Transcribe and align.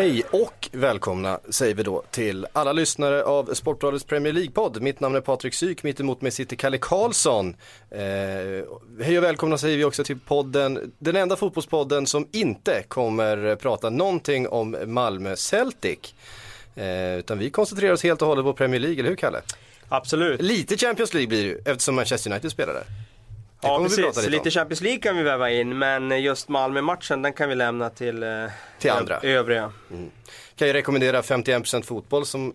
Hej 0.00 0.22
och 0.30 0.68
välkomna 0.72 1.40
säger 1.48 1.74
vi 1.74 1.82
då 1.82 2.02
till 2.10 2.46
alla 2.52 2.72
lyssnare 2.72 3.24
av 3.24 3.54
Sportbladets 3.54 4.04
Premier 4.04 4.32
League-podd. 4.32 4.82
Mitt 4.82 5.00
namn 5.00 5.16
är 5.16 5.20
Patrik 5.20 5.54
Syk, 5.54 5.82
mitt 5.82 6.00
emot 6.00 6.20
mig 6.20 6.30
sitter 6.30 6.56
Kalle 6.56 6.78
Karlsson. 6.78 7.56
Eh, 7.90 8.00
hej 9.00 9.18
och 9.18 9.24
välkomna 9.24 9.58
säger 9.58 9.76
vi 9.76 9.84
också 9.84 10.04
till 10.04 10.18
podden, 10.18 10.92
den 10.98 11.16
enda 11.16 11.36
fotbollspodden 11.36 12.06
som 12.06 12.28
inte 12.32 12.82
kommer 12.88 13.56
prata 13.56 13.90
någonting 13.90 14.48
om 14.48 14.76
Malmö 14.86 15.36
Celtic. 15.36 16.14
Eh, 16.74 17.18
utan 17.18 17.38
vi 17.38 17.50
koncentrerar 17.50 17.92
oss 17.92 18.02
helt 18.02 18.22
och 18.22 18.28
hållet 18.28 18.44
på 18.44 18.52
Premier 18.52 18.80
League, 18.80 18.98
eller 18.98 19.08
hur 19.08 19.16
Kalle? 19.16 19.40
Absolut. 19.88 20.42
Lite 20.42 20.76
Champions 20.76 21.14
League 21.14 21.28
blir 21.28 21.42
det 21.42 21.48
ju, 21.48 21.58
eftersom 21.64 21.94
Manchester 21.94 22.30
United 22.30 22.50
spelar 22.50 22.72
där. 22.72 22.84
Ja 23.62 23.82
precis, 23.82 24.26
lite 24.28 24.38
om. 24.42 24.50
Champions 24.50 24.80
League 24.80 25.00
kan 25.00 25.16
vi 25.16 25.22
väva 25.22 25.50
in 25.50 25.78
men 25.78 26.22
just 26.22 26.48
Malmö-matchen 26.48 27.22
den 27.22 27.32
kan 27.32 27.48
vi 27.48 27.54
lämna 27.54 27.90
till, 27.90 28.22
eh, 28.22 28.28
Till 28.78 28.90
andra. 28.90 29.20
övriga. 29.20 29.72
Kan 30.56 30.68
ju 30.68 30.72
rekommendera 30.74 31.22
51% 31.22 31.82
fotboll 31.82 32.26
som 32.26 32.54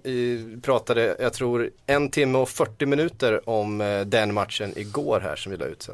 pratade, 0.63 1.15
jag 1.19 1.33
tror, 1.33 1.69
en 1.85 2.09
timme 2.11 2.37
och 2.37 2.49
40 2.49 2.85
minuter 2.85 3.49
om 3.49 3.81
eh, 3.81 4.01
den 4.01 4.33
matchen 4.33 4.73
igår 4.75 5.19
här 5.19 5.35
som 5.35 5.51
vi 5.51 5.57
la 5.57 5.65
ut. 5.65 5.81
Så 5.81 5.91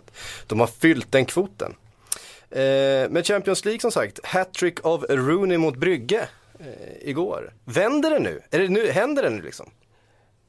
de 0.48 0.60
har 0.60 0.68
fyllt 0.68 1.12
den 1.12 1.26
kvoten. 1.26 1.76
Eh, 2.50 3.10
men 3.10 3.24
Champions 3.24 3.66
League 3.66 3.80
som 3.80 3.92
sagt, 3.92 4.20
hattrick 4.26 4.86
av 4.86 5.06
Rooney 5.10 5.58
mot 5.58 5.76
Brygge 5.76 6.28
eh, 6.60 6.66
igår. 7.10 7.54
Vänder 7.66 8.10
det 8.10 8.20
nu? 8.20 8.42
Är 8.52 8.60
det 8.60 8.68
nu? 8.68 8.92
Händer 8.92 9.24
det 9.24 9.30
nu 9.30 9.42
liksom? 9.42 9.70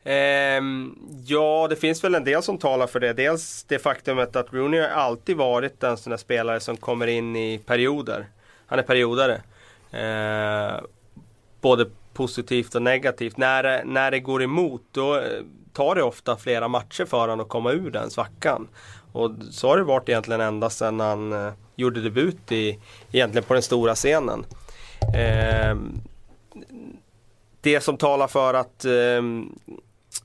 Ehm, 0.05 0.98
ja, 1.27 1.67
det 1.70 1.77
finns 1.77 2.05
väl 2.05 2.14
en 2.14 2.25
del 2.25 2.42
som 2.42 2.58
talar 2.58 2.86
för 2.86 3.00
det. 3.00 3.12
Dels 3.12 3.64
det 3.64 3.78
faktumet 3.78 4.36
att 4.36 4.53
Rooney 4.53 4.81
har 4.81 4.89
alltid 4.89 5.36
varit 5.36 5.83
en 5.83 5.97
sån 5.97 6.11
där 6.11 6.17
spelare 6.17 6.61
som 6.61 6.77
kommer 6.77 7.06
in 7.06 7.36
i 7.36 7.59
perioder. 7.67 8.27
Han 8.67 8.78
är 8.78 8.83
periodare. 8.83 9.42
Eh, 9.91 10.81
både 11.61 11.86
positivt 12.14 12.75
och 12.75 12.83
negativt. 12.83 13.36
När, 13.36 13.62
det- 13.62 13.83
när 13.84 14.11
det 14.11 14.20
går 14.20 14.42
emot 14.42 14.83
då 14.92 15.17
eh, 15.17 15.22
tar 15.72 15.94
det 15.94 16.03
ofta 16.03 16.37
flera 16.37 16.69
matcher 16.69 17.05
för 17.05 17.19
honom 17.20 17.41
att 17.41 17.48
komma 17.48 17.72
ur 17.72 17.91
den 17.91 18.11
svackan. 18.11 18.69
Och 19.12 19.31
så 19.50 19.69
har 19.69 19.77
det 19.77 19.84
varit 19.84 20.09
egentligen 20.09 20.41
ända 20.41 20.70
sedan 20.70 21.00
han 21.00 21.33
eh, 21.33 21.53
gjorde 21.77 22.00
debut 22.00 22.53
i, 22.53 22.78
egentligen 23.12 23.44
på 23.44 23.55
den 23.55 23.62
stora 23.62 23.94
scenen. 23.94 24.44
Ehm, 25.16 26.00
det 27.61 27.81
som 27.81 27.97
talar 27.97 28.27
för 28.28 28.55
att 28.55 28.84
ehm, 28.84 29.59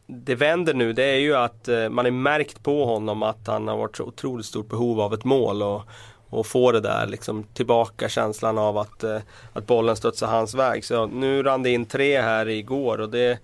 det 0.07 0.35
vänder 0.35 0.73
nu 0.73 0.93
det 0.93 1.03
är 1.03 1.19
ju 1.19 1.35
att 1.35 1.67
eh, 1.67 1.89
man 1.89 2.05
är 2.05 2.11
märkt 2.11 2.63
på 2.63 2.85
honom 2.85 3.23
att 3.23 3.47
han 3.47 3.67
har 3.67 3.77
varit 3.77 3.97
så 3.97 4.03
otroligt 4.03 4.45
stort 4.45 4.69
behov 4.69 5.01
av 5.01 5.13
ett 5.13 5.23
mål 5.23 5.63
och, 5.63 5.81
och 6.29 6.47
få 6.47 6.71
det 6.71 6.79
där 6.79 7.07
liksom 7.07 7.43
tillbaka 7.43 8.09
känslan 8.09 8.57
av 8.57 8.77
att, 8.77 9.03
eh, 9.03 9.19
att 9.53 9.67
bollen 9.67 9.95
studsar 9.95 10.27
hans 10.27 10.53
väg. 10.53 10.85
Så 10.85 11.05
nu 11.05 11.43
rann 11.43 11.63
det 11.63 11.69
in 11.69 11.85
tre 11.85 12.21
här 12.21 12.49
igår 12.49 13.01
och 13.01 13.09
det 13.09 13.39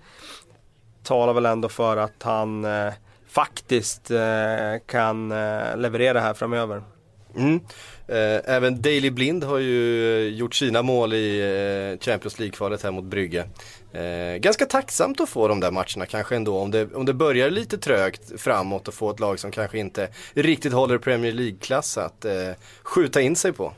talar 1.03 1.34
väl 1.34 1.45
ändå 1.45 1.69
för 1.69 1.97
att 1.97 2.23
han 2.23 2.66
eh, 2.66 2.94
faktiskt 3.28 4.12
eh, 4.12 4.19
kan 4.85 5.31
eh, 5.31 5.78
leverera 5.78 6.19
här 6.19 6.34
framöver. 6.34 6.84
Mm. 7.35 7.59
Eh, 8.07 8.56
även 8.56 8.81
Daley 8.81 9.09
Blind 9.09 9.44
har 9.44 9.57
ju 9.57 10.29
gjort 10.29 10.56
sina 10.56 10.81
mål 10.81 11.13
i 11.13 11.97
Champions 12.02 12.40
League-kvalet 12.40 12.84
här 12.84 12.91
mot 12.91 13.03
Brygge. 13.03 13.46
Eh, 13.94 14.38
ganska 14.38 14.66
tacksamt 14.66 15.22
att 15.22 15.30
få 15.30 15.48
de 15.48 15.59
där 15.59 15.72
matcherna 15.72 16.06
kanske 16.06 16.36
ändå 16.36 16.58
om 16.58 16.72
det, 16.72 16.94
om 16.94 17.06
det 17.06 17.14
börjar 17.14 17.50
lite 17.50 17.78
trögt 17.78 18.42
framåt 18.42 18.88
och 18.88 18.94
få 18.94 19.09
ett 19.09 19.20
lag 19.20 19.40
som 19.40 19.52
kanske 19.52 19.78
inte 19.78 20.09
riktigt 20.34 20.74
håller 20.74 20.98
Premier 20.98 21.31
League-klass 21.31 21.98
att 21.98 22.26
eh, 22.26 22.52
skjuta 22.84 23.22
in 23.22 23.36
sig 23.36 23.53
på. 23.53 23.74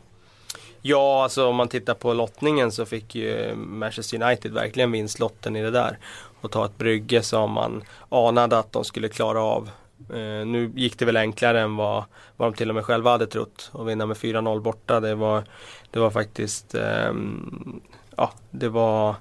Ja, 0.82 1.24
alltså 1.24 1.48
om 1.48 1.56
man 1.56 1.68
tittar 1.68 1.94
på 1.94 2.14
lottningen 2.14 2.72
så 2.72 2.86
fick 2.86 3.16
ju 3.16 3.56
Manchester 3.56 4.24
United 4.24 4.54
verkligen 4.54 4.92
vinstlotten 4.92 5.56
i 5.56 5.62
det 5.62 5.72
där. 5.72 5.98
Och 6.42 6.52
ta 6.52 6.66
ett 6.66 6.78
brygge 6.78 7.22
som 7.22 7.52
man 7.52 7.84
anade 8.10 8.60
att 8.60 8.72
de 8.72 8.84
skulle 8.84 9.10
klara 9.10 9.42
av. 9.42 9.70
Eh, 10.10 10.46
nu 10.46 10.72
gick 10.76 11.00
det 11.00 11.06
väl 11.06 11.18
enklare 11.18 11.62
än 11.62 11.76
vad, 11.76 12.04
vad 12.38 12.52
de 12.52 12.58
till 12.58 12.70
och 12.70 12.76
med 12.76 12.86
själva 12.86 13.12
hade 13.12 13.28
trott. 13.28 13.72
Att 13.74 13.88
vinna 13.88 14.06
med 14.06 14.18
4-0 14.18 14.60
borta, 14.60 15.00
det 15.00 15.16
var, 15.16 15.44
det 15.92 16.00
var 16.00 16.12
faktiskt, 16.12 16.76
ehm, 16.76 17.82
ja 18.18 18.32
det 18.52 18.70
var 18.70 19.16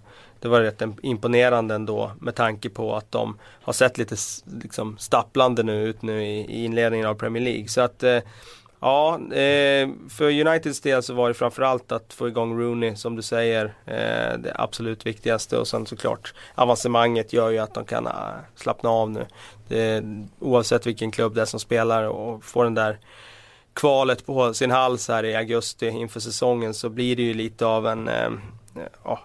det 0.45 0.51
var 0.51 0.61
rätt 0.61 0.83
imponerande 1.03 1.75
ändå 1.75 2.11
med 2.21 2.35
tanke 2.35 2.69
på 2.69 2.97
att 2.97 3.13
de 3.13 3.39
har 3.63 3.73
sett 3.73 3.99
lite 3.99 4.17
liksom, 4.63 4.99
stapplande 4.99 5.63
nu 5.63 5.89
ut 5.89 6.03
nu 6.03 6.25
i, 6.25 6.41
i 6.41 6.65
inledningen 6.65 7.07
av 7.07 7.15
Premier 7.15 7.45
League. 7.45 7.69
Så 7.69 7.81
att 7.81 8.03
eh, 8.03 8.19
Ja, 8.81 9.15
eh, 9.15 9.89
för 10.09 10.41
Uniteds 10.47 10.81
del 10.81 11.03
så 11.03 11.15
var 11.15 11.29
det 11.29 11.35
framförallt 11.35 11.93
att 11.93 12.13
få 12.13 12.29
igång 12.29 12.61
Rooney 12.61 12.97
som 12.97 13.17
du 13.17 13.23
säger. 13.23 13.65
Eh, 13.65 14.39
det 14.39 14.53
absolut 14.55 15.07
viktigaste 15.07 15.59
och 15.59 15.69
sen 15.69 15.87
såklart 15.87 16.35
avancemanget 16.55 17.33
gör 17.33 17.51
ju 17.51 17.59
att 17.59 17.75
de 17.75 17.85
kan 17.85 18.07
eh, 18.07 18.13
slappna 18.55 18.91
av 18.91 19.11
nu. 19.11 19.27
Det, 19.69 20.05
oavsett 20.39 20.87
vilken 20.87 21.11
klubb 21.11 21.35
det 21.35 21.43
är 21.43 21.47
som 21.47 21.61
spelar 21.61 22.05
och 22.05 22.45
får 22.45 22.65
den 22.65 22.75
där 22.75 22.99
kvalet 23.75 24.27
på 24.27 24.55
sin 24.55 24.71
hals 24.71 25.09
här 25.09 25.25
i 25.25 25.37
augusti 25.37 25.89
inför 25.89 26.21
säsongen 26.21 26.75
så 26.75 26.89
blir 26.89 27.17
det 27.17 27.23
ju 27.23 27.35
lite 27.35 27.67
av 27.67 27.87
en, 27.87 28.09
eh, 28.09 28.31
ja, 29.05 29.21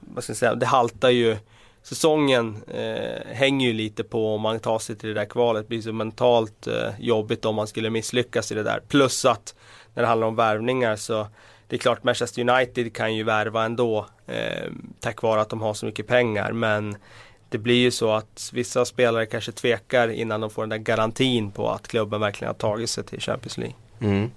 vad 0.00 0.24
ska 0.24 0.30
jag 0.30 0.36
säga, 0.36 0.54
det 0.54 0.66
haltar 0.66 1.10
ju 1.10 1.36
Säsongen 1.82 2.62
eh, 2.68 3.34
hänger 3.34 3.66
ju 3.66 3.72
lite 3.72 4.04
på 4.04 4.34
om 4.34 4.40
man 4.40 4.60
tar 4.60 4.78
sig 4.78 4.96
till 4.96 5.08
det 5.08 5.14
där 5.14 5.24
kvalet. 5.24 5.62
Det 5.62 5.68
blir 5.68 5.82
så 5.82 5.92
mentalt 5.92 6.66
eh, 6.66 6.90
jobbigt 6.98 7.44
om 7.44 7.54
man 7.54 7.66
skulle 7.66 7.90
misslyckas 7.90 8.52
i 8.52 8.54
det 8.54 8.62
där. 8.62 8.80
Plus 8.88 9.24
att 9.24 9.54
när 9.94 10.02
det 10.02 10.08
handlar 10.08 10.26
om 10.26 10.36
värvningar 10.36 10.96
så 10.96 11.26
det 11.68 11.76
är 11.76 11.78
klart 11.78 12.04
Manchester 12.04 12.50
United 12.50 12.94
kan 12.94 13.14
ju 13.14 13.22
värva 13.22 13.64
ändå 13.64 14.06
eh, 14.26 14.70
tack 15.00 15.22
vare 15.22 15.40
att 15.40 15.48
de 15.48 15.60
har 15.60 15.74
så 15.74 15.86
mycket 15.86 16.06
pengar. 16.06 16.52
Men 16.52 16.96
det 17.48 17.58
blir 17.58 17.78
ju 17.78 17.90
så 17.90 18.12
att 18.12 18.50
vissa 18.52 18.84
spelare 18.84 19.26
kanske 19.26 19.52
tvekar 19.52 20.08
innan 20.08 20.40
de 20.40 20.50
får 20.50 20.62
den 20.62 20.68
där 20.68 20.76
garantin 20.76 21.50
på 21.50 21.70
att 21.70 21.88
klubben 21.88 22.20
verkligen 22.20 22.48
har 22.48 22.54
tagit 22.54 22.90
sig 22.90 23.04
till 23.04 23.20
Champions 23.20 23.58
League. 23.58 23.76
Mm. 24.00 24.30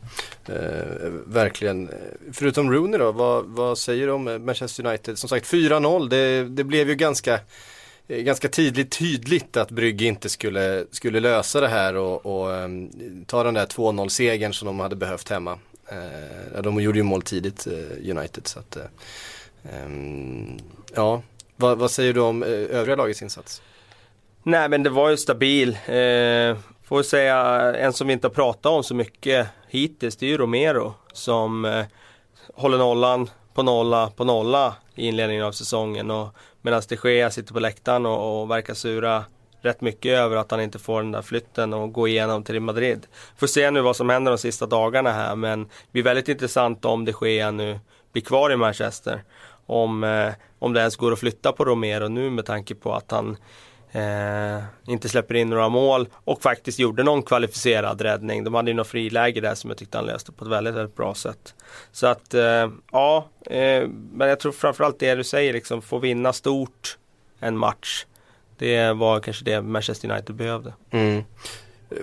Eh, 0.46 1.10
verkligen. 1.26 1.90
Förutom 2.32 2.72
Rooney 2.72 2.98
då, 3.00 3.12
vad, 3.12 3.46
vad 3.46 3.78
säger 3.78 4.08
du 4.08 4.14
om 4.14 4.28
eh, 4.28 4.40
Manchester 4.40 4.86
United? 4.88 5.18
Som 5.18 5.30
sagt 5.30 5.52
4-0, 5.52 6.10
det, 6.10 6.44
det 6.44 6.64
blev 6.64 6.90
ju 6.90 6.96
ganska, 6.96 7.40
eh, 8.08 8.18
ganska 8.18 8.50
tidigt 8.50 8.92
tydligt 8.92 9.58
att 9.58 9.72
Brygge 9.72 10.06
inte 10.06 10.30
skulle, 10.30 10.86
skulle 10.92 11.20
lösa 11.20 11.62
det 11.62 11.68
här 11.68 11.96
och, 11.96 12.26
och 12.26 12.56
ehm, 12.56 12.90
ta 13.26 13.44
den 13.44 13.54
där 13.54 13.66
2-0 13.66 14.08
segern 14.08 14.54
som 14.54 14.66
de 14.66 14.80
hade 14.80 14.96
behövt 14.96 15.30
hemma. 15.30 15.60
Eh, 15.88 16.62
de 16.62 16.82
gjorde 16.82 16.98
ju 16.98 17.04
mål 17.04 17.22
tidigt, 17.22 17.68
eh, 17.68 18.18
United. 18.18 18.48
Så 18.48 18.60
att, 18.60 18.76
eh, 18.76 18.84
ehm, 19.74 20.58
ja, 20.96 21.22
vad, 21.56 21.78
vad 21.78 21.92
säger 21.92 22.14
du 22.14 22.20
om 22.20 22.44
övriga 22.44 22.96
lagets 22.96 23.22
insats? 23.22 23.62
Nej 24.44 24.70
men 24.70 24.84
det 24.84 24.90
var 24.90 25.10
ju 25.10 25.18
stabil. 25.18 25.78
Eh, 25.86 26.58
får 26.84 26.98
jag 26.98 27.06
säga, 27.06 27.38
en 27.76 27.94
som 27.94 28.08
vi 28.08 28.14
inte 28.14 28.28
har 28.28 28.34
pratat 28.34 28.66
om 28.66 28.84
så 28.84 28.96
mycket 28.96 29.48
hittills, 29.68 30.16
det 30.16 30.26
är 30.26 30.30
ju 30.30 30.38
Romero. 30.38 30.94
Som 31.14 31.66
eh, 31.66 31.86
håller 32.54 32.78
nollan 32.78 33.30
på 33.54 33.64
nolla 33.64 34.10
på 34.16 34.24
nolla 34.24 34.76
i 34.96 35.08
inledningen 35.08 35.44
av 35.46 35.52
säsongen. 35.52 36.12
Och 36.12 36.36
medan 36.62 36.82
de 36.90 36.98
Gea 37.04 37.32
sitter 37.32 37.54
på 37.54 37.60
läktaren 37.60 38.06
och, 38.06 38.42
och 38.42 38.52
verkar 38.52 38.74
sura 38.74 39.24
rätt 39.62 39.82
mycket 39.82 40.20
över 40.20 40.36
att 40.36 40.52
han 40.52 40.62
inte 40.62 40.80
får 40.80 41.02
den 41.02 41.12
där 41.12 41.22
flytten 41.22 41.74
och 41.74 41.94
gå 41.94 42.08
igenom 42.08 42.44
till 42.44 42.60
Madrid. 42.60 43.08
Får 43.38 43.48
se 43.48 43.72
nu 43.72 43.82
vad 43.82 43.96
som 43.96 44.10
händer 44.10 44.32
de 44.32 44.38
sista 44.38 44.66
dagarna 44.66 45.12
här 45.12 45.36
men 45.36 45.64
det 45.64 45.92
blir 45.92 46.04
väldigt 46.04 46.30
intressant 46.30 46.86
om 46.86 47.06
de 47.06 47.14
Gea 47.22 47.52
nu 47.52 47.80
blir 48.12 48.24
kvar 48.24 48.52
i 48.52 48.56
Manchester. 48.56 49.24
Om, 49.66 50.04
eh, 50.04 50.34
om 50.60 50.74
det 50.74 50.80
ens 50.80 50.96
går 50.96 51.12
att 51.12 51.20
flytta 51.20 51.52
på 51.52 51.66
Romero 51.66 52.08
nu 52.08 52.30
med 52.30 52.46
tanke 52.46 52.76
på 52.76 52.94
att 52.94 53.12
han 53.12 53.38
Eh, 53.96 54.64
inte 54.88 55.10
släpper 55.10 55.36
in 55.36 55.50
några 55.50 55.70
mål 55.70 56.08
och 56.14 56.42
faktiskt 56.42 56.80
gjorde 56.80 57.04
någon 57.04 57.24
kvalificerad 57.24 58.02
räddning. 58.02 58.44
De 58.44 58.54
hade 58.54 58.72
ju 58.72 58.76
något 58.76 58.88
friläge 58.88 59.42
där 59.42 59.56
som 59.56 59.70
jag 59.70 59.78
tyckte 59.78 59.98
han 59.98 60.06
löste 60.06 60.32
på 60.32 60.46
ett 60.46 60.52
väldigt, 60.52 60.74
väldigt 60.74 60.96
bra 60.96 61.14
sätt. 61.14 61.56
Så 61.92 62.08
att, 62.08 62.34
eh, 62.34 62.72
ja, 62.92 63.28
eh, 63.46 63.88
men 64.12 64.28
jag 64.30 64.40
tror 64.40 64.52
framförallt 64.52 65.00
det 65.00 65.16
du 65.16 65.24
säger, 65.24 65.54
liksom 65.54 65.82
få 65.82 66.00
vinna 66.00 66.34
stort 66.34 66.98
en 67.40 67.58
match. 67.58 68.06
Det 68.58 68.94
var 68.94 69.20
kanske 69.20 69.46
det 69.46 69.62
Manchester 69.62 70.12
United 70.12 70.36
behövde. 70.36 70.74
Mm. 70.92 71.24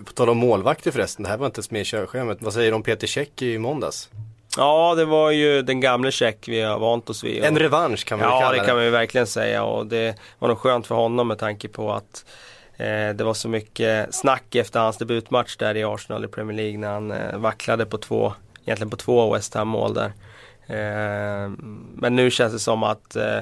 På 0.05 0.13
tal 0.13 0.29
om 0.29 0.39
målvakter 0.39 0.91
förresten, 0.91 1.23
det 1.23 1.29
här 1.29 1.37
var 1.37 1.47
inte 1.47 1.59
ens 1.59 1.71
med 1.71 1.81
i 1.81 1.85
körschemat. 1.85 2.39
Vad 2.41 2.53
säger 2.53 2.71
du 2.71 2.75
om 2.75 2.83
Peter 2.83 3.07
Käck 3.07 3.43
i 3.43 3.59
måndags? 3.59 4.09
Ja, 4.57 4.95
det 4.95 5.05
var 5.05 5.31
ju 5.31 5.63
den 5.63 5.81
gamle 5.81 6.11
check 6.13 6.49
vi 6.49 6.61
har 6.61 6.79
vant 6.79 7.11
oss 7.11 7.25
vid. 7.25 7.45
En 7.45 7.59
revansch 7.59 8.05
kan 8.05 8.19
man 8.19 8.29
Ja, 8.29 8.41
kalla 8.41 8.53
det 8.53 8.59
det. 8.61 8.67
kan 8.67 8.77
man 8.77 8.85
ju 8.85 8.91
verkligen 8.91 9.27
säga 9.27 9.65
och 9.65 9.87
det 9.87 10.15
var 10.39 10.49
nog 10.49 10.59
skönt 10.59 10.87
för 10.87 10.95
honom 10.95 11.29
med 11.29 11.39
tanke 11.39 11.69
på 11.69 11.93
att 11.93 12.25
eh, 12.77 13.09
det 13.15 13.25
var 13.25 13.35
så 13.35 13.49
mycket 13.49 14.15
snack 14.15 14.55
efter 14.55 14.81
hans 14.81 14.99
debutmatch 14.99 15.57
där 15.57 15.77
i 15.77 15.85
Arsenal 15.85 16.25
i 16.25 16.29
Premier 16.29 16.57
League 16.57 16.79
när 16.79 16.89
han 16.93 17.11
eh, 17.11 17.37
vacklade 17.39 17.87
på 17.87 17.99
två, 17.99 18.33
egentligen 18.65 18.91
på 18.91 18.97
två 18.97 19.33
West 19.35 19.55
Ham 19.55 19.69
mål 19.69 19.95
där. 19.95 20.13
Eh, 20.67 21.51
men 21.95 22.17
nu 22.17 22.31
känns 22.31 22.53
det 22.53 22.59
som 22.59 22.83
att 22.83 23.17
eh, 23.17 23.39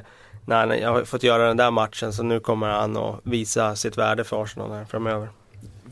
när 0.47 0.57
han 0.57 0.83
har 0.95 1.05
fått 1.05 1.23
göra 1.23 1.47
den 1.49 1.57
där 1.57 1.71
matchen 1.71 2.13
så 2.13 2.23
nu 2.23 2.41
kommer 2.41 2.69
han 2.69 2.97
att 2.97 3.15
visa 3.23 3.77
sitt 3.77 3.99
värde 3.99 4.25
för 4.25 4.43
Arsenal 4.43 4.85
framöver. 4.91 5.29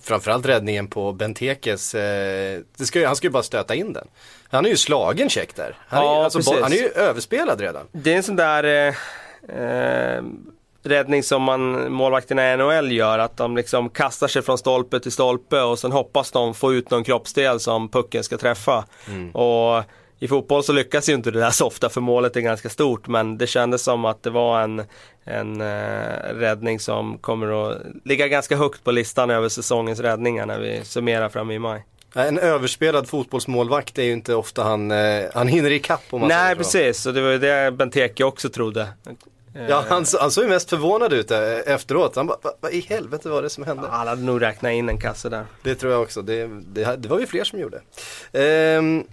Framförallt 0.06 0.46
räddningen 0.46 0.86
på 0.88 1.12
Bentekes, 1.12 1.94
eh, 1.94 2.60
ska, 2.78 2.98
ju- 2.98 3.06
han 3.06 3.16
ska 3.16 3.26
ju 3.26 3.30
bara 3.30 3.42
stöta 3.42 3.74
in 3.74 3.92
den. 3.92 4.08
Han 4.50 4.66
är 4.66 4.70
ju 4.70 4.76
slagen 4.76 5.28
check 5.30 5.56
där. 5.56 5.76
Han, 5.88 6.00
är, 6.02 6.06
Ja, 6.06 6.18
ju- 6.18 6.24
alltså, 6.24 6.38
precis. 6.38 6.62
han 6.62 6.72
är 6.72 6.76
ju 6.76 6.88
överspelad 6.88 7.60
redan. 7.60 7.86
Det 7.92 8.12
är 8.12 8.16
en 8.16 8.22
sån 8.22 8.36
där 8.36 8.64
eh, 8.64 8.94
eh, 9.60 10.22
räddning 10.82 11.22
som 11.22 11.42
man, 11.42 11.92
målvakterna 11.92 12.52
i 12.52 12.56
NHL 12.56 12.92
gör. 12.92 13.18
Att 13.18 13.36
de 13.36 13.56
liksom 13.56 13.88
kastar 13.90 14.28
sig 14.28 14.42
från 14.42 14.58
stolpe 14.58 15.00
till 15.00 15.12
stolpe 15.12 15.60
och 15.60 15.78
sen 15.78 15.92
hoppas 15.92 16.30
de 16.30 16.54
få 16.54 16.74
ut 16.74 16.90
någon 16.90 17.04
kroppsdel 17.04 17.60
som 17.60 17.88
pucken 17.88 18.24
ska 18.24 18.36
träffa. 18.38 18.84
Och 19.32 19.82
i 20.18 20.28
fotboll 20.28 20.64
så 20.64 20.72
lyckas 20.72 21.08
ju 21.08 21.14
inte 21.14 21.30
det 21.30 21.38
där 21.40 21.50
så 21.50 21.66
ofta 21.66 21.88
för 21.88 22.00
målet 22.00 22.36
är 22.36 22.40
ganska 22.40 22.68
stort. 22.68 23.08
Men 23.08 23.38
det 23.38 23.46
kändes 23.46 23.82
som 23.82 24.04
att 24.04 24.22
det 24.22 24.30
var 24.30 24.60
en, 24.60 24.82
en 25.24 25.60
eh, 25.60 26.34
räddning 26.34 26.80
som 26.80 27.18
kommer 27.18 27.70
att 27.70 27.82
ligga 28.04 28.28
ganska 28.28 28.56
högt 28.56 28.84
på 28.84 28.90
listan 28.90 29.30
över 29.30 29.48
säsongens 29.48 30.00
räddningar 30.00 30.46
när 30.46 30.58
vi 30.58 30.80
summerar 30.84 31.28
fram 31.28 31.50
i 31.50 31.58
maj. 31.58 31.84
En 32.14 32.38
överspelad 32.38 33.08
fotbollsmålvakt 33.08 33.98
är 33.98 34.02
ju 34.02 34.12
inte 34.12 34.34
ofta 34.34 34.62
han, 34.62 34.90
eh, 34.90 35.24
han 35.34 35.48
hinner 35.48 35.70
ikapp 35.70 36.02
om 36.10 36.20
man 36.20 36.28
Nej 36.28 36.56
precis, 36.56 37.06
och 37.06 37.14
det 37.14 37.20
var 37.20 37.30
ju 37.30 37.38
det 37.38 37.72
Benteke 37.72 38.24
också 38.24 38.48
trodde. 38.48 38.88
Ja, 39.68 39.84
han, 39.88 40.04
han 40.20 40.30
såg 40.30 40.44
ju 40.44 40.50
mest 40.50 40.70
förvånad 40.70 41.12
ut 41.12 41.30
eh, 41.30 41.58
efteråt. 41.66 42.16
Han 42.16 42.26
bara, 42.26 42.38
vad 42.60 42.72
i 42.72 42.80
helvete 42.80 43.28
var 43.28 43.42
det 43.42 43.50
som 43.50 43.64
hände? 43.64 43.88
Han 43.90 44.08
hade 44.08 44.22
nog 44.22 44.42
räknat 44.42 44.72
in 44.72 44.88
en 44.88 45.00
kasse 45.00 45.28
där. 45.28 45.44
Det 45.62 45.74
tror 45.74 45.92
jag 45.92 46.02
också. 46.02 46.22
Det, 46.22 46.46
det, 46.46 46.96
det 46.96 47.08
var 47.08 47.20
ju 47.20 47.26
fler 47.26 47.44
som 47.44 47.58
gjorde. 47.58 47.80
Ehm, 48.32 49.04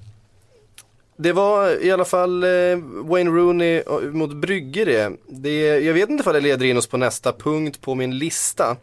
det 1.17 1.33
var 1.33 1.83
i 1.83 1.91
alla 1.91 2.05
fall 2.05 2.43
eh, 2.43 2.77
Wayne 3.03 3.29
Rooney 3.29 3.83
eh, 3.87 4.01
mot 4.01 4.33
Brygge 4.33 4.85
det. 4.85 5.11
det. 5.27 5.79
Jag 5.79 5.93
vet 5.93 6.09
inte 6.09 6.29
om 6.29 6.33
det 6.33 6.39
leder 6.39 6.65
in 6.65 6.77
oss 6.77 6.87
på 6.87 6.97
nästa 6.97 7.33
punkt 7.33 7.81
på 7.81 7.95
min 7.95 8.17
lista. 8.17 8.77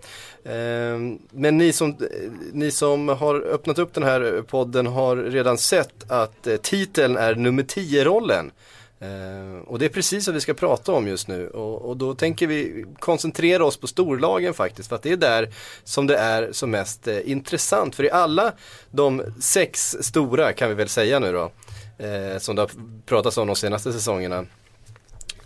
Ehm, 0.44 1.19
men 1.31 1.59
ni 1.59 1.73
som, 1.73 1.91
eh, 1.91 1.97
ni 2.53 2.71
som 2.71 3.09
har 3.09 3.35
öppnat 3.35 3.79
upp 3.79 3.94
den 3.94 4.03
här 4.03 4.43
podden 4.47 4.87
har 4.87 5.17
redan 5.17 5.59
sett 5.59 6.11
att 6.11 6.49
titeln 6.62 7.17
är 7.17 7.35
nummer 7.35 7.62
10-rollen. 7.62 8.50
Ehm, 9.00 9.61
och 9.61 9.79
det 9.79 9.85
är 9.85 9.88
precis 9.88 10.26
vad 10.26 10.35
vi 10.35 10.41
ska 10.41 10.55
prata 10.55 10.93
om 10.93 11.09
just 11.09 11.29
nu 11.29 11.49
och, 11.49 11.83
och 11.83 11.97
då 11.97 12.15
tänker 12.15 12.47
vi 12.47 12.85
koncentrera 12.99 13.65
oss 13.65 13.76
på 13.76 13.87
storlagen 13.87 14.55
faktiskt 14.55 14.88
för 14.88 14.97
att 14.97 15.03
det 15.03 15.12
är 15.12 15.17
där 15.17 15.49
som 15.85 16.06
det 16.06 16.17
är 16.17 16.53
som 16.53 16.71
mest 16.71 17.06
intressant. 17.06 17.94
För 17.94 18.05
i 18.05 18.11
alla 18.11 18.53
de 18.91 19.23
sex 19.41 19.97
stora 20.00 20.53
kan 20.53 20.69
vi 20.69 20.75
väl 20.75 20.88
säga 20.88 21.19
nu 21.19 21.33
då, 21.33 21.50
eh, 22.00 22.38
som 22.38 22.56
det 22.56 22.62
har 22.62 22.70
pratats 23.06 23.38
om 23.38 23.47
de 23.47 23.56
senaste 23.56 23.93
säsongerna. 23.93 24.47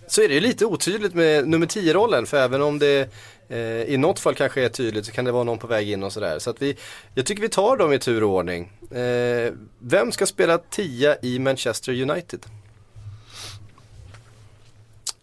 Så 0.06 0.22
är 0.22 0.28
det 0.28 0.34
ju 0.34 0.40
lite 0.40 0.66
otydligt 0.66 1.14
med 1.14 1.48
nummer 1.48 1.66
10-rollen 1.66 2.26
för 2.26 2.36
även 2.36 2.62
om 2.62 2.78
det 2.78 3.08
eh, 3.48 3.58
i 3.82 3.96
något 3.96 4.20
fall 4.20 4.34
kanske 4.34 4.64
är 4.64 4.68
tydligt 4.68 5.06
så 5.06 5.12
kan 5.12 5.24
det 5.24 5.32
vara 5.32 5.44
någon 5.44 5.58
på 5.58 5.66
väg 5.66 5.90
in 5.90 6.02
och 6.02 6.12
sådär. 6.12 6.38
Så 6.38 6.50
att 6.50 6.62
vi, 6.62 6.76
jag 7.14 7.26
tycker 7.26 7.42
vi 7.42 7.48
tar 7.48 7.76
dem 7.76 7.92
i 7.92 7.98
tur 7.98 8.24
och 8.24 8.30
ordning. 8.30 8.72
Eh, 8.90 9.52
vem 9.78 10.12
ska 10.12 10.26
spela 10.26 10.58
10 10.58 11.16
i 11.22 11.38
Manchester 11.38 12.02
United? 12.02 12.40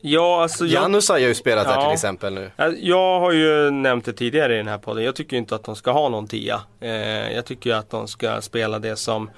Ja, 0.03 0.41
alltså 0.43 0.65
jag, 0.65 0.83
Janus 0.83 1.09
har 1.09 1.17
ju 1.17 1.33
spelat 1.35 1.67
där 1.67 1.73
Ja. 1.75 1.83
till 1.85 1.93
exempel 1.93 2.33
nu. 2.33 2.51
Ja, 2.55 2.67
Jag 2.77 3.19
har 3.19 3.31
ju 3.31 3.71
nämnt 3.71 4.05
det 4.05 4.13
tidigare 4.13 4.53
i 4.53 4.57
den 4.57 4.67
här 4.67 4.77
podden. 4.77 5.03
Jag 5.03 5.15
tycker 5.15 5.37
inte 5.37 5.55
att 5.55 5.63
de 5.63 5.75
ska 5.75 5.91
ha 5.91 6.09
någon 6.09 6.27
tia. 6.27 6.61
Eh, 6.79 6.91
jag 7.33 7.45
tycker 7.45 7.73
att 7.73 7.89
de 7.89 8.07
ska 8.07 8.41
spela 8.41 8.79
det 8.79 8.95
som 8.95 9.29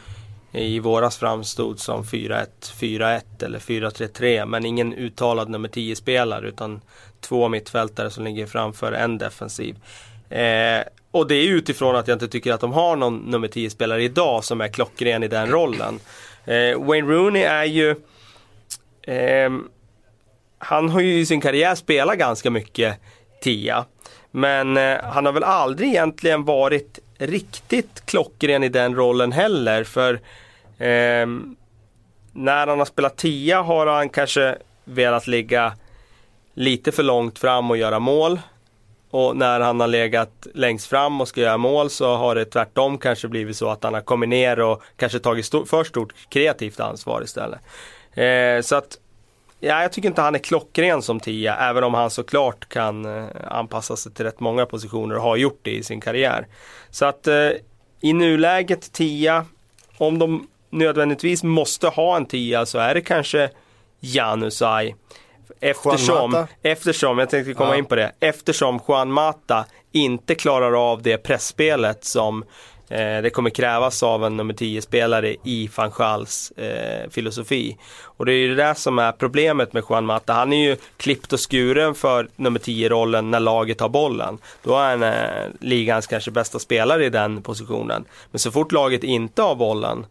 i 0.53 0.79
våras 0.79 1.17
framstod 1.17 1.79
som 1.79 2.03
4-1, 2.03 2.45
4-1 2.61 3.21
eller 3.45 3.59
4-3-3. 3.59 4.45
Men 4.45 4.65
ingen 4.65 4.93
uttalad 4.93 5.49
nummer 5.49 5.69
10-spelare 5.69 6.47
utan 6.47 6.81
två 7.21 7.49
mittfältare 7.49 8.09
som 8.09 8.23
ligger 8.23 8.45
framför 8.45 8.91
en 8.91 9.17
defensiv. 9.17 9.75
Eh, 10.29 10.83
och 11.11 11.27
det 11.27 11.35
är 11.35 11.49
utifrån 11.49 11.95
att 11.95 12.07
jag 12.07 12.15
inte 12.15 12.27
tycker 12.27 12.53
att 12.53 12.61
de 12.61 12.73
har 12.73 12.95
någon 12.95 13.17
nummer 13.17 13.47
10-spelare 13.47 14.03
idag 14.03 14.43
som 14.43 14.61
är 14.61 14.67
klockren 14.67 15.23
i 15.23 15.27
den 15.27 15.47
rollen. 15.47 15.99
Eh, 16.45 16.83
Wayne 16.83 17.07
Rooney 17.07 17.43
är 17.43 17.63
ju 17.63 17.95
eh, 19.01 19.51
han 20.57 20.89
har 20.89 20.99
ju 20.99 21.19
i 21.19 21.25
sin 21.25 21.41
karriär 21.41 21.75
spelat 21.75 22.17
ganska 22.17 22.49
mycket 22.49 22.99
tia. 23.41 23.85
Men 24.31 24.77
eh, 24.77 24.97
han 25.03 25.25
har 25.25 25.33
väl 25.33 25.43
aldrig 25.43 25.89
egentligen 25.89 26.45
varit 26.45 26.99
riktigt 27.17 28.05
klockren 28.05 28.63
i 28.63 28.69
den 28.69 28.95
rollen 28.95 29.31
heller. 29.31 29.83
För 29.83 30.19
ehm, 30.77 31.55
när 32.31 32.67
han 32.67 32.79
har 32.79 32.85
spelat 32.85 33.17
tia 33.17 33.61
har 33.61 33.87
han 33.87 34.09
kanske 34.09 34.57
velat 34.83 35.27
ligga 35.27 35.73
lite 36.53 36.91
för 36.91 37.03
långt 37.03 37.39
fram 37.39 37.71
och 37.71 37.77
göra 37.77 37.99
mål. 37.99 38.39
Och 39.09 39.37
när 39.37 39.59
han 39.59 39.79
har 39.79 39.87
legat 39.87 40.47
längst 40.53 40.87
fram 40.87 41.21
och 41.21 41.27
ska 41.27 41.41
göra 41.41 41.57
mål 41.57 41.89
så 41.89 42.15
har 42.15 42.35
det 42.35 42.45
tvärtom 42.45 42.97
kanske 42.97 43.27
blivit 43.27 43.57
så 43.57 43.69
att 43.69 43.83
han 43.83 43.93
har 43.93 44.01
kommit 44.01 44.29
ner 44.29 44.59
och 44.59 44.83
kanske 44.95 45.19
tagit 45.19 45.45
sto- 45.45 45.65
för 45.65 45.83
stort 45.83 46.13
kreativt 46.29 46.79
ansvar 46.79 47.21
istället. 47.23 47.59
Eh, 48.13 48.61
så 48.61 48.75
att 48.75 48.97
Ja, 49.65 49.81
jag 49.81 49.91
tycker 49.91 50.09
inte 50.09 50.21
han 50.21 50.35
är 50.35 50.39
klockren 50.39 51.01
som 51.01 51.19
tia, 51.19 51.55
även 51.55 51.83
om 51.83 51.93
han 51.93 52.09
såklart 52.09 52.69
kan 52.69 53.05
eh, 53.05 53.25
anpassa 53.47 53.95
sig 53.95 54.13
till 54.13 54.25
rätt 54.25 54.39
många 54.39 54.65
positioner 54.65 55.15
och 55.15 55.21
har 55.23 55.35
gjort 55.35 55.59
det 55.61 55.71
i 55.71 55.83
sin 55.83 56.01
karriär. 56.01 56.47
Så 56.89 57.05
att 57.05 57.27
eh, 57.27 57.49
i 58.01 58.13
nuläget 58.13 58.93
tia, 58.93 59.45
om 59.97 60.19
de 60.19 60.47
nödvändigtvis 60.73 61.43
måste 61.43 61.87
ha 61.87 62.15
en 62.17 62.25
tia 62.25 62.65
så 62.65 62.77
är 62.77 62.93
det 62.93 63.01
kanske 63.01 63.49
Janusaj. 63.99 64.95
Eftersom, 65.59 66.47
eftersom, 66.61 67.19
jag 67.19 67.29
tänkte 67.29 67.53
komma 67.53 67.69
Ja. 67.69 67.75
in 67.77 67.85
på 67.85 67.95
det, 67.95 68.11
eftersom 68.19 68.79
Juan 68.87 69.11
Mata 69.11 69.65
inte 69.91 70.35
klarar 70.35 70.91
av 70.91 71.01
det 71.01 71.17
pressspelet 71.17 72.05
som 72.05 72.43
eh, 72.89 73.21
det 73.21 73.29
kommer 73.33 73.49
krävas 73.49 74.03
av 74.03 74.25
en 74.25 74.37
nummer 74.37 74.53
10-spelare 74.53 75.35
i 75.43 75.69
van 75.75 75.91
Schals 75.91 76.51
eh, 76.51 77.09
filosofi. 77.09 77.77
Och 78.03 78.25
det 78.25 78.33
är 78.33 78.37
ju 78.37 78.49
det 78.55 78.63
där 78.63 78.73
som 78.73 78.99
är 78.99 79.11
problemet 79.11 79.73
med 79.73 79.83
Juan 79.89 80.05
Mata. 80.05 80.33
Han 80.33 80.53
är 80.53 80.63
ju 80.69 80.77
klippt 80.97 81.33
och 81.33 81.51
skuren 81.51 81.95
för 81.95 82.27
nummer 82.35 82.59
10-rollen 82.59 83.31
när 83.31 83.39
laget 83.39 83.79
har 83.79 83.89
bollen. 83.89 84.37
Då 84.63 84.77
är 84.77 84.89
han 84.89 85.03
eh, 85.03 85.49
ligans 85.59 86.07
kanske 86.07 86.31
bästa 86.31 86.59
spelare 86.59 87.05
i 87.05 87.09
den 87.09 87.41
positionen. 87.41 88.05
Men 88.31 88.39
så 88.39 88.51
fort 88.51 88.71
laget 88.71 89.03
inte 89.03 89.41
har 89.41 89.55
bollen 89.55 90.05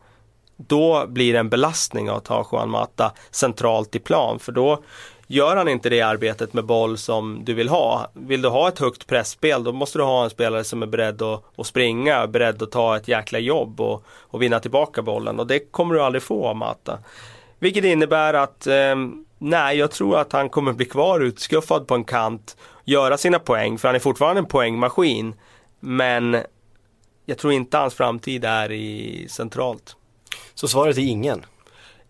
då 0.56 1.06
blir 1.06 1.32
det 1.32 1.38
en 1.38 1.48
belastning 1.48 2.08
att 2.08 2.26
ha 2.26 2.48
Juan 2.52 2.70
Mata 2.70 3.12
centralt 3.30 3.96
i 3.96 3.98
plan. 3.98 4.38
För 4.38 4.52
då 4.52 4.82
gör 5.26 5.56
han 5.56 5.68
inte 5.68 5.88
det 5.88 6.00
arbetet 6.00 6.52
med 6.52 6.64
boll 6.64 6.98
som 6.98 7.44
du 7.44 7.54
vill 7.54 7.68
ha. 7.68 8.10
Vill 8.14 8.42
du 8.42 8.48
ha 8.48 8.68
ett 8.68 8.78
högt 8.78 9.06
pressspel 9.06 9.64
då 9.64 9.72
måste 9.72 9.98
du 9.98 10.02
ha 10.02 10.24
en 10.24 10.30
spelare 10.30 10.64
som 10.64 10.82
är 10.82 10.86
beredd 10.86 11.22
att, 11.22 11.42
att 11.56 11.66
springa, 11.66 12.26
beredd 12.26 12.62
att 12.62 12.70
ta 12.70 12.96
ett 12.96 13.08
jäkla 13.08 13.38
jobb 13.38 13.80
och, 13.80 14.04
och 14.08 14.42
vinna 14.42 14.60
tillbaka 14.60 15.02
bollen. 15.02 15.40
Och 15.40 15.46
det 15.46 15.58
kommer 15.58 15.94
du 15.94 16.02
aldrig 16.02 16.22
få 16.22 16.46
av 16.46 16.56
Mata. 16.56 16.98
Vilket 17.58 17.84
innebär 17.84 18.34
att 18.34 18.66
eh, 18.66 18.94
nej, 19.38 19.78
jag 19.78 19.90
tror 19.90 20.18
att 20.18 20.32
han 20.32 20.48
kommer 20.48 20.72
bli 20.72 20.86
kvar 20.86 21.20
utskuffad 21.20 21.86
på 21.86 21.94
en 21.94 22.04
kant, 22.04 22.56
göra 22.84 23.16
sina 23.16 23.38
poäng, 23.38 23.78
för 23.78 23.88
han 23.88 23.94
är 23.94 24.00
fortfarande 24.00 24.38
en 24.38 24.46
poängmaskin. 24.46 25.34
Men 25.80 26.36
jag 27.26 27.38
tror 27.38 27.52
inte 27.52 27.78
hans 27.78 27.94
framtid 27.94 28.44
är 28.44 28.72
i 28.72 29.26
centralt. 29.30 29.96
Så 30.54 30.68
svaret 30.68 30.98
är 30.98 31.02
ingen. 31.02 31.44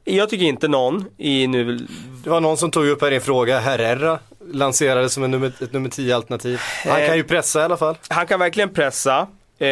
Jag 0.05 0.29
tycker 0.29 0.45
inte 0.47 0.69
någon 0.69 1.05
i 1.19 1.47
nu... 1.47 1.87
Det 2.25 2.31
var 2.31 2.41
någon 2.41 2.57
som 2.57 2.71
tog 2.71 2.87
upp 2.87 3.03
här 3.03 3.11
i 3.11 3.15
en 3.15 3.21
fråga, 3.21 3.59
Herrera 3.61 4.19
lanserades 4.53 5.13
som 5.13 5.23
en 5.25 5.31
nummer, 5.31 5.53
ett 5.61 5.73
nummer 5.73 5.89
10 5.89 6.17
alternativ. 6.17 6.61
Han 6.85 7.01
Eh. 7.01 7.07
kan 7.07 7.17
ju 7.17 7.25
pressa 7.25 7.61
i 7.61 7.65
alla 7.65 7.77
fall. 7.77 7.97
Han 8.09 8.27
kan 8.27 8.41
verkligen 8.41 8.69
pressa. 8.75 9.27
Eh, 9.59 9.69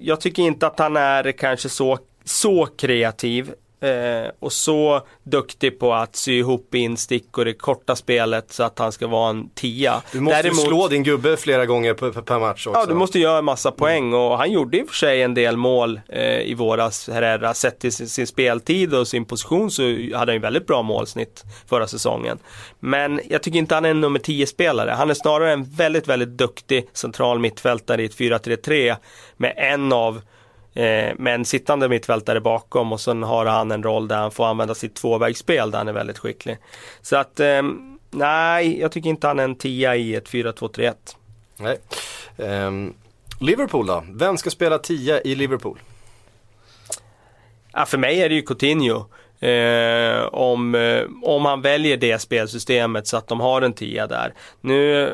jag 0.00 0.20
tycker 0.20 0.42
inte 0.42 0.66
att 0.66 0.78
han 0.78 0.96
är 0.96 1.32
kanske 1.32 1.68
så, 1.68 1.98
så 2.24 2.66
kreativ. 2.66 3.52
Eh, 3.80 4.30
och 4.38 4.52
så 4.52 5.00
duktig 5.22 5.78
på 5.78 5.94
att 5.94 6.16
sy 6.16 6.38
ihop 6.38 6.74
instickor 6.74 7.48
i 7.48 7.54
korta 7.54 7.96
spelet 7.96 8.52
så 8.52 8.62
att 8.62 8.78
han 8.78 8.92
ska 8.92 9.06
vara 9.06 9.30
en 9.30 9.48
tia. 9.48 10.02
Du 10.12 10.20
måste 10.20 10.42
Däremot- 10.42 10.64
ju 10.64 10.68
slå 10.68 10.88
din 10.88 11.02
gubbe 11.02 11.36
flera 11.36 11.66
gånger 11.66 11.94
per, 11.94 12.10
per- 12.10 12.38
match 12.40 12.66
också. 12.66 12.80
Ja, 12.80 12.86
du 12.86 12.94
måste 12.94 13.18
göra 13.18 13.38
en 13.38 13.44
massa 13.44 13.70
poäng 13.70 14.14
och 14.14 14.38
han 14.38 14.52
gjorde 14.52 14.78
i 14.78 14.82
och 14.82 14.88
för 14.88 14.94
sig 14.94 15.22
en 15.22 15.34
del 15.34 15.56
mål 15.56 16.00
eh, 16.08 16.40
i 16.40 16.54
våras, 16.54 17.08
Herrera. 17.12 17.54
Sett 17.54 17.78
till 17.78 17.92
sin, 17.92 18.08
sin 18.08 18.26
speltid 18.26 18.94
och 18.94 19.08
sin 19.08 19.24
position 19.24 19.70
så 19.70 19.82
hade 19.82 20.16
han 20.16 20.32
ju 20.34 20.38
väldigt 20.38 20.66
bra 20.66 20.82
målsnitt 20.82 21.44
förra 21.66 21.86
säsongen. 21.86 22.38
Men 22.80 23.20
jag 23.30 23.42
tycker 23.42 23.58
inte 23.58 23.74
han 23.74 23.84
är 23.84 23.90
en 23.90 24.00
nummer 24.00 24.18
10-spelare. 24.20 24.90
Han 24.90 25.10
är 25.10 25.14
snarare 25.14 25.52
en 25.52 25.64
väldigt, 25.64 26.08
väldigt 26.08 26.28
duktig 26.28 26.88
central 26.92 27.38
mittfältare 27.38 28.02
i 28.02 28.04
ett 28.04 28.16
4-3-3 28.16 28.96
med 29.36 29.54
en 29.56 29.92
av 29.92 30.20
Eh, 30.74 31.12
men 31.18 31.44
sittande 31.44 31.88
mittfältare 31.88 32.40
bakom 32.40 32.92
och 32.92 33.00
sen 33.00 33.22
har 33.22 33.46
han 33.46 33.70
en 33.70 33.82
roll 33.82 34.08
där 34.08 34.16
han 34.16 34.30
får 34.30 34.46
använda 34.46 34.74
sitt 34.74 34.94
tvåvägsspel 34.94 35.70
där 35.70 35.78
han 35.78 35.88
är 35.88 35.92
väldigt 35.92 36.18
skicklig. 36.18 36.58
Så 37.02 37.16
att 37.16 37.40
eh, 37.40 37.62
nej, 38.10 38.80
jag 38.80 38.92
tycker 38.92 39.10
inte 39.10 39.26
han 39.26 39.38
är 39.38 39.44
en 39.44 39.56
tia 39.56 39.96
i 39.96 40.14
ett 40.14 40.28
4-2-3-1. 40.28 40.94
Nej. 41.56 41.78
Ehm, 42.38 42.94
Liverpool 43.40 43.86
då? 43.86 44.04
Vem 44.10 44.36
ska 44.36 44.50
spela 44.50 44.78
tia 44.78 45.20
i 45.20 45.34
Liverpool? 45.34 45.78
Ja, 47.72 47.86
för 47.86 47.98
mig 47.98 48.22
är 48.22 48.28
det 48.28 48.34
ju 48.34 48.42
Coutinho. 48.42 49.04
Eh, 49.40 50.24
om, 50.24 50.74
eh, 50.74 51.02
om 51.22 51.44
han 51.44 51.62
väljer 51.62 51.96
det 51.96 52.18
spelsystemet 52.18 53.06
så 53.06 53.16
att 53.16 53.28
de 53.28 53.40
har 53.40 53.62
en 53.62 53.72
tia 53.72 54.06
där. 54.06 54.34
Nu 54.60 55.10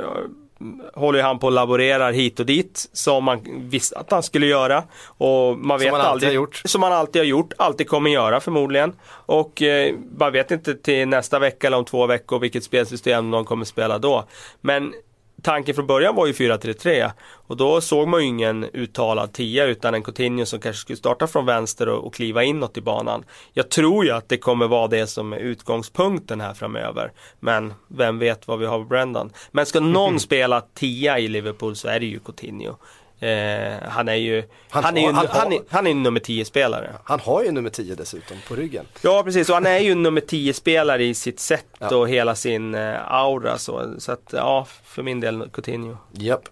håller 0.95 1.23
han 1.23 1.38
på 1.38 1.47
och 1.47 1.52
laborerar 1.52 2.12
hit 2.12 2.40
och 2.40 2.47
dit 2.47 2.88
som 2.93 3.25
man 3.25 3.40
visste 3.71 3.99
att 3.99 4.11
han 4.11 4.23
skulle 4.23 4.47
göra. 4.47 4.85
Och 5.07 5.59
man 5.59 5.79
vet 5.79 5.88
som 5.88 5.93
han 5.93 6.00
alltid 6.00 6.11
aldrig, 6.11 6.29
har 6.29 6.35
gjort. 6.35 6.62
Som 6.64 6.83
han 6.83 6.93
alltid 6.93 7.21
har 7.21 7.26
gjort, 7.26 7.52
alltid 7.59 7.88
kommer 7.88 8.11
göra 8.11 8.40
förmodligen. 8.40 8.93
Och 9.11 9.62
eh, 9.62 9.95
man 10.19 10.33
vet 10.33 10.50
inte 10.50 10.75
till 10.75 11.09
nästa 11.09 11.38
vecka 11.38 11.67
eller 11.67 11.76
om 11.76 11.85
två 11.85 12.07
veckor 12.07 12.38
vilket 12.38 12.64
spelsystem 12.64 13.31
de 13.31 13.45
kommer 13.45 13.64
spela 13.64 13.99
då. 13.99 14.25
Men 14.61 14.93
tanken 15.42 15.75
från 15.75 15.87
början 15.87 16.14
var 16.14 16.26
ju 16.26 16.32
4-3-3 16.32 17.11
och 17.47 17.56
då 17.56 17.80
såg 17.80 18.09
man 18.09 18.20
ju 18.20 18.26
ingen 18.26 18.64
uttalad 18.64 19.32
tia 19.32 19.64
utan 19.64 19.94
en 19.94 20.02
Coutinho 20.02 20.47
som 20.47 20.61
kanske 20.61 20.80
skulle 20.80 20.97
starta 20.97 21.26
från 21.26 21.47
vänster 21.47 21.88
och, 21.88 22.06
och 22.06 22.14
kliva 22.14 22.44
inåt 22.44 22.76
i 22.76 22.80
banan. 22.80 23.25
Jag 23.52 23.68
tror 23.68 24.04
ju 24.04 24.11
att 24.11 24.28
det 24.28 24.37
kommer 24.37 24.68
vara 24.68 24.88
det 24.88 25.06
som 25.06 25.32
är 25.32 25.37
utgångspunkten 25.37 26.40
här 26.40 26.54
framöver. 26.54 27.12
Men 27.40 27.75
vem 27.88 28.18
vet 28.18 28.49
vad 28.49 28.59
vi 28.59 28.66
har 28.66 28.78
på 28.78 28.85
Brendan. 28.85 29.32
Men 29.50 29.66
ska 29.66 29.80
någon 29.80 30.20
spela 30.30 30.61
tia 30.61 31.18
i 31.18 31.28
Liverpool 31.28 31.76
så 31.76 31.88
är 31.88 32.00
det 32.00 32.06
ju 32.06 32.18
Coutinho. 32.18 32.76
Eh, 33.20 33.88
han 33.88 34.08
är 34.08 34.14
ju, 34.14 34.44
Han 34.70 34.84
han, 34.84 34.96
är 34.96 35.00
ju, 35.00 35.12
han 35.12 35.26
han 35.30 35.52
är, 35.52 35.60
han 35.68 35.86
är 35.86 35.94
nummer 35.94 36.20
10 36.20 36.44
spelare. 36.44 36.92
Han 37.04 37.20
har 37.20 37.42
ju 37.44 37.50
nummer 37.52 37.70
10 37.70 37.94
dessutom 37.94 38.36
på 38.48 38.54
ryggen. 38.54 38.84
Ja 39.02 39.22
precis, 39.22 39.48
och 39.48 39.54
han 39.54 39.66
är 39.66 39.78
ju 39.78 39.94
nummer 39.94 40.20
10 40.20 40.54
spelare 40.54 41.04
i 41.04 41.14
sitt 41.14 41.40
sätt 41.40 41.66
Ja. 41.78 41.96
och 41.96 42.08
hela 42.08 42.34
sin 42.34 42.74
eh, 42.74 43.12
aura 43.12 43.58
så. 43.58 43.94
Så 43.98 44.12
att 44.12 44.28
ja, 44.32 44.66
för 44.84 45.02
min 45.02 45.20
del 45.20 45.48
Coutinho. 45.52 45.96
Japp. 46.12 46.42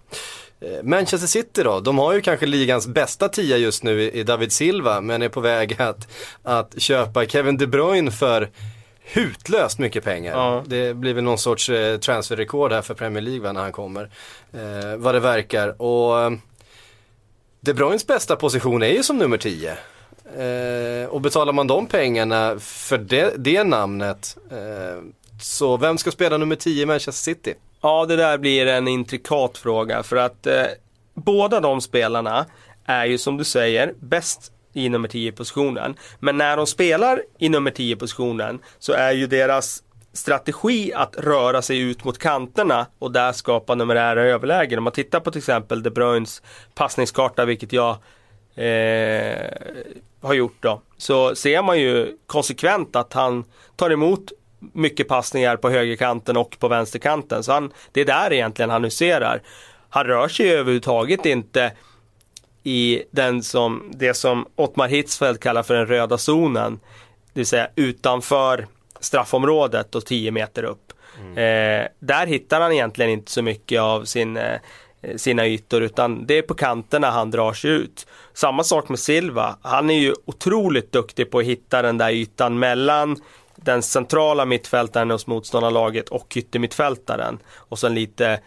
Eh, 0.61 0.83
Manchester 0.83 1.27
City 1.27 1.63
då, 1.63 1.79
de 1.79 1.97
har 1.97 2.13
ju 2.13 2.21
kanske 2.21 2.45
ligans 2.45 2.87
bästa 2.87 3.29
tia 3.29 3.57
just 3.57 3.83
nu 3.83 4.01
i 4.11 4.23
David 4.23 4.51
Silva 4.51 5.01
men 5.01 5.21
är 5.21 5.29
på 5.29 5.39
väg 5.41 5.81
att, 5.81 6.07
att 6.43 6.81
köpa 6.81 7.25
Kevin 7.25 7.57
De 7.57 7.67
Bruyne 7.67 8.11
för 8.11 8.49
hutlöst 9.13 9.79
mycket 9.79 10.03
pengar. 10.03 10.31
Ja. 10.31 10.63
Det 10.65 10.93
blir 10.93 11.13
väl 11.13 11.23
någon 11.23 11.37
sorts 11.37 11.69
eh, 11.69 11.97
transferrekord 11.97 12.71
här 12.71 12.81
för 12.81 12.93
Premier 12.93 13.21
League 13.21 13.51
när 13.53 13.61
han 13.61 13.71
kommer. 13.71 14.09
Eh, 14.53 14.97
vad 14.97 15.15
det 15.15 15.19
verkar. 15.19 15.81
Och 15.81 16.31
de 17.61 17.73
Bruynes 17.73 18.07
bästa 18.07 18.35
position 18.35 18.83
är 18.83 18.87
ju 18.87 19.03
som 19.03 19.17
nummer 19.17 19.37
10. 19.37 19.71
Eh, 20.37 21.09
och 21.09 21.21
betalar 21.21 21.53
man 21.53 21.67
de 21.67 21.87
pengarna 21.87 22.59
för 22.59 22.97
det, 22.97 23.33
det 23.37 23.63
namnet 23.63 24.37
eh, 24.51 25.03
så 25.41 25.77
vem 25.77 25.97
ska 25.97 26.11
spela 26.11 26.37
nummer 26.37 26.55
10 26.55 26.83
i 26.83 26.85
Manchester 26.85 27.33
City? 27.33 27.53
Ja, 27.81 28.05
det 28.05 28.15
där 28.15 28.37
blir 28.37 28.67
en 28.67 28.87
intrikat 28.87 29.57
fråga 29.57 30.03
för 30.03 30.15
att 30.15 30.47
eh, 30.47 30.65
båda 31.13 31.59
de 31.59 31.81
spelarna 31.81 32.45
är 32.85 33.05
ju 33.05 33.17
som 33.17 33.37
du 33.37 33.43
säger 33.43 33.93
bäst 33.99 34.51
i 34.73 34.89
nummer 34.89 35.07
10 35.07 35.31
positionen. 35.31 35.95
Men 36.19 36.37
när 36.37 36.57
de 36.57 36.67
spelar 36.67 37.21
i 37.39 37.49
nummer 37.49 37.71
10 37.71 37.95
positionen 37.95 38.59
så 38.79 38.93
är 38.93 39.11
ju 39.11 39.27
deras 39.27 39.83
strategi 40.13 40.93
att 40.93 41.17
röra 41.17 41.61
sig 41.61 41.79
ut 41.79 42.03
mot 42.03 42.17
kanterna 42.17 42.85
och 42.99 43.11
där 43.11 43.31
skapa 43.31 43.75
numerära 43.75 44.23
överlägen. 44.23 44.77
Om 44.77 44.83
man 44.83 44.93
tittar 44.93 45.19
på 45.19 45.31
till 45.31 45.39
exempel 45.39 45.83
De 45.83 45.89
Bruynes 45.89 46.41
passningskarta, 46.75 47.45
vilket 47.45 47.73
jag 47.73 47.97
eh, 48.55 49.49
har 50.21 50.33
gjort 50.33 50.57
då, 50.59 50.81
så 50.97 51.35
ser 51.35 51.63
man 51.63 51.79
ju 51.79 52.17
konsekvent 52.25 52.95
att 52.95 53.13
han 53.13 53.43
tar 53.75 53.89
emot 53.89 54.31
mycket 54.59 55.07
passningar 55.07 55.57
på 55.57 55.69
högerkanten 55.69 56.37
och 56.37 56.59
på 56.59 56.67
vänsterkanten. 56.67 57.43
Så 57.43 57.51
han, 57.51 57.71
det 57.91 58.01
är 58.01 58.05
där 58.05 58.33
egentligen 58.33 58.69
han 58.69 58.83
huserar. 58.83 59.41
Han 59.89 60.05
rör 60.05 60.27
sig 60.27 60.51
överhuvudtaget 60.51 61.25
inte 61.25 61.71
i 62.63 63.03
den 63.11 63.43
som, 63.43 63.91
det 63.93 64.13
som 64.13 64.45
Ottmar 64.55 64.87
Hitzfeldt 64.87 65.43
kallar 65.43 65.63
för 65.63 65.73
den 65.73 65.87
röda 65.87 66.17
zonen. 66.17 66.79
Det 67.33 67.39
vill 67.39 67.47
säga 67.47 67.67
utanför 67.75 68.67
straffområdet 68.99 69.95
och 69.95 70.05
10 70.05 70.31
meter 70.31 70.63
upp. 70.63 70.93
Eh, 71.19 71.87
där 71.99 72.27
hittar 72.27 72.61
han 72.61 72.71
egentligen 72.71 73.11
inte 73.11 73.31
så 73.31 73.41
mycket 73.41 73.81
av 73.81 74.03
sin, 74.03 74.37
eh, 74.37 74.59
sina 75.15 75.47
ytor 75.47 75.83
utan 75.83 76.25
det 76.25 76.37
är 76.37 76.41
på 76.41 76.53
kanterna 76.53 77.11
han 77.11 77.31
drar 77.31 77.53
sig 77.53 77.71
ut. 77.71 78.07
Samma 78.33 78.63
sak 78.63 78.89
med 78.89 78.99
Silva. 78.99 79.57
Han 79.61 79.89
är 79.89 79.99
ju 79.99 80.13
otroligt 80.25 80.91
duktig 80.91 81.31
på 81.31 81.39
att 81.39 81.45
hitta 81.45 81.81
den 81.81 81.97
där 81.97 82.09
ytan 82.09 82.59
mellan 82.59 83.17
den 83.55 83.81
centrala 83.81 84.45
mittfältaren 84.45 85.11
hos 85.11 85.27
motståndarlaget 85.27 86.09
och 86.09 86.33
yttermittfältaren. 86.35 87.39
Och 87.55 87.79
sen 87.79 87.95
lite 87.95 88.39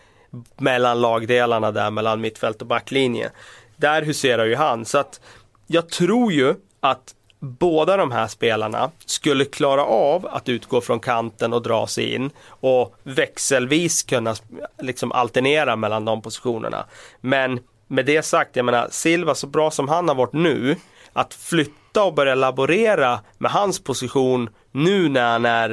mellan 0.59 1.01
lagdelarna 1.01 1.73
där 1.73 1.91
mellan 1.91 2.21
mittfält 2.21 2.61
och 2.63 2.69
backlinje. 2.69 3.31
Där 3.77 4.03
huserar 4.03 4.45
ju 4.45 4.55
han. 4.55 4.85
Så 4.85 4.99
att 4.99 5.21
jag 5.67 5.89
tror 5.89 6.33
ju 6.33 6.55
att 6.81 7.15
båda 7.43 7.97
de 7.97 8.11
här 8.13 8.29
spelarna 8.29 8.91
skulle 9.07 9.45
klara 9.45 9.85
av 9.85 10.27
att 10.27 10.49
utgå 10.49 10.81
från 10.81 11.01
kanten 11.01 11.53
och 11.53 11.63
dra 11.63 11.87
sig 11.87 12.15
in 12.15 12.31
och 12.49 12.95
växelvis 13.03 14.03
kunna 14.03 14.35
liksom 14.79 15.13
alternera 15.13 15.77
mellan 15.77 16.05
de 16.05 16.23
positionerna. 16.23 16.85
Men 17.21 17.61
med 17.87 18.07
det 18.07 18.23
sagt, 18.23 18.57
jag 18.57 18.65
menar 18.65 18.89
Silva 18.91 19.35
så 19.35 19.47
bra 19.47 19.71
som 19.71 19.89
han 19.89 20.09
har 20.09 20.15
varit 20.15 20.33
nu, 20.33 20.77
att 21.13 21.35
flytta 21.35 22.05
och 22.05 22.15
börja 22.15 22.35
laborera 22.35 23.21
med 23.39 23.51
hans 23.51 23.85
position 23.85 24.51
nu 24.71 25.09
när 25.09 25.33
han 25.33 25.45
är 25.45 25.71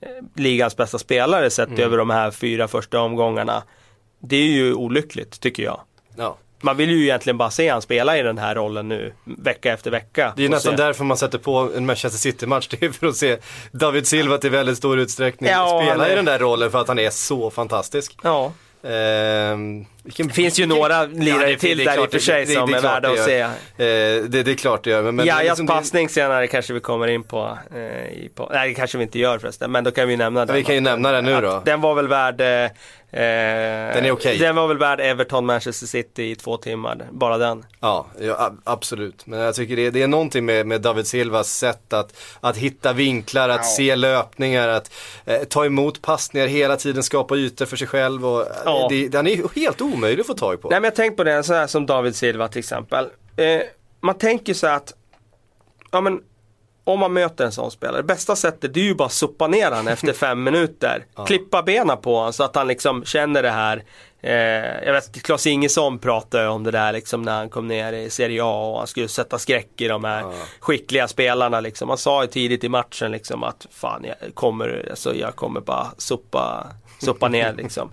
eh, 0.00 0.08
ligans 0.34 0.76
bästa 0.76 0.98
spelare 0.98 1.50
sett 1.50 1.78
över 1.78 1.98
de 1.98 2.10
här 2.10 2.30
fyra 2.30 2.68
första 2.68 3.00
omgångarna. 3.00 3.62
Det 4.20 4.36
är 4.36 4.50
ju 4.50 4.74
olyckligt 4.74 5.40
tycker 5.40 5.62
jag. 5.62 5.80
Ja. 6.16 6.36
Man 6.64 6.76
vill 6.76 6.90
ju 6.90 7.02
egentligen 7.02 7.38
bara 7.38 7.50
se 7.50 7.68
han 7.68 7.82
spela 7.82 8.18
i 8.18 8.22
den 8.22 8.38
här 8.38 8.54
rollen 8.54 8.88
nu 8.88 9.12
vecka 9.24 9.72
efter 9.72 9.90
vecka. 9.90 10.32
Det 10.36 10.42
är 10.42 10.46
Och 10.46 10.50
nästan 10.50 10.76
se. 10.76 10.82
därför 10.82 11.04
man 11.04 11.16
sätter 11.16 11.38
på 11.38 11.70
en 11.76 11.86
Manchester 11.86 12.18
City-match. 12.18 12.68
Det 12.70 12.82
är 12.82 12.90
för 12.90 13.06
att 13.06 13.16
se 13.16 13.36
David 13.72 14.06
Silva 14.06 14.38
till 14.38 14.50
väldigt 14.50 14.78
stor 14.78 14.98
utsträckning 14.98 15.50
Ja, 15.50 15.82
spela 15.86 16.06
är- 16.08 16.12
i 16.12 16.16
den 16.16 16.24
där 16.24 16.38
rollen 16.38 16.70
för 16.70 16.80
att 16.80 16.88
han 16.88 16.98
är 16.98 17.10
så 17.10 17.50
fantastisk. 17.50 18.16
Ja, 18.22 18.52
Ehm, 18.84 19.84
vilken, 20.02 20.26
det 20.28 20.32
finns 20.34 20.58
ju 20.58 20.66
några 20.66 21.04
lirare 21.04 21.46
det- 21.46 21.56
till 21.58 21.78
det 21.78 21.84
är 21.84 21.86
där 21.86 21.94
i 21.96 21.98
och 22.06 22.10
för 22.10 22.18
det- 22.18 22.20
sig 22.24 22.44
det- 22.44 22.52
som 22.52 22.70
det 22.70 22.74
är 22.76 22.78
är 22.78 22.82
värda 22.82 23.08
det 23.08 23.20
att 23.20 23.24
se. 23.24 23.40
Eh, 23.40 23.48
det, 24.28 24.42
det 24.42 24.50
är 24.50 24.54
klart 24.54 24.84
det 24.84 24.90
gör. 24.90 25.02
Men, 25.02 25.16
men 25.16 25.26
Jajas 25.26 25.44
liksom 25.44 25.66
det- 25.66 25.72
passning 25.72 26.08
senare 26.08 26.46
kanske 26.46 26.72
vi 26.72 26.80
kommer 26.80 27.08
in 27.08 27.22
på, 27.22 27.58
eh, 27.74 27.80
i 28.12 28.30
på. 28.34 28.50
Nej 28.54 28.68
det 28.68 28.74
kanske 28.74 28.98
vi 28.98 29.04
inte 29.04 29.18
gör 29.18 29.38
förresten, 29.38 29.72
men 29.72 29.84
då 29.84 29.90
kan 29.90 30.08
vi 30.08 30.16
nämna 30.16 30.44
den. 30.46 30.56
vi 30.56 30.64
kan 30.64 30.74
ju 30.74 30.80
nämna 30.80 31.12
den 31.12 31.24
nu 31.24 31.40
då. 31.40 31.62
Den 31.64 31.80
var 31.80 31.94
väl 31.94 32.08
värd 32.08 32.40
eh, 32.40 32.70
Den 33.16 34.04
är 34.04 34.10
okej. 34.10 34.38
Den 34.38 34.56
var 34.56 34.68
väl 34.68 34.78
värd 34.78 35.00
Everton 35.00 35.46
Manchester 35.46 35.86
City 35.86 36.30
i 36.30 36.34
två 36.34 36.56
timmar, 36.56 37.06
bara 37.10 37.38
den. 37.38 37.64
Ja, 37.80 38.06
ja 38.20 38.52
absolut. 38.64 39.26
Men 39.26 39.38
jag 39.40 39.54
tycker 39.54 39.76
det, 39.76 39.90
det 39.90 40.02
är 40.02 40.08
någonting 40.08 40.44
med, 40.44 40.66
med 40.66 40.80
David 40.80 41.06
Silvas 41.06 41.58
sätt 41.58 41.92
att, 41.92 42.16
att 42.40 42.56
hitta 42.56 42.92
vinklar, 42.92 43.48
att 43.48 43.66
se 43.66 43.96
löpningar, 43.96 44.68
att 44.68 44.92
eh, 45.24 45.42
ta 45.44 45.64
emot 45.66 46.02
passningar, 46.02 46.46
hela 46.46 46.76
tiden 46.76 47.02
skapa 47.02 47.36
ytor 47.36 47.66
för 47.66 47.76
sig 47.76 47.86
själv. 47.88 48.26
Och, 48.26 48.40
eh, 48.40 48.52
Ja. 48.64 48.86
det, 48.90 49.08
den 49.08 49.26
är 49.26 49.54
helt 49.60 49.80
omöjlig 49.80 50.20
att 50.20 50.26
få 50.26 50.34
tag 50.34 50.62
på. 50.62 50.68
Nej 50.68 50.80
men 50.80 50.84
jag 50.88 50.94
tänker 50.94 51.16
på 51.16 51.24
det, 51.24 51.42
så 51.42 51.54
här 51.54 51.66
som 51.66 51.86
David 51.86 52.16
Silva 52.16 52.48
till 52.48 52.58
exempel. 52.58 53.04
Eh, 53.36 53.60
man 54.00 54.18
tänker 54.18 54.54
så 54.54 54.66
här 54.66 54.76
att, 54.76 54.92
ja 55.90 56.00
men 56.00 56.20
om 56.84 57.00
man 57.00 57.12
möter 57.12 57.44
en 57.44 57.52
sån 57.52 57.70
spelare, 57.70 58.02
bästa 58.02 58.36
sättet 58.36 58.74
det 58.74 58.80
är 58.80 58.84
ju 58.84 58.94
bara 58.94 59.06
att 59.06 59.12
sopa 59.12 59.46
ner 59.46 59.70
han 59.70 59.88
efter 59.88 60.12
fem 60.12 60.42
minuter. 60.42 61.04
Klippa 61.26 61.62
benen 61.62 61.98
på 61.98 62.16
honom 62.16 62.32
så 62.32 62.44
att 62.44 62.56
han 62.56 62.68
liksom 62.68 63.04
känner 63.04 63.42
det 63.42 63.50
här. 63.50 63.84
Eh, 64.20 64.84
jag 64.86 64.92
vet, 64.92 65.22
Klas 65.22 65.46
Ingesson 65.46 65.98
pratade 65.98 66.48
om 66.48 66.64
det 66.64 66.70
där 66.70 66.92
liksom 66.92 67.22
när 67.22 67.32
han 67.36 67.48
kom 67.48 67.68
ner 67.68 67.92
i 67.92 68.10
Serie 68.10 68.44
A 68.44 68.70
och 68.70 68.78
han 68.78 68.86
skulle 68.86 69.08
sätta 69.08 69.38
skräck 69.38 69.80
i 69.80 69.88
de 69.88 70.04
här 70.04 70.24
skickliga 70.60 71.08
spelarna 71.08 71.60
liksom. 71.60 71.88
Han 71.88 71.98
sa 71.98 72.22
ju 72.22 72.28
tidigt 72.28 72.64
i 72.64 72.68
matchen 72.68 73.12
liksom 73.12 73.42
att 73.42 73.66
fan 73.70 74.04
jag 74.04 74.34
kommer, 74.34 74.86
alltså, 74.90 75.14
jag 75.14 75.36
kommer 75.36 75.60
bara 75.60 75.86
sopa, 75.98 76.66
sopa 76.98 77.28
ner 77.28 77.52
liksom. 77.56 77.90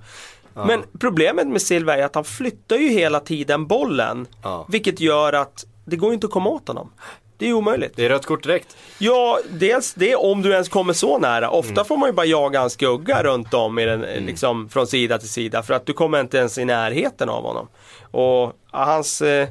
Men 0.54 0.84
problemet 1.00 1.48
med 1.48 1.62
Silva 1.62 1.98
är 1.98 2.04
att 2.04 2.16
han 2.16 2.24
flyttar 2.24 2.76
ju 2.76 2.90
hela 2.90 3.20
tiden 3.20 3.68
bollen. 3.68 4.28
Ja. 4.44 4.66
Vilket 4.70 5.00
gör 5.00 5.34
att 5.34 5.66
det 5.86 5.96
går 5.96 6.14
inte 6.14 6.28
att 6.28 6.34
komma 6.34 6.50
åt 6.50 6.68
honom. 6.68 6.92
Det 7.40 7.50
är 7.50 7.54
omöjligt. 7.54 7.94
Det 7.96 8.06
är 8.06 8.10
rött 8.10 8.26
kort 8.26 8.44
direkt. 8.44 8.78
Ja, 8.98 9.40
dels 9.50 9.94
det 9.94 10.16
om 10.16 10.42
du 10.42 10.52
ens 10.52 10.70
kommer 10.70 10.94
så 10.94 11.18
nära. 11.18 11.50
Ofta 11.50 11.72
Mm. 11.72 11.86
får 11.86 11.98
man 11.98 12.10
ju 12.10 12.14
bara 12.14 12.26
jaga 12.26 12.62
en 12.62 12.70
skugga 12.70 13.24
runt 13.24 13.54
om 13.54 13.80
i 13.80 13.86
den, 13.86 14.02
liksom, 14.02 14.70
från 14.70 14.88
sida 14.88 15.18
till 15.18 15.30
sida 15.30 15.64
för 15.64 15.74
att 15.74 15.86
du 15.86 15.94
kommer 15.94 16.20
inte 16.22 16.38
ens 16.38 16.58
i 16.58 16.66
närheten 16.66 17.30
av 17.30 17.44
honom. 17.44 17.68
Och 18.12 18.54
hans 18.72 19.22
eh, 19.22 19.48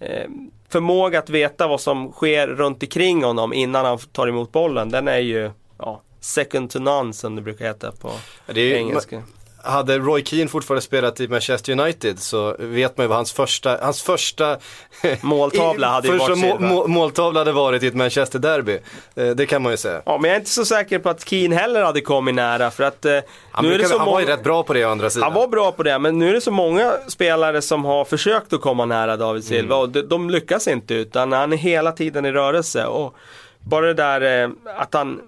eh, 0.00 0.28
förmåga 0.68 1.18
att 1.18 1.30
veta 1.30 1.68
vad 1.68 1.80
som 1.80 2.12
sker 2.12 2.46
runt 2.46 2.82
omkring 2.82 3.24
honom 3.24 3.52
innan 3.52 3.84
han 3.84 3.98
tar 3.98 4.26
emot 4.28 4.52
bollen, 4.52 4.90
den 4.90 5.08
är 5.08 5.18
ju 5.18 5.50
ja, 5.78 6.02
second 6.20 6.70
to 6.70 6.78
none 6.78 7.12
som 7.12 7.36
det 7.36 7.42
brukar 7.42 7.64
heta 7.64 7.92
på 7.92 8.10
det 8.46 8.60
är 8.60 8.76
engelska. 8.76 9.22
Hade 9.62 9.98
Roy 9.98 10.24
Keane 10.24 10.48
fortfarande 10.48 10.82
spelat 10.82 11.20
i 11.20 11.28
Manchester 11.28 11.72
United 11.72 12.18
så 12.18 12.56
vet 12.58 12.96
man 12.96 13.04
ju 13.04 13.08
vad 13.08 13.18
hans 13.18 13.32
första, 13.32 13.78
hans 13.82 14.02
första 14.02 14.56
Måltavla 15.20 15.88
hade 15.88 16.08
första 16.08 16.34
varit 16.34 16.60
må, 16.60 16.86
måltavla 16.86 17.40
hade 17.40 17.52
varit 17.52 17.82
i 17.82 17.86
ett 17.86 17.94
Manchester 17.94 18.38
derby. 18.38 18.78
Eh, 19.14 19.26
det 19.30 19.46
kan 19.46 19.62
man 19.62 19.72
ju 19.72 19.76
säga. 19.76 20.02
Ja, 20.06 20.18
men 20.18 20.28
jag 20.28 20.34
är 20.36 20.40
inte 20.40 20.50
så 20.50 20.64
säker 20.64 20.98
på 20.98 21.08
att 21.08 21.28
Keane 21.28 21.56
heller 21.56 21.82
hade 21.82 22.00
kommit 22.00 22.34
nära 22.34 22.70
för 22.70 22.84
att 22.84 23.04
eh, 23.04 23.18
Han, 23.50 23.64
nu 23.64 23.74
är 23.74 23.78
det 23.78 23.84
så 23.84 23.98
han 23.98 24.06
var 24.06 24.20
ju 24.20 24.26
många... 24.26 24.36
rätt 24.36 24.44
bra 24.44 24.62
på 24.62 24.72
det 24.72 24.86
å 24.86 24.90
andra 24.90 25.10
sidan. 25.10 25.32
Han 25.32 25.40
var 25.40 25.48
bra 25.48 25.72
på 25.72 25.82
det, 25.82 25.98
men 25.98 26.18
nu 26.18 26.28
är 26.28 26.32
det 26.32 26.40
så 26.40 26.50
många 26.50 26.92
spelare 27.08 27.62
som 27.62 27.84
har 27.84 28.04
försökt 28.04 28.52
att 28.52 28.60
komma 28.60 28.84
nära 28.84 29.16
David 29.16 29.44
Silva 29.44 29.74
Mm. 29.74 29.78
och 29.80 29.88
de, 29.88 30.02
de 30.02 30.30
lyckas 30.30 30.68
inte 30.68 30.94
utan 30.94 31.32
han 31.32 31.52
är 31.52 31.56
hela 31.56 31.92
tiden 31.92 32.24
i 32.24 32.32
rörelse. 32.32 32.86
Och 32.86 33.14
bara 33.58 33.86
det 33.86 33.94
där 33.94 34.42
eh, 34.44 34.50
att 34.76 34.94
han 34.94 35.20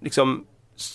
liksom 0.00 0.44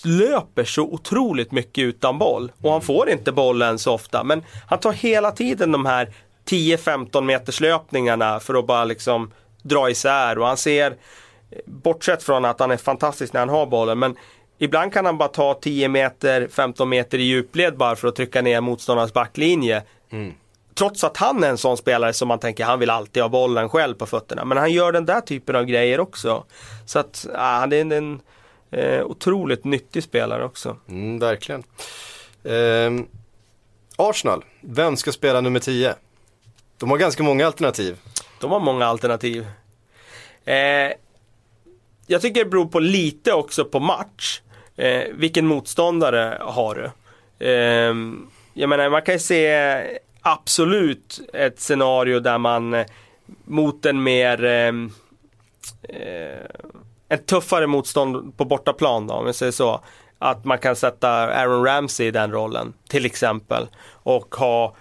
löper 0.06 0.64
så 0.64 0.84
otroligt 0.84 1.52
mycket 1.52 1.82
utan 1.82 2.18
boll. 2.20 2.52
Och 2.62 2.72
han 2.72 2.82
får 2.82 3.10
inte 3.10 3.32
bollen 3.32 3.80
så 3.80 3.94
ofta, 3.94 4.24
men 4.24 4.44
han 4.68 4.80
tar 4.80 4.92
hela 4.92 5.32
tiden 5.32 5.72
de 5.72 5.86
här 5.86 6.14
10-15 6.50 7.22
meters 7.22 7.60
löpningarna 7.60 8.40
för 8.40 8.54
att 8.60 8.68
bara 8.68 8.86
liksom 8.86 9.32
dra 9.62 9.90
isär 9.90 10.38
och 10.40 10.48
han 10.48 10.58
ser, 10.58 10.96
bortsett 11.66 12.24
från 12.24 12.46
att 12.46 12.60
han 12.60 12.72
är 12.72 12.78
fantastisk 12.78 13.34
när 13.34 13.40
han 13.40 13.50
har 13.50 13.66
bollen, 13.66 14.00
men 14.00 14.16
ibland 14.58 14.94
kan 14.94 15.06
han 15.06 15.18
bara 15.18 15.30
ta 15.30 15.54
10 15.54 15.90
meter, 15.90 16.48
15 16.52 16.90
meter 16.90 17.18
i 17.18 17.24
djupled 17.24 17.78
bara 17.78 17.96
för 17.96 18.08
att 18.08 18.16
trycka 18.16 18.42
ner 18.42 18.62
motståndarnas 18.62 19.14
backlinje. 19.14 19.84
Trots 20.78 21.04
att 21.04 21.18
han 21.18 21.44
är 21.44 21.50
en 21.50 21.58
sån 21.58 21.78
spelare 21.78 22.14
som 22.14 22.28
man 22.28 22.40
tänker, 22.40 22.66
han 22.66 22.80
vill 22.80 22.90
alltid 22.90 23.24
ha 23.24 23.30
bollen 23.30 23.70
själv 23.70 23.94
på 23.96 24.06
fötterna. 24.06 24.46
Men 24.46 24.58
han 24.58 24.72
gör 24.72 24.92
den 24.92 25.06
där 25.06 25.22
typen 25.22 25.56
av 25.56 25.66
grejer 25.66 26.00
också. 26.00 26.44
Så 26.86 27.00
att, 27.00 27.28
ja, 27.34 27.40
han 27.40 27.74
är 27.74 27.94
en 27.94 28.20
eh, 28.72 29.06
otroligt 29.06 29.64
nyttig 29.64 30.04
spelare 30.04 30.46
också. 30.46 30.78
Mm, 30.90 31.20
verkligen. 31.20 31.64
Ehm, 32.44 33.08
Arsenal, 33.96 34.46
vem 34.62 34.98
ska 34.98 35.12
spela 35.12 35.42
nummer 35.42 35.60
10? 35.60 35.96
De 36.78 36.90
har 36.90 36.98
ganska 36.98 37.24
många 37.24 37.46
alternativ. 37.46 37.98
De 38.40 38.52
har 38.52 38.60
många 38.60 38.86
alternativ. 38.86 39.48
Eh, 40.46 40.92
jag 42.08 42.22
tycker 42.22 42.44
det 42.44 42.50
beror 42.50 42.66
på 42.66 42.80
lite 42.80 43.34
också 43.34 43.66
på 43.66 43.80
match. 43.80 44.42
Eh, 44.76 45.04
vilken 45.14 45.48
motståndare 45.48 46.38
har 46.42 46.76
du? 46.76 46.86
Eh, 47.48 47.96
jag 48.54 48.70
menar, 48.70 48.90
man 48.90 49.02
kan 49.02 49.16
ju 49.16 49.20
se 49.20 50.00
absolut 50.22 51.20
ett 51.34 51.60
scenario 51.60 52.20
där 52.20 52.38
man 52.38 52.74
eh, 52.74 52.86
mot 53.46 53.86
en 53.86 54.04
mer 54.04 54.44
ett 57.10 57.26
tuffare 57.26 57.68
motstånd 57.68 58.38
på 58.38 58.46
bortaplan 58.46 59.08
då, 59.08 59.14
om 59.14 59.26
jag 59.26 59.36
säger 59.36 59.52
så. 59.52 59.82
Att 60.20 60.46
man 60.46 60.58
kan 60.58 60.76
sätta 60.76 61.10
Aaron 61.10 61.66
Ramsey 61.66 62.08
i 62.08 62.12
den 62.12 62.32
rollen, 62.32 62.74
till 62.90 63.06
exempel. 63.06 63.68
Och 63.92 64.36
ha 64.36 64.76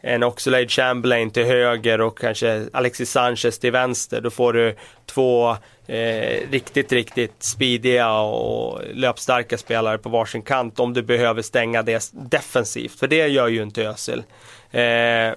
en 0.00 0.22
Oxlade 0.22 0.68
Chamberlain 0.68 1.30
till 1.30 1.44
höger 1.44 2.00
och 2.00 2.18
kanske 2.18 2.66
Alexis 2.72 3.10
Sanchez 3.10 3.58
till 3.58 3.72
vänster. 3.72 4.20
Då 4.20 4.30
får 4.30 4.52
du 4.52 4.76
två 5.06 5.56
eh, 5.86 6.50
riktigt, 6.50 6.92
riktigt 6.92 7.42
speediga 7.42 8.12
och 8.12 8.80
löpstarka 8.92 9.58
spelare 9.58 9.98
på 9.98 10.08
varsin 10.08 10.42
kant 10.42 10.80
om 10.80 10.94
du 10.94 11.02
behöver 11.02 11.42
stänga 11.42 11.82
det 11.82 12.10
defensivt. 12.12 12.98
För 12.98 13.06
det 13.06 13.28
gör 13.28 13.48
ju 13.48 13.62
inte 13.62 13.82
Özil. 13.82 14.22
Eh, 14.70 15.34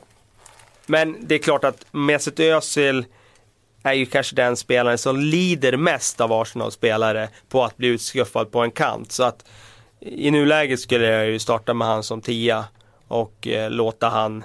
men 0.85 1.15
det 1.19 1.35
är 1.35 1.39
klart 1.39 1.63
att 1.63 1.85
Mesut 1.91 2.39
Özil 2.39 3.05
är 3.83 3.93
ju 3.93 4.05
kanske 4.05 4.35
den 4.35 4.57
spelaren 4.57 4.97
som 4.97 5.19
lider 5.19 5.77
mest 5.77 6.21
av 6.21 6.33
Arsenals 6.33 6.73
spelare 6.73 7.29
på 7.49 7.63
att 7.63 7.77
bli 7.77 7.87
utskuffad 7.87 8.51
på 8.51 8.59
en 8.59 8.71
kant. 8.71 9.11
Så 9.11 9.23
att 9.23 9.45
i 9.99 10.31
nuläget 10.31 10.79
skulle 10.79 11.05
jag 11.05 11.27
ju 11.27 11.39
starta 11.39 11.73
med 11.73 11.87
han 11.87 12.03
som 12.03 12.21
tia 12.21 12.65
och 13.07 13.47
eh, 13.47 13.69
låta 13.69 14.09
han 14.09 14.43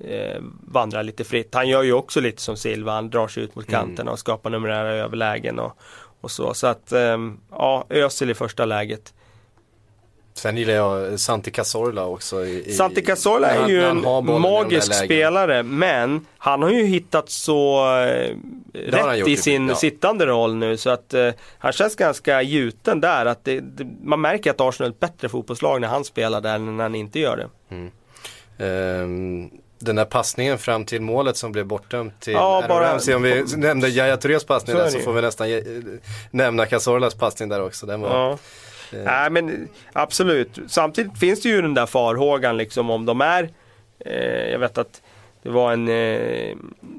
eh, 0.00 0.42
vandra 0.62 1.02
lite 1.02 1.24
fritt. 1.24 1.54
Han 1.54 1.68
gör 1.68 1.82
ju 1.82 1.92
också 1.92 2.20
lite 2.20 2.42
som 2.42 2.56
Silva, 2.56 2.92
han 2.92 3.10
drar 3.10 3.28
sig 3.28 3.42
ut 3.42 3.54
mot 3.54 3.66
kanterna 3.66 4.10
och 4.10 4.18
skapar 4.18 4.50
numerära 4.50 4.92
överlägen 4.92 5.58
och, 5.58 5.78
och 6.20 6.30
så. 6.30 6.54
Så 6.54 6.66
att 6.66 6.92
eh, 6.92 7.18
ja, 7.50 7.86
Özil 7.90 8.30
i 8.30 8.34
första 8.34 8.64
läget. 8.64 9.14
Sen 10.36 10.56
gillar 10.56 10.74
jag 10.74 11.20
Santi 11.20 11.50
Cazorla 11.50 12.06
också. 12.06 12.44
I, 12.44 12.72
Santi 12.72 13.02
Cazorla 13.02 13.50
är 13.50 13.68
ju 13.68 13.82
han 13.82 14.04
en 14.04 14.40
magisk 14.40 14.94
spelare 14.94 15.62
men 15.62 16.26
han 16.38 16.62
har 16.62 16.70
ju 16.70 16.86
hittat 16.86 17.30
så 17.30 17.86
eh, 18.00 18.36
rätt 18.72 19.28
i 19.28 19.36
sin 19.36 19.68
ja. 19.68 19.74
sittande 19.74 20.26
roll 20.26 20.54
nu 20.54 20.76
så 20.76 20.90
att 20.90 21.14
eh, 21.14 21.28
han 21.58 21.72
känns 21.72 21.96
ganska 21.96 22.42
gjuten 22.42 23.00
där. 23.00 23.26
Att 23.26 23.44
det, 23.44 23.60
det, 23.60 23.86
man 24.02 24.20
märker 24.20 24.50
att 24.50 24.60
Arsenal 24.60 24.90
är 24.90 24.94
ett 24.94 25.00
bättre 25.00 25.28
fotbollslag 25.28 25.80
när 25.80 25.88
han 25.88 26.04
spelar 26.04 26.40
där 26.40 26.54
än 26.54 26.76
när 26.76 26.84
han 26.84 26.94
inte 26.94 27.18
gör 27.18 27.36
det. 27.36 27.90
Ehm, 28.64 29.50
den 29.78 29.96
där 29.96 30.04
passningen 30.04 30.58
fram 30.58 30.84
till 30.84 31.00
målet 31.00 31.36
som 31.36 31.52
blev 31.52 31.66
bortdömt 31.66 32.20
till 32.20 32.32
Ja, 32.32 32.64
bara- 32.68 32.92
Ramsey. 32.92 33.14
Om 33.14 33.22
vi 33.22 33.44
nämnde 33.56 33.88
Yahya 33.88 34.16
Tourés 34.16 34.44
passning 34.44 34.76
Så 34.76 34.80
är 34.80 34.84
där 34.84 34.90
så 34.90 34.98
får 34.98 35.12
vi 35.12 35.22
nästan 35.22 35.48
nämna 36.30 36.66
Cazorlas 36.66 37.14
passning 37.14 37.48
där 37.48 37.62
också. 37.62 37.86
Den 37.86 38.00
var, 38.00 38.10
Ja. 38.10 38.38
Nej 38.92 39.30
men 39.30 39.68
absolut. 39.92 40.58
Samtidigt 40.68 41.18
finns 41.18 41.42
det 41.42 41.48
ju 41.48 41.62
den 41.62 41.74
där 41.74 41.86
farhågan 41.86 42.56
liksom 42.56 42.90
om 42.90 43.06
de 43.06 43.20
är 43.20 43.50
eh, 43.98 44.50
Jag 44.50 44.58
vet 44.58 44.78
att 44.78 45.02
det 45.42 45.50
var 45.50 45.72
en 45.72 45.88
eh, 45.88 46.56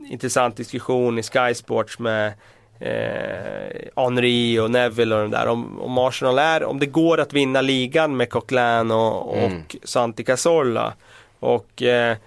intressant 0.10 0.58
diskussion 0.58 1.20
i 1.20 1.24
Sky 1.24 1.54
Sports 1.54 2.00
med 2.00 2.34
eh, 2.80 4.04
Henri 4.04 4.60
och 4.60 4.72
Neville 4.72 5.16
och 5.16 5.22
de 5.22 5.32
där. 5.32 5.48
Om, 5.48 5.80
om 5.82 5.98
Arsenal 5.98 6.40
är, 6.40 6.64
om 6.64 6.80
det 6.80 6.86
går 6.86 7.20
att 7.20 7.34
vinna 7.34 7.62
ligan 7.62 8.18
med 8.18 8.30
Coquelin 8.30 8.92
och, 8.92 9.30
och 9.30 9.38
Mm. 9.38 9.62
Santi 9.84 10.24
Cazorla. 10.24 10.94
Och 11.40 11.82
eh, 11.82 12.18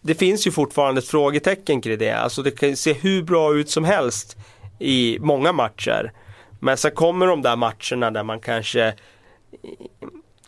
det 0.00 0.14
finns 0.14 0.46
ju 0.46 0.50
fortfarande 0.50 0.98
ett 0.98 1.08
frågetecken 1.08 1.80
kring 1.80 1.98
det. 1.98 2.10
Alltså 2.10 2.42
det 2.42 2.50
kan 2.50 2.76
se 2.76 2.92
hur 2.92 3.22
bra 3.22 3.54
ut 3.54 3.70
som 3.70 3.84
helst 3.84 4.36
i 4.78 5.18
många 5.20 5.52
matcher. 5.52 6.12
Men 6.60 6.76
sen 6.76 6.90
kommer 6.90 7.26
de 7.26 7.42
där 7.42 7.56
matcherna 7.56 8.10
där 8.10 8.22
man 8.22 8.40
kanske 8.40 8.94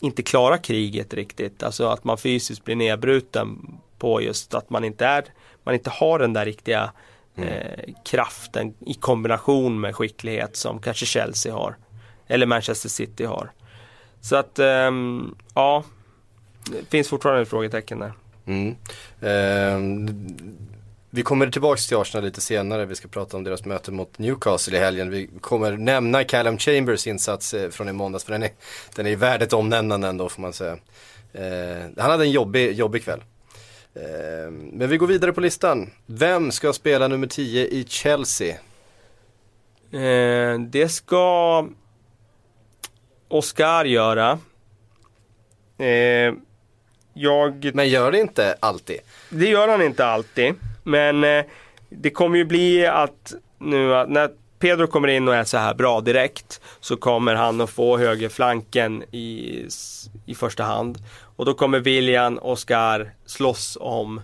inte 0.01 0.23
klarar 0.23 0.57
kriget 0.57 1.15
riktigt. 1.15 1.63
Alltså 1.63 1.87
att 1.87 2.05
man 2.05 2.19
fysiskt 2.19 2.65
blir 2.65 2.77
nedbruten 2.77 3.79
på 3.99 4.23
just 4.23 4.55
att 4.55 4.71
man 4.71 4.85
inte 4.85 5.07
är, 5.07 5.25
man 5.63 5.75
inte 5.75 5.91
har 5.91 6.19
den 6.19 6.33
där 6.33 6.45
riktiga 6.45 6.93
eh, 7.37 7.95
kraften 8.05 8.75
i 8.81 8.95
kombination 8.95 9.81
med 9.81 9.97
skicklighet 9.97 10.57
som 10.57 10.79
kanske 10.79 11.07
Chelsea 11.07 11.55
har. 11.55 11.77
Eller 12.27 12.47
Manchester 12.47 12.89
City 12.89 13.25
har. 13.25 13.53
Så 14.21 14.37
att, 14.37 14.59
ehm, 14.59 15.35
ja. 15.55 15.85
Det 16.71 16.91
finns 16.91 17.09
fortfarande 17.09 17.43
ett 17.43 17.49
frågetecken 17.49 17.99
där. 17.99 18.13
Mm. 18.47 18.77
Ehm, 19.21 20.09
vi 21.15 21.23
kommer 21.23 21.51
tillbaka 21.51 21.81
till 21.81 21.97
Arsenal 21.97 22.25
lite 22.25 22.41
senare. 22.41 22.87
Vi 22.87 22.95
ska 22.95 23.09
prata 23.09 23.37
om 23.37 23.45
deras 23.45 23.65
möte 23.65 23.91
mot 23.91 24.19
Newcastle 24.19 24.77
i 24.77 24.81
helgen. 24.81 25.11
Vi 25.11 25.31
kommer 25.41 25.77
nämna 25.77 26.25
Callum 26.25 26.59
Chambers 26.59 27.07
insats 27.07 27.55
eh, 27.55 27.71
från 27.71 27.89
i 27.89 27.93
måndags. 27.93 28.25
För 28.25 28.33
den 28.33 28.43
är, 28.43 28.51
den 28.95 29.07
är 29.07 29.17
värd 29.17 29.43
ett 29.43 29.53
omnämnande 29.53 30.09
ändå 30.09 30.29
får 30.29 30.43
man 30.43 30.53
säga. 30.53 30.79
Ehm, 31.33 31.95
han 31.99 32.11
hade 32.11 32.25
en 32.25 32.31
jobbig, 32.31 32.73
jobbig 32.73 33.05
kväll. 33.05 33.21
Ehm, 33.95 34.55
men 34.73 34.89
vi 34.89 34.97
går 34.97 35.07
vidare 35.07 35.33
på 35.33 35.41
listan. 35.41 35.91
Vem 36.07 36.53
ska 36.53 36.73
spela 36.73 37.09
nummer 37.09 37.27
10 37.27 37.67
i 37.67 37.85
Chelsea? 37.89 38.57
Eh, 39.93 40.61
det 40.61 40.89
ska 40.89 41.67
Oscar 43.29 43.85
göra. 43.85 44.39
Eh, 45.79 46.35
jag 47.15 47.75
Men 47.75 47.89
gör 47.89 48.13
det 48.13 48.21
inte 48.21 48.57
alltid. 48.61 48.99
Det 49.31 49.47
gör 49.47 49.69
han 49.69 49.83
inte 49.83 50.07
alltid. 50.07 50.55
Men 50.83 51.25
eh, 51.25 51.45
det 51.89 52.11
kommer 52.11 52.39
ju 52.39 52.45
bli 52.45 52.87
att 52.87 53.33
nu 53.59 53.95
att 53.95 54.09
när 54.09 54.31
Pedro 54.59 54.87
kommer 54.87 55.09
in 55.09 55.29
och 55.29 55.35
är 55.35 55.45
så 55.45 55.59
här 55.59 55.75
bra 55.75 56.01
direkt 56.01 56.61
så 56.81 56.97
kommer 56.97 57.35
han 57.35 57.61
att 57.61 57.71
få 57.71 57.99
högerflanken 57.99 59.03
i, 59.03 59.67
i 60.27 60.35
första 60.35 60.63
hand. 60.63 60.99
Och 61.37 61.45
då 61.45 61.55
kommer 61.55 61.81
William 61.81 62.39
och 62.39 62.53
Oscar 62.53 63.11
slåss 63.27 63.79
om 63.81 64.21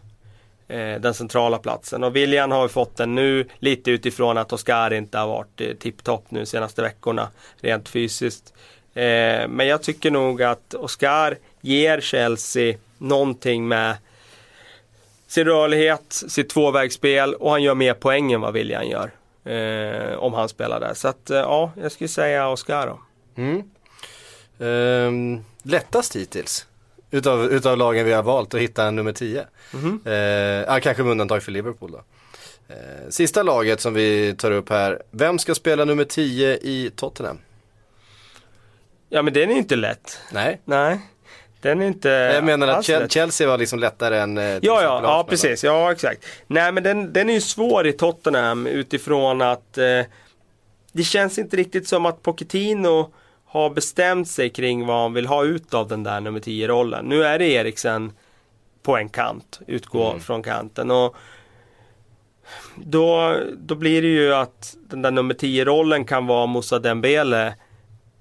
eh, 0.68 1.00
den 1.00 1.14
centrala 1.14 1.58
platsen. 1.58 2.04
Och 2.04 2.16
William 2.16 2.50
har 2.50 2.62
ju 2.62 2.68
fått 2.68 2.96
den 2.96 3.14
nu 3.14 3.48
lite 3.58 3.90
utifrån 3.90 4.38
att 4.38 4.52
Oscar 4.52 4.92
inte 4.92 5.18
har 5.18 5.26
varit 5.26 5.60
eh, 5.60 5.72
tipptopp 5.72 6.30
nu 6.30 6.46
senaste 6.46 6.82
veckorna 6.82 7.28
rent 7.60 7.88
fysiskt. 7.88 8.54
Eh, 8.94 9.48
men 9.48 9.66
jag 9.66 9.82
tycker 9.82 10.10
nog 10.10 10.42
att 10.42 10.74
Oscar 10.74 11.36
ger 11.60 12.00
Chelsea 12.00 12.76
någonting 12.98 13.68
med 13.68 13.96
sin 15.28 15.44
rörlighet, 15.44 16.12
sitt 16.28 16.48
tvåvägsspel 16.48 17.34
och 17.34 17.50
han 17.50 17.62
gör 17.62 17.74
mer 17.74 17.94
poäng 17.94 18.32
än 18.32 18.40
vad 18.40 18.52
William 18.52 18.86
gör. 18.86 19.10
Eh, 19.44 20.18
om 20.18 20.34
han 20.34 20.48
spelar 20.48 20.80
där. 20.80 20.94
Så 20.94 21.08
att 21.08 21.30
eh, 21.30 21.36
ja, 21.38 21.72
jag 21.82 21.92
skulle 21.92 22.08
säga 22.08 22.48
Oscar 22.48 22.86
då. 22.86 23.00
Mm. 23.42 23.62
Ehm, 24.60 25.44
lättast 25.62 26.16
hittills. 26.16 26.66
Utav, 27.10 27.44
utav 27.44 27.76
lagen 27.76 28.06
vi 28.06 28.12
har 28.12 28.22
valt 28.22 28.54
att 28.54 28.60
hitta 28.60 28.84
en 28.84 28.96
nummer 28.96 29.12
10. 29.12 29.46
Mhm. 29.72 30.00
Eh, 30.04 30.12
ja, 30.12 30.80
kanske 30.82 31.02
med 31.02 31.12
undantag 31.12 31.42
för 31.42 31.52
Liverpool 31.52 31.90
då. 31.92 32.02
Eh, 32.68 33.08
sista 33.10 33.42
laget 33.42 33.80
som 33.80 33.94
vi 33.94 34.34
tar 34.38 34.50
upp 34.50 34.70
här. 34.70 35.02
Vem 35.10 35.38
ska 35.38 35.54
spela 35.54 35.84
nummer 35.84 36.04
10 36.04 36.56
i 36.56 36.90
Tottenham? 36.96 37.38
Ja 39.08 39.22
men 39.22 39.32
den 39.32 39.50
är 39.50 39.54
inte 39.54 39.76
lätt. 39.76 40.20
Nej. 40.32 40.60
Nej. 40.64 41.00
Den 41.60 41.82
är 41.82 41.86
inte 41.86 42.08
Jag 42.08 42.44
menar 42.44 42.68
att 42.68 42.76
alls 42.76 42.86
Chel- 42.86 43.02
lätt. 43.02 43.12
Chelsea 43.12 43.48
var 43.48 43.58
liksom 43.58 43.78
lättare 43.78 44.18
än 44.18 44.38
eh, 44.38 44.44
Ja, 44.44 44.58
ja, 44.62 44.82
ja 44.82 44.96
Arsenal, 44.98 45.24
precis. 45.24 45.64
Ja, 45.64 45.92
exakt. 45.92 46.24
Nej, 46.46 46.72
men 46.72 46.82
den, 46.82 47.12
den 47.12 47.30
är 47.30 47.34
ju 47.34 47.40
svår 47.40 47.86
i 47.86 47.92
Tottenham 47.92 48.66
utifrån 48.66 49.42
att 49.42 49.78
eh, 49.78 49.84
det 50.92 51.02
känns 51.02 51.38
inte 51.38 51.56
riktigt 51.56 51.88
som 51.88 52.06
att 52.06 52.22
Pochettino 52.22 53.12
har 53.46 53.70
bestämt 53.70 54.28
sig 54.28 54.50
kring 54.50 54.86
vad 54.86 54.96
han 55.02 55.12
vill 55.12 55.26
ha 55.26 55.44
ut 55.44 55.74
av 55.74 55.88
den 55.88 56.02
där 56.02 56.20
nummer 56.20 56.40
10-rollen. 56.40 57.04
Nu 57.04 57.24
är 57.24 57.38
det 57.38 57.46
Eriksen 57.46 58.12
på 58.82 58.96
en 58.96 59.08
kant, 59.08 59.60
utgå 59.66 60.08
Mm. 60.08 60.20
från 60.20 60.42
kanten. 60.42 60.90
Och 60.90 61.16
då, 62.76 63.36
då 63.56 63.74
blir 63.74 64.02
det 64.02 64.08
ju 64.08 64.34
att 64.34 64.76
den 64.90 65.02
där 65.02 65.10
nummer 65.10 65.34
10-rollen 65.34 66.04
kan 66.04 66.26
vara 66.26 66.46
Moussa 66.46 66.78
Dembele 66.78 67.54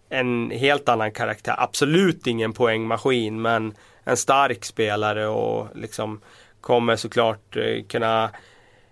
en 0.10 0.52
helt 0.52 0.90
annan 0.90 1.12
karaktär. 1.12 1.56
Absolut 1.58 2.28
ingen 2.28 2.54
poängmaskin 2.54 3.42
men 3.42 3.74
en 4.04 4.18
stark 4.18 4.66
spelare 4.66 5.28
och 5.28 5.68
liksom 5.76 6.22
kommer 6.62 6.96
såklart 6.96 7.56
eh, 7.56 7.84
kunna 7.84 8.30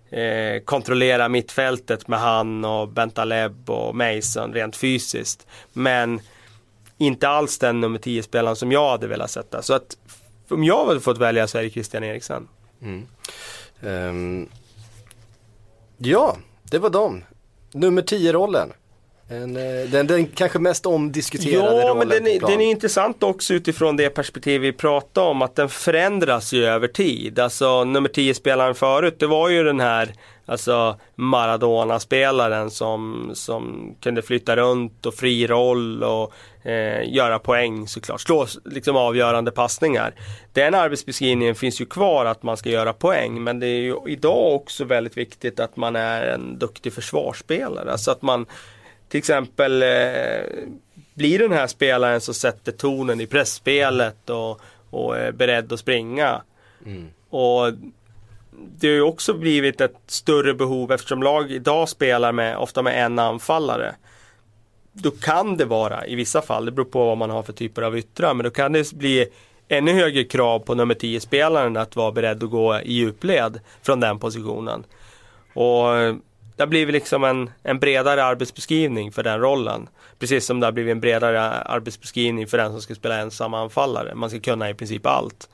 eh, 0.09 0.61
kontrollera 0.65 1.29
mittfältet 1.29 2.07
med 2.07 2.19
han 2.19 2.65
och 2.65 2.87
Bentaleb 2.87 3.69
och 3.69 3.95
Mason 3.95 4.53
rent 4.53 4.75
fysiskt. 4.75 5.47
Men 5.73 6.21
inte 6.97 7.27
alls 7.27 7.59
den 7.59 7.81
nummer 7.81 7.99
10-spelaren 7.99 8.55
som 8.55 8.71
jag 8.71 8.89
hade 8.89 9.07
velat 9.07 9.31
sätta. 9.31 9.61
Så 9.61 9.73
att 9.73 9.97
om 10.49 10.63
jag 10.63 10.85
hade 10.85 10.99
fått 10.99 11.17
välja 11.17 11.47
så 11.47 11.57
är 11.57 11.63
det 11.63 11.69
Christian 11.69 12.03
Eriksen. 12.03 12.47
Mm. 12.81 13.07
Ehm, 13.81 14.49
ja, 15.97 16.37
det 16.63 16.79
var 16.79 16.89
dem. 16.89 17.23
Nummer 17.71 18.01
10-rollen. 18.01 18.73
En, 19.29 19.57
eh, 19.57 19.89
den, 19.91 20.07
den 20.07 20.27
kanske 20.27 20.59
mest 20.59 20.85
omdiskuterade 20.85 21.81
Ja, 21.81 21.89
rollen 21.89 21.97
men 21.97 22.07
den 22.07 22.27
är, 22.27 22.39
den 22.39 22.61
är 22.61 22.71
intressant 22.71 23.23
också 23.23 23.53
utifrån 23.53 23.97
det 23.97 24.09
perspektiv 24.09 24.61
vi 24.61 24.73
pratade 24.73 25.27
om, 25.27 25.41
att 25.41 25.55
den 25.55 25.69
förändras 25.69 26.53
ju 26.53 26.65
över 26.65 26.87
tid. 26.87 27.39
Alltså 27.39 27.83
nummer 27.83 28.09
10-spelaren 28.09 28.73
förut, 28.73 29.15
det 29.19 29.27
var 29.27 29.49
ju 29.49 29.63
den 29.63 29.79
här 29.79 30.13
alltså 30.45 30.99
Maradona-spelaren 31.15 32.71
som, 32.71 33.31
som 33.33 33.95
kunde 34.01 34.21
flytta 34.21 34.55
runt 34.55 35.05
och 35.05 35.13
fri 35.13 35.47
roll 35.47 36.03
och 36.03 36.33
eh, 36.67 37.13
göra 37.13 37.39
poäng 37.39 37.87
såklart. 37.87 38.21
Slå 38.21 38.47
liksom 38.65 38.95
avgörande 38.95 39.51
passningar. 39.51 40.13
Den 40.53 40.75
arbetsbeskrivningen 40.75 41.55
finns 41.55 41.81
ju 41.81 41.85
kvar 41.85 42.25
att 42.25 42.43
man 42.43 42.57
ska 42.57 42.69
göra 42.69 42.93
poäng, 42.93 43.43
men 43.43 43.59
det 43.59 43.67
är 43.67 43.81
ju 43.81 43.95
idag 44.07 44.55
också 44.55 44.83
väldigt 44.83 45.17
viktigt 45.17 45.59
att 45.59 45.77
man 45.77 45.95
är 45.95 46.27
en 46.27 46.59
duktig 46.59 46.93
försvarsspelare. 46.93 47.91
Alltså 47.91 48.11
att 48.11 48.21
man 48.21 48.45
till 49.09 49.17
exempel 49.17 49.81
eh, 49.81 49.89
blir 51.13 51.39
den 51.39 51.51
här 51.51 51.67
spelaren 51.67 52.21
som 52.21 52.33
sätter 52.33 52.71
tonen 52.71 53.21
i 53.21 53.27
pressspelet 53.27 54.29
och, 54.29 54.61
och 54.89 55.17
är 55.17 55.31
beredd 55.31 55.73
att 55.73 55.79
springa. 55.79 56.41
Och 57.29 57.73
det 58.77 58.87
har 58.87 58.93
ju 58.93 59.01
också 59.01 59.33
blivit 59.33 59.81
ett 59.81 59.97
större 60.07 60.53
behov 60.53 60.91
eftersom 60.91 61.23
lag 61.23 61.51
idag 61.51 61.89
spelar 61.89 62.31
med, 62.31 62.57
ofta 62.57 62.81
med 62.81 63.05
en 63.05 63.19
anfallare. 63.19 63.95
Då 64.93 65.11
kan 65.11 65.57
det 65.57 65.65
vara, 65.65 66.07
i 66.07 66.15
vissa 66.15 66.41
fall, 66.41 66.65
det 66.65 66.71
beror 66.71 66.85
på 66.85 67.05
vad 67.05 67.17
man 67.17 67.29
har 67.29 67.43
för 67.43 67.53
typer 67.53 67.81
av 67.81 67.97
yttrar, 67.97 68.33
men 68.33 68.43
då 68.43 68.49
kan 68.49 68.71
det 68.71 68.93
bli 68.93 69.27
ännu 69.67 69.93
högre 69.93 70.23
krav 70.23 70.59
på 70.59 70.75
nummer 70.75 70.95
10-spelaren 70.95 71.77
att 71.77 71.95
vara 71.95 72.11
beredd 72.11 72.43
att 72.43 72.49
gå 72.49 72.79
i 72.79 72.93
djupled 72.93 73.59
från 73.81 73.99
den 73.99 74.19
positionen. 74.19 74.83
Och 75.53 75.85
det 76.55 76.63
har 76.63 76.67
blivit 76.67 76.93
liksom 76.93 77.23
en, 77.23 77.49
en 77.63 77.79
bredare 77.79 78.23
arbetsbeskrivning 78.23 79.11
för 79.11 79.23
den 79.23 79.39
rollen. 79.39 79.89
Precis 80.19 80.45
som 80.45 80.59
det 80.59 80.67
har 80.67 80.71
blivit 80.71 80.91
en 80.91 80.99
bredare 80.99 81.41
arbetsbeskrivning 81.51 82.47
för 82.47 82.57
den 82.57 82.71
som 82.71 82.81
ska 82.81 82.95
spela 82.95 83.17
ensam 83.17 83.53
anfallare. 83.53 84.15
Man 84.15 84.29
ska 84.29 84.39
kunna 84.39 84.69
i 84.69 84.73
princip 84.73 85.05
allt. 85.05 85.49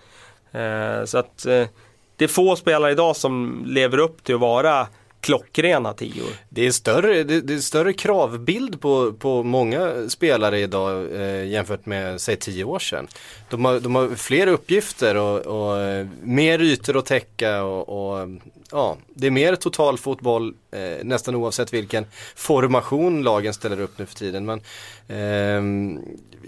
Eh, 0.52 1.06
så 1.06 1.18
att 1.18 1.46
eh, 1.46 1.68
det 2.16 2.24
är 2.24 2.28
få 2.28 2.56
spelare 2.56 2.92
idag 2.92 3.16
som 3.16 3.64
lever 3.68 3.98
upp 3.98 4.24
till 4.24 4.36
att 4.36 4.42
vara 4.42 4.88
klockrena 5.22 5.94
tior. 5.94 6.30
Det 6.50 6.68
är 6.68 6.72
större, 6.72 7.24
det, 7.24 7.42
det 7.42 7.54
är 7.54 7.60
större 7.60 7.94
kravbild 7.94 8.82
på, 8.82 9.14
på 9.14 9.44
många 9.44 10.10
spelare 10.10 10.60
idag 10.60 11.16
eh, 11.16 11.46
jämfört 11.46 11.86
med 11.86 12.22
säg 12.22 12.36
tio 12.36 12.64
år 12.64 12.80
sedan. 12.80 13.08
De 13.50 13.66
har, 13.66 13.80
de 13.80 13.96
har 13.96 14.16
fler 14.16 14.48
uppgifter 14.48 15.16
och, 15.16 15.40
och 15.40 15.80
eh, 15.80 16.08
mer 16.24 16.62
ytor 16.62 16.98
att 16.98 17.06
täcka 17.06 17.64
och, 17.64 17.90
och 17.90 18.30
ja, 18.72 18.98
det 19.14 19.28
är 19.28 19.32
mer 19.32 19.56
totalfotboll 19.56 20.54
eh, 20.72 21.04
nästan 21.04 21.36
oavsett 21.36 21.74
vilken 21.74 22.06
formation 22.36 23.24
lagen 23.24 23.54
ställer 23.54 23.80
upp 23.80 23.98
nu 23.98 24.06
för 24.06 24.16
tiden. 24.16 24.46
Men, 24.46 24.62
eh, 25.08 26.00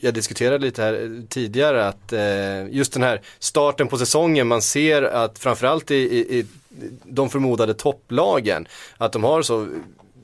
jag 0.01 0.13
diskuterade 0.13 0.65
lite 0.65 0.81
här 0.81 1.21
tidigare 1.29 1.87
att 1.87 2.13
eh, 2.13 2.67
just 2.69 2.93
den 2.93 3.03
här 3.03 3.21
starten 3.39 3.87
på 3.87 3.97
säsongen, 3.97 4.47
man 4.47 4.61
ser 4.61 5.01
att 5.03 5.39
framförallt 5.39 5.91
i, 5.91 5.95
i, 5.95 6.39
i 6.39 6.45
de 7.03 7.29
förmodade 7.29 7.73
topplagen, 7.73 8.67
att 8.97 9.11
de 9.11 9.23
har 9.23 9.41
så 9.41 9.67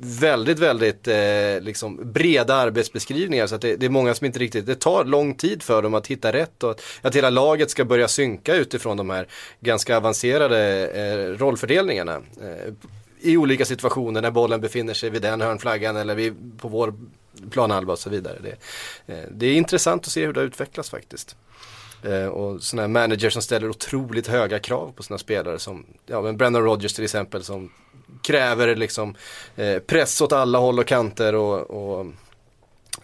väldigt, 0.02 0.60
väldigt 0.60 1.08
eh, 1.08 1.62
liksom 1.62 2.12
breda 2.12 2.56
arbetsbeskrivningar 2.56 3.48
så 3.48 3.56
att 3.56 3.62
det, 3.62 3.76
det 3.76 3.86
är 3.86 3.90
många 3.90 4.16
som 4.16 4.26
inte 4.26 4.40
riktigt, 4.40 4.66
det 4.66 4.76
tar 4.76 5.06
lång 5.06 5.36
tid 5.36 5.64
för 5.64 5.82
dem 5.82 5.94
att 5.94 6.08
hitta 6.08 6.34
rätt 6.34 6.64
och 6.64 6.72
att, 6.72 6.82
att 7.02 7.16
hela 7.16 7.30
laget 7.30 7.72
ska 7.72 7.86
börja 7.86 8.08
synka 8.08 8.56
utifrån 8.56 8.98
de 8.98 9.10
här 9.10 9.28
ganska 9.60 9.98
avancerade 9.98 10.88
eh, 10.88 11.38
rollfördelningarna. 11.38 12.16
Eh, 12.42 12.74
i 13.22 13.38
olika 13.38 13.66
situationer 13.66 14.22
när 14.22 14.32
bollen 14.32 14.62
befinner 14.62 14.94
sig 14.94 15.10
vid 15.10 15.22
den 15.22 15.42
hörnflaggan 15.42 15.96
eller 15.96 16.16
vid, 16.16 16.60
på 16.62 16.68
vår 16.68 16.94
planhalva 17.50 17.94
och 17.94 18.00
så 18.00 18.10
vidare. 18.10 18.38
Det, 18.44 18.56
eh, 19.14 19.24
det 19.32 19.46
är 19.46 19.54
intressant 19.54 20.06
att 20.06 20.12
se 20.12 20.26
hur 20.26 20.34
det 20.34 20.42
utvecklas 20.42 20.90
faktiskt. 20.90 21.36
Eh, 22.04 22.26
och 22.26 22.64
sådana 22.64 22.82
här 22.82 22.88
managers 22.88 23.34
som 23.34 23.42
ställer 23.42 23.70
otroligt 23.70 24.28
höga 24.28 24.60
krav 24.60 24.92
på 24.96 25.04
sina 25.04 25.18
spelare 25.18 25.60
som, 25.60 25.86
ja 26.06 26.22
men 26.22 26.38
Brendan 26.38 26.64
Rodgers 26.64 26.94
till 26.94 27.04
exempel 27.04 27.44
som 27.44 27.72
kräver 28.22 28.76
liksom 28.76 29.16
eh, 29.56 29.80
press 29.80 30.22
åt 30.22 30.34
alla 30.34 30.58
håll 30.58 30.80
och 30.80 30.88
kanter 30.88 31.36
och, 31.36 31.60
och 31.60 32.06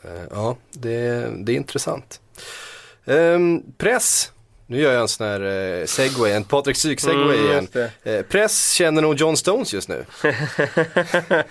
eh, 0.01 0.23
ja, 0.31 0.58
det, 0.71 1.29
det 1.45 1.51
är 1.51 1.55
intressant. 1.58 2.21
Eh, 3.05 3.39
press, 3.77 4.31
nu 4.67 4.80
gör 4.82 4.91
jag 4.91 5.01
en 5.01 5.08
sån 5.08 5.28
här 5.28 5.41
eh, 5.80 5.86
segway, 5.86 6.32
en 6.32 6.43
Patrik 6.43 6.78
Syk-segway 6.78 7.38
Mm, 7.38 7.45
igen. 7.45 7.67
Eh, 8.04 8.21
press 8.21 8.71
känner 8.71 9.01
nog 9.01 9.15
John 9.15 9.38
Stones 9.38 9.73
just 9.73 9.89
nu. 9.89 10.06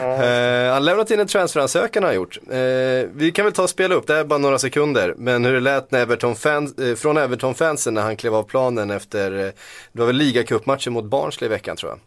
Eh, 0.00 0.72
han 0.72 0.84
lämnat 0.84 1.10
in 1.10 1.20
en 1.20 1.26
transferansökan 1.26 2.02
har 2.02 2.08
han 2.08 2.16
gjort. 2.16 2.38
Eh, 2.50 3.08
vi 3.14 3.32
kan 3.34 3.44
väl 3.44 3.54
ta 3.54 3.62
och 3.62 3.70
spela 3.70 3.94
upp, 3.94 4.06
det 4.06 4.12
här 4.12 4.20
är 4.20 4.24
bara 4.24 4.38
några 4.38 4.58
sekunder. 4.58 5.14
Men 5.16 5.44
hur 5.44 5.52
det 5.52 5.60
lät 5.60 5.90
när 5.90 6.00
Everton 6.00 6.36
fans, 6.36 6.78
eh, 6.78 6.94
från 6.94 7.16
Everton-fansen 7.16 7.94
när 7.94 8.02
han 8.02 8.16
klev 8.16 8.34
av 8.34 8.42
planen 8.42 8.90
efter, 8.90 9.32
eh, 9.32 9.50
det 9.92 9.98
var 10.00 10.06
väl 10.06 10.16
ligacupmatchen 10.16 10.92
mot 10.92 11.04
Barnsley 11.04 11.46
i 11.46 11.50
veckan 11.50 11.76
tror 11.76 11.92
jag. 11.92 11.98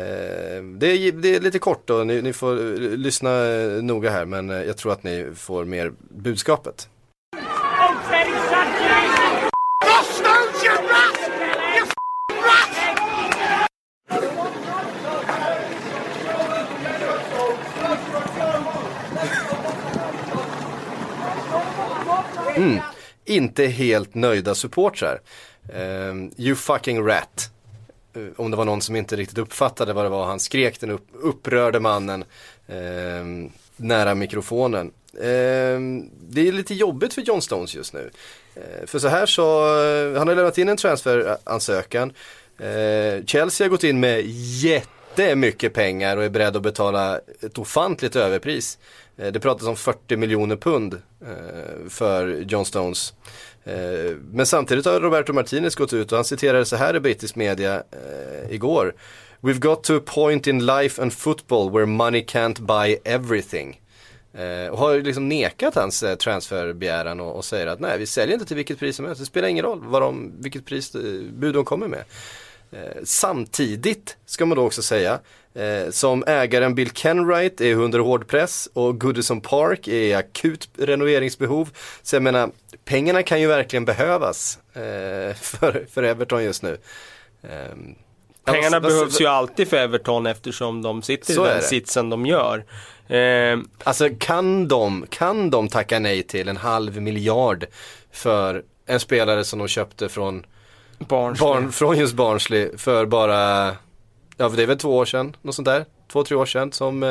Eh, 0.00 0.62
det, 0.62 0.86
är, 0.86 1.12
det 1.12 1.34
är 1.36 1.40
lite 1.40 1.58
kort 1.58 1.90
och 1.90 2.06
ni, 2.06 2.22
ni 2.22 2.32
får 2.32 2.56
lyssna 2.96 3.30
noga 3.82 4.10
här 4.10 4.24
men 4.24 4.48
jag 4.48 4.76
tror 4.76 4.92
att 4.92 5.02
ni 5.02 5.26
får 5.36 5.64
mer 5.64 5.92
budskapet. 6.10 6.88
Stones, 10.04 10.64
you 10.64 10.70
rat! 10.70 11.18
You 11.76 11.84
f***ing 11.84 12.42
rat! 12.44 13.24
Mm. 22.56 22.78
Inte 23.24 23.66
helt 23.66 24.14
nöjda 24.14 24.54
supportrar. 24.54 25.20
Eh, 25.68 26.14
you 26.36 26.54
fucking 26.54 27.06
rat. 27.06 27.50
Eh, 28.16 28.22
om 28.36 28.50
det 28.50 28.56
var 28.56 28.64
någon 28.64 28.80
som 28.80 28.96
inte 28.96 29.16
riktigt 29.16 29.38
uppfattade 29.38 29.92
vad 29.92 30.04
det 30.04 30.08
var 30.08 30.26
han 30.26 30.40
skrek 30.40 30.80
den 30.80 30.90
upp, 30.90 31.06
upprörde 31.12 31.80
mannen 31.80 32.24
eh, 32.66 33.50
nära 33.76 34.14
mikrofonen. 34.14 34.92
Eh, 35.16 35.78
det 36.20 36.48
är 36.48 36.52
lite 36.52 36.74
jobbigt 36.74 37.14
för 37.14 37.22
John 37.22 37.42
Stones 37.42 37.74
just 37.74 37.94
nu. 37.94 38.10
Eh, 38.54 38.86
för 38.86 38.98
så 38.98 39.08
här 39.08 39.26
så, 39.26 39.64
eh, 39.84 40.18
han 40.18 40.28
har 40.28 40.34
lämnat 40.34 40.58
in 40.58 40.68
en 40.68 40.76
transferansökan. 40.76 42.12
Eh, 42.58 43.24
Chelsea 43.26 43.64
har 43.64 43.68
gått 43.68 43.84
in 43.84 44.00
med 44.00 44.22
jättemycket 44.26 45.72
pengar 45.74 46.16
och 46.16 46.24
är 46.24 46.28
beredd 46.28 46.56
att 46.56 46.62
betala 46.62 47.20
ett 47.40 47.58
ofantligt 47.58 48.16
överpris. 48.16 48.78
Eh, 49.16 49.32
det 49.32 49.40
pratas 49.40 49.68
om 49.68 49.76
40 49.76 50.16
miljoner 50.16 50.56
pund 50.56 50.94
eh, 50.94 51.88
för 51.88 52.44
John 52.48 52.64
Stones. 52.64 53.14
Eh, 53.64 54.16
men 54.32 54.46
samtidigt 54.46 54.84
har 54.84 55.00
Roberto 55.00 55.32
Martinez 55.32 55.74
gått 55.74 55.92
ut 55.92 56.12
och 56.12 56.18
han 56.18 56.24
citerade 56.24 56.64
så 56.64 56.76
här 56.76 56.96
i 56.96 57.00
brittisk 57.00 57.36
media 57.36 57.82
igår. 58.50 58.94
We've 59.40 59.58
got 59.58 59.84
to 59.84 59.96
a 59.96 60.00
point 60.04 60.46
in 60.46 60.66
life 60.66 61.02
and 61.02 61.12
football 61.12 61.70
where 61.70 61.86
money 61.86 62.24
can't 62.24 62.60
buy 62.60 62.96
everything. 63.04 63.80
Och 64.70 64.78
har 64.78 65.00
liksom 65.00 65.28
nekat 65.28 65.74
hans 65.74 66.04
transferbegäran 66.18 67.20
och, 67.20 67.36
och 67.36 67.44
säger 67.44 67.66
att 67.66 67.80
nej 67.80 67.98
vi 67.98 68.06
säljer 68.06 68.34
inte 68.34 68.46
till 68.46 68.56
vilket 68.56 68.78
pris 68.78 68.96
som 68.96 69.04
helst. 69.04 69.20
Det 69.20 69.26
spelar 69.26 69.48
ingen 69.48 69.64
roll 69.64 69.80
vad 69.84 70.02
de, 70.02 70.32
vilket 70.38 70.66
pris, 70.66 70.92
bud 71.32 71.54
de 71.54 71.64
kommer 71.64 71.88
med. 71.88 72.04
Samtidigt 73.04 74.16
ska 74.26 74.46
man 74.46 74.56
då 74.56 74.66
också 74.66 74.82
säga, 74.82 75.20
eh, 75.54 75.90
som 75.90 76.24
ägaren 76.26 76.74
Bill 76.74 76.90
Kenwright 76.90 77.60
är 77.60 77.74
under 77.74 77.98
hård 77.98 78.26
press 78.28 78.68
och 78.72 79.00
Goodison 79.00 79.40
Park 79.40 79.88
är 79.88 79.92
i 79.94 80.14
akut 80.14 80.68
renoveringsbehov. 80.78 81.68
Så 82.02 82.16
jag 82.16 82.22
menar, 82.22 82.50
pengarna 82.84 83.22
kan 83.22 83.40
ju 83.40 83.46
verkligen 83.46 83.84
behövas 83.84 84.58
eh, 84.74 85.34
för, 85.40 85.86
för 85.92 86.02
Everton 86.02 86.44
just 86.44 86.62
nu. 86.62 86.78
Ehm, 87.42 87.94
Pengarna 88.44 88.80
vad- 88.80 88.92
behövs 88.92 89.20
ju 89.20 89.26
alltid 89.26 89.68
för 89.68 89.76
Everton 89.76 90.26
eftersom 90.26 90.82
de 90.82 91.02
sitter 91.02 91.32
Så 91.32 91.46
i 91.46 91.48
den 91.48 91.62
sitsen 91.62 92.10
de 92.10 92.26
gör. 92.26 92.64
Eh, 93.08 93.58
Alltså 93.84 94.08
kan 94.18 94.68
de, 94.68 95.06
kan 95.10 95.50
de 95.50 95.68
tacka 95.68 95.98
nej 95.98 96.22
till 96.22 96.48
en 96.48 96.56
halv 96.56 97.02
miljard 97.02 97.66
för 98.12 98.62
en 98.86 99.00
spelare 99.00 99.44
som 99.44 99.58
de 99.58 99.68
köpte 99.68 100.08
från, 100.08 100.46
Barnsley. 100.98 101.48
barn, 101.48 101.72
från 101.72 101.98
just 101.98 102.14
Barnsley 102.14 102.76
för 102.76 103.06
bara, 103.06 103.72
ja 104.36 104.48
det 104.48 104.62
är 104.62 104.66
väl 104.66 104.78
två 104.78 104.96
år 104.96 105.04
sedan, 105.04 105.36
något 105.42 105.54
sånt 105.54 105.66
där? 105.66 105.84
Två, 106.12 106.24
tre 106.24 106.36
år 106.36 106.46
sedan 106.46 106.72
som, 106.72 107.02
eh. 107.02 107.08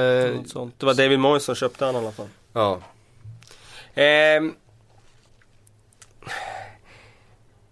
Det 0.78 0.86
var 0.86 0.94
David 0.94 1.20
Moyes 1.20 1.44
som 1.44 1.56
köpte 1.56 1.86
han 1.86 1.96
i 1.96 1.98
alla 1.98 2.12
fall. 2.12 2.28
ja. 2.54 2.80
Ehm, 3.96 4.54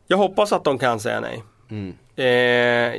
jag 0.08 0.18
hoppas 0.18 0.52
att 0.54 0.64
de 0.64 0.78
kan 0.80 1.00
säga 1.00 1.20
nej. 1.20 1.44
Mm. 1.70 1.94
Eh, 2.16 2.26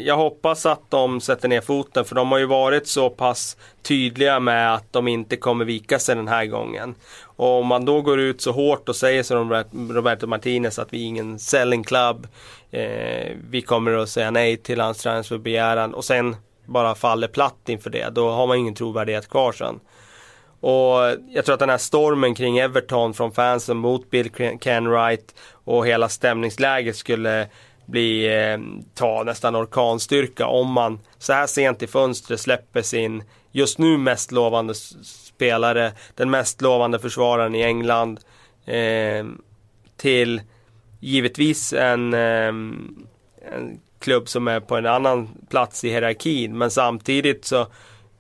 jag 0.07 0.17
hoppas 0.17 0.67
att 0.67 0.81
de 0.91 1.21
sätter 1.21 1.49
ner 1.49 1.61
foten 1.61 2.05
för 2.05 2.15
de 2.15 2.33
har 2.33 2.38
ju 2.38 2.47
varit 2.47 2.87
så 2.87 3.11
pass 3.11 3.57
tydliga 3.83 4.41
med 4.41 4.75
att 4.75 4.93
de 4.93 5.09
inte 5.09 5.37
kommer 5.37 5.65
vika 5.65 5.99
sig 5.99 6.15
den 6.15 6.29
här 6.29 6.47
gången. 6.47 6.95
Och 7.23 7.59
om 7.61 7.67
man 7.67 7.85
då 7.85 8.03
går 8.03 8.21
ut 8.21 8.41
så 8.41 8.53
hårt 8.53 8.88
och 8.88 8.97
säger 8.97 9.23
som 9.23 9.38
Robert- 9.38 9.95
Roberto 9.95 10.27
Martinez 10.27 10.79
att 10.79 10.93
vi 10.93 11.03
är 11.03 11.07
ingen 11.07 11.38
selling 11.38 11.85
club. 11.85 12.27
Eh, 12.73 13.37
vi 13.51 13.63
kommer 13.63 13.93
att 13.93 14.09
säga 14.09 14.31
nej 14.31 14.57
till 14.57 14.81
hans 14.81 14.99
transferbegäran 14.99 15.95
och 15.95 16.05
sen 16.05 16.37
bara 16.67 16.95
faller 16.95 17.29
platt 17.29 17.69
inför 17.69 17.91
det. 17.91 18.11
Då 18.11 18.31
har 18.31 18.47
man 18.47 18.59
ingen 18.59 18.75
trovärdighet 18.75 19.29
kvar 19.29 19.53
sen. 19.53 19.81
Och 20.61 21.01
jag 21.29 21.45
tror 21.45 21.53
att 21.53 21.61
den 21.61 21.71
här 21.71 21.79
stormen 21.79 22.35
kring 22.35 22.59
Everton 22.59 23.15
från 23.15 23.33
fansen 23.33 23.77
mot 23.77 24.11
Bill 24.11 24.31
Kenwright 24.61 25.35
och 25.65 25.87
hela 25.87 26.09
stämningsläget 26.09 26.97
skulle 26.97 27.49
bli, 27.87 28.27
eh, 28.27 28.59
ta 28.95 29.23
nästan 29.23 29.57
orkanstyrka 29.57 30.47
om 30.47 30.73
man 30.73 31.01
så 31.19 31.33
här 31.33 31.47
sent 31.47 31.83
i 31.83 31.87
fönstret 31.87 32.41
släpper 32.41 32.83
sin 32.83 33.25
just 33.51 33.79
nu 33.79 33.99
mest 33.99 34.33
lovande 34.33 34.75
spelare, 34.75 35.93
den 36.15 36.31
mest 36.31 36.61
lovande 36.61 36.99
försvararen 36.99 37.55
i 37.55 37.63
England 37.63 38.21
eh, 38.67 39.25
till 39.97 40.41
givetvis 41.03 41.73
en, 41.73 42.15
eh, 42.15 42.47
en 42.49 43.81
klubb 43.99 44.29
som 44.29 44.49
är 44.49 44.61
på 44.61 44.77
en 44.77 44.87
annan 44.87 45.29
plats 45.51 45.85
i 45.85 45.88
hierarkin 45.88 46.59
men 46.59 46.71
samtidigt 46.71 47.45
så 47.45 47.67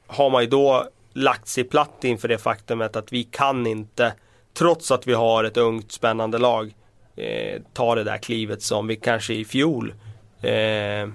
har 0.06 0.30
man 0.30 0.42
ju 0.42 0.48
då 0.48 0.88
lagt 1.12 1.48
sig 1.48 1.64
platt 1.64 2.04
inför 2.04 2.28
det 2.28 2.38
faktumet 2.38 2.96
att 2.96 3.12
vi 3.12 3.24
kan 3.24 3.66
inte, 3.66 4.12
trots 4.54 4.90
att 4.90 5.06
vi 5.06 5.12
har 5.12 5.44
ett 5.44 5.56
ungt 5.56 5.92
spännande 5.92 6.38
lag, 6.38 6.74
eh, 7.16 7.62
ta 7.72 7.94
det 7.94 8.04
där 8.04 8.18
klivet 8.18 8.62
som 8.62 8.86
vi 8.86 8.96
kanske 8.96 9.34
i 9.34 9.44
fjol 9.44 9.94
eh, 10.42 11.08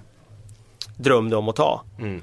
drömde 0.97 1.35
om 1.35 1.49
att 1.49 1.55
ta. 1.55 1.83
Mm. 1.99 2.21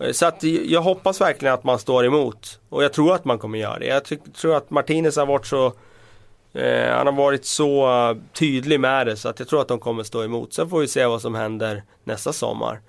Eh, 0.00 0.12
Så 0.12 0.26
att 0.26 0.42
jag 0.42 0.80
hoppas 0.82 1.20
verkligen 1.20 1.54
att 1.54 1.64
man 1.64 1.78
står 1.78 2.04
emot 2.06 2.60
och 2.68 2.84
jag 2.84 2.92
tror 2.92 3.14
att 3.14 3.24
man 3.24 3.38
kommer 3.38 3.58
göra 3.58 3.78
det. 3.78 3.86
Jag 3.86 4.02
tror 4.34 4.56
att 4.56 4.70
Martinez 4.70 5.16
har 5.16 5.26
varit 5.26 5.46
så 5.46 5.72
eh, 6.58 6.96
han 6.96 7.06
har 7.06 7.12
varit 7.14 7.44
så 7.44 7.86
eh, 8.10 8.16
tydlig 8.32 8.80
med 8.80 9.06
det 9.06 9.16
så 9.16 9.28
att 9.28 9.38
jag 9.38 9.48
tror 9.48 9.60
att 9.60 9.68
de 9.68 9.78
kommer 9.78 10.02
stå 10.02 10.24
emot. 10.24 10.52
Sen 10.54 10.70
får 10.70 10.80
vi 10.80 10.88
se 10.88 11.06
vad 11.06 11.22
som 11.22 11.34
händer 11.34 11.82
nästa 12.04 12.32
sommar. 12.32 12.80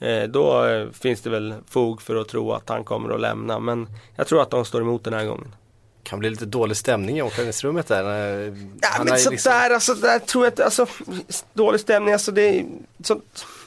Eh, 0.00 0.22
då 0.28 0.64
eh, 0.64 0.86
finns 0.92 1.20
det 1.20 1.30
väl 1.30 1.54
fog 1.70 2.02
för 2.02 2.16
att 2.16 2.28
tro 2.28 2.52
att 2.52 2.68
han 2.68 2.84
kommer 2.84 3.14
att 3.14 3.20
lämna. 3.20 3.58
Men 3.58 3.88
jag 4.16 4.26
tror 4.26 4.42
att 4.42 4.50
de 4.50 4.64
står 4.64 4.80
emot 4.80 5.04
den 5.04 5.12
här 5.14 5.24
gången. 5.24 5.54
Kan 6.02 6.18
bli 6.18 6.30
lite 6.30 6.46
dålig 6.46 6.76
stämning 6.76 7.18
i 7.18 7.22
omklädningsrummet 7.22 7.86
där. 7.86 8.02
när- 8.04 8.68
Ja 8.82 8.88
han 8.90 9.06
men 9.06 9.18
ju 9.18 9.30
liksom- 9.30 9.38
sådär, 9.38 9.70
alltså 9.70 9.94
där 9.94 10.18
tror 10.18 10.44
jag 10.44 10.52
inte, 10.52 10.64
alltså 10.64 10.86
dålig 11.54 11.80
stämning, 11.80 12.12
alltså 12.12 12.32
det 12.32 12.42
är 12.58 12.64
så, 13.04 13.20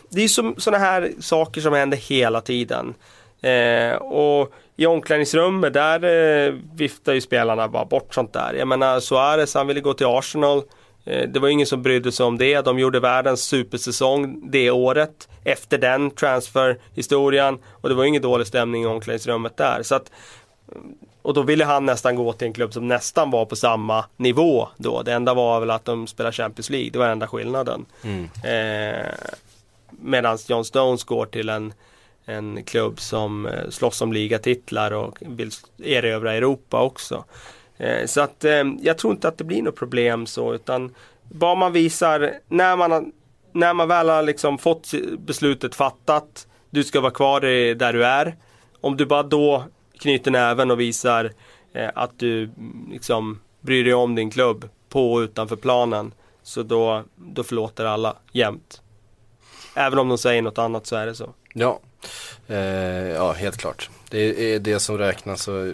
Det 0.09 0.19
är 0.19 0.21
ju 0.23 0.53
sådana 0.57 0.77
här 0.77 1.11
saker 1.19 1.61
som 1.61 1.73
händer 1.73 1.97
hela 1.97 2.41
tiden. 2.41 2.93
Eh, 3.41 3.95
och 3.95 4.53
i 4.79 4.85
omklädningsrummet 4.85 5.73
där 5.73 6.03
eh, 6.03 6.53
viftar 6.75 7.13
ju 7.13 7.21
spelarna 7.21 7.67
bara 7.67 7.85
bort 7.85 8.13
sånt 8.13 8.33
där. 8.33 8.53
Jag 8.53 8.67
menar 8.67 8.99
Suarez 8.99 9.53
han 9.53 9.67
ville 9.67 9.81
gå 9.81 9.93
till 9.93 10.05
Arsenal. 10.05 10.63
Eh, 11.05 11.29
det 11.29 11.39
var 11.39 11.49
ingen 11.49 11.67
som 11.67 11.81
brydde 11.81 12.11
sig 12.11 12.25
om 12.25 12.37
det. 12.37 12.61
De 12.61 12.79
gjorde 12.79 12.99
världens 12.99 13.41
supersäsong 13.41 14.51
det 14.51 14.71
året. 14.71 15.29
Efter 15.43 15.77
den 15.77 16.11
transferhistorien. 16.11 17.57
Och 17.65 17.89
det 17.89 17.95
var 17.95 18.03
ingen 18.03 18.21
dålig 18.21 18.47
stämning 18.47 18.83
i 18.83 18.85
omklädningsrummet 18.85 19.57
där. 19.57 19.83
Så 19.83 19.95
att, 19.95 20.11
och 21.21 21.33
då 21.33 21.41
ville 21.41 21.65
han 21.65 21.85
nästan 21.85 22.15
gå 22.15 22.33
till 22.33 22.47
en 22.47 22.53
klubb 22.53 22.73
som 22.73 22.87
nästan 22.87 23.31
var 23.31 23.45
på 23.45 23.55
samma 23.55 24.05
nivå 24.17 24.67
då. 24.77 25.01
Det 25.01 25.13
enda 25.13 25.33
var 25.33 25.59
väl 25.59 25.71
att 25.71 25.85
de 25.85 26.07
spelar 26.07 26.31
Champions 26.31 26.69
League. 26.69 26.89
Det 26.89 26.99
var 26.99 27.07
enda 27.07 27.27
skillnaden. 27.27 27.85
Mm. 28.03 28.29
Eh, 28.43 29.05
Medan 29.89 30.37
John 30.47 30.65
Stones 30.65 31.03
går 31.03 31.25
till 31.25 31.49
en, 31.49 31.73
en 32.29 32.63
klubb 32.63 32.99
som 32.99 33.45
eh, 33.45 33.69
slåss 33.69 34.01
om 34.01 34.13
ligatitlar 34.13 34.91
och 34.91 35.17
vill 35.21 35.51
erövra 35.83 36.33
Europa 36.33 36.81
också. 36.81 37.25
Eh, 37.77 38.05
så 38.05 38.21
att 38.21 38.43
eh, 38.43 38.63
jag 38.81 38.97
tror 38.97 39.13
inte 39.13 39.27
att 39.27 39.37
det 39.37 39.43
blir 39.43 39.61
något 39.61 39.75
problem 39.75 40.25
så 40.25 40.53
utan 40.53 40.95
bara 41.23 41.55
man 41.55 41.73
visar 41.73 42.33
när 42.47 42.77
man, 42.77 43.11
när 43.51 43.73
man 43.73 43.87
väl 43.87 44.09
har 44.09 44.23
liksom 44.23 44.57
fått 44.57 44.91
beslutet 45.17 45.75
fattat. 45.75 46.47
Du 46.69 46.83
ska 46.83 47.01
vara 47.01 47.11
kvar 47.11 47.41
där 47.75 47.93
du 47.93 48.05
är. 48.05 48.35
Om 48.81 48.97
du 48.97 49.05
bara 49.05 49.23
då 49.23 49.63
knyter 49.99 50.31
näven 50.31 50.71
och 50.71 50.79
visar 50.79 51.31
att 51.93 52.19
du 52.19 52.43
mm, 52.43 52.87
liksom 52.91 53.39
bryr 53.61 53.83
dig 53.83 53.93
om 53.93 54.15
din 54.15 54.31
klubb 54.31 54.69
på 54.89 55.13
och 55.13 55.19
utanför 55.19 55.55
planen. 55.55 56.13
Så 56.43 56.63
då, 56.63 57.03
då 57.15 57.43
förlåter 57.43 57.85
alla 57.85 58.15
jämt. 58.31 58.81
Även 59.75 59.99
om 59.99 60.09
de 60.09 60.17
säger 60.17 60.41
något 60.41 60.57
annat 60.57 60.85
så 60.85 60.95
är 60.95 61.05
det 61.05 61.15
så. 61.15 61.33
Ja. 61.53 61.79
Eh, 62.47 62.57
ja, 63.09 63.31
helt 63.31 63.57
klart. 63.57 63.89
Det 64.09 64.53
är 64.53 64.59
det 64.59 64.79
som 64.79 64.97
räknas. 64.97 65.47
Och... 65.47 65.65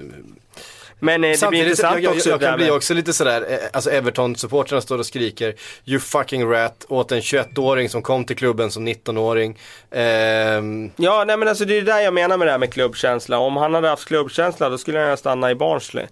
Men 1.00 1.24
eh, 1.24 1.32
det 1.42 1.48
blir 1.50 1.60
intressant 1.60 1.96
jag, 1.96 2.04
jag, 2.04 2.16
också. 2.16 2.30
jag 2.30 2.40
det 2.40 2.46
kan 2.46 2.58
bli 2.58 2.72
också 2.72 2.94
lite 2.94 3.14
sådär, 3.14 3.46
eh, 3.50 3.58
alltså 3.74 3.90
Everton-supportrarna 3.90 4.82
står 4.82 5.00
och 5.00 5.06
skriker 5.06 5.56
You 5.86 6.00
fucking 6.00 6.52
rat 6.52 6.86
åt 6.90 7.12
en 7.12 7.22
21-åring 7.22 7.90
som 7.90 8.02
kom 8.02 8.26
till 8.26 8.36
klubben 8.36 8.72
som 8.72 8.88
19-åring. 8.88 9.60
Ehm, 9.92 10.92
Ja, 10.96 11.24
nej 11.28 11.38
men 11.38 11.48
alltså 11.48 11.66
det 11.66 11.78
är 11.78 11.82
det 11.82 11.92
där 11.92 12.00
jag 12.00 12.14
menar 12.14 12.38
med 12.38 12.48
det 12.48 12.52
här 12.52 12.60
med 12.60 12.74
klubbkänsla. 12.74 13.38
Om 13.38 13.58
han 13.58 13.74
hade 13.74 13.88
haft 13.88 14.08
klubbkänsla 14.08 14.70
då 14.70 14.78
skulle 14.78 15.00
han 15.00 15.10
ju 15.10 15.18
stanna 15.18 15.52
i 15.52 15.56
Barnsley. 15.56 16.06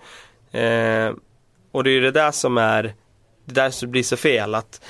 Eh, 0.51 1.11
och 1.71 1.83
det 1.83 1.89
är 1.89 1.93
ju 1.93 2.01
det 2.01 2.11
där 2.11 2.31
som 2.31 2.57
är, 2.57 2.83
det 3.45 3.53
där 3.53 3.69
som 3.69 3.91
blir 3.91 4.03
så 4.03 4.17
fel. 4.17 4.55
att 4.55 4.81
eh, 4.83 4.89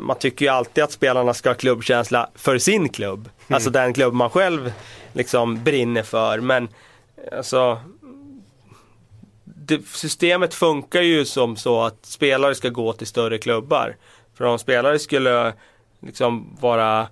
Man 0.00 0.18
tycker 0.18 0.44
ju 0.44 0.50
alltid 0.50 0.84
att 0.84 0.92
spelarna 0.92 1.34
ska 1.34 1.48
ha 1.48 1.54
klubbkänsla 1.54 2.30
för 2.34 2.58
sin 2.58 2.88
klubb. 2.88 3.30
Alltså 3.48 3.70
den 3.70 3.94
klubb 3.94 4.14
man 4.14 4.30
själv 4.30 4.72
liksom 5.12 5.64
brinner 5.64 6.02
för. 6.02 6.40
Men 6.40 6.68
alltså 7.32 7.80
det, 9.44 9.86
systemet 9.86 10.54
funkar 10.54 11.00
ju 11.00 11.24
som 11.24 11.56
så 11.56 11.82
att 11.82 12.06
spelare 12.06 12.54
ska 12.54 12.68
gå 12.68 12.92
till 12.92 13.06
större 13.06 13.38
klubbar. 13.38 13.96
För 14.34 14.44
om 14.44 14.58
spelare 14.58 14.98
skulle 14.98 15.52
liksom 16.00 16.56
vara 16.60 17.08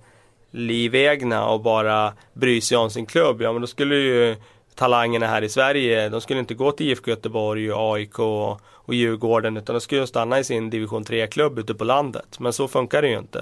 livegna 0.51 1.45
och 1.45 1.61
bara 1.61 2.13
bry 2.33 2.61
sig 2.61 2.77
om 2.77 2.89
sin 2.89 3.05
klubb, 3.05 3.41
ja 3.41 3.51
men 3.51 3.61
då 3.61 3.67
skulle 3.67 3.95
ju 3.95 4.35
talangerna 4.75 5.27
här 5.27 5.41
i 5.41 5.49
Sverige, 5.49 6.09
de 6.09 6.21
skulle 6.21 6.39
inte 6.39 6.53
gå 6.53 6.71
till 6.71 6.89
IFK 6.89 7.09
Göteborg, 7.11 7.69
AIK 7.73 8.19
och, 8.19 8.61
och 8.65 8.93
Djurgården 8.93 9.57
utan 9.57 9.73
de 9.73 9.81
skulle 9.81 10.07
stanna 10.07 10.39
i 10.39 10.43
sin 10.43 10.69
division 10.69 11.03
3-klubb 11.03 11.59
ute 11.59 11.73
på 11.73 11.83
landet. 11.83 12.39
Men 12.39 12.53
så 12.53 12.67
funkar 12.67 13.01
det 13.01 13.07
ju 13.07 13.17
inte. 13.17 13.39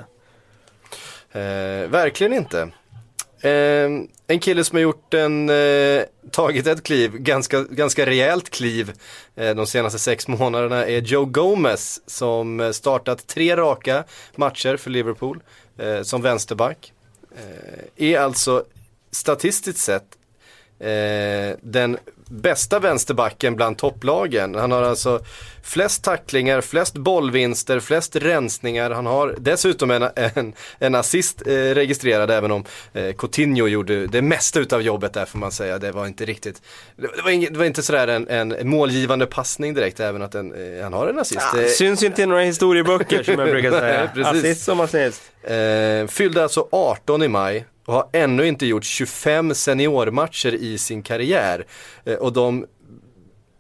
eh, 1.32 1.90
verkligen 1.90 2.34
inte. 2.34 2.72
Eh, 3.44 3.90
en 4.28 4.40
kille 4.40 4.64
som 4.64 4.76
har 4.76 4.82
gjort 4.82 5.14
en, 5.14 5.50
eh, 5.50 6.04
tagit 6.32 6.68
ett 6.68 6.84
kliv, 6.84 7.12
ganska, 7.18 7.64
ganska 7.64 8.06
rejält 8.06 8.50
kliv 8.50 8.92
eh, 9.36 9.56
de 9.56 9.68
senaste 9.68 10.00
sex 10.00 10.28
månaderna 10.28 10.86
är 10.86 11.02
Joe 11.02 11.26
Gomez 11.26 12.02
som 12.10 12.60
eh, 12.60 12.72
startat 12.72 13.28
tre 13.28 13.56
raka 13.56 14.04
matcher 14.36 14.78
för 14.78 14.90
Liverpool 14.90 15.40
eh, 15.78 16.02
som 16.02 16.22
vänsterback. 16.22 16.94
Eh, 17.36 18.10
är 18.12 18.20
alltså 18.20 18.64
statistiskt 19.12 19.80
sett 19.80 20.04
eh, 20.82 21.56
den 21.62 21.98
bästa 22.30 22.80
vänsterbacken 22.80 23.56
bland 23.56 23.78
topplagen. 23.78 24.56
Han 24.56 24.72
har 24.72 24.84
alltså 24.84 25.20
flest 25.64 26.04
tacklingar, 26.04 26.62
flest 26.62 26.94
bollvinster, 26.94 27.80
flest 27.80 28.16
rensningar. 28.16 28.92
Han 28.92 29.06
har 29.06 29.36
dessutom 29.40 29.92
en, 29.92 30.04
en, 30.16 30.54
en 30.80 30.96
assist 30.96 31.48
eh, 31.48 31.52
registrerad 31.54 32.32
även 32.32 32.52
om 32.52 32.64
eh, 32.94 33.16
Coutinho 33.16 33.68
gjorde 33.68 34.08
det 34.08 34.22
mesta 34.22 34.60
utav 34.60 34.82
jobbet 34.82 35.14
där 35.14 35.26
får 35.26 35.40
man 35.40 35.52
säga. 35.52 35.80
Det 35.80 35.92
var 35.92 36.08
inte 36.08 36.26
riktigt, 36.26 36.62
det 36.96 37.22
var, 37.24 37.32
inget, 37.32 37.54
det 37.54 37.60
var 37.60 37.66
inte 37.66 37.84
sådär 37.84 38.08
en, 38.08 38.28
en 38.28 38.70
målgivande 38.70 39.26
passning 39.26 39.74
direkt 39.74 40.00
även 40.00 40.22
att 40.22 40.36
en, 40.36 40.78
eh, 40.78 40.84
han 40.84 40.94
har 40.94 41.08
en 41.08 41.20
assist. 41.20 41.42
Ja, 41.54 41.62
Eh, 41.62 41.68
syns 41.68 42.04
ju 42.04 42.08
inte 42.08 42.22
i 42.22 42.26
några 42.26 42.42
historieböcker 42.42 43.24
som 43.24 43.34
jag 43.40 43.50
brukar 43.50 43.72
säga. 43.80 44.10
Assist 44.26 44.64
som 44.64 44.80
assist. 44.80 45.22
Eh, 45.44 46.08
fyllde 46.08 46.44
alltså 46.44 46.68
18 46.72 47.24
i 47.24 47.28
maj 47.28 47.66
och 47.86 47.94
har 47.94 48.10
ännu 48.14 48.48
inte 48.48 48.66
gjort 48.66 48.84
25 48.84 49.56
seniormatcher 49.56 50.54
i 50.54 50.78
sin 50.78 51.04
karriär. 51.04 51.66
Eh, 52.06 52.14
och 52.16 52.34
de, 52.34 52.66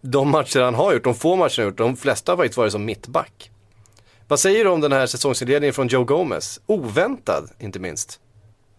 de 0.01 0.29
matcher 0.29 0.59
han 0.59 0.75
har 0.75 0.93
gjort, 0.93 1.03
de 1.03 1.15
få 1.15 1.35
matcher 1.35 1.61
han 1.61 1.65
har 1.65 1.71
gjort, 1.71 1.77
de 1.77 1.97
flesta 1.97 2.31
har 2.31 2.37
faktiskt 2.37 2.57
varit 2.57 2.71
som 2.71 2.85
mittback. 2.85 3.51
Vad 4.27 4.39
säger 4.39 4.65
du 4.65 4.71
om 4.71 4.81
den 4.81 4.91
här 4.91 5.07
säsongsinledningen 5.07 5.73
från 5.73 5.87
Joe 5.87 6.03
Gomez? 6.03 6.61
Oväntad, 6.65 7.49
inte 7.59 7.79
minst. 7.79 8.20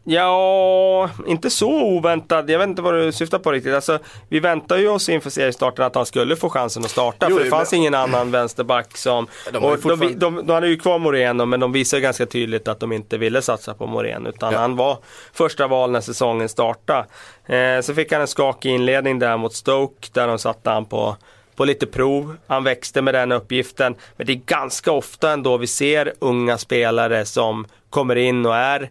Ja, 0.05 1.11
inte 1.27 1.51
så 1.51 1.83
oväntad. 1.83 2.51
Jag 2.51 2.59
vet 2.59 2.69
inte 2.69 2.83
vad 2.83 2.95
du 2.95 3.12
syftar 3.12 3.38
på 3.38 3.53
riktigt. 3.53 3.75
Alltså, 3.75 3.99
vi 4.29 4.41
väntade 4.41 4.81
ju 4.81 4.88
oss 4.88 5.09
inför 5.09 5.31
seriestarten 5.31 5.85
att 5.85 5.95
han 5.95 6.07
skulle 6.07 6.37
få 6.37 6.51
chansen 6.51 6.85
att 6.85 6.91
starta. 6.91 7.27
Jo, 7.31 7.37
för 7.37 7.45
det 7.45 7.51
men- 7.51 7.59
fanns 7.59 7.73
ingen 7.73 7.95
annan 7.95 8.31
vänsterback 8.31 8.97
som... 8.97 9.27
De 9.53 9.59
och 9.59 9.71
de, 9.71 9.77
fortfarande- 9.83 10.19
de, 10.19 10.47
de 10.47 10.53
hade 10.53 10.69
ju 10.69 10.77
kvar 10.77 10.99
Moreno, 10.99 11.45
men 11.45 11.61
de 11.61 11.73
visade 11.73 12.01
ganska 12.03 12.27
tydligt 12.27 12.69
att 12.69 12.81
de 12.81 12.93
inte 12.93 13.19
ville 13.19 13.43
satsa 13.43 13.75
på 13.75 13.87
Moreno. 13.87 14.29
Utan 14.29 14.53
Ja. 14.53 14.59
han 14.59 14.77
var 14.77 14.99
första 15.33 15.67
val 15.67 15.91
när 15.91 16.01
säsongen 16.01 16.49
startade. 16.49 17.05
Eh, 17.47 17.81
så 17.81 17.95
fick 17.95 18.12
han 18.12 18.21
en 18.21 18.27
skakig 18.29 18.71
inledning 18.71 19.19
där 19.19 19.37
mot 19.37 19.55
Stoke, 19.55 20.09
där 20.12 20.27
de 20.29 20.38
satte 20.38 20.71
han 20.71 20.85
på 20.85 21.17
på 21.57 21.65
lite 21.65 21.87
prov. 21.87 22.37
Han 22.47 22.65
växte 22.65 23.03
med 23.03 23.15
den 23.15 23.33
uppgiften. 23.33 23.95
Men 24.17 24.27
det 24.27 24.33
är 24.33 24.41
ganska 24.47 24.93
ofta 24.93 25.31
ändå 25.31 25.57
vi 25.57 25.67
ser 25.67 26.12
unga 26.19 26.59
spelare 26.59 27.25
som 27.25 27.67
kommer 27.91 28.17
in 28.17 28.47
och 28.47 28.57
är 28.57 28.91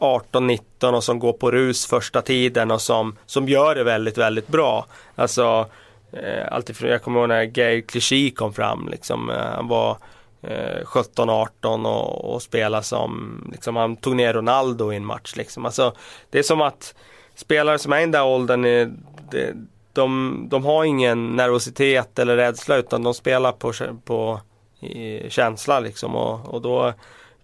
18-19 0.00 0.92
och 0.94 1.04
som 1.04 1.18
går 1.18 1.32
på 1.32 1.50
rus 1.50 1.86
första 1.86 2.22
tiden 2.22 2.70
och 2.70 2.80
som, 2.80 3.16
som 3.26 3.48
gör 3.48 3.74
det 3.74 3.84
väldigt, 3.84 4.18
väldigt 4.18 4.48
bra. 4.48 4.86
Alltså, 5.14 5.66
eh, 6.12 6.52
alltifrån, 6.52 6.90
jag 6.90 7.02
kommer 7.02 7.20
ihåg 7.20 7.28
när 7.28 7.44
Gay 7.44 7.82
Clichy 7.82 8.30
kom 8.30 8.52
fram. 8.52 8.88
Liksom, 8.88 9.30
eh, 9.30 9.36
han 9.36 9.68
var 9.68 9.96
eh, 10.42 10.84
17-18 10.84 11.86
och, 11.86 12.34
och 12.34 12.42
spelade 12.42 12.82
som, 12.82 13.40
liksom, 13.52 13.76
han 13.76 13.96
tog 13.96 14.16
ner 14.16 14.32
Ronaldo 14.32 14.92
i 14.92 14.96
en 14.96 15.06
match. 15.06 15.36
Liksom. 15.36 15.66
Alltså, 15.66 15.92
det 16.30 16.38
är 16.38 16.42
som 16.42 16.60
att 16.60 16.94
spelare 17.34 17.78
som 17.78 17.92
är 17.92 17.98
i 17.98 18.00
den 18.00 18.10
där 18.10 18.24
åldern, 18.24 18.64
är, 18.64 18.92
det, 19.30 19.54
de, 19.92 20.36
de 20.50 20.64
har 20.64 20.84
ingen 20.84 21.36
nervositet 21.36 22.18
eller 22.18 22.36
rädsla 22.36 22.76
utan 22.76 23.02
de 23.02 23.14
spelar 23.14 23.52
på, 23.52 23.72
på 24.04 24.40
i, 24.80 25.30
känsla 25.30 25.80
liksom 25.80 26.16
och, 26.16 26.54
och 26.54 26.62
då 26.62 26.92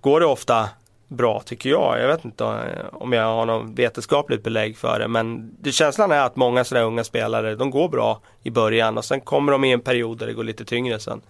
går 0.01 0.21
det 0.21 0.27
ofta 0.27 0.69
bra 1.09 1.41
tycker 1.41 1.71
jag. 1.71 2.01
Jag 2.01 2.09
vet 2.09 2.25
inte 2.25 2.45
eh, 2.45 2.87
om 2.93 3.13
jag 3.13 3.25
har 3.25 3.47
något 3.47 3.79
vetenskapligt 3.79 4.43
belägg 4.43 4.77
för 4.77 4.99
det 4.99 5.09
men 5.09 5.57
det, 5.61 5.73
känslan 5.73 6.13
är 6.13 6.21
att 6.21 6.37
många 6.37 6.65
sådana 6.65 6.87
unga 6.87 7.05
spelare 7.05 7.55
de 7.55 7.71
går 7.71 7.89
bra 7.89 8.21
i 8.43 8.51
början 8.51 8.99
och 8.99 9.05
sen 9.05 9.21
kommer 9.21 9.53
de 9.53 9.65
i 9.65 9.73
en 9.73 9.81
period 9.81 10.19
där 10.19 10.27
det 10.27 10.33
går 10.33 10.45
lite 10.45 10.65
tyngre 10.65 10.99
sen. 10.99 11.21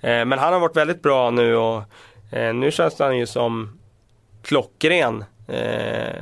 Eh, 0.00 0.24
men 0.24 0.38
han 0.38 0.52
har 0.52 0.60
varit 0.60 0.76
väldigt 0.76 1.02
bra 1.02 1.30
nu 1.30 1.56
och 1.56 1.82
eh, 2.30 2.54
nu 2.54 2.70
känns 2.70 2.98
han 2.98 3.18
ju 3.18 3.26
som 3.26 3.78
klockren 4.42 5.24
eh, 5.48 6.20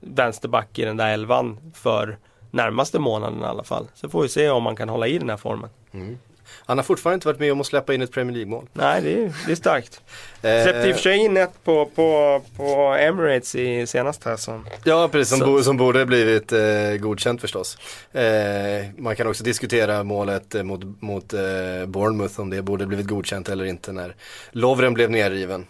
vänsterback 0.00 0.78
i 0.78 0.84
den 0.84 0.96
där 0.96 1.08
elvan 1.08 1.72
för 1.74 2.18
närmaste 2.50 2.98
månaden 2.98 3.40
i 3.40 3.44
alla 3.44 3.64
fall. 3.64 3.88
Så 3.94 4.08
får 4.08 4.22
vi 4.22 4.28
se 4.28 4.50
om 4.50 4.62
man 4.62 4.76
kan 4.76 4.88
hålla 4.88 5.06
i 5.06 5.18
den 5.18 5.30
här 5.30 5.36
formen. 5.36 5.70
Mm. 5.92 6.18
Han 6.68 6.78
har 6.78 6.82
fortfarande 6.82 7.14
inte 7.14 7.28
varit 7.28 7.40
med 7.40 7.52
om 7.52 7.60
att 7.60 7.66
släppa 7.66 7.94
in 7.94 8.02
ett 8.02 8.12
Premier 8.12 8.34
League-mål. 8.36 8.66
Nej, 8.72 9.02
det 9.02 9.12
är, 9.12 9.32
det 9.46 9.52
är 9.52 9.56
starkt. 9.56 10.00
Eh, 10.42 10.62
Släppte 10.62 10.88
i 10.88 10.92
och 10.92 10.96
för 10.96 11.02
sig 11.02 11.16
in 11.16 11.36
ett 11.36 11.64
på, 11.64 11.86
på, 11.86 12.40
på 12.56 12.96
Emirates 13.00 13.54
i 13.54 13.86
senast 13.86 14.24
här 14.24 14.36
som 14.36 14.66
Ja, 14.84 15.08
precis. 15.12 15.38
Som, 15.38 15.48
bo, 15.52 15.62
som 15.62 15.76
borde 15.76 16.06
blivit 16.06 16.52
eh, 16.52 16.60
godkänt 17.00 17.40
förstås. 17.40 17.78
Eh, 18.12 18.86
man 18.98 19.16
kan 19.16 19.26
också 19.26 19.44
diskutera 19.44 20.04
målet 20.04 20.54
eh, 20.54 20.62
mot, 20.62 20.80
mot 21.02 21.32
eh, 21.34 21.40
Bournemouth 21.86 22.40
om 22.40 22.50
det 22.50 22.62
borde 22.62 22.86
blivit 22.86 23.06
godkänt 23.06 23.48
eller 23.48 23.64
inte 23.64 23.92
när 23.92 24.14
Lovren 24.50 24.94
blev 24.94 25.10
nerriven. 25.10 25.66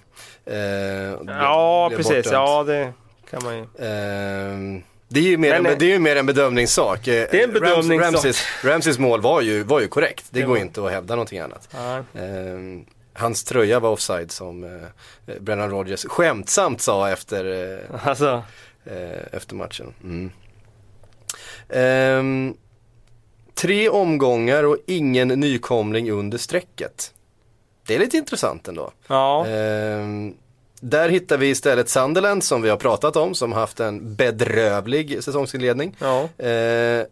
Eh, 0.47 0.57
Ja, 1.27 1.87
blev 1.89 1.97
precis. 1.97 2.15
bortdömt. 2.15 2.33
Ja, 2.33 2.65
det 2.67 2.93
kan 3.31 3.41
man 3.45 3.57
ju. 3.57 3.63
Det 5.09 5.21
är 5.21 5.25
ju 5.25 5.37
mer, 5.37 5.51
Men, 5.51 5.67
en, 5.67 5.73
eh, 5.73 5.79
det 5.79 5.85
är 5.85 5.89
ju 5.91 5.99
mer 5.99 6.17
en 6.17 6.27
bedömningssak. 6.27 7.09
Eh, 7.09 7.27
Det 7.31 7.41
är 7.41 7.45
en 7.45 7.53
bedömningssak. 7.53 8.13
Ramses, 8.15 8.43
Ramses 8.65 8.99
mål 8.99 9.21
var 9.21 9.41
ju, 9.41 9.63
var 9.63 9.81
ju 9.81 9.89
korrekt. 9.89 10.25
Det, 10.31 10.41
Det 10.41 10.47
går 10.47 10.53
var- 10.55 10.61
inte 10.61 10.85
att 10.85 10.91
hävda 10.91 11.15
någonting 11.15 11.39
annat. 11.39 11.69
Eh, 11.75 12.23
hans 13.13 13.45
tröja 13.45 13.81
var 13.81 13.91
offside 13.91 14.31
som 14.31 14.65
eh, 14.65 15.35
Brennan 15.41 15.71
Rodgers 15.71 16.05
skämtsamt 16.07 16.81
sa 16.81 17.11
efter 17.11 17.81
Alltså, 18.05 18.43
efter 19.33 19.55
matchen. 19.55 19.95
Mm. 20.05 20.31
Ehm, 21.69 22.55
tre 23.55 23.89
omgångar 23.89 24.65
och 24.65 24.77
ingen 24.87 25.29
nykomling 25.29 26.11
under 26.11 26.39
strecket. 26.39 27.13
Det 27.87 27.95
är 27.95 27.99
lite 27.99 28.17
intressant 28.17 28.69
ändå. 28.69 28.91
ja. 29.07 29.47
Ehm, 29.47 30.35
där 30.81 31.09
hittar 31.09 31.39
vi 31.39 31.49
istället 31.49 31.89
Sunderland 31.89 32.45
som 32.45 32.63
vi 32.63 32.69
har 32.69 32.77
pratat 32.77 33.17
om 33.17 33.35
som 33.35 33.53
haft 33.53 33.81
en 33.81 34.15
bedrövlig 34.15 35.25
säsongsinledning. 35.25 35.97
ja. 35.99 36.45
Eh, 36.47 37.07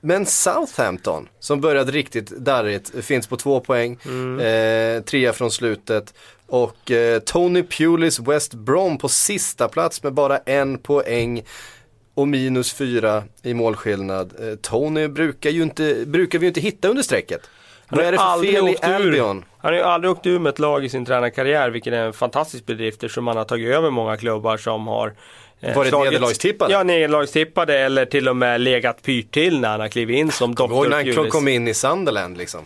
men 0.00 0.26
Southampton 0.26 1.28
som 1.40 1.60
började 1.60 1.92
riktigt 1.92 2.30
darrigt 2.30 3.04
finns 3.04 3.26
på 3.26 3.36
två 3.36 3.60
poäng. 3.60 3.98
Mm. 4.04 4.40
Eh, 4.40 5.02
trea 5.02 5.32
från 5.32 5.50
slutet. 5.50 6.14
Och 6.46 6.90
eh, 6.90 7.18
Tony 7.18 7.62
Pulis 7.62 8.18
West 8.20 8.54
Brom 8.54 8.98
på 8.98 9.08
sista 9.08 9.68
plats 9.68 10.02
med 10.02 10.12
bara 10.12 10.38
en 10.38 10.78
poäng. 10.78 11.42
Och 12.14 12.28
minus 12.28 12.72
fyra 12.72 13.24
i 13.42 13.54
målskillnad. 13.54 14.32
Eh, 14.40 14.54
Tony 14.54 15.08
brukar, 15.08 15.50
ju 15.50 15.62
inte, 15.62 16.04
brukar 16.06 16.38
vi 16.38 16.44
ju 16.46 16.48
inte 16.48 16.60
hitta 16.60 16.88
under 16.88 17.02
strecket. 17.02 17.40
Han 17.90 17.98
har 18.04 18.12
aldrig 18.12 18.62
åkt 18.64 18.84
ur. 18.88 19.18
Han 19.20 19.44
har 19.60 19.72
ju 19.72 19.80
aldrig 19.82 20.10
åkt 20.10 20.26
ur 20.26 20.38
med 20.38 20.50
ett 20.50 20.58
lag 20.58 20.84
i 20.84 20.88
sin 20.88 21.04
tränarkarriär, 21.04 21.70
vilket 21.70 21.92
är 21.92 21.96
en 21.98 22.12
fantastisk 22.12 22.66
bedrift 22.66 23.04
eftersom 23.04 23.26
han 23.26 23.36
har 23.36 23.44
tagit 23.44 23.68
över 23.74 23.90
många 23.90 24.16
klubbar 24.16 24.56
som 24.56 24.86
har 24.86 25.14
eh, 25.60 25.76
Varit 25.76 25.90
slagit- 25.90 26.10
nederlagstippade? 26.12 26.72
Ja, 26.72 26.82
nederlagstippade 26.82 27.78
eller 27.78 28.04
till 28.04 28.28
och 28.28 28.36
med 28.36 28.60
legat 28.60 29.02
pyrt 29.02 29.30
till 29.30 29.60
när 29.60 29.68
han 29.68 29.80
har 29.80 29.88
klivit 29.88 30.16
in 30.16 30.30
som 30.32 30.50
ihåg 30.50 30.84
Dr. 30.84 30.88
när 30.90 31.16
han 31.16 31.30
kom 31.30 31.48
in 31.48 31.68
i 31.68 31.74
Sunderland 31.74 32.38
liksom? 32.38 32.60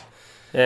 Eh, 0.53 0.61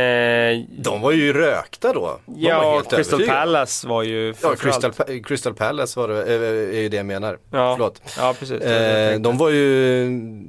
De 0.79 1.01
var 1.01 1.13
ju 1.13 1.33
rökta 1.33 1.93
då. 1.93 2.19
De 2.27 2.35
ja, 2.41 2.83
Crystal 2.91 2.99
övertygade. 3.21 3.27
Palace 3.41 3.89
var 3.89 4.03
ju 4.03 4.35
Ja, 4.43 4.55
Crystal, 4.55 4.93
Pa- 4.93 5.05
Crystal 5.25 5.55
Palace 5.55 6.01
var 6.01 6.09
det, 6.09 6.23
eh, 6.35 6.77
är 6.79 6.81
ju 6.81 6.89
det 6.89 6.97
jag 6.97 7.07
menar. 7.07 7.39
Ja, 7.51 7.75
Förlåt. 7.77 8.03
ja 8.19 8.35
precis. 8.39 8.61
Eh, 8.63 9.21
de 9.21 9.39
var 9.39 9.51
ju, 9.51 10.05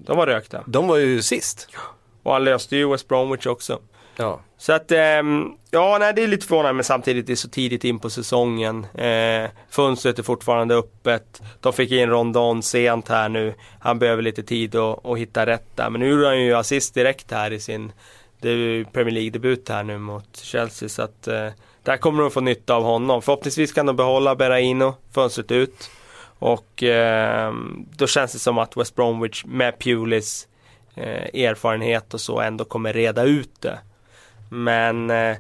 de 0.06 0.18
var 0.18 0.28
rökta. 0.28 0.64
de 0.66 0.88
var 0.88 0.98
ju 0.98 1.22
sist. 1.22 1.70
Och 2.24 2.34
han 2.34 2.44
löste 2.44 2.76
ju 2.76 2.90
West 2.92 3.08
Bromwich 3.08 3.46
också. 3.48 3.80
Ja. 4.18 4.40
Så 4.58 4.74
att, 4.74 4.92
ehm, 4.92 5.52
ja 5.72 5.98
nej 6.00 6.14
det 6.14 6.24
är 6.24 6.28
lite 6.28 6.48
förvånande 6.48 6.74
men 6.74 6.84
samtidigt 6.84 7.28
det 7.28 7.34
är 7.34 7.36
så 7.36 7.50
tidigt 7.50 7.84
in 7.84 8.00
på 8.00 8.10
säsongen. 8.10 8.86
Eh, 8.94 9.50
fönstret 9.70 10.20
är 10.20 10.24
fortfarande 10.24 10.76
öppet. 10.76 11.42
De 11.62 11.74
fick 11.74 11.92
in 11.92 12.10
Rondon 12.10 12.64
sent 12.64 13.08
här 13.08 13.30
nu. 13.30 13.54
Han 13.80 14.00
behöver 14.00 14.22
lite 14.22 14.44
tid 14.44 14.76
att, 14.76 15.06
att 15.06 15.18
hitta 15.18 15.46
rätt 15.46 15.76
där. 15.76 15.90
Men 15.90 16.02
nu 16.02 16.10
gjorde 16.10 16.28
han 16.28 16.42
ju 16.42 16.54
assist 16.54 16.94
direkt 16.94 17.32
här 17.32 17.54
i 17.54 17.60
sin 17.60 17.92
det 18.42 18.50
är 18.50 18.56
ju 18.56 18.86
Premier 18.86 19.14
League-debut 19.14 19.70
här 19.70 19.84
nu 19.84 19.98
mot 19.98 20.38
Chelsea. 20.38 20.90
Så 20.90 21.02
att 21.02 21.28
eh, 21.28 21.50
där 21.84 21.98
kommer 21.98 22.22
de 22.22 22.32
få 22.32 22.42
nytta 22.42 22.76
av 22.76 22.84
honom. 22.84 23.22
Förhoppningsvis 23.22 23.72
kan 23.72 23.86
de 23.86 23.96
behålla 23.96 24.36
Berraino 24.36 24.96
fönstret 25.12 25.52
ut. 25.52 25.90
Och 26.40 26.84
eh, 26.84 27.54
då 27.98 28.08
känns 28.08 28.34
det 28.34 28.40
som 28.40 28.58
att 28.58 28.78
West 28.78 28.96
Bromwich 28.96 29.46
med 29.46 29.80
Pulis 29.80 30.48
eh, 30.96 31.44
erfarenhet 31.44 32.14
och 32.14 32.22
så 32.22 32.40
ändå 32.40 32.66
kommer 32.66 32.94
reda 32.94 33.24
ut 33.24 33.62
det. 33.62 33.80
Men 34.50 35.10
eh, 35.10 35.38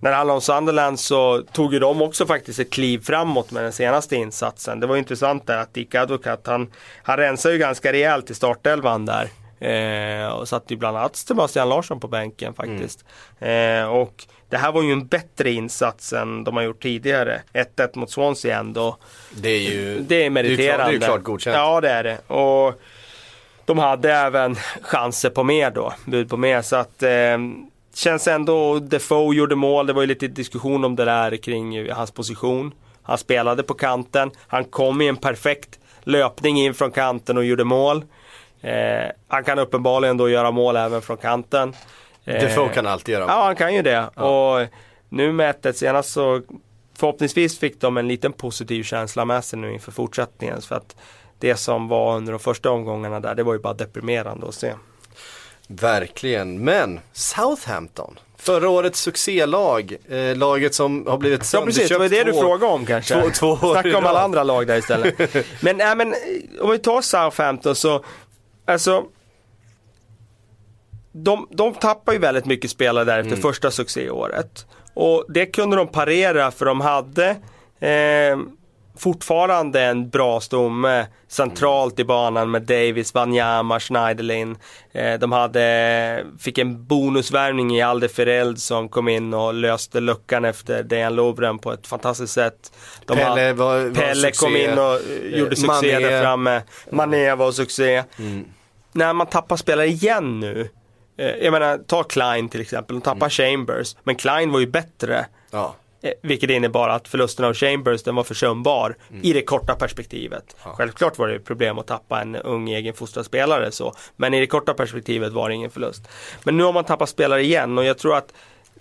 när 0.00 0.10
det 0.10 0.16
handlar 0.16 0.34
om 0.34 0.40
Sunderland 0.40 1.00
så 1.00 1.42
tog 1.52 1.72
ju 1.72 1.78
de 1.78 2.02
också 2.02 2.26
faktiskt 2.26 2.58
ett 2.58 2.70
kliv 2.70 2.98
framåt 3.04 3.50
med 3.50 3.62
den 3.62 3.72
senaste 3.72 4.16
insatsen. 4.16 4.80
Det 4.80 4.86
var 4.86 4.96
intressant 4.96 5.46
där 5.46 5.58
att 5.58 5.74
Dick 5.74 5.94
Advocat 5.94 6.46
han, 6.46 6.72
han 7.02 7.16
rensade 7.16 7.54
ju 7.54 7.60
ganska 7.60 7.92
rejält 7.92 8.30
i 8.30 8.34
startelvan 8.34 9.06
där. 9.06 9.28
Eh, 9.60 10.28
och 10.28 10.48
satte 10.48 10.74
ju 10.74 10.78
bland 10.78 10.96
annat 10.96 11.16
Sebastian 11.16 11.68
Larsson 11.68 12.00
på 12.00 12.08
bänken 12.08 12.54
faktiskt. 12.54 13.04
Eh, 13.38 13.84
och 13.84 14.24
det 14.48 14.56
här 14.56 14.72
var 14.72 14.82
ju 14.82 14.92
en 14.92 15.06
bättre 15.06 15.50
insats 15.50 16.12
än 16.12 16.44
de 16.44 16.56
har 16.56 16.62
gjort 16.62 16.82
tidigare. 16.82 17.42
1-1 17.52 17.98
mot 17.98 18.10
Swansea 18.10 18.58
ändå. 18.58 18.96
Det 19.30 19.48
är 19.48 19.70
ju 19.70 20.00
Det 20.00 20.26
är 20.26 20.30
meriterande. 20.30 20.92
Ju 20.92 20.98
det 20.98 21.04
är 21.04 21.08
ju 21.08 21.14
klart 21.14 21.22
godkänt. 21.22 21.56
Ja, 21.56 21.80
det 21.80 21.90
är 21.90 22.04
det. 22.04 22.18
Och 22.26 22.80
de 23.64 23.78
hade 23.78 24.12
även 24.12 24.56
chanser 24.82 25.30
på 25.30 25.44
mer 25.44 25.70
då, 25.70 25.94
bud 26.04 26.30
på 26.30 26.36
mer. 26.36 26.62
Så 26.62 26.76
att 26.76 27.02
eh, 27.02 27.38
känns 27.94 28.28
ändå, 28.28 28.78
Defoe 28.78 29.34
gjorde 29.34 29.54
mål. 29.56 29.86
Det 29.86 29.92
var 29.92 30.00
ju 30.02 30.06
lite 30.06 30.28
diskussion 30.28 30.84
om 30.84 30.96
det 30.96 31.04
där 31.04 31.36
kring 31.36 31.90
hans 31.90 32.10
position. 32.10 32.74
Han 33.02 33.18
spelade 33.18 33.62
på 33.62 33.74
kanten. 33.74 34.30
Han 34.46 34.64
kom 34.64 35.00
i 35.00 35.08
en 35.08 35.16
perfekt 35.16 35.78
löpning 36.02 36.60
in 36.60 36.74
från 36.74 36.90
kanten 36.90 37.36
och 37.36 37.44
gjorde 37.44 37.64
mål. 37.64 38.04
Eh, 38.60 39.10
han 39.28 39.44
kan 39.44 39.58
uppenbarligen 39.58 40.16
då 40.16 40.28
göra 40.28 40.50
mål 40.50 40.76
även 40.76 41.02
från 41.02 41.16
kanten. 41.16 41.74
Eh, 42.24 42.40
Defoe 42.40 42.68
kan 42.68 42.86
alltid 42.86 43.12
göra 43.12 43.24
Ja, 43.28 43.44
han 43.44 43.56
kan 43.56 43.74
ju 43.74 43.82
det. 43.82 44.06
Och 44.08 44.68
nu 45.08 45.32
med 45.32 45.66
1 45.66 45.76
senast 45.76 46.12
så 46.12 46.42
förhoppningsvis 46.98 47.58
fick 47.58 47.80
de 47.80 47.96
en 47.96 48.08
liten 48.08 48.32
positiv 48.32 48.82
känsla 48.82 49.24
med 49.24 49.44
sig 49.44 49.58
nu 49.58 49.72
inför 49.72 49.92
fortsättningen. 49.92 50.62
För 50.62 50.74
att 50.74 50.96
det 51.38 51.56
som 51.56 51.88
var 51.88 52.16
under 52.16 52.32
de 52.32 52.38
första 52.38 52.70
omgångarna 52.70 53.20
där, 53.20 53.34
det 53.34 53.42
var 53.42 53.52
ju 53.52 53.58
bara 53.58 53.74
deprimerande 53.74 54.48
att 54.48 54.54
se. 54.54 54.74
Verkligen, 55.72 56.64
men 56.64 57.00
Southampton. 57.12 58.18
Förra 58.36 58.68
årets 58.68 59.00
succélag, 59.00 59.96
eh, 60.08 60.36
laget 60.36 60.74
som 60.74 61.06
har 61.06 61.18
blivit 61.18 61.52
Ja 61.52 61.64
precis, 61.64 61.88
det 61.88 61.98
var 61.98 62.08
det 62.08 62.24
du 62.24 62.32
frågade 62.32 62.72
om 62.72 62.86
kanske. 62.86 63.14
två- 63.22 63.30
två 63.30 63.46
år 63.68 63.72
Snacka 63.72 63.98
om 63.98 64.06
alla 64.06 64.20
andra 64.22 64.42
lag 64.42 64.66
där 64.66 64.76
istället. 64.78 65.34
men, 65.62 65.76
nej, 65.76 65.96
men 65.96 66.14
om 66.60 66.70
vi 66.70 66.78
tar 66.78 67.00
Southampton 67.02 67.74
så, 67.74 68.04
alltså 68.64 69.04
de, 71.12 71.46
de 71.50 71.74
tappar 71.74 72.12
ju 72.12 72.18
väldigt 72.18 72.46
mycket 72.46 72.70
spelare 72.70 73.04
där 73.04 73.18
efter 73.18 73.36
första 73.36 73.70
succéåret. 73.70 74.66
Och 74.94 75.24
det 75.28 75.46
kunde 75.46 75.76
de 75.76 75.88
parera 75.88 76.50
för 76.50 76.64
de 76.66 76.80
hade 76.80 77.28
eh, 77.80 78.38
fortfarande 78.98 79.80
en 79.82 80.10
bra 80.10 80.40
stomme 80.40 81.06
centralt 81.28 81.98
i 81.98 82.04
banan 82.04 82.50
med 82.50 82.62
Davis, 82.62 83.14
Wanyama, 83.14 83.80
Schneiderlin. 83.80 84.56
Eh, 84.92 85.14
de 85.18 85.32
hade, 85.32 86.24
fick 86.38 86.58
en 86.58 86.84
bonusvärvning 86.86 87.76
i 87.76 87.82
Alde 87.82 88.08
Fereld 88.08 88.58
som 88.58 88.88
kom 88.88 89.08
in 89.08 89.34
och 89.34 89.54
löste 89.54 90.00
luckan 90.00 90.44
efter 90.44 90.82
Dejan 90.82 91.14
Lovren 91.14 91.58
på 91.58 91.72
ett 91.72 91.86
fantastiskt 91.86 92.32
sätt. 92.32 92.72
De 93.06 93.16
Pelle 93.16 93.28
hade- 93.28 93.52
var- 93.52 93.78
var 93.84 93.94
Pelle 93.94 94.30
kom 94.32 94.56
in 94.56 94.78
och 94.78 94.94
eh, 94.94 95.38
gjorde 95.38 95.50
Eh, 95.50 95.56
succé 95.56 95.66
Mané. 95.66 95.98
där 96.08 96.22
framme. 96.22 96.62
Mané 96.90 97.34
var 97.34 97.52
succé. 97.52 98.04
När 98.92 99.12
man 99.12 99.26
tappar 99.26 99.56
spelare 99.56 99.86
igen 99.86 100.40
nu. 100.40 100.68
Jag 101.42 101.52
menar, 101.52 101.78
ta 101.78 102.02
Klein 102.02 102.48
till 102.48 102.60
exempel. 102.60 102.96
De 102.96 103.02
tappar 103.02 103.28
Chambers. 103.28 103.96
Men 104.04 104.14
Klein 104.14 104.52
var 104.52 104.60
ju 104.60 104.66
bättre. 104.66 105.26
Ja, 105.50 105.74
Vilket 106.22 106.50
innebar 106.50 106.88
att 106.88 107.08
förlusten 107.08 107.44
av 107.44 107.54
Chambers 107.54 108.02
den 108.02 108.14
var 108.14 108.24
försumbar 108.24 108.96
i 109.22 109.32
det 109.32 109.42
korta 109.42 109.74
perspektivet. 109.74 110.56
Självklart 110.58 111.18
var 111.18 111.28
det 111.28 111.34
ett 111.34 111.44
problem 111.44 111.78
att 111.78 111.86
tappa 111.86 112.20
en 112.20 112.36
ung 112.36 112.70
egenfostrad 112.70 113.26
spelare 113.26 113.72
så. 113.72 113.94
Men 114.16 114.34
i 114.34 114.40
det 114.40 114.46
korta 114.46 114.74
perspektivet 114.74 115.32
var 115.32 115.48
det 115.48 115.54
ingen 115.54 115.70
förlust. 115.70 116.08
Men 116.44 116.56
nu 116.56 116.64
har 116.64 116.72
man 116.72 116.84
tappat 116.84 117.08
spelare 117.08 117.42
igen 117.42 117.78
och 117.78 117.84
jag 117.84 117.98
tror 117.98 118.16
att 118.16 118.32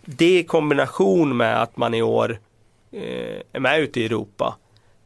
det 0.06 0.40
i 0.40 0.44
kombination 0.44 1.38
med 1.38 1.62
att 1.62 1.78
man 1.78 1.94
i 1.94 2.02
år 2.02 2.40
eh, 2.92 3.42
är 3.54 3.60
med 3.60 3.80
ute 3.80 4.02
i 4.02 4.06
Europa. 4.06 4.56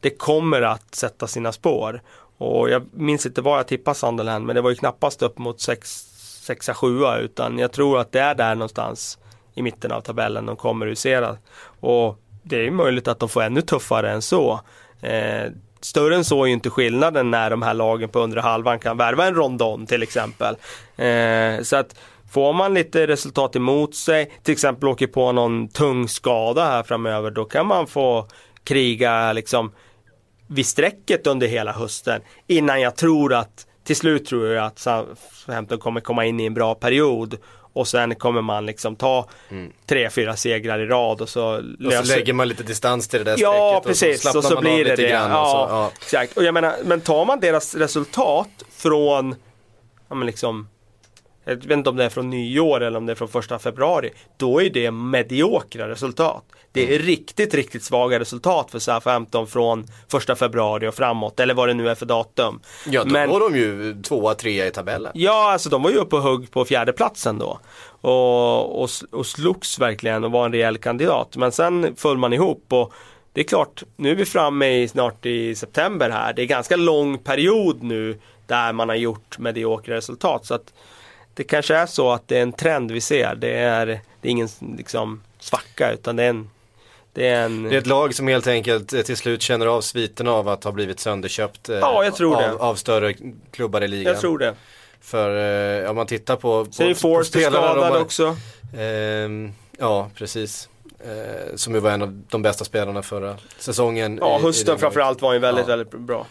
Det 0.00 0.10
kommer 0.10 0.62
att 0.62 0.94
sätta 0.94 1.26
sina 1.26 1.52
spår. 1.52 2.02
Och 2.38 2.70
jag 2.70 2.82
minns 2.92 3.26
inte 3.26 3.42
var 3.42 3.56
jag 3.56 3.68
tippade 3.68 3.94
Sunderland 3.94 4.46
men 4.46 4.56
det 4.56 4.62
var 4.62 4.70
ju 4.70 4.76
knappast 4.76 5.22
upp 5.22 5.38
mot 5.38 5.58
6-7 5.58 7.18
utan 7.18 7.58
jag 7.58 7.72
tror 7.72 7.98
att 7.98 8.12
det 8.12 8.20
är 8.20 8.34
där 8.34 8.54
någonstans 8.54 9.18
i 9.54 9.62
mitten 9.62 9.92
av 9.92 10.00
tabellen 10.00 10.46
de 10.46 10.56
kommer 10.56 10.86
husera. 10.86 11.36
Och 11.80 12.18
det 12.42 12.56
är 12.56 12.62
ju 12.62 12.70
möjligt 12.70 13.08
att 13.08 13.18
de 13.18 13.28
får 13.28 13.42
ännu 13.42 13.62
tuffare 13.62 14.10
än 14.10 14.22
så. 14.22 14.60
Eh, 15.00 15.50
större 15.80 16.16
än 16.16 16.24
så 16.24 16.42
är 16.42 16.46
ju 16.46 16.52
inte 16.52 16.70
skillnaden 16.70 17.30
när 17.30 17.50
de 17.50 17.62
här 17.62 17.74
lagen 17.74 18.08
på 18.08 18.20
undre 18.20 18.40
halvan 18.40 18.78
kan 18.78 18.96
värva 18.96 19.26
en 19.26 19.34
Rondon 19.34 19.86
till 19.86 20.02
exempel. 20.02 20.56
Eh, 20.96 21.62
så 21.62 21.76
att 21.76 21.96
får 22.32 22.52
man 22.52 22.74
lite 22.74 23.06
resultat 23.06 23.56
emot 23.56 23.94
sig, 23.94 24.32
till 24.42 24.52
exempel 24.52 24.88
åker 24.88 25.06
på 25.06 25.32
någon 25.32 25.68
tung 25.68 26.08
skada 26.08 26.64
här 26.64 26.82
framöver, 26.82 27.30
då 27.30 27.44
kan 27.44 27.66
man 27.66 27.86
få 27.86 28.26
kriga 28.64 29.32
liksom 29.32 29.72
vid 30.46 30.66
strecket 30.66 31.26
under 31.26 31.46
hela 31.46 31.72
hösten 31.72 32.20
innan 32.46 32.80
jag 32.80 32.96
tror 32.96 33.34
att 33.34 33.66
till 33.84 33.96
slut 33.96 34.26
tror 34.26 34.46
jag 34.46 34.66
att 34.66 34.78
Southampton 34.78 35.78
kommer 35.78 36.00
komma 36.00 36.24
in 36.24 36.40
i 36.40 36.46
en 36.46 36.54
bra 36.54 36.74
period 36.74 37.36
och 37.74 37.88
sen 37.88 38.14
kommer 38.14 38.42
man 38.42 38.66
liksom 38.66 38.96
ta 38.96 39.28
tre, 39.86 40.10
fyra 40.10 40.36
segrar 40.36 40.78
i 40.78 40.86
rad 40.86 41.20
och 41.20 41.28
så 41.28 41.44
och 41.86 41.92
så 41.92 42.14
lägger 42.16 42.32
man 42.32 42.48
lite 42.48 42.62
distans 42.62 43.08
till 43.08 43.18
det 43.18 43.24
där 43.24 43.36
Ja, 43.40 43.80
strecket 43.82 44.00
precis. 44.00 44.26
och 44.26 44.32
så 44.32 44.38
Och 44.38 44.44
slappnar 44.44 44.50
så 44.50 44.54
man 44.54 44.62
blir 44.64 44.72
av 44.72 44.84
det 44.84 44.90
lite 44.90 45.02
det. 45.02 45.08
grann. 45.08 45.30
och 45.30 45.36
Ja, 45.36 45.66
så, 45.68 45.74
ja. 45.74 45.90
exakt. 46.00 46.36
Och 46.36 46.44
jag 46.44 46.54
menar, 46.54 46.74
men 46.84 47.00
tar 47.00 47.24
man 47.24 47.40
deras 47.40 47.74
resultat 47.74 48.48
från, 48.76 49.34
ja 50.08 50.14
men 50.14 50.26
liksom, 50.26 50.68
jag 51.44 51.54
vet 51.56 51.70
inte 51.70 51.90
om 51.90 51.96
det 51.96 52.04
är 52.04 52.08
från 52.08 52.30
nyår 52.30 52.80
eller 52.80 52.98
om 52.98 53.06
det 53.06 53.12
är 53.12 53.16
från 53.16 53.28
första 53.28 53.58
februari. 53.58 54.10
Då 54.36 54.62
är 54.62 54.70
det 54.70 54.90
mediokra 54.90 55.88
resultat. 55.88 56.44
Det 56.72 56.82
Mm. 56.84 56.94
är 56.94 56.98
riktigt, 56.98 57.54
riktigt 57.54 57.82
svaga 57.82 58.20
resultat 58.20 58.70
för 58.70 58.78
Southampton 58.78 59.46
från 59.46 59.86
första 60.08 60.36
februari 60.36 60.86
och 60.88 60.94
framåt. 60.94 61.40
Eller 61.40 61.54
vad 61.54 61.68
det 61.68 61.74
nu 61.74 61.88
är 61.88 61.94
för 61.94 62.06
datum. 62.06 62.60
Ja, 62.86 63.04
då 63.04 63.10
Men- 63.10 63.30
går 63.30 63.40
de 63.40 63.56
ju 63.58 64.02
tvåa, 64.02 64.34
trea 64.34 64.66
i 64.66 64.70
tabellen. 64.70 65.12
Ja, 65.14 65.52
alltså 65.52 65.68
de 65.68 65.82
var 65.82 65.90
ju 65.90 65.96
uppe 65.96 66.16
och 66.16 66.22
hugg 66.22 66.50
på 66.50 66.64
fjärdeplatsen 66.64 67.38
då. 67.38 67.58
Och, 68.00 68.82
och, 68.82 68.90
och 69.12 69.26
slogs 69.26 69.78
verkligen 69.78 70.24
och 70.24 70.30
var 70.32 70.44
en 70.46 70.52
rejäl 70.52 70.78
kandidat. 70.78 71.36
Men 71.36 71.52
sen 71.52 71.96
föll 71.96 72.16
man 72.18 72.32
ihop 72.32 72.64
och 72.72 72.92
det 73.32 73.40
är 73.40 73.44
klart, 73.44 73.82
nu 73.96 74.10
är 74.10 74.14
vi 74.14 74.24
framme 74.24 74.82
i, 74.82 74.88
snart 74.88 75.26
i 75.26 75.54
september 75.54 76.10
här. 76.10 76.32
Det 76.32 76.42
är 76.42 76.46
ganska 76.46 76.76
lång 76.76 77.18
period 77.18 77.82
nu 77.82 78.18
där 78.46 78.72
man 78.72 78.88
har 78.88 78.96
gjort 78.96 79.38
mediokra 79.38 79.94
resultat. 79.96 80.46
Så 80.46 80.54
att 80.54 80.72
det 81.34 81.44
kanske 81.44 81.74
är 81.74 81.86
så 81.86 82.10
att 82.12 82.28
det 82.28 82.38
är 82.38 82.42
en 82.42 82.52
trend 82.52 82.90
vi 82.90 83.00
ser. 83.00 83.34
Det 83.34 83.54
är, 83.58 83.86
det 83.86 84.28
är 84.28 84.30
ingen 84.30 84.48
liksom 84.76 85.22
svacka 85.40 85.92
utan 85.92 86.16
det 86.16 86.22
är 86.24 86.28
en 86.30 86.50
det 87.12 87.28
är 87.28 87.44
en... 87.44 87.62
Det 87.62 87.74
är 87.74 87.78
ett 87.78 87.86
lag 87.86 88.14
som 88.14 88.28
helt 88.28 88.46
enkelt 88.46 88.92
eh, 88.92 89.00
till 89.02 89.16
slut 89.16 89.42
känner 89.42 89.66
av 89.66 89.80
sviterna 89.80 90.30
av 90.32 90.48
att 90.48 90.64
ha 90.64 90.72
blivit 90.72 91.00
sönderköpt 91.00 91.68
eh, 91.68 91.76
Ja, 91.78 92.04
jag 92.04 92.14
tror 92.14 92.36
det. 92.36 92.52
av, 92.52 92.62
av 92.62 92.74
större 92.74 93.14
klubbar 93.50 93.80
i 93.84 93.88
ligan. 93.88 94.12
jag 94.12 94.20
tror 94.20 94.38
det. 94.38 94.54
För 95.00 95.82
eh, 95.84 95.90
om 95.90 95.96
man 95.96 96.06
tittar 96.06 96.36
på, 96.36 96.64
på, 96.64 96.72
Sen 96.72 96.88
är 96.90 96.94
på 97.02 97.24
spelarna 97.24 97.68
skadad 97.72 97.92
har- 97.92 98.00
också. 98.00 98.36
Ehm, 98.78 99.52
ja, 99.78 100.10
precis. 100.14 100.68
Eh, 101.04 101.54
som 101.56 101.74
ju 101.74 101.80
var 101.80 101.90
en 101.90 102.02
av 102.02 102.22
de 102.28 102.42
bästa 102.42 102.64
spelarna 102.64 103.02
förra 103.02 103.36
säsongen. 103.58 104.18
Ja, 104.20 104.38
i- 104.38 104.42
hösten 104.42 104.78
framförallt 104.78 105.22
var 105.22 105.32
ju 105.32 105.38
väldigt, 105.38 105.68
Ja. 105.68 105.76
väldigt 105.76 105.90
bra. 106.00 106.26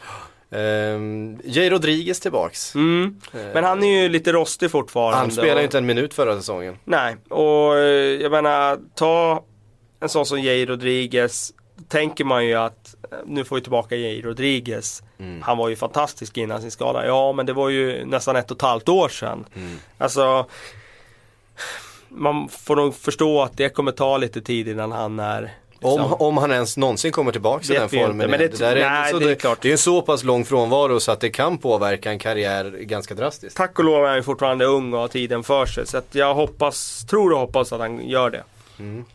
Um, 0.54 1.40
Jay 1.44 1.70
Rodriguez 1.70 2.20
tillbaks. 2.20 2.76
Mm. 2.76 3.22
Men 3.54 3.64
han 3.64 3.84
är 3.84 4.02
ju 4.02 4.10
lite 4.10 4.32
rostig 4.32 4.72
fortfarande. 4.72 5.18
Han 5.18 5.32
spelade 5.32 5.60
ju 5.60 5.66
inte 5.66 5.78
en 5.78 5.86
minut 5.86 6.14
förra 6.14 6.36
säsongen. 6.36 6.78
Nej, 6.84 7.16
och 7.30 7.78
eh, 7.78 8.22
jag 8.22 8.32
menar 8.32 8.80
ta 8.96 9.44
en 10.00 10.10
sån 10.10 10.26
som 10.26 10.42
Jay 10.42 10.66
Rodriguez. 10.66 11.54
Tänker 11.88 12.24
man 12.24 12.46
ju 12.46 12.54
att 12.54 12.96
eh, 13.12 13.18
nu 13.26 13.44
får 13.44 13.56
vi 13.56 13.62
tillbaka 13.62 13.96
Jay 13.96 14.22
Rodriguez. 14.22 15.04
Han 15.42 15.58
var 15.58 15.70
ju 15.70 15.76
fantastisk 15.76 16.38
innan 16.38 16.62
sin 16.62 16.72
skada. 16.72 17.06
Ja, 17.06 17.34
men 17.34 17.46
det 17.46 17.54
var 17.54 17.70
ju 17.70 18.06
nästan 18.06 18.36
ett 18.36 18.52
och 18.52 18.58
ett 18.58 18.62
halvt 18.62 18.90
år 18.90 19.10
sedan. 19.10 19.46
Alltså 19.98 20.46
man 22.10 22.50
får 22.50 22.76
nog 22.76 22.96
förstå 22.96 23.42
att 23.42 23.58
det 23.58 23.70
kommer 23.70 23.92
ta 23.92 24.18
lite 24.18 24.42
tid 24.42 24.68
innan 24.68 24.92
han 24.92 25.20
är 25.20 25.52
liksom- 25.84 26.14
om 26.14 26.38
han 26.38 26.52
ens 26.52 26.78
någonsin 26.78 27.12
kommer 27.12 27.32
tillbaka 27.32 27.74
i 27.74 27.78
den 27.78 27.90
formen. 27.90 28.12
inte, 28.12 28.28
men 28.28 28.40
det- 28.40 28.60
där 28.60 28.76
nej, 28.76 29.12
så 29.12 29.20
det 29.20 29.32
är 29.32 29.36
klart. 29.36 29.62
det 29.62 29.68
är 29.68 29.72
en 29.72 29.78
så 29.78 30.02
pass 30.02 30.24
lång 30.24 30.46
frånvaro 30.46 31.00
så 31.00 31.12
att 31.12 31.20
det 31.20 31.30
kan 31.30 31.58
påverka 31.58 32.10
en 32.12 32.20
karriär 32.20 32.72
ganska 32.80 33.14
drastiskt. 33.14 33.58
Tack 33.58 33.80
och 33.80 33.86
lov 33.86 34.04
är 34.04 34.08
han 34.08 34.16
ju 34.18 34.24
fortfarande 34.24 34.66
ung 34.66 34.94
och 34.94 35.00
har 35.00 35.08
tiden 35.08 35.44
för 35.44 35.66
sig. 35.66 35.88
Så 35.88 36.02
jag 36.12 36.34
hoppas, 36.34 37.06
tror 37.10 37.34
och 37.34 37.40
hoppas 37.40 37.74
att 37.74 37.80
han 37.80 38.10
gör 38.10 38.30
det. 38.30 38.44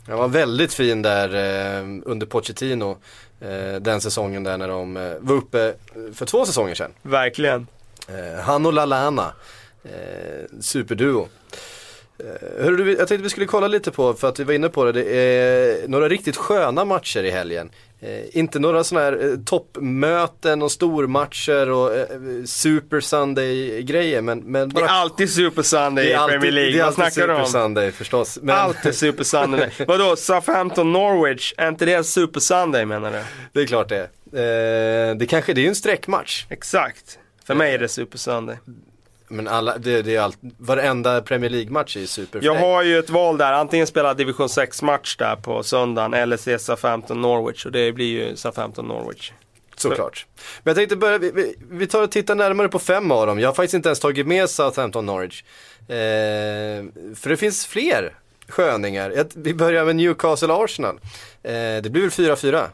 Han 0.09 0.19
var 0.19 0.29
väldigt 0.29 0.75
fin 0.75 1.03
där 1.03 1.29
eh, 1.35 1.85
under 2.05 2.27
Pochettino. 2.27 2.97
Eh, 3.41 3.81
den 3.81 4.01
säsongen 4.01 4.45
där 4.45 4.57
när 4.59 4.69
de 4.69 4.97
eh, 4.97 5.13
var 5.21 5.35
uppe 5.37 5.65
eh, 5.67 6.15
för 6.15 6.27
två 6.27 6.45
säsonger 6.47 6.75
sedan. 6.75 6.91
Verkligen. 7.03 7.67
Eh, 8.09 8.41
han 8.45 8.67
och 8.67 8.73
Lalana. 8.73 9.33
Eh, 9.85 9.91
superduo. 10.61 11.29
Eh, 12.21 12.65
hörru, 12.65 12.89
jag 12.99 13.09
tänkte 13.09 13.23
vi 13.23 13.29
skulle 13.29 13.47
kolla 13.47 13.69
lite 13.69 13.91
på, 13.91 14.15
för 14.15 14.29
att 14.29 14.39
vi 14.41 14.45
var 14.45 14.55
inne 14.55 14.69
på 14.69 14.85
det, 14.85 14.93
det 14.93 15.17
är 15.17 15.89
några 15.89 16.09
riktigt 16.09 16.37
sköna 16.37 16.85
matcher 16.85 17.23
i 17.23 17.31
helgen. 17.31 17.71
Eh, 18.01 18.39
inte 18.39 18.59
några 18.59 18.85
sådana 18.85 19.05
här 19.05 19.31
eh, 19.33 19.37
toppmöten 19.45 20.63
och 20.63 20.73
stormatcher 20.73 21.71
och 21.71 21.91
Super 22.49 23.01
Sunday-grejer 23.01 24.21
men, 24.23 24.39
men 24.39 24.69
Det 24.69 24.81
är 24.81 24.87
alltid 24.87 25.31
Super 25.31 25.63
Sunday 25.63 26.07
är 26.07 26.11
i 26.11 26.15
alltid, 26.15 26.33
Premier 26.33 26.53
League. 26.53 26.73
det 26.73 26.79
är 26.79 26.85
alltid 26.85 27.13
Super? 27.13 27.45
Sunday 27.45 27.93
förstås. 27.93 28.39
Men 28.43 28.57
Allt 28.57 28.87
är 28.87 28.93
Super 28.93 29.25
Sunday. 29.25 29.71
Vadå, 29.87 30.17
Southampton 30.17 30.93
Norwich, 30.93 31.55
är 31.57 31.69
inte 31.69 31.85
det 31.85 32.05
Super 32.05 32.41
Sunday 32.41 32.85
menar 32.85 33.11
du? 33.13 33.23
det 33.53 33.61
är 33.61 33.67
klart 33.67 33.89
det. 33.89 34.03
Eh, 34.33 35.17
det 35.17 35.27
kanske, 35.27 35.53
det 35.53 35.61
är 35.61 35.63
ju 35.63 35.69
en 35.69 35.75
sträckmatch. 35.75 36.47
Exakt. 36.49 37.19
För 37.45 37.55
mig 37.55 37.75
är 37.75 37.79
det 37.79 37.89
Super 37.89 38.19
Sunday. 38.19 38.57
Men 39.29 39.49
alla, 39.49 39.79
det, 39.79 40.03
det 40.03 40.17
är 40.17 40.21
allt, 40.21 40.39
varenda 40.59 41.23
Premier 41.23 41.51
League-match 41.51 41.97
är 41.97 42.07
super 42.07 42.41
Jag 42.43 42.55
har 42.55 42.83
ju 42.83 42.99
ett 42.99 43.11
val 43.11 43.39
där, 43.39 43.53
antingen 43.53 43.87
spela 43.87 44.15
division 44.15 44.47
6-match 44.47 45.17
där 45.17 45.37
på 45.37 45.63
söndagen 45.63 46.15
eller 46.15 46.37
se 46.37 46.59
Southampton 46.59 47.21
Norwich 47.21 47.67
och 47.67 47.73
det 47.73 47.93
blir 47.93 48.07
ju 48.07 48.37
Southampton 48.37 48.89
Norwich. 48.89 49.33
Såklart. 49.77 50.27
Men 50.63 50.71
jag 50.71 50.77
tänkte 50.77 50.97
börja, 50.97 51.19
vi, 51.19 51.31
vi, 51.31 51.55
vi 51.71 51.87
tar 51.87 52.03
och 52.03 52.11
tittar 52.11 52.35
närmare 52.35 52.69
på 52.69 52.79
fem 52.79 53.11
av 53.11 53.27
dem. 53.27 53.41
Jag 53.41 53.49
har 53.49 53.55
faktiskt 53.55 53.75
inte 53.75 53.89
ens 53.89 54.01
tagit 54.01 54.27
med 54.27 54.51
Southampton 54.51 55.07
Norwich. 55.07 55.43
Eh, 55.89 56.85
för 57.15 57.29
det 57.29 57.37
finns 57.37 57.67
fler 57.67 58.15
sköningar. 58.49 59.11
Jag, 59.17 59.27
vi 59.35 59.55
börjar 59.55 59.85
med 59.85 59.97
Newcastle 59.97 60.53
Arsenal. 60.53 61.01
Eh, 61.43 61.53
det 61.53 61.91
blir 61.91 62.03
väl 62.03 62.11
4-4? 62.11 62.69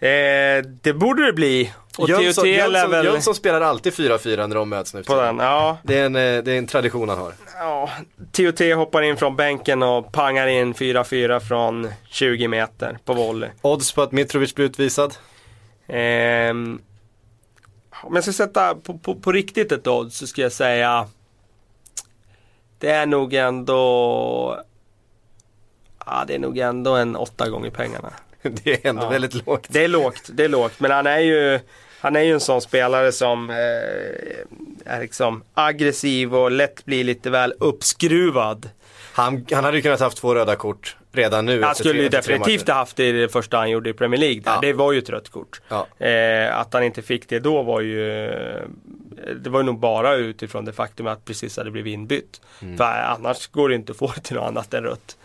Eh, 0.00 0.64
det 0.82 0.92
borde 0.92 1.26
det 1.26 1.32
bli 1.32 1.72
Och 1.98 2.08
Jönsson, 2.08 2.48
Jönsson, 2.48 2.90
väl 2.90 3.04
Jönsson 3.06 3.34
spelar 3.34 3.60
alltid 3.60 3.92
4-4 3.92 4.46
när 4.46 4.54
de 4.56 4.68
möts 4.68 4.94
nu 4.94 5.02
på 5.02 5.20
den. 5.20 5.38
Ja, 5.38 5.78
Det 5.82 5.98
är, 5.98 6.06
en, 6.06 6.16
eh, 6.16 6.42
det 6.42 6.52
är 6.52 6.58
en 6.58 6.66
tradition 6.66 7.08
han 7.08 7.18
har. 7.18 7.32
ja. 7.58 7.90
TOT 8.32 8.58
hoppar 8.76 9.02
in 9.02 9.16
från 9.16 9.36
bänken 9.36 9.82
och 9.82 10.12
pangar 10.12 10.46
in 10.46 10.74
4-4 10.74 11.40
från 11.40 11.88
20 12.08 12.48
meter 12.48 12.98
på 13.04 13.14
volley. 13.14 13.50
Odds 13.62 13.92
på 13.92 14.02
att 14.02 14.12
Mitrovic 14.12 14.54
blir 14.54 14.66
utvisad? 14.66 15.14
Ehm, 15.86 16.80
om 18.02 18.14
jag 18.14 18.24
ska 18.24 18.32
sätta 18.32 18.74
på, 18.74 18.98
på, 18.98 19.14
på 19.14 19.32
riktigt 19.32 19.72
ett 19.72 19.86
odds 19.86 20.18
så 20.18 20.26
ska 20.26 20.42
jag 20.42 20.52
säga 20.52 21.08
Det 22.78 22.90
är 22.90 23.06
nog 23.06 23.34
ändå 23.34 24.64
Ja 26.06 26.24
det 26.26 26.34
är 26.34 26.38
nog 26.38 26.58
ändå 26.58 26.94
en 26.96 27.16
åtta 27.16 27.48
gånger 27.48 27.70
pengarna. 27.70 28.10
Det 28.42 28.84
är 28.84 28.88
ändå 28.90 29.02
Ja. 29.02 29.08
väldigt 29.08 29.46
lågt. 29.46 29.66
Det 29.68 29.84
är 29.84 29.88
lågt, 29.88 30.30
det 30.32 30.44
är 30.44 30.48
lågt. 30.48 30.72
Men 30.80 30.90
han 30.90 31.06
är 31.06 31.18
ju 31.18 31.60
Han 32.04 32.16
är 32.16 32.20
ju 32.20 32.32
en 32.32 32.40
sån 32.40 32.60
spelare 32.60 33.12
som 33.12 33.50
eh, 33.50 33.56
är 34.84 35.00
liksom 35.00 35.44
aggressiv 35.54 36.34
och 36.34 36.50
lätt 36.50 36.84
blir 36.84 37.04
lite 37.04 37.30
väl 37.30 37.54
uppskruvad. 37.60 38.68
Han, 39.12 39.46
han 39.52 39.64
hade 39.64 39.76
ju 39.76 39.82
kunnat 39.82 40.00
haft 40.00 40.16
två 40.16 40.34
röda 40.34 40.56
kort 40.56 40.96
redan 41.12 41.46
nu. 41.46 41.62
Han 41.62 41.74
skulle 41.74 42.02
ju 42.02 42.08
definitivt 42.08 42.68
ha 42.68 42.74
haft 42.74 42.96
det 42.96 43.12
det 43.12 43.28
första 43.28 43.56
han 43.56 43.70
gjorde 43.70 43.90
i 43.90 43.92
Premier 43.92 44.20
League. 44.20 44.42
Ja. 44.44 44.58
Det 44.62 44.72
var 44.72 44.92
ju 44.92 44.98
ett 44.98 45.10
rött 45.10 45.28
kort. 45.28 45.60
Ja. 45.68 46.06
Eh, 46.06 46.58
att 46.58 46.72
han 46.72 46.82
inte 46.82 47.02
fick 47.02 47.28
det 47.28 47.38
då 47.38 47.62
var 47.62 47.80
ju 47.80 48.06
Det 49.36 49.50
var 49.50 49.60
ju 49.60 49.66
nog 49.66 49.78
bara 49.78 50.14
utifrån 50.14 50.64
det 50.64 50.72
faktum 50.72 51.06
att 51.06 51.24
precis 51.24 51.56
hade 51.56 51.70
blivit 51.70 51.94
inbytt. 51.94 52.40
Mm. 52.62 52.76
För 52.76 52.84
annars 52.84 53.46
går 53.46 53.68
det 53.68 53.74
inte 53.74 53.92
att 53.92 53.98
få 53.98 54.12
det 54.14 54.20
till 54.20 54.36
något 54.36 54.48
annat 54.48 54.74
än 54.74 54.84
rött. 54.84 55.16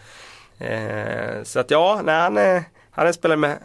Eh, 0.57 1.43
så 1.43 1.59
att 1.59 1.71
ja, 1.71 2.01
nej, 2.03 2.21
han 2.21 2.37
är, 2.37 2.63
han 2.91 3.07
är 3.07 3.11
spelare 3.11 3.37
med 3.37 3.57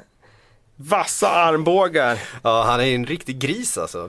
vassa 0.77 1.29
armbågar. 1.29 2.19
Ja, 2.43 2.63
han 2.63 2.81
är 2.81 2.85
ju 2.85 2.95
en 2.95 3.07
riktig 3.07 3.39
gris 3.39 3.79
alltså. 3.79 4.07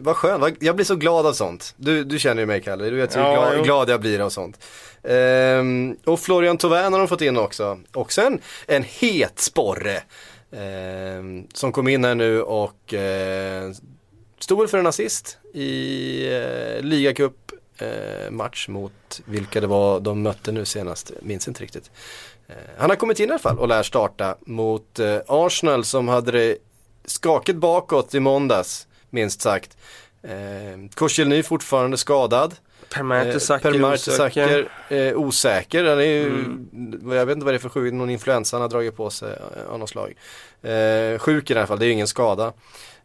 Vad 0.00 0.16
skönt, 0.16 0.56
jag 0.62 0.76
blir 0.76 0.86
så 0.86 0.96
glad 0.96 1.26
av 1.26 1.32
sånt. 1.32 1.74
Du, 1.76 2.04
du 2.04 2.18
känner 2.18 2.42
ju 2.42 2.46
mig 2.46 2.62
Kalle, 2.62 2.84
du 2.90 2.96
vet 2.96 3.16
hur 3.16 3.20
Ja, 3.20 3.50
glad, 3.50 3.64
glad 3.64 3.88
jag 3.90 4.00
blir 4.00 4.20
av 4.20 4.30
sånt. 4.30 4.64
Ehm, 5.08 5.96
och 6.04 6.20
Florian 6.20 6.56
Thauvin 6.58 6.92
har 6.92 6.98
de 6.98 7.08
fått 7.08 7.20
in 7.20 7.36
också. 7.38 7.80
Också 7.92 8.22
en, 8.22 8.40
en 8.66 8.82
het 8.82 9.38
sporre. 9.40 10.02
ehm, 10.52 11.46
som 11.54 11.72
kom 11.72 11.88
in 11.88 12.04
här 12.04 12.14
nu 12.14 12.42
och 12.42 12.94
eh, 12.94 13.70
stod 14.38 14.58
väl 14.58 14.68
för 14.68 14.78
en 14.78 14.86
assist 14.86 15.38
i 15.54 16.26
eh, 16.34 16.82
ligacup 16.82 17.36
eh, 17.78 18.30
match 18.30 18.68
mot 18.68 19.20
vilka 19.24 19.60
det 19.60 19.66
var 19.66 20.00
de 20.00 20.22
mötte 20.22 20.52
nu 20.52 20.64
senast, 20.64 21.12
minns 21.22 21.48
inte 21.48 21.62
riktigt. 21.62 21.90
Eh, 22.48 22.54
han 22.78 22.90
har 22.90 22.96
kommit 22.96 23.20
in 23.20 23.28
i 23.28 23.32
alla 23.32 23.38
fall 23.38 23.58
och 23.58 23.68
lär 23.68 23.82
starta 23.82 24.36
mot 24.46 24.98
eh, 24.98 25.16
Arsenal 25.28 25.84
som 25.84 26.08
hade 26.08 26.32
det 26.32 26.56
skakigt 27.04 27.58
bakåt 27.58 28.14
i 28.14 28.20
måndags, 28.20 28.86
minst 29.10 29.40
sagt. 29.40 29.76
Eh, 30.22 30.30
Koscielny 30.94 31.42
fortfarande 31.42 31.96
skadad. 31.96 32.54
Per 32.94 33.02
Mertesacker 33.02 33.62
Per 33.62 33.84
osäker. 33.84 33.88
Mertesacker 33.90 34.68
eh, 34.88 35.16
osäker. 35.16 35.84
Han 35.84 35.98
är 35.98 36.02
ju, 36.02 36.26
Mm. 36.26 37.00
jag 37.12 37.26
vet 37.26 37.32
inte 37.36 37.44
vad 37.44 37.54
det 37.54 37.56
är 37.56 37.60
för 37.60 37.68
sjuk, 37.68 37.92
någon 37.92 38.10
influensa 38.10 38.56
han 38.56 38.62
har 38.62 38.68
dragit 38.68 38.96
på 38.96 39.10
sig 39.10 39.38
av 39.68 39.78
något 39.78 39.88
slag. 39.90 40.14
Eh, 40.62 41.18
sjuk 41.18 41.50
i 41.50 41.54
alla 41.54 41.66
fall, 41.66 41.78
det 41.78 41.84
är 41.84 41.86
ju 41.86 41.92
ingen 41.92 42.06
skada. 42.08 42.52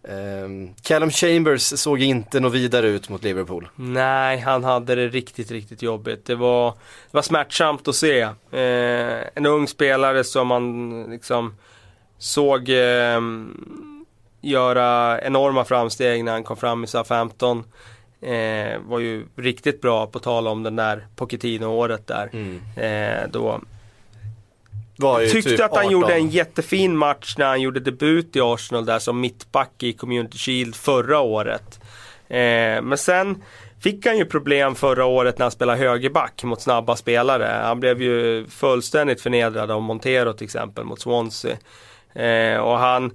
Eh, 0.04 0.74
Callum 0.82 1.12
Chambers 1.12 1.62
såg 1.62 2.02
inte 2.02 2.39
något 2.39 2.54
vidare 2.54 2.88
ut 2.88 3.10
mot 3.10 3.24
Liverpool. 3.24 3.68
Nej, 3.76 4.38
han 4.39 4.64
hade 4.64 4.95
det 4.95 5.08
riktigt, 5.08 5.52
riktigt 5.52 5.82
jobbigt. 5.82 6.26
Det 6.26 6.36
var, 6.36 6.72
det 6.72 7.18
var 7.18 7.22
smärtsamt 7.22 7.88
att 7.88 7.95
se. 7.95 8.22
Eh, 8.52 9.28
en 9.36 9.45
ung 9.45 9.68
spelare 9.68 10.24
som 10.24 10.47
man 10.47 11.04
liksom 11.10 11.56
såg 12.18 12.70
eh, 12.70 13.20
göra 14.41 15.22
enorma 15.22 15.66
framsteg 15.66 16.24
när 16.24 16.32
han 16.32 16.43
kom 16.43 16.58
fram 16.58 16.84
i 16.84 16.88
SA-15. 16.88 17.64
Eh, 18.22 18.80
var 18.82 19.00
ju 19.00 19.26
riktigt 19.36 19.82
bra 19.82 20.08
på 20.08 20.20
tal 20.20 20.47
om 20.47 20.64
den 20.64 20.76
där 20.76 21.08
Pochettino-året 21.16 22.08
där. 22.08 22.30
Eh, 22.84 23.30
då 23.32 23.62
Tyckte 25.32 25.50
typ 25.50 25.62
att 25.62 25.76
han 25.76 25.80
18. 25.80 25.91
gjorde 25.91 26.14
en 26.14 26.30
jättefin 26.30 26.97
match 26.97 27.36
när 27.38 27.45
han 27.45 27.62
gjorde 27.62 27.80
debut 27.80 28.36
i 28.36 28.41
Arsenal 28.41 28.86
där 28.86 29.00
som 29.00 29.22
mittback 29.22 29.84
i 29.84 29.93
Community 29.93 30.38
Shield 30.38 30.76
förra 30.76 31.20
året. 31.20 31.80
Eh, 32.28 32.82
men 32.82 32.97
sen 32.97 33.43
fick 33.80 34.06
han 34.06 34.18
ju 34.18 34.26
problem 34.26 34.76
förra 34.76 35.06
året 35.06 35.38
när 35.38 35.43
han 35.43 35.52
spelade 35.52 35.80
högerback 35.80 36.43
mot 36.43 36.62
snabba 36.62 36.95
spelare. 36.95 37.62
Han 37.64 37.80
blev 37.80 38.02
ju 38.02 38.47
fullständigt 38.47 39.22
förnedrad 39.22 39.72
av 39.72 39.82
Montero 39.82 40.34
till 40.34 40.45
exempel 40.45 40.84
mot 40.86 41.02
Swansea. 41.02 41.58
Eh, 42.14 42.58
och 42.58 42.78
han 42.78 43.12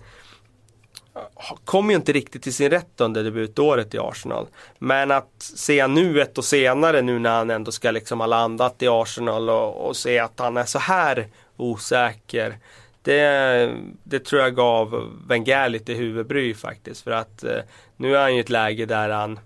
kom 1.64 1.91
ju 1.91 1.97
inte 1.97 2.12
riktigt 2.12 2.43
till 2.43 2.55
sin 2.55 2.70
rätt 2.70 3.01
under 3.01 3.24
debutåret 3.24 3.95
i 3.95 3.99
Arsenal. 3.99 4.47
Men 4.78 5.11
att 5.11 5.32
se 5.39 5.87
nu 5.87 6.20
ett 6.20 6.39
år 6.39 6.43
senare 6.43 7.03
nu 7.03 7.18
när 7.18 7.37
han 7.37 7.51
ändå 7.51 7.72
ska 7.72 7.91
liksom 7.91 8.20
ha 8.20 8.26
landat 8.26 8.82
i 8.82 8.89
Arsenal 8.89 9.51
och, 9.51 9.89
och 9.89 9.97
se 9.97 10.18
att 10.18 10.39
han 10.39 10.57
är 10.57 10.64
så 10.64 10.78
här 10.78 11.28
osäker. 11.57 12.59
Det, 13.02 13.76
det 14.02 14.24
tror 14.24 14.42
jag 14.42 14.55
gav 14.55 15.12
Wenger 15.28 15.68
lite 15.68 15.92
huvudbry 15.92 16.55
faktiskt. 16.55 17.05
För 17.05 17.11
att 17.11 17.44
eh, 17.44 17.59
nu 17.96 18.16
är 18.16 18.20
han 18.20 18.32
i 18.32 18.38
ett 18.38 18.50
läge 18.50 18.86
där 18.86 19.09
han 19.09 19.38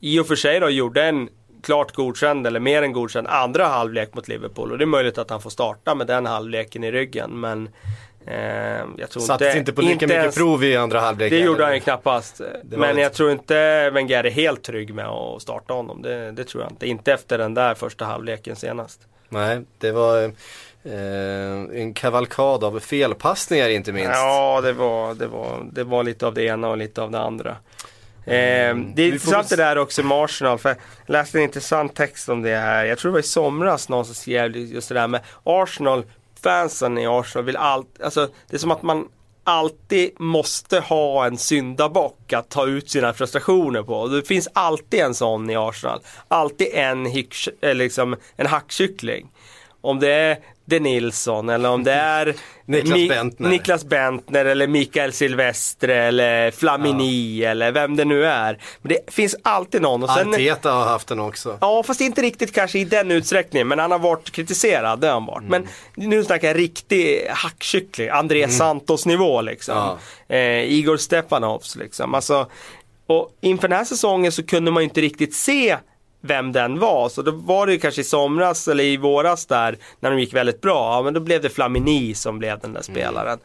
i 0.00 0.18
och 0.20 0.26
för 0.26 0.36
sig 0.36 0.60
då 0.60 0.70
gjorde 0.70 1.04
en 1.04 1.28
klart 1.62 1.92
godkänd 1.94 2.46
eller 2.46 2.60
mer 2.60 2.82
än 2.82 2.92
godkänd 2.92 3.26
andra 3.26 3.66
halvlek 3.66 4.14
mot 4.14 4.28
Liverpool. 4.28 4.72
Och 4.72 4.78
det 4.78 4.84
är 4.84 4.86
möjligt 4.86 5.18
att 5.18 5.30
han 5.30 5.40
får 5.42 5.50
starta 5.50 5.94
med 5.94 6.06
den 6.06 6.26
halvleken 6.26 6.84
i 6.84 6.90
ryggen. 6.92 7.40
Men 7.40 7.68
eh, 8.26 8.36
jag 8.96 9.10
tror 9.10 9.22
Sattes 9.22 9.46
inte, 9.46 9.58
inte 9.58 9.72
på 9.72 9.80
lika 9.82 9.92
mycket 10.06 10.10
ens- 10.10 10.34
prov 10.36 10.64
i 10.64 10.76
andra 10.76 11.00
halvlek. 11.00 11.30
det 11.30 11.38
gjorde 11.38 11.64
han 11.64 11.74
ju 11.74 11.80
knappast. 11.80 12.40
Men 12.64 12.96
det. 12.96 13.02
jag 13.02 13.12
tror 13.12 13.30
inte 13.30 13.90
Wenger 13.90 14.24
är 14.24 14.30
helt 14.30 14.62
trygg 14.62 14.94
med 14.94 15.06
att 15.06 15.42
starta 15.42 15.74
honom. 15.74 16.02
Det, 16.02 16.32
det 16.32 16.44
tror 16.44 16.62
jag 16.62 16.72
inte. 16.72 16.86
Inte 16.86 17.12
efter 17.12 17.38
den 17.38 17.54
där 17.54 17.74
första 17.74 18.04
halvleken 18.04 18.56
senast. 18.56 19.00
Nej, 19.28 19.60
det 19.78 19.92
var 19.92 20.32
en 20.84 21.94
kavalkad 21.94 22.64
av 22.64 22.80
felpassningar 22.80 23.68
inte 23.68 23.92
minst. 23.92 24.10
Ja, 24.14 24.60
det 24.60 24.72
var, 24.72 25.14
det, 25.14 25.26
var, 25.26 25.68
det 25.72 25.84
var 25.84 26.04
lite 26.04 26.26
av 26.26 26.34
det 26.34 26.44
ena 26.44 26.68
och 26.68 26.78
lite 26.78 27.02
av 27.02 27.10
det 27.10 27.20
andra. 27.20 27.50
Eh, 27.50 27.56
det 28.24 28.36
är 28.36 28.70
Mm. 28.70 28.94
Vi 28.94 29.02
får 29.02 29.14
intressant 29.14 29.48
det 29.48 29.56
där 29.56 29.78
också 29.78 30.02
med 30.02 30.18
Arsenal. 30.18 30.58
För 30.58 30.68
jag 30.68 30.78
läste 31.06 31.38
en 31.38 31.44
intressant 31.44 31.94
text 31.96 32.28
om 32.28 32.42
det 32.42 32.56
här. 32.56 32.84
Jag 32.84 32.98
tror 32.98 33.10
det 33.10 33.12
var 33.12 33.20
i 33.20 33.22
somras 33.22 33.88
någon 33.88 34.04
som 34.04 34.14
skrev 34.14 34.56
just 34.56 34.88
det 34.88 34.94
där 34.94 35.08
med 35.08 35.20
Arsenal. 35.44 36.04
Fansen 36.42 36.98
i 36.98 37.06
Arsenal 37.06 37.44
vill 37.44 37.56
allt, 37.56 38.02
alltså 38.02 38.28
det 38.48 38.56
är 38.56 38.58
som 38.58 38.70
att 38.70 38.82
man 38.82 39.08
alltid 39.44 40.20
måste 40.20 40.80
ha 40.80 41.26
en 41.26 41.38
syndabock 41.38 42.32
att 42.32 42.48
ta 42.48 42.66
ut 42.66 42.90
sina 42.90 43.12
frustrationer 43.12 43.82
på. 43.82 44.08
Det 44.08 44.22
finns 44.22 44.48
alltid 44.52 45.00
en 45.00 45.14
sån 45.14 45.50
i 45.50 45.56
Arsenal. 45.56 46.00
Alltid 46.28 46.68
en, 46.72 47.06
hyck, 47.06 47.34
eh, 47.60 47.74
liksom, 47.74 48.16
en 48.36 48.46
hackkyckling. 48.46 49.31
Om 49.84 49.98
det 50.00 50.12
är 50.12 50.38
De 50.64 50.80
Nilsson 50.80 51.48
eller 51.48 51.68
om 51.70 51.84
det 51.84 51.92
är 51.92 52.34
Niklas 52.66 52.98
Mi- 52.98 53.08
Bentner. 53.08 53.48
Niklas 53.50 53.84
Bentner 53.84 54.44
eller 54.44 54.66
Mikael 54.66 55.12
Silvestre 55.12 55.96
eller 56.04 56.50
Flamini 56.50 57.44
eller 57.44 57.72
vem 57.72 57.96
det 57.96 58.04
nu 58.04 58.26
är. 58.26 58.58
Men 58.82 58.88
det 58.88 59.12
finns 59.14 59.36
alltid 59.42 59.82
någon. 59.82 60.02
Och 60.02 60.10
sen, 60.10 60.28
Arteta 60.34 60.70
har 60.72 60.84
haft 60.84 61.08
den 61.08 61.20
också. 61.20 61.58
Ja, 61.60 61.82
fast 61.82 62.00
inte 62.00 62.22
riktigt 62.22 62.52
kanske 62.54 62.78
i 62.78 62.84
den 62.84 63.10
utsträckningen. 63.10 63.68
Men 63.68 63.78
han 63.78 63.90
har 63.90 63.98
varit 63.98 64.30
kritiserad, 64.30 65.00
det 65.00 65.06
har 65.06 65.14
han 65.14 65.26
varit. 65.26 65.48
Men 65.48 65.68
nu 65.94 66.24
snackar 66.24 66.48
jag 66.48 66.58
riktig 66.58 67.26
hackkyckling. 67.30 68.08
André 68.08 68.48
Santos 68.48 69.06
nivå 69.06 69.40
liksom. 69.40 69.96
Eh, 70.28 70.72
Igor 70.72 70.96
Stepanovs 70.96 71.76
liksom. 71.76 72.14
Alltså, 72.14 72.46
och 73.06 73.30
inför 73.40 73.68
den 73.68 73.78
här 73.78 73.84
säsongen 73.84 74.32
så 74.32 74.42
kunde 74.46 74.70
man 74.70 74.82
ju 74.82 74.88
inte 74.88 75.00
riktigt 75.00 75.34
se 75.34 75.76
vem 76.22 76.52
den 76.52 76.78
var. 76.78 77.08
Så 77.08 77.22
då 77.22 77.30
var 77.30 77.66
det 77.66 77.72
ju 77.72 77.78
kanske 77.78 78.00
i 78.00 78.04
somras 78.04 78.68
eller 78.68 78.84
i 78.84 78.96
våras 78.96 79.46
där 79.46 79.78
när 80.00 80.10
de 80.10 80.20
gick 80.20 80.34
väldigt 80.34 80.60
bra. 80.60 80.96
Ja, 80.96 81.02
men 81.02 81.14
då 81.14 81.20
blev 81.20 81.42
det 81.42 81.50
Flamini 81.50 82.14
som 82.14 82.38
blev 82.38 82.58
den 82.58 82.72
där 82.72 82.82
spelaren. 82.82 83.38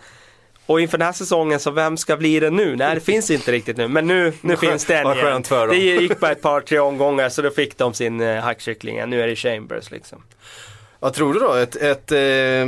Och 0.65 0.81
inför 0.81 0.97
den 0.97 1.05
här 1.05 1.13
säsongen 1.13 1.59
så 1.59 1.71
vem 1.71 1.97
ska 1.97 2.17
bli 2.17 2.39
det 2.39 2.49
nu? 2.49 2.75
Nej 2.75 2.95
det 2.95 3.01
finns 3.01 3.31
inte 3.31 3.51
riktigt 3.51 3.77
nu. 3.77 3.87
Men 3.87 4.07
nu, 4.07 4.33
nu 4.41 4.57
finns 4.57 4.85
den 4.85 5.17
igen. 5.17 5.43
Det 5.69 5.77
gick 5.77 6.19
bara 6.19 6.31
ett 6.31 6.41
par 6.41 6.61
tre 6.61 6.79
omgångar 6.79 7.29
så 7.29 7.41
då 7.41 7.49
fick 7.49 7.77
de 7.77 7.93
sin 7.93 8.21
eh, 8.21 8.43
hackkyckling. 8.43 9.09
Nu 9.09 9.21
är 9.21 9.27
det 9.27 9.35
Chambers 9.35 9.91
liksom. 9.91 10.23
Vad 10.99 11.13
tror 11.13 11.33
du 11.33 11.39
då? 11.39 11.53
Ett, 11.53 11.75
ett 11.75 12.11
eh, 12.11 12.65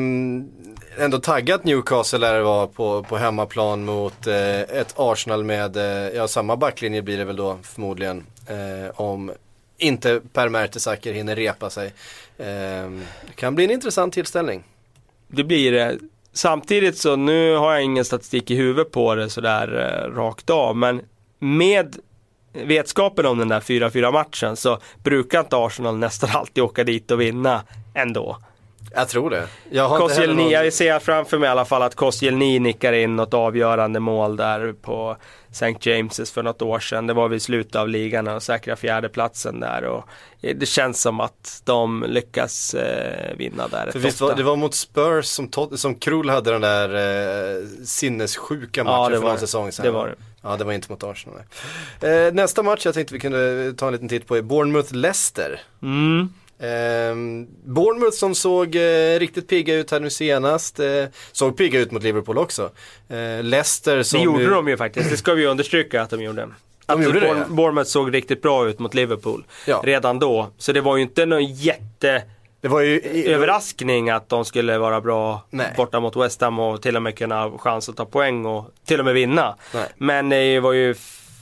ändå 1.04 1.20
taggat 1.22 1.64
Newcastle 1.64 2.20
lär 2.20 2.34
det 2.34 2.44
vara 2.44 2.68
på, 2.68 3.04
på 3.04 3.18
hemmaplan 3.18 3.86
mot 3.86 4.28
eh, 4.28 4.62
ett 4.62 4.94
Arsenal 4.96 5.44
med, 5.44 5.78
eh, 5.78 6.16
ja 6.16 6.28
samma 6.28 6.56
backlinje 6.56 7.02
blir 7.02 7.18
det 7.18 7.26
väl 7.26 7.36
då 7.36 7.58
förmodligen. 7.64 8.24
Eh, 8.48 9.02
om 9.02 9.32
inte 9.80 10.22
Per 10.34 10.50
Mertesacker 10.50 11.14
hinner 11.14 11.36
repa 11.36 11.70
sig. 11.70 11.94
Eh, 12.38 12.46
det 13.28 13.36
kan 13.36 13.56
bli 13.56 13.66
en 13.66 13.72
intressant 13.72 14.14
tillställning. 14.14 14.64
Det 15.28 15.44
blir 15.44 15.72
det. 15.72 15.98
Samtidigt 16.34 16.98
så 16.98 17.16
nu 17.16 17.56
har 17.56 17.74
jag 17.74 17.84
ingen 17.84 18.06
statistik 18.06 18.52
i 18.52 18.56
huvudet 18.56 18.92
på 18.92 19.16
det 19.16 19.30
sådär 19.30 19.76
eh, 19.76 20.16
rakt 20.16 20.50
av. 20.50 20.76
Men 20.76 21.02
med 21.40 21.98
vetskapen 22.54 23.26
om 23.26 23.38
den 23.38 23.48
där 23.48 23.60
4-4 23.60 24.12
matchen 24.12 24.56
så 24.56 24.80
brukar 25.04 25.40
inte 25.40 25.58
Arsenal 25.58 25.98
nästan 25.98 26.30
alltid 26.34 26.64
åka 26.64 26.84
dit 26.84 27.12
och 27.12 27.22
vinna 27.22 27.64
ändå. 27.94 28.38
Jag 28.96 29.10
tror 29.10 29.30
det. 29.30 29.48
Jag 29.72 29.98
Koscielny, 29.98 30.44
någon... 30.44 30.52
jag 30.52 30.74
ser 30.74 31.00
framför 31.00 31.38
mig 31.38 31.48
i 31.48 31.50
alla 31.50 31.66
fall 31.66 31.82
att 31.82 31.96
Koscielny 31.96 32.60
nickar 32.60 32.94
in 32.94 33.16
något 33.16 33.34
avgörande 33.34 34.00
mål 34.00 34.36
där 34.38 34.74
på 34.74 35.18
St. 35.52 35.66
James's 35.66 36.34
för 36.34 36.44
något 36.44 36.62
år 36.62 36.80
sedan. 36.80 37.08
Det 37.08 37.14
var 37.14 37.30
vid 37.30 37.42
slutet 37.42 37.76
av 37.76 37.90
ligan 37.90 38.28
och 38.28 38.44
säkra 38.44 38.76
fjärdeplatsen 38.76 39.60
där. 39.60 39.84
Och 39.84 40.04
det 40.42 40.66
känns 40.66 41.02
som 41.02 41.20
att 41.20 41.62
de 41.66 42.06
lyckas 42.08 42.74
eh, 42.74 43.38
vinna 43.38 43.68
där 43.68 43.92
För 43.92 44.00
visst 44.00 44.22
var, 44.22 44.36
det 44.36 44.44
var 44.44 44.56
mot 44.56 44.76
Spurs 44.76 45.26
som, 45.26 45.52
som 45.76 45.96
Krull 45.96 46.30
hade 46.30 46.52
den 46.52 46.62
där 46.62 46.90
eh, 46.96 47.66
sinnessjuka 47.86 48.84
matchen 48.84 48.96
Ja, 48.96 49.10
det 49.10 49.16
för 49.16 49.24
någon 49.24 49.34
det. 49.34 49.40
säsong 49.40 49.72
sedan. 49.72 49.86
Det 49.86 49.92
var 49.92 50.08
det. 50.08 50.16
Ja, 50.42 50.58
det 50.58 50.64
var 50.64 50.74
inte 50.74 50.92
mot 50.92 51.04
Arsenal. 51.04 51.40
Eh, 52.02 52.34
nästa 52.34 52.64
match 52.64 52.86
jag 52.86 52.94
tänkte 52.94 53.14
vi 53.14 53.20
kunde 53.20 53.74
ta 53.78 53.88
en 53.88 53.94
liten 53.94 54.10
titt 54.10 54.28
på 54.28 54.36
är 54.36 54.42
Bournemouth-Leicester. 54.42 55.60
Mm. 55.82 56.30
Eh, 56.60 57.16
Bournemouth 57.66 58.18
som 58.18 58.36
såg 58.36 58.76
eh, 58.76 59.20
riktigt 59.20 59.48
pigga 59.48 59.76
ut 59.76 59.92
här 59.92 60.00
nu 60.00 60.10
senast. 60.10 60.80
Eh, 60.80 60.86
såg 61.32 61.58
pigga 61.58 61.80
ut 61.80 61.92
mot 61.92 62.04
Liverpool 62.04 62.38
också. 62.38 62.70
Eh, 63.10 63.44
Leicester 63.44 64.04
som 64.04 64.20
Det 64.20 64.26
gjorde 64.26 64.44
ju, 64.44 64.50
de 64.50 64.68
ju 64.68 64.78
faktiskt, 64.78 65.10
det 65.10 65.18
ska 65.18 65.34
vi 65.34 65.46
understryka 65.46 66.02
att 66.02 66.10
de 66.10 66.22
gjorde. 66.22 66.48
Att 66.86 67.04
gjorde 67.04 67.20
det, 67.20 67.28
ja. 67.28 67.36
Bournemouth 67.50 67.90
såg 67.90 68.14
riktigt 68.14 68.42
bra 68.42 68.68
ut 68.68 68.80
mot 68.80 68.94
Liverpool 68.94 69.44
Ja. 69.68 69.82
redan 69.86 70.20
då. 70.20 70.48
Så 70.58 70.72
det 70.72 70.82
var 70.82 70.98
ju 70.98 71.04
inte 71.04 71.26
någon 71.26 71.46
jätte 71.46 72.24
Det 72.62 72.68
var 72.68 72.82
ju 72.82 73.24
överraskning 73.26 74.10
att 74.10 74.30
de 74.30 74.46
skulle 74.46 74.78
vara 74.78 75.02
bra 75.02 75.42
Nej. 75.50 75.74
borta 75.78 76.00
mot 76.00 76.16
West 76.16 76.42
Ham 76.42 76.60
och 76.60 76.82
till 76.82 76.96
och 76.96 77.02
med 77.02 77.18
kunna 77.18 77.44
ha 77.44 77.58
chans 77.58 77.90
att 77.90 77.96
ta 77.98 78.06
poäng 78.06 78.46
och 78.46 78.66
till 78.86 79.00
och 79.00 79.06
med 79.06 79.14
vinna. 79.14 79.56
Nej. 79.74 79.86
Men 79.98 80.30
det 80.30 80.60
var 80.60 80.74
ju 80.74 80.96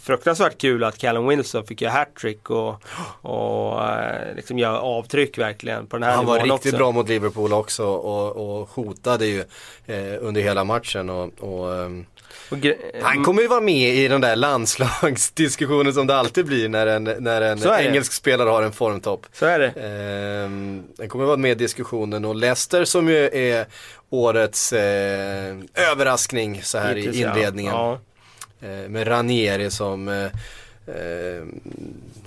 fruktansvärt 0.07 0.57
kul 0.57 0.83
att 0.83 0.97
Callum 0.97 1.27
Wilson 1.27 1.65
fick 1.65 1.81
göra 1.81 1.91
hattrick 1.93 2.49
och, 2.49 2.83
och 3.21 3.83
eh, 3.83 4.35
liksom 4.35 4.59
göra 4.59 4.79
avtryck 4.79 5.37
verkligen 5.37 5.87
på 5.87 5.95
den 5.95 6.03
här 6.03 6.15
Han 6.15 6.25
var 6.25 6.39
riktigt 6.39 6.51
också. 6.73 6.77
bra 6.77 6.91
mot 6.91 7.09
Liverpool 7.09 7.53
också 7.53 7.85
och, 7.85 8.59
och 8.59 8.69
hotade 8.69 9.25
ju 9.25 9.39
eh, 9.85 10.13
under 10.19 10.41
hela 10.41 10.63
matchen. 10.63 11.09
Och, 11.09 11.29
och, 11.39 11.75
ehm, 11.75 12.05
han 13.01 13.23
kommer 13.23 13.41
ju 13.41 13.47
vara 13.47 13.61
med 13.61 13.95
i 13.95 14.07
den 14.07 14.21
där 14.21 14.35
landslagsdiskussionen 14.35 15.93
som 15.93 16.07
det 16.07 16.15
alltid 16.15 16.45
blir 16.45 16.69
när 16.69 16.87
en, 16.87 17.03
när 17.03 17.41
en 17.41 17.63
är 17.63 17.77
det. 17.77 17.83
engelsk 17.83 18.13
spelare 18.13 18.49
har 18.49 18.61
en 18.63 18.71
formtopp. 18.71 19.25
Så 19.33 19.45
är 19.45 19.59
det. 19.59 19.67
Ehm, 19.67 20.83
den 20.97 21.09
kommer 21.09 21.25
vara 21.25 21.37
med 21.37 21.51
i 21.51 21.55
diskussionen 21.55 22.25
och 22.25 22.35
Leicester 22.35 22.85
som 22.85 23.09
ju 23.09 23.29
är 23.33 23.65
årets 24.09 24.73
eh, 24.73 25.55
överraskning 25.91 26.61
så 26.63 26.77
här 26.77 26.95
Hittills, 26.95 27.15
i 27.15 27.21
inledningen. 27.21 27.73
Ja. 27.73 27.99
Eh, 28.61 28.89
med 28.89 29.07
Ranieri 29.07 29.71
som, 29.71 30.07
eh, 30.07 30.95
eh, 30.95 31.43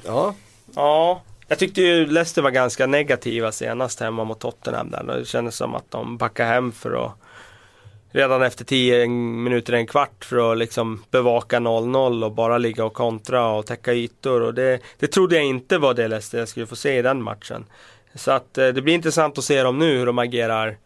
ja, 0.05 0.35
Ja, 0.75 1.23
jag 1.49 1.59
tyckte 1.59 1.81
ju 1.81 2.07
Leicester 2.07 2.43
var 2.43 2.51
ganska 2.51 2.87
negativa 2.87 3.53
senast 3.53 4.01
hemma 4.01 4.25
mot 4.25 4.41
Tottenham 4.41 4.91
där. 4.91 5.17
Det 5.19 5.25
kändes 5.25 5.57
som 5.57 5.75
att 5.75 5.91
de 5.91 6.17
backade 6.17 6.49
hem 6.49 6.73
för 6.73 7.05
att 7.05 7.13
redan 8.13 8.43
efter 8.43 8.65
10 8.65 9.09
minuter, 9.09 9.73
en 9.73 9.87
kvart 9.87 10.25
för 10.25 10.53
att 10.53 10.59
liksom 10.59 11.05
bevaka 11.11 11.59
0-0 11.59 12.25
och 12.25 12.33
bara 12.33 12.59
ligga 12.59 12.85
och 12.85 12.95
kontra 12.95 13.47
och 13.49 13.67
täcka 13.67 13.93
ytor. 13.93 14.41
Och 14.41 14.55
det, 14.55 14.81
det 14.99 15.07
trodde 15.07 15.37
jag 15.37 15.45
inte 15.45 15.79
var 15.79 15.95
det 15.95 16.09
Leicester 16.09 16.39
jag 16.39 16.49
skulle 16.49 16.67
få 16.67 16.77
se 16.77 16.99
i 16.99 17.03
den 17.03 17.23
matchen. 17.23 17.65
Så 18.15 18.31
att 18.31 18.59
eh, 18.59 18.69
det 18.69 18.83
blir 18.83 18.95
intressant 18.95 19.39
att 19.39 19.45
se 19.45 19.63
dem 19.63 19.79
nu 19.79 19.99
hur 19.99 20.07
de 20.07 20.19
agerar 20.19 20.77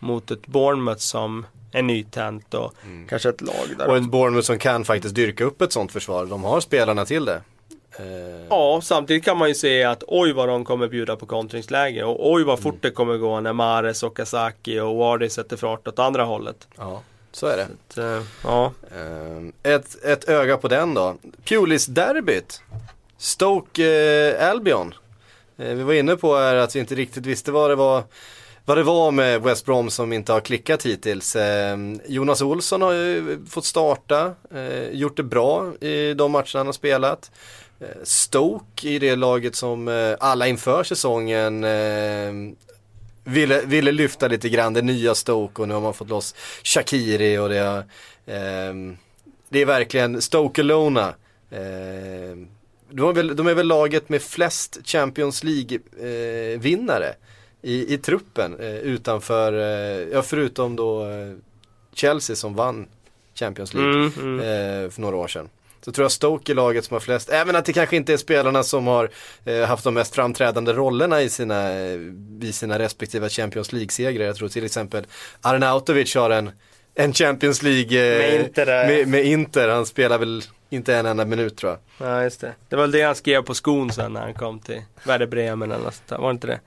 mot 0.00 0.30
ett 0.30 0.46
Bournemouth 0.46 1.00
som 1.00 1.46
är 1.72 1.82
nytänt 1.82 2.54
och 2.54 2.74
kanske 3.08 3.28
ett 3.28 3.40
lag 3.40 3.54
där 3.78 3.88
och 3.88 3.96
ett 3.96 4.10
Bournemouth 4.10 4.46
som 4.46 4.58
kan 4.58 4.84
faktiskt 4.84 5.14
dyrka 5.14 5.44
upp 5.44 5.62
ett 5.62 5.72
sånt 5.72 5.92
försvar. 5.92 6.26
De 6.26 6.44
har 6.44 6.60
spelarna 6.60 7.04
till 7.04 7.24
det. 7.24 7.40
Eh, 7.98 8.46
Ja, 8.50 8.80
samtidigt 8.82 9.24
kan 9.24 9.36
man 9.38 9.48
ju 9.48 9.54
se 9.54 9.84
att 9.84 10.02
oj 10.06 10.32
vad 10.32 10.48
de 10.48 10.64
kommer 10.64 10.88
bjuda 10.88 11.16
på 11.16 11.26
kontringsläge 11.26 12.04
och 12.04 12.30
oj 12.32 12.44
vad 12.44 12.58
fort 12.58 12.66
Mm. 12.72 12.78
det 12.82 12.90
kommer 12.90 13.16
gå 13.16 13.40
när 13.40 13.52
Mares, 13.52 14.02
Okazaki 14.02 14.80
och 14.80 14.96
Wardy 14.96 15.28
sätter 15.28 15.56
fart 15.56 15.88
åt 15.88 15.98
andra 15.98 16.24
hållet. 16.24 16.68
ja, 16.78 17.02
så 17.32 17.46
är 17.46 17.56
det. 17.56 17.66
Så, 17.94 18.00
eh, 18.16 18.22
ja, 18.44 18.72
Eh, 18.94 19.72
ett, 19.72 20.04
ett 20.04 20.28
öga 20.28 20.56
på 20.56 20.68
den 20.68 20.94
då. 20.94 21.16
Pulis-derbyt. 21.44 22.62
Stoke 23.18 24.48
Albion. 24.50 24.94
Eh, 25.58 25.74
vi 25.74 25.82
var 25.82 25.94
inne 25.94 26.16
på 26.16 26.36
här 26.36 26.54
att 26.56 26.76
vi 26.76 26.80
inte 26.80 26.94
riktigt 26.94 27.26
visste 27.26 27.52
vad 27.52 27.70
det 27.70 27.74
var 27.76 28.02
vad 28.70 28.78
det 28.78 28.82
var 28.82 29.10
med 29.10 29.42
West 29.42 29.66
Brom 29.66 29.90
som 29.90 30.12
inte 30.12 30.32
har 30.32 30.40
klickat 30.40 30.86
hittills. 30.86 31.36
Ehm, 31.36 32.00
Jonas 32.06 32.42
Olsson 32.42 32.82
har 32.82 32.92
ju 32.92 33.38
fått 33.48 33.64
starta, 33.64 34.34
eh, 34.54 34.90
gjort 34.90 35.16
det 35.16 35.22
bra 35.22 35.72
i 35.80 36.14
de 36.14 36.32
matcherna 36.32 36.58
han 36.58 36.66
har 36.66 36.72
spelat. 36.72 37.30
Eh, 37.80 37.86
Stoke 38.04 38.88
i 38.88 38.98
det 38.98 39.16
laget 39.16 39.56
som 39.56 39.88
eh, 39.88 40.16
alla 40.20 40.46
inför 40.46 40.84
säsongen 40.84 41.64
ehm, 41.64 42.56
ville, 43.24 43.62
ville 43.64 43.92
lyfta 43.92 44.28
lite 44.28 44.48
grann, 44.48 44.72
det 44.72 44.82
nya 44.82 45.14
Stoke 45.14 45.62
och 45.62 45.68
nu 45.68 45.74
har 45.74 45.80
man 45.80 45.94
fått 45.94 46.08
loss 46.08 46.34
Shakiri 46.64 47.38
och 47.38 47.48
det 47.48 47.58
har, 47.58 47.84
det 49.48 49.62
är 49.62 49.66
verkligen 49.66 50.22
Stoke 50.22 50.60
Alona. 50.60 51.14
De, 52.90 53.08
är 53.08 53.12
väl, 53.12 53.36
de 53.36 53.46
är 53.46 53.54
väl 53.54 53.66
laget 53.66 54.08
med 54.08 54.22
flest 54.22 54.78
Champions 54.84 55.44
League-vinnare 55.44 57.14
i, 57.62 57.94
i 57.94 57.98
truppen 57.98 58.60
eh, 58.60 58.76
utanför, 58.76 59.52
eh, 59.52 60.08
ja 60.12 60.22
förutom 60.22 60.76
då 60.76 61.04
eh, 61.04 61.32
Chelsea 61.94 62.36
som 62.36 62.54
vann 62.54 62.86
Champions 63.34 63.74
League 63.74 63.92
mm, 63.92 64.40
mm. 64.40 64.90
för 64.90 65.00
några 65.00 65.16
år 65.16 65.28
sedan. 65.28 65.48
Så 65.84 65.92
tror 65.92 66.04
jag 66.04 66.12
Stoke 66.12 66.52
är 66.52 66.54
laget 66.54 66.84
som 66.84 66.94
har 66.94 67.00
flest, 67.00 67.28
även 67.28 67.56
att 67.56 67.64
det 67.64 67.72
kanske 67.72 67.96
inte 67.96 68.12
är 68.12 68.16
spelarna 68.16 68.62
som 68.62 68.86
har 68.86 69.10
eh, 69.44 69.64
haft 69.64 69.84
de 69.84 69.94
mest 69.94 70.14
framträdande 70.14 70.72
rollerna 70.72 71.22
i 71.22 71.28
sina, 71.28 71.72
i 72.42 72.52
sina 72.52 72.78
respektive 72.78 73.28
Champions 73.28 73.72
League-segrar. 73.72 74.24
Jag 74.24 74.36
tror 74.36 74.48
till 74.48 74.64
exempel 74.64 75.06
Arnautovic 75.40 76.14
har 76.14 76.30
en, 76.30 76.50
en 76.94 77.12
Champions 77.12 77.62
League 77.62 78.14
eh, 78.14 78.18
Med 78.18 78.40
Inter 78.40 78.66
med, 78.66 79.08
med 79.08 79.24
Inter. 79.24 79.68
Han 79.68 79.86
spelar 79.86 80.18
väl 80.18 80.42
inte 80.70 80.96
en 80.96 81.06
enda 81.06 81.24
minut 81.24 81.56
tror 81.56 81.72
jag. 81.72 82.08
ja, 82.08 82.22
just 82.22 82.40
det. 82.40 82.54
Det 82.68 82.76
var 82.76 82.82
väl 82.82 82.90
det 82.90 83.02
han 83.02 83.14
skrev 83.14 83.42
på 83.42 83.54
skon 83.54 83.92
sen 83.92 84.12
när 84.12 84.20
han 84.20 84.34
kom 84.34 84.58
till 84.58 84.82
Werder 85.04 85.26
Bremen 85.26 85.70
eller 85.70 85.84
något 85.84 85.94
sånt. 85.94 86.20
Var 86.20 86.28
det 86.28 86.32
inte 86.32 86.46
det? 86.46 86.60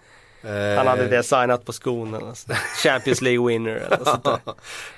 Han 0.78 0.88
hade 0.88 1.08
det 1.08 1.24
signat 1.24 1.66
på 1.66 1.74
skon. 1.74 2.34
Champions 2.84 3.22
League 3.22 3.48
winner 3.48 3.72
eller 3.76 4.06
sånt 4.06 4.24
där. 4.24 4.40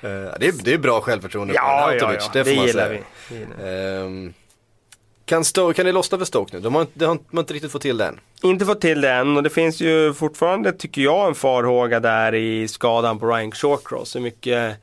Eh, 0.01 0.33
det, 0.39 0.47
är, 0.47 0.63
det 0.63 0.73
är 0.73 0.77
bra 0.77 1.01
självförtroende 1.01 1.53
på 1.53 1.57
Ja, 1.57 1.63
ja, 1.63 2.05
Arnautovic, 2.05 2.23
ja. 2.25 2.29
det 2.33 2.43
Det, 2.43 2.49
får 2.49 2.55
man 2.55 2.67
gillar 2.67 2.87
säga. 2.87 3.03
vi. 3.29 3.35
Det 3.35 3.39
gillar. 3.39 4.03
Ehm, 4.05 4.33
kan, 5.25 5.45
Stoke, 5.45 5.73
kan 5.75 5.85
det 5.85 5.91
lossna 5.91 6.17
för 6.17 6.25
Stoke 6.25 6.55
nu? 6.55 6.61
De 6.61 6.75
har, 6.75 6.81
inte- 6.81 6.99
det 6.99 7.05
har 7.05 7.17
man 7.29 7.41
inte 7.41 7.53
riktigt 7.53 7.71
fått 7.71 7.81
till 7.81 7.97
det 7.97 8.05
än. 8.05 8.19
Inte 8.43 8.65
fått 8.65 8.81
till 8.81 9.01
det 9.01 9.11
än 9.11 9.37
och 9.37 9.43
det 9.43 9.49
finns 9.49 9.81
ju 9.81 10.13
fortfarande, 10.13 10.71
tycker 10.71 11.01
jag, 11.01 11.27
en 11.27 11.35
farhåga 11.35 11.99
där 11.99 12.35
i 12.35 12.67
skadan 12.67 13.19
på 13.19 13.27
Ryan 13.27 13.51
Shawcross. 13.51 14.15
Hur 14.15 14.21
mycket 14.21 14.75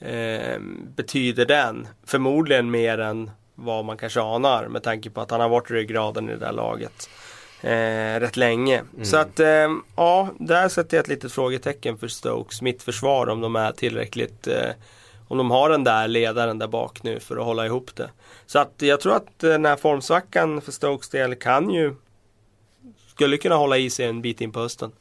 eh, 0.00 0.58
betyder 0.96 1.44
den? 1.46 1.88
Förmodligen 2.06 2.70
mer 2.70 2.98
än 2.98 3.30
vad 3.54 3.84
man 3.84 3.96
kanske 3.96 4.20
anar 4.20 4.68
med 4.68 4.82
tanke 4.82 5.10
på 5.10 5.20
att 5.20 5.30
han 5.30 5.40
har 5.40 5.48
varit 5.48 5.70
ryggraden 5.70 6.28
i 6.28 6.32
det 6.32 6.38
där 6.38 6.52
laget 6.52 7.10
eh, 7.62 8.20
rätt 8.20 8.36
länge. 8.36 8.84
Så 9.02 9.16
att, 9.16 9.40
eh, 9.40 9.68
ja, 9.96 10.28
där 10.38 10.68
sätter 10.68 10.96
jag 10.96 11.02
ett 11.02 11.08
litet 11.08 11.32
frågetecken 11.32 11.98
för 11.98 12.08
Stokes 12.08 12.62
mittförsvar 12.62 13.26
om 13.26 13.40
de 13.40 13.56
är 13.56 13.72
tillräckligt 13.72 14.46
eh, 14.46 14.70
om 15.28 15.38
de 15.38 15.50
har 15.50 15.70
den 15.70 15.84
där 15.84 16.08
ledaren 16.08 16.58
där 16.58 16.66
bak 16.68 17.02
nu 17.02 17.20
för 17.20 17.36
att 17.36 17.44
hålla 17.44 17.66
ihop 17.66 17.96
det. 17.96 18.10
Så 18.46 18.58
att 18.58 18.72
jag 18.76 19.00
tror 19.00 19.16
att 19.16 19.38
den 19.38 19.64
här 19.64 19.76
formsvackan 19.76 20.60
för 20.60 20.72
Stokes 20.72 21.08
del 21.08 21.34
kan 21.34 21.70
ju 21.70 21.94
skulle 23.14 23.36
kunna 23.36 23.54
hålla 23.54 23.78
i 23.78 23.90
sig 23.90 24.06
en 24.06 24.22
bit 24.22 24.40
in 24.40 24.52
på 24.52 24.60
hösten. 24.60 24.92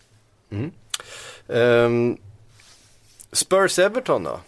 Um, 1.48 2.18
Spurs-Everton 3.32 4.24
då? 4.24 4.40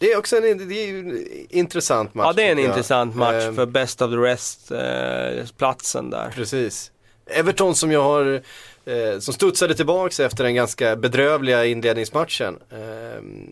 Det 0.00 0.12
är 0.12 0.18
också 0.18 0.36
en, 0.36 0.68
det 0.68 0.74
är 0.74 0.98
en 0.98 1.26
intressant 1.50 2.14
match. 2.14 2.26
ja, 2.26 2.32
det 2.32 2.42
är 2.48 2.52
en 2.52 2.58
intressant 2.58 3.16
match 3.16 3.44
Ehm, 3.44 3.54
för 3.54 3.66
Best 3.66 4.02
of 4.02 4.10
the 4.10 4.16
Rest 4.16 4.70
eh, 4.70 4.78
där. 4.78 6.30
Precis. 6.34 6.92
Everton 7.30 7.74
som 7.74 7.92
jag 7.92 8.02
har, 8.02 8.34
eh, 8.84 9.18
som 9.20 9.34
studsade 9.34 9.74
tillbaks 9.74 10.20
efter 10.20 10.44
den 10.44 10.54
ganska 10.54 10.96
bedrövliga 10.96 11.64
inledningsmatchen. 11.64 12.58
Ehm, 12.72 13.50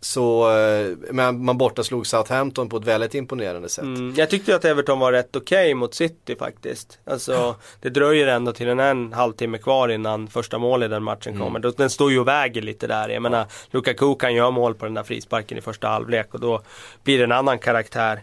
så, 0.00 0.50
eh, 0.58 1.32
man 1.32 1.58
borta 1.58 1.82
slog 1.84 2.06
Southampton 2.06 2.68
på 2.68 2.76
ett 2.76 2.84
väldigt 2.84 3.14
imponerande 3.14 3.68
sätt. 3.68 3.84
Mm, 3.84 4.14
jag 4.16 4.30
tyckte 4.30 4.54
att 4.54 4.64
Everton 4.64 4.98
var 4.98 5.12
rätt 5.12 5.36
okej 5.36 5.74
mot 5.74 5.94
City 5.94 6.36
faktiskt. 6.36 6.98
Alltså, 7.04 7.54
det 7.80 7.88
dröjer 7.90 8.26
ändå 8.26 8.52
till 8.52 8.68
en, 8.68 8.80
en 8.80 9.12
halvtimme 9.12 9.58
kvar 9.58 9.88
innan 9.88 10.28
första 10.28 10.58
målet 10.58 10.86
i 10.86 10.90
den 10.90 11.02
matchen 11.02 11.32
Mm. 11.34 11.44
kommer. 11.46 11.72
Den 11.76 11.90
står 11.90 12.10
ju 12.12 12.18
och 12.20 12.28
väger 12.28 12.62
lite 12.62 12.86
där. 12.86 13.08
Jag 13.08 13.22
menar, 13.22 13.46
Lukaku 13.70 14.14
kan 14.14 14.34
göra 14.34 14.50
mål 14.50 14.74
på 14.74 14.84
den 14.84 14.94
där 14.94 15.02
frisparken 15.02 15.58
i 15.58 15.60
första 15.60 15.88
halvlek 15.88 16.34
och 16.34 16.40
då 16.40 16.62
blir 17.04 17.18
det 17.18 17.24
en 17.24 17.32
annan 17.32 17.58
karaktär. 17.58 18.20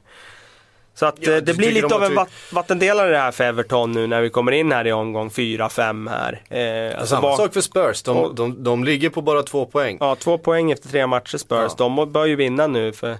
Så 0.95 1.05
att 1.05 1.15
Ja, 1.19 1.31
eh, 1.31 1.37
det 1.37 1.53
blir 1.53 1.71
lite 1.71 1.95
av 1.95 2.03
en 2.03 2.15
vatt- 2.15 2.29
vattendelare 2.51 3.11
det 3.11 3.17
här 3.17 3.31
för 3.31 3.43
Everton 3.43 3.91
nu 3.91 4.07
när 4.07 4.21
vi 4.21 4.29
kommer 4.29 4.51
in 4.51 4.71
här 4.71 4.87
i 4.87 4.91
omgång 4.91 5.29
4-5 5.29 6.09
här. 6.09 6.41
Eh, 6.49 6.99
alltså 6.99 7.15
Samma 7.15 7.37
sak 7.37 7.53
för 7.53 7.61
Spurs, 7.61 8.03
de, 8.03 8.17
Och- 8.17 8.35
de, 8.35 8.63
de 8.63 8.83
ligger 8.83 9.09
på 9.09 9.21
bara 9.21 9.43
två 9.43 9.65
poäng. 9.65 9.97
Ja, 9.99 10.15
två 10.15 10.37
poäng 10.37 10.71
efter 10.71 10.89
tre 10.89 11.07
matcher 11.07 11.37
Spurs. 11.37 11.59
Ja. 11.59 11.75
De 11.77 12.11
bör 12.11 12.25
ju 12.25 12.35
vinna 12.35 12.67
nu 12.67 12.93
för 12.93 13.17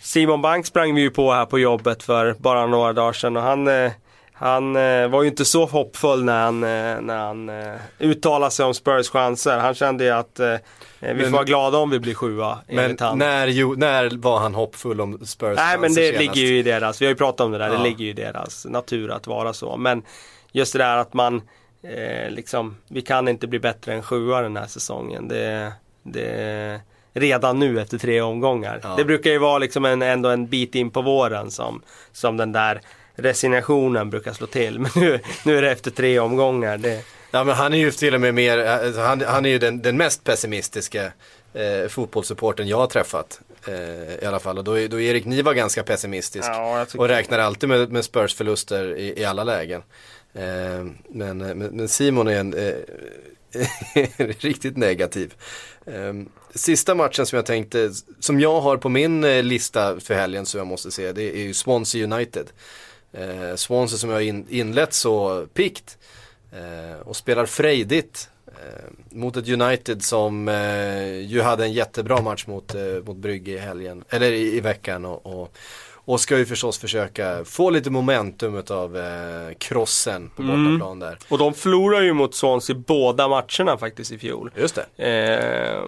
Simon 0.00 0.42
Bank 0.42 0.66
sprang 0.66 0.94
vi 0.94 1.00
ju 1.00 1.10
på 1.10 1.32
här 1.32 1.46
på 1.46 1.58
jobbet 1.58 2.02
för 2.02 2.34
bara 2.38 2.66
några 2.66 2.92
dagar 2.92 3.12
sedan 3.12 3.36
och 3.36 3.42
han, 3.42 3.68
eh, 3.68 3.90
Han 4.32 4.76
eh, 4.76 5.08
var 5.08 5.22
ju 5.22 5.28
inte 5.28 5.44
så 5.44 5.64
hoppfull 5.64 6.24
när 6.24 6.42
han, 6.44 6.62
eh, 6.64 7.00
när 7.00 7.16
han 7.18 7.48
eh, 7.48 7.74
uttalade 7.98 8.50
sig 8.50 8.64
om 8.66 8.74
Spurs 8.74 9.08
chanser. 9.10 9.58
Han 9.58 9.74
kände 9.74 10.04
ju 10.04 10.10
att 10.10 10.40
eh, 10.40 10.54
vi 11.00 11.14
Men- 11.14 11.24
får 11.24 11.30
vara 11.30 11.44
glada 11.44 11.78
om 11.78 11.90
vi 11.90 11.98
blir 11.98 12.14
sjua. 12.14 12.58
Men 12.68 12.96
han. 13.00 13.18
när, 13.18 13.46
jo, 13.46 13.74
när 13.76 14.10
var 14.16 14.38
han 14.38 14.54
hoppfull 14.54 15.00
om 15.00 15.26
Spurs 15.26 15.56
Nej 15.56 15.78
men 15.78 15.94
det 15.94 16.06
senast? 16.06 16.20
ligger 16.20 16.50
ju 16.50 16.58
i 16.58 16.62
deras, 16.62 17.02
vi 17.02 17.06
har 17.06 17.10
ju 17.10 17.16
pratat 17.16 17.40
om 17.40 17.52
det 17.52 17.58
där, 17.58 17.68
Ja. 17.68 17.72
det 17.76 17.82
ligger 17.82 18.04
ju 18.04 18.10
i 18.10 18.12
deras 18.14 18.66
natur 18.66 19.10
att 19.10 19.26
vara 19.26 19.52
så. 19.52 19.76
Men 19.76 20.02
just 20.52 20.72
det 20.72 20.78
där 20.78 20.96
att 20.96 21.14
man 21.14 21.42
eh, 21.82 22.30
liksom, 22.30 22.76
vi 22.88 23.02
kan 23.02 23.28
inte 23.28 23.46
bli 23.46 23.58
bättre 23.58 23.94
än 23.94 24.02
sjua 24.02 24.40
den 24.42 24.56
här 24.56 24.66
säsongen. 24.66 25.28
Det, 25.28 25.72
det 26.02 26.80
redan 27.14 27.58
nu 27.58 27.80
efter 27.80 27.98
tre 27.98 28.20
omgångar. 28.20 28.80
Ja. 28.82 28.94
Det 28.96 29.04
brukar 29.04 29.30
ju 29.30 29.38
vara 29.38 29.58
liksom 29.58 29.84
en, 29.84 30.02
ändå 30.02 30.28
en 30.28 30.46
bit 30.46 30.74
in 30.74 30.90
på 30.90 31.02
våren 31.02 31.50
som, 31.50 31.82
som 32.12 32.36
den 32.36 32.52
där 32.52 32.80
resignationen 33.14 34.10
brukar 34.10 34.32
slå 34.32 34.46
till. 34.46 34.78
Men 34.80 34.90
nu, 34.96 35.20
nu 35.44 35.58
är 35.58 35.62
det 35.62 35.70
efter 35.70 35.90
tre 35.90 36.18
omgångar. 36.18 36.78
Det, 36.78 37.02
Ja 37.30 37.44
men 37.44 37.54
han 37.54 37.74
är 37.74 37.78
ju 37.78 37.90
till 37.90 38.14
och 38.14 38.20
med 38.20 38.34
mer, 38.34 38.58
alltså, 38.58 39.00
han, 39.00 39.20
han 39.20 39.44
är 39.44 39.50
ju 39.50 39.58
den, 39.58 39.82
den 39.82 39.96
mest 39.96 40.24
pessimistiska 40.24 41.12
eh, 41.54 41.88
fotbollssupporten 41.88 42.68
jag 42.68 42.76
har 42.76 42.86
träffat. 42.86 43.40
Eh, 43.66 44.14
I 44.14 44.24
alla 44.26 44.40
fall 44.40 44.58
och 44.58 44.64
då 44.64 44.78
är, 44.78 44.88
då 44.88 45.00
är 45.00 45.10
Erik 45.10 45.24
Niva 45.24 45.54
ganska 45.54 45.82
pessimistisk. 45.82 46.48
Ja, 46.48 46.86
och 46.96 47.08
räknar 47.08 47.38
alltid 47.38 47.68
med, 47.68 47.92
med 47.92 48.04
Spurs 48.04 48.34
förluster 48.34 48.96
i, 48.96 49.20
i 49.20 49.24
alla 49.24 49.44
lägen. 49.44 49.82
Eh, 50.34 50.86
men, 51.08 51.38
men, 51.38 51.58
men 51.58 51.88
Simon 51.88 52.28
är 52.28 52.40
en 52.40 52.54
eh, 52.54 52.74
riktigt 54.38 54.76
negativ. 54.76 55.34
Eh, 55.86 56.14
sista 56.54 56.94
matchen 56.94 57.26
som 57.26 57.36
jag 57.36 57.46
tänkte, 57.46 57.90
som 58.20 58.40
jag 58.40 58.60
har 58.60 58.76
på 58.76 58.88
min 58.88 59.24
eh, 59.24 59.42
lista 59.42 60.00
för 60.00 60.14
helgen 60.14 60.46
som 60.46 60.58
jag 60.58 60.66
måste 60.66 60.90
se, 60.90 61.12
det 61.12 61.36
är 61.36 61.42
ju 61.42 61.54
Swansea 61.54 62.04
United. 62.04 62.46
Eh, 63.12 63.56
Swansea 63.56 63.98
som 63.98 64.10
jag 64.10 64.16
har 64.16 64.22
in, 64.22 64.46
inlett 64.48 64.92
så 64.92 65.46
pikt 65.54 65.98
eh, 65.98 66.19
och 67.04 67.16
spelar 67.16 67.46
frejdigt 67.46 68.30
eh, 68.46 68.84
mot 69.10 69.36
ett 69.36 69.48
United 69.48 70.02
som 70.02 70.48
eh, 70.48 71.20
ju 71.20 71.40
hade 71.42 71.64
en 71.64 71.72
jättebra 71.72 72.20
match 72.22 72.46
mot, 72.46 72.74
eh, 72.74 72.82
mot 73.06 73.16
Brygge 73.16 73.52
i 73.52 73.58
helgen, 73.58 74.04
eller 74.08 74.32
i, 74.32 74.56
i 74.56 74.60
veckan 74.60 75.04
och, 75.04 75.26
och, 75.26 75.56
och 76.04 76.20
ska 76.20 76.38
ju 76.38 76.46
förstås 76.46 76.78
försöka 76.78 77.44
få 77.44 77.70
lite 77.70 77.90
momentum 77.90 78.62
av 78.70 78.96
eh, 78.96 79.54
krossen 79.58 80.30
på 80.36 80.42
Mm. 80.42 80.64
bortaplan 80.64 80.98
där. 80.98 81.18
och 81.28 81.38
de 81.38 81.54
förlorar 81.54 82.00
ju 82.02 82.12
mot 82.12 82.34
Swansea 82.34 82.76
båda 82.86 83.28
matcherna 83.28 83.78
faktiskt 83.78 84.12
i 84.12 84.18
fjol. 84.18 84.50
Just 84.56 84.78
det. 84.96 85.04
Eh, 85.08 85.82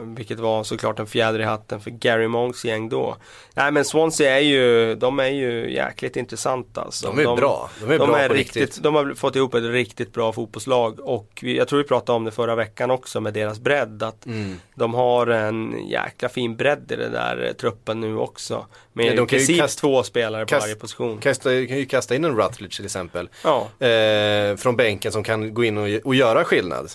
vilket 0.00 0.38
var 0.40 0.64
såklart 0.64 0.98
en 0.98 1.06
fjäder 1.06 1.40
i 1.40 1.44
hatten 1.44 1.80
för 1.80 1.90
Gary 1.90 2.28
Monks 2.28 2.64
gäng 2.64 2.88
då. 2.88 3.16
Nej 3.54 3.72
men 3.72 3.84
Swansea 3.84 4.36
är 4.36 4.40
ju, 4.42 4.94
de 4.94 5.18
är 5.18 5.28
ju 5.28 5.74
jäkligt 5.74 6.16
intressanta. 6.16 6.80
Alltså. 6.80 7.06
De 7.12 7.18
är 7.18 7.36
bra. 7.36 7.70
De 7.80 7.84
är 7.94 7.98
de 7.98 8.06
bra 8.08 8.18
är 8.18 8.28
riktigt, 8.28 8.56
riktigt. 8.62 8.82
De 8.82 8.94
har 8.94 9.14
fått 9.14 9.36
ihop 9.36 9.54
ett 9.54 9.62
riktigt 9.64 10.12
bra 10.12 10.32
fotbollslag 10.32 11.00
och 11.00 11.38
vi, 11.42 11.56
jag 11.56 11.68
tror 11.68 11.78
vi 11.78 11.84
pratade 11.84 12.16
om 12.16 12.24
det 12.24 12.30
förra 12.30 12.54
veckan 12.54 12.90
också 12.90 13.20
med 13.20 13.34
deras 13.34 13.60
bredd. 13.60 14.02
Att 14.02 14.26
Mm. 14.26 14.56
de 14.74 14.94
har 14.94 15.26
en 15.26 15.86
jäkla 15.88 16.28
fin 16.28 16.56
bredd 16.56 16.92
i 16.92 16.96
den 16.96 17.12
där 17.12 17.44
eh, 17.46 17.52
truppen 17.52 18.00
nu 18.00 18.16
också. 18.16 18.66
Med 18.92 19.06
Ja, 19.06 19.10
de 19.10 19.16
kan 19.16 19.38
ju 19.38 19.46
princip 19.46 19.60
kast- 19.60 19.78
två 19.78 20.02
spelare 20.02 20.44
på 20.44 20.48
kast- 20.48 20.62
varje 20.64 20.74
position. 20.74 21.18
Kasta, 21.18 21.50
kan 21.50 21.78
ju 21.78 21.86
kasta 21.86 22.14
in 22.14 22.24
en 22.24 22.36
Rutledge 22.36 22.76
till 22.76 22.84
exempel. 22.84 23.28
Ja. 23.44 23.86
Eh, 23.86 24.56
från 24.56 24.76
bänken 24.76 25.12
som 25.12 25.22
kan 25.24 25.54
gå 25.54 25.64
in 25.64 25.78
och, 25.78 25.88
och 26.04 26.14
göra 26.14 26.44
skillnad. 26.44 26.90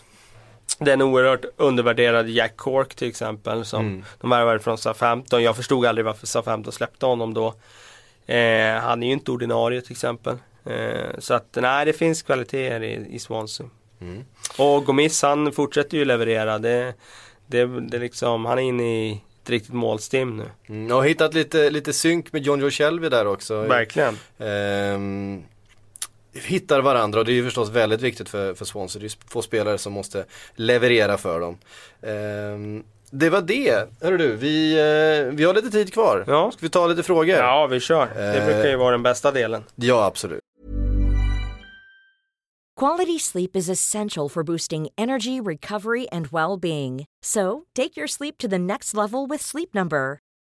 Den 0.80 1.02
oerhört 1.02 1.46
undervärderade 1.58 2.32
Jack 2.32 2.58
Cork 2.58 2.96
till 2.96 3.08
exempel 3.08 3.66
som 3.66 3.86
Mm. 3.86 4.04
de 4.22 4.30
värvade 4.30 4.60
från 4.60 4.78
Southampton. 4.78 5.44
Jag 5.44 5.56
förstod 5.56 5.86
aldrig 5.86 6.06
varför 6.06 6.28
Southampton 6.28 6.74
släppte 6.74 7.06
honom 7.06 7.34
då. 7.34 7.48
Eh, 8.34 8.74
han 8.82 9.04
är 9.04 9.08
ju 9.08 9.14
inte 9.14 9.32
ordinarie 9.32 9.82
till 9.82 9.92
exempel. 9.92 10.36
Eh, 10.66 11.10
så 11.20 11.34
att 11.34 11.58
nej, 11.62 11.86
det 11.86 11.94
finns 11.94 12.22
kvaliteter 12.24 12.84
i, 12.84 13.08
i 13.16 13.20
Swansea. 13.20 13.68
Mm. 14.02 14.24
Och 14.58 14.86
Gomis 14.86 15.22
han 15.22 15.52
fortsätter 15.52 15.98
ju 15.98 16.06
leverera. 16.06 16.60
Det, 16.60 16.94
det, 17.48 17.66
det 17.66 18.00
liksom, 18.00 18.46
han 18.46 18.58
är 18.58 18.64
inne 18.64 18.84
i 18.84 19.22
ett 19.44 19.50
riktigt 19.50 19.74
målstim 19.74 20.38
nu. 20.38 20.46
Mm, 20.70 20.92
har 20.92 21.04
hittat 21.04 21.34
lite, 21.34 21.70
lite 21.70 21.94
synk 21.94 22.34
med 22.34 22.42
John 22.44 22.60
Joe 22.60 22.70
Shelby 22.72 23.10
där 23.10 23.28
också. 23.28 23.62
Verkligen. 23.62 24.18
Ehm, 24.40 25.44
hittar 26.34 26.82
varandra 26.82 27.20
och 27.20 27.26
det 27.26 27.32
är 27.32 27.34
ju 27.34 27.44
förstås 27.46 27.70
väldigt 27.70 28.02
viktigt 28.02 28.30
för, 28.30 28.54
för 28.54 28.66
Swansea. 28.66 29.00
Det 29.00 29.06
är 29.06 29.30
två 29.30 29.42
spelare 29.42 29.78
som 29.78 29.94
måste 29.94 30.26
leverera 30.56 31.18
för 31.18 31.40
dem. 31.40 31.58
Ehm, 32.02 32.84
det 33.12 33.30
var 33.30 33.42
det. 33.42 33.90
Hörru 34.02 34.18
du, 34.18 34.36
vi, 34.36 34.74
eh, 34.74 35.34
vi 35.36 35.44
har 35.44 35.54
lite 35.54 35.70
tid 35.72 35.94
kvar. 35.94 36.24
Ja. 36.28 36.52
Ska 36.52 36.60
vi 36.66 36.70
ta 36.70 36.88
lite 36.88 37.04
frågor? 37.04 37.36
Ja, 37.36 37.68
vi 37.68 37.80
kör. 37.80 38.10
Det 38.16 38.38
Eh. 38.38 38.46
brukar 38.46 38.70
ju 38.70 38.76
vara 38.76 38.92
den 38.92 39.04
bästa 39.04 39.32
delen. 39.32 39.64
Ja, 39.76 40.06
absolut. 40.06 40.40
Quality 42.80 43.20
sleep 43.20 43.56
is 43.56 43.70
essential 43.70 44.30
for 44.30 44.44
boosting 44.44 44.90
energy, 44.98 45.40
recovery, 45.40 46.08
and 46.12 46.28
well 46.32 46.58
being. 46.60 47.06
So, 47.26 47.62
take 47.76 48.00
your 48.00 48.08
sleep 48.08 48.38
to 48.38 48.48
the 48.48 48.58
next 48.58 48.94
level 48.94 49.28
with 49.30 49.44
Sleep 49.44 49.74
Number. 49.74 50.20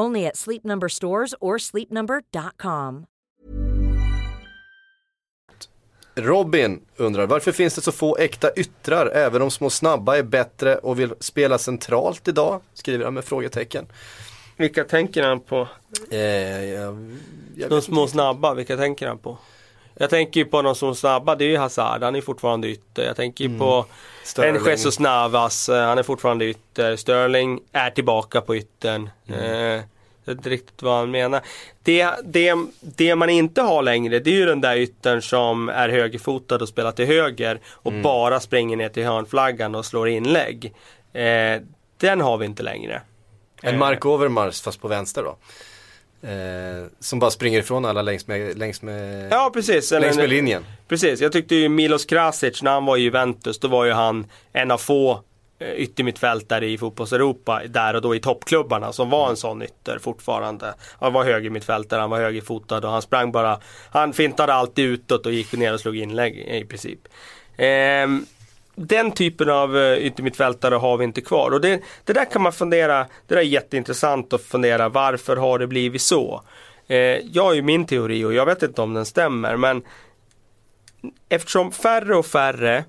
Only 0.00 0.26
at 0.26 0.36
Sleep 0.36 0.64
Number 0.64 0.88
stores 0.88 1.34
or 1.40 1.58
sleepnumber.com. 1.58 3.06
Robin 6.14 6.80
undrar, 6.96 7.26
varför 7.26 7.52
finns 7.52 7.74
det 7.74 7.80
så 7.80 7.92
få 7.92 8.16
äkta 8.16 8.52
yttrar 8.56 9.06
även 9.06 9.42
om 9.42 9.50
små 9.50 9.70
snabba 9.70 10.16
är 10.16 10.22
bättre 10.22 10.76
och 10.76 10.98
vill 11.00 11.14
spela 11.20 11.58
centralt 11.58 12.28
idag? 12.28 12.60
Skriver 12.74 13.04
han 13.04 13.14
med 13.14 13.24
frågetecken. 13.24 13.86
Vilka 14.56 14.84
tänker 14.84 15.22
han 15.22 15.40
på? 15.40 15.68
Eh, 16.10 16.18
jag, 16.64 17.10
jag 17.56 17.70
De 17.70 17.82
små 17.82 18.00
inte. 18.00 18.12
snabba, 18.12 18.54
vilka 18.54 18.76
tänker 18.76 19.08
han 19.08 19.18
på? 19.18 19.38
Jag 20.00 20.10
tänker 20.10 20.40
ju 20.40 20.46
på 20.46 20.62
de 20.62 20.74
små 20.74 20.94
snabba, 20.94 21.34
det 21.36 21.44
är 21.44 21.48
ju 21.48 21.56
Hazard, 21.56 22.02
han 22.02 22.14
är 22.16 22.20
fortfarande 22.20 22.68
ytter. 22.68 23.04
Jag 23.04 23.16
tänker 23.16 23.44
ju 23.44 23.58
på 23.58 23.72
Mm. 23.74 23.84
Sterling. 24.24 24.56
en 24.56 24.64
Jesus 24.70 24.98
Navas, 24.98 25.68
eh, 25.68 25.86
han 25.86 25.98
är 25.98 26.02
fortfarande 26.02 26.44
ytter. 26.44 26.96
Sterling 26.96 27.60
är 27.72 27.90
tillbaka 27.90 28.40
på 28.40 28.56
yttern. 28.56 29.10
Mm. 29.28 29.40
Eh, 29.40 29.84
jag 30.24 30.34
vet 30.34 30.38
inte 30.38 30.50
riktigt 30.50 30.82
vad 30.82 30.98
han 30.98 31.10
menar. 31.10 31.40
Det, 31.82 32.10
det, 32.24 32.54
det 32.80 33.14
man 33.14 33.30
inte 33.30 33.62
har 33.62 33.82
längre, 33.82 34.18
det 34.18 34.30
är 34.30 34.34
ju 34.34 34.46
den 34.46 34.60
där 34.60 34.76
yttern 34.76 35.22
som 35.22 35.68
är 35.68 35.88
högerfotad 35.88 36.56
och 36.62 36.68
spelar 36.68 36.92
till 36.92 37.06
höger 37.06 37.60
och 37.66 37.90
Mm. 37.92 38.02
bara 38.02 38.40
springer 38.40 38.76
ner 38.76 38.88
till 38.88 39.04
hörnflaggan 39.04 39.74
och 39.74 39.84
slår 39.86 40.08
inlägg. 40.08 40.72
Eh, 41.12 41.60
den 41.96 42.20
har 42.20 42.36
vi 42.38 42.46
inte 42.46 42.62
längre. 42.62 43.02
En 43.62 43.78
Mark 43.78 44.06
Overmars 44.06 44.62
fast 44.62 44.80
på 44.80 44.88
vänster 44.88 45.22
då. 45.22 45.36
Eh, 46.22 46.86
som 47.00 47.18
bara 47.18 47.30
springer 47.30 47.58
ifrån 47.58 47.84
alla 47.84 48.02
längs 48.02 48.26
med, 48.26 48.58
längs 48.58 48.82
med, 48.82 49.28
Ja 49.32 49.50
precis. 49.54 49.90
längs 49.90 50.16
med 50.16 50.28
linjen. 50.28 50.64
Precis, 50.88 51.20
jag 51.20 51.32
tyckte 51.32 51.54
ju 51.54 51.68
Milos 51.68 52.04
Krasic 52.04 52.62
när 52.62 52.70
han 52.70 52.84
var 52.84 52.96
i 52.96 53.00
Juventus, 53.00 53.58
då 53.58 53.68
var 53.68 53.84
ju 53.84 53.92
han 53.92 54.26
en 54.52 54.70
av 54.70 54.78
få 54.78 55.22
eh, 55.58 55.72
yttermittfältare 55.72 56.66
i 56.66 56.78
fotbolls-Europa 56.78 57.62
där 57.68 57.94
och 57.94 58.02
då 58.02 58.14
i 58.14 58.20
toppklubbarna 58.20 58.92
som 58.92 59.10
var 59.10 59.30
en 59.30 59.36
sån 59.36 59.62
ytter 59.62 59.98
fortfarande. 59.98 60.74
Han 60.98 61.12
var 61.12 61.24
högermittfältare, 61.24 62.00
han 62.00 62.10
var 62.10 62.18
högerfotad 62.18 62.78
och 62.78 62.90
han 62.90 63.02
sprang 63.02 63.32
bara, 63.32 63.60
han 63.90 64.12
fintade 64.12 64.54
alltid 64.54 64.84
utåt 64.84 65.26
och 65.26 65.32
gick 65.32 65.52
ner 65.52 65.74
och 65.74 65.80
slog 65.80 65.96
inlägg 65.96 66.38
i 66.38 66.64
princip. 66.64 67.00
Ehm, 67.56 68.26
den 68.86 69.12
typen 69.12 69.50
av 69.50 69.78
eh, 69.78 69.98
yttermittfältare 69.98 70.74
har 70.74 70.96
vi 70.96 71.04
inte 71.04 71.20
kvar 71.20 71.50
och 71.50 71.60
det, 71.60 71.82
det 72.04 72.12
där 72.12 72.24
kan 72.24 72.42
man 72.42 72.52
fundera, 72.52 72.98
det 72.98 73.34
där 73.34 73.36
är 73.36 73.42
jätteintressant 73.42 74.32
att 74.32 74.42
fundera 74.42 74.88
varför 74.88 75.36
har 75.36 75.58
det 75.58 75.66
blivit 75.66 76.02
så? 76.02 76.42
Eh, 76.86 76.96
jag 77.32 77.42
har 77.42 77.54
ju 77.54 77.62
min 77.62 77.86
teori 77.86 78.24
och 78.24 78.34
jag 78.34 78.46
vet 78.46 78.62
inte 78.62 78.82
om 78.82 78.94
den 78.94 79.06
stämmer 79.06 79.56
men 79.56 79.82
eftersom 81.28 81.72
färre 81.72 82.16
och 82.16 82.26
färre 82.26 82.84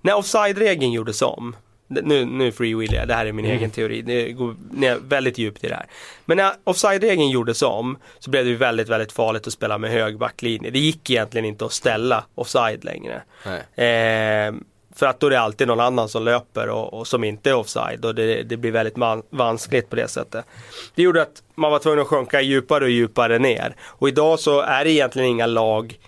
när 0.00 0.14
offside-regeln 0.14 0.92
gjordes 0.92 1.22
om 1.22 1.56
nu, 2.02 2.24
nu 2.24 2.52
freewheelar 2.52 2.98
jag, 2.98 3.08
det 3.08 3.14
här 3.14 3.26
är 3.26 3.32
min 3.32 3.44
egen 3.44 3.70
teori, 3.70 4.02
det 4.02 4.32
går 4.32 4.56
ner 4.70 4.98
väldigt 5.08 5.38
djupt 5.38 5.64
i 5.64 5.68
det 5.68 5.74
här. 5.74 5.86
Men 6.24 6.36
när 6.36 6.52
offside-regeln 6.64 7.30
gjordes 7.30 7.62
om 7.62 7.98
så 8.18 8.30
blev 8.30 8.44
det 8.44 8.54
väldigt, 8.54 8.88
väldigt 8.88 9.12
farligt 9.12 9.46
att 9.46 9.52
spela 9.52 9.78
med 9.78 9.90
hög 9.90 10.18
backlinje. 10.18 10.70
Det 10.70 10.78
gick 10.78 11.10
egentligen 11.10 11.44
inte 11.44 11.64
att 11.64 11.72
ställa 11.72 12.24
offside 12.34 12.84
längre. 12.84 13.22
Eh, 13.74 14.54
för 14.94 15.06
att 15.06 15.20
då 15.20 15.26
är 15.26 15.30
det 15.30 15.40
alltid 15.40 15.68
någon 15.68 15.80
annan 15.80 16.08
som 16.08 16.24
löper 16.24 16.68
och, 16.68 16.94
och 16.94 17.06
som 17.06 17.24
inte 17.24 17.50
är 17.50 17.54
offside 17.54 18.04
och 18.04 18.14
det, 18.14 18.42
det 18.42 18.56
blir 18.56 18.70
väldigt 18.70 18.96
man, 18.96 19.22
vanskligt 19.30 19.90
på 19.90 19.96
det 19.96 20.08
sättet. 20.08 20.44
Det 20.94 21.02
gjorde 21.02 21.22
att 21.22 21.42
man 21.54 21.70
var 21.70 21.78
tvungen 21.78 22.00
att 22.00 22.06
sjunka 22.06 22.40
djupare 22.40 22.84
och 22.84 22.90
djupare 22.90 23.38
ner. 23.38 23.74
Och 23.80 24.08
idag 24.08 24.40
så 24.40 24.60
är 24.60 24.84
det 24.84 24.90
egentligen 24.90 25.28
inga 25.28 25.46
lag 25.46 25.98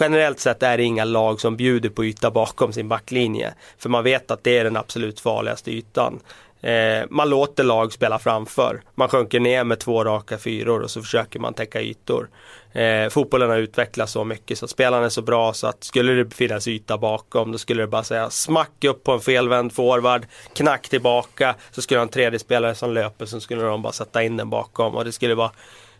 generellt 0.00 0.40
sett 0.40 0.62
är 0.62 0.76
det 0.76 0.84
inga 0.84 1.04
lag 1.04 1.40
som 1.40 1.56
bjuder 1.56 1.88
på 1.88 2.04
yta 2.04 2.30
bakom 2.30 2.72
sin 2.72 2.88
backlinje. 2.88 3.54
För 3.78 3.88
man 3.88 4.04
vet 4.04 4.30
att 4.30 4.44
det 4.44 4.58
är 4.58 4.64
den 4.64 4.76
absolut 4.76 5.20
farligaste 5.20 5.70
ytan. 5.70 6.20
Eh, 6.64 7.04
man 7.10 7.28
låter 7.30 7.64
lag 7.64 7.92
spela 7.92 8.18
framför. 8.18 8.82
Man 8.94 9.08
sjunker 9.08 9.40
ner 9.40 9.64
med 9.64 9.78
två 9.78 10.04
raka 10.04 10.38
fyror 10.38 10.82
och 10.82 10.90
så 10.90 11.02
försöker 11.02 11.40
man 11.40 11.54
täcka 11.54 11.82
ytor. 11.82 12.28
Eh, 12.72 13.08
fotbollen 13.08 13.50
har 13.50 13.56
utvecklats 13.56 14.12
så 14.12 14.24
mycket 14.24 14.58
så 14.58 14.64
att 14.64 14.70
spelarna 14.70 15.04
är 15.04 15.08
så 15.08 15.22
bra 15.22 15.52
så 15.52 15.66
att 15.66 15.84
skulle 15.84 16.12
det 16.12 16.34
finnas 16.34 16.68
yta 16.68 16.98
bakom 16.98 17.52
då 17.52 17.58
skulle 17.58 17.82
det 17.82 17.86
bara 17.86 18.04
säga 18.04 18.30
smack 18.30 18.84
upp 18.84 19.04
på 19.04 19.12
en 19.12 19.20
felvänd 19.20 19.72
forward, 19.72 20.26
knack 20.52 20.88
tillbaka, 20.88 21.54
så 21.70 21.82
skulle 21.82 21.98
ha 21.98 22.02
en 22.02 22.08
tredje 22.08 22.38
spelare 22.38 22.74
som 22.74 22.92
löper 22.92 23.26
så 23.26 23.40
skulle 23.40 23.62
de 23.62 23.82
bara 23.82 23.92
sätta 23.92 24.22
in 24.22 24.36
den 24.36 24.50
bakom 24.50 24.94
och 24.94 25.04
det 25.04 25.12
skulle 25.12 25.34
vara 25.34 25.50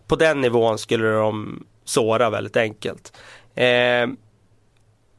på 0.06 0.16
den 0.16 0.40
nivån 0.40 0.78
skulle 0.78 1.08
de 1.12 1.64
såra 1.84 2.30
väldigt 2.30 2.56
enkelt. 2.56 3.12
Eh, 3.54 4.06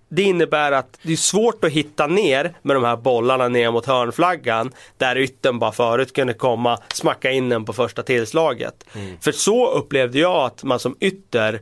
det 0.10 0.22
innebär 0.22 0.72
att 0.72 1.00
det 1.02 1.12
är 1.12 1.18
svårt 1.18 1.64
att 1.64 1.72
hitta 1.72 2.08
ner 2.08 2.54
med 2.62 2.76
de 2.76 2.84
här 2.84 2.98
bollarna 2.98 3.48
ner 3.48 3.72
mot 3.72 3.86
hörnflaggan 3.86 4.72
där 4.98 5.18
ytten 5.18 5.60
bara 5.60 5.72
förut 5.72 6.14
kunde 6.14 6.34
komma, 6.34 6.80
smacka 6.94 7.32
in 7.32 7.50
den 7.50 7.66
på 7.66 7.74
första 7.74 8.04
tillslaget. 8.04 8.86
Mm. 8.96 9.18
För 9.22 9.32
så 9.32 9.72
upplevde 9.72 10.20
jag 10.20 10.46
att 10.46 10.64
man 10.64 10.80
som 10.80 10.98
ytter 11.00 11.62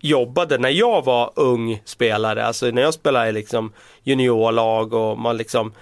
jobbade 0.00 0.58
när 0.58 0.68
jag 0.68 1.04
var 1.04 1.32
ung 1.36 1.82
spelare, 1.84 2.44
alltså 2.44 2.66
när 2.66 2.82
jag 2.82 2.94
spelade 2.94 3.28
i 3.28 3.32
liksom 3.32 3.72
juniorlag 4.02 4.92
och 4.92 5.18
man 5.18 5.36
liksom 5.36 5.72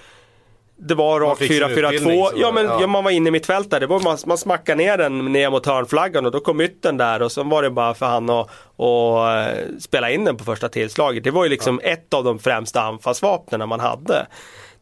det 0.81 0.95
var 0.95 1.21
rakt 1.21 1.41
4-4-2. 1.41 2.33
Ja 2.37 2.53
men 2.53 2.65
ja. 2.65 2.87
man 2.87 3.05
var 3.05 3.11
inne 3.11 3.29
i 3.29 3.31
mitt 3.31 3.47
fält 3.47 3.71
där. 3.71 3.81
Det 3.81 3.87
var, 3.87 4.01
man, 4.01 4.19
man 4.27 4.39
smackade 4.39 4.77
ner 4.77 4.99
den 4.99 5.33
ner 5.33 5.51
mot 5.51 5.67
hörnflaggan 5.67 6.27
och 6.27 6.33
då 6.33 6.41
kom 6.41 6.61
ytten 6.61 6.97
där 6.97 7.23
och 7.23 7.33
så 7.33 7.43
var 7.43 7.63
det 7.63 7.71
bara 7.71 7.95
för 7.95 8.07
han 8.07 8.31
att 8.31 8.51
och, 8.77 9.31
eh, 9.31 9.67
spela 9.81 10.11
in 10.11 10.25
den 10.25 10.37
på 10.37 10.45
första 10.45 10.69
tillslaget. 10.69 11.25
Det 11.25 11.31
var 11.31 11.45
ju 11.45 11.51
liksom 11.51 11.81
ja. 11.83 11.91
ett 11.91 12.15
av 12.15 12.25
de 12.25 12.39
främsta 12.39 12.83
anfallsvapnen 12.83 13.69
man 13.69 13.81
hade. 13.81 14.27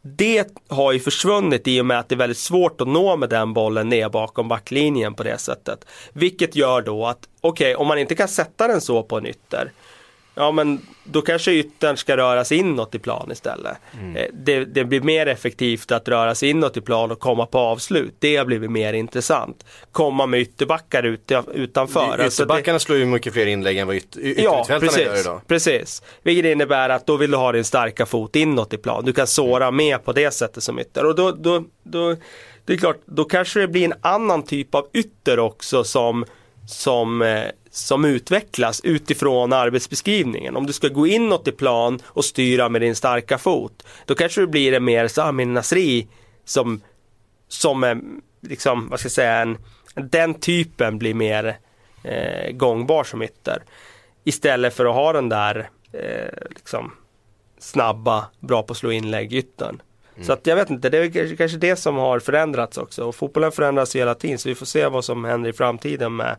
Det 0.03 0.49
har 0.69 0.93
ju 0.93 1.01
försvunnit 1.01 1.69
i 1.69 1.81
och 1.81 1.87
med 1.87 1.99
att 1.99 2.09
det 2.09 2.15
är 2.15 2.17
väldigt 2.17 2.39
svårt 2.39 2.81
att 2.81 2.89
nå 2.89 3.17
med 3.17 3.29
den 3.29 3.53
bollen 3.53 3.89
ner 3.89 4.09
bakom 4.09 4.49
backlinjen 4.49 5.15
på 5.15 5.23
det 5.23 5.39
sättet. 5.39 5.85
Vilket 6.13 6.57
gör 6.57 6.83
då 6.83 7.07
att, 7.07 7.19
okej, 7.41 7.75
okay, 7.75 7.75
om 7.75 7.87
man 7.87 7.99
inte 7.99 8.15
kan 8.15 8.29
sätta 8.29 8.69
den 8.69 8.81
så 8.81 9.03
på 9.03 9.19
en 9.19 9.27
ytter 9.27 9.71
ja 10.37 10.53
men 10.53 10.81
då 11.05 11.23
kanske 11.23 11.53
yttern 11.53 11.97
ska 11.97 12.17
röras 12.17 12.53
inåt 12.53 12.95
i 12.95 12.99
plan 12.99 13.33
istället. 13.33 13.77
Mm. 14.01 14.17
Eh, 14.17 14.25
det, 14.33 14.65
det, 14.65 14.85
blir 14.85 15.01
mer 15.01 15.27
effektivt 15.27 15.93
att 15.93 16.09
röra 16.09 16.35
sig 16.35 16.51
inåt 16.51 16.77
i 16.77 16.81
plan 16.81 17.11
och 17.11 17.21
komma 17.21 17.47
på 17.47 17.59
avslut. 17.59 18.15
Det 18.19 18.37
har 18.37 18.45
blivit 18.45 18.71
mer 18.71 18.93
intressant. 18.93 19.65
Komma 19.93 20.27
med 20.27 20.41
ytterbackar 20.41 21.03
ut, 21.03 21.33
utanför. 21.55 22.27
Ytterbackarna 22.27 22.75
alltså 22.75 22.87
slår 22.87 22.99
ju 22.99 23.07
mycket 23.07 23.33
fler 23.33 23.47
inlägg 23.47 23.79
än 23.79 23.87
vad 23.87 23.97
yt, 23.97 24.17
ja, 24.37 24.67
precis, 24.69 24.99
gör 24.99 25.21
idag. 25.21 25.41
Precis, 25.47 26.03
vilket 26.23 26.45
innebär 26.45 26.89
att 26.89 27.07
då 27.07 27.17
vill 27.17 27.31
du 27.31 27.37
ha 27.37 27.53
din 27.53 27.65
starka 27.65 28.07
fot 28.07 28.37
inåt 28.37 28.73
i 28.73 28.77
plan. 28.77 29.05
Du 29.05 29.13
kan 29.13 29.27
såra 29.27 29.65
mm. 29.65 29.77
mer 29.77 29.99
på 29.99 30.13
det 30.13 30.31
sättet 30.31 30.63
som 30.63 30.79
ytter. 30.79 31.07
Och 31.07 31.15
då, 31.15 31.33
då, 31.33 31.65
då, 31.83 32.17
det 32.65 32.73
är 32.73 32.77
klart, 32.77 33.01
då 33.05 33.25
kanske 33.25 33.61
det 33.61 33.69
blir 33.69 33.85
en 33.85 33.95
annan 34.01 34.43
typ 34.43 34.75
av 34.75 34.89
ytter 34.93 35.39
också 35.39 35.85
som, 35.85 36.25
som 36.69 37.23
eh, 37.23 37.45
som 37.77 38.05
utvecklas 38.05 38.81
utifrån 38.85 39.53
arbetsbeskrivningen. 39.53 40.57
Om 40.57 40.67
du 40.67 40.73
ska 40.73 40.89
gå 40.89 41.07
inåt 41.07 41.49
i 41.49 41.53
plan 41.53 41.99
och 42.07 42.25
styra 42.25 42.69
med 42.69 42.81
din 42.81 42.95
starka 42.95 43.39
fot, 43.39 43.87
då 44.05 44.15
kanske 44.15 44.41
det 44.41 44.47
blir 44.47 44.73
en 44.73 44.85
mer 44.85 45.09
Samin 45.09 45.55
Nasri 45.55 46.07
som, 46.45 46.81
som 47.49 47.85
är, 47.85 48.01
liksom, 48.41 48.89
vad 48.89 49.01
ska 49.01 49.07
jag 49.07 49.13
säga, 49.13 49.35
en, 49.35 49.59
den 49.95 50.35
typen 50.35 50.99
blir 50.99 51.15
mer 51.15 51.59
eh, 52.05 52.53
gångbar 52.53 53.05
som 53.05 53.23
ytter. 53.23 53.63
Istället 54.25 54.75
för 54.75 54.85
att 54.85 54.95
ha 54.95 55.13
den 55.13 55.29
där 55.29 55.71
eh, 55.93 56.49
liksom, 56.51 56.93
snabba, 57.59 58.27
bra 58.41 58.63
på 58.63 58.73
att 58.73 58.79
slå 58.79 58.93
inlägg 58.93 59.33
yttern. 59.33 59.83
Mm. 60.15 60.27
Så 60.27 60.33
att 60.33 60.47
jag 60.47 60.57
vet 60.57 60.71
inte, 60.71 60.89
det 60.89 60.99
är 60.99 61.37
kanske 61.37 61.59
det 61.59 61.77
som 61.77 61.97
har 61.97 62.21
förändrats 62.21 62.79
också. 62.79 63.05
Och 63.05 63.15
fotbollen 63.15 63.53
förändras 63.53 63.97
hela 63.97 64.15
tiden 64.15 64.39
så 64.39 64.49
vi 64.49 64.55
får 64.55 64.67
se 64.67 64.87
vad 64.87 65.05
som 65.05 65.25
händer 65.25 65.51
i 65.51 65.53
framtiden 65.53 66.17
med 66.17 66.37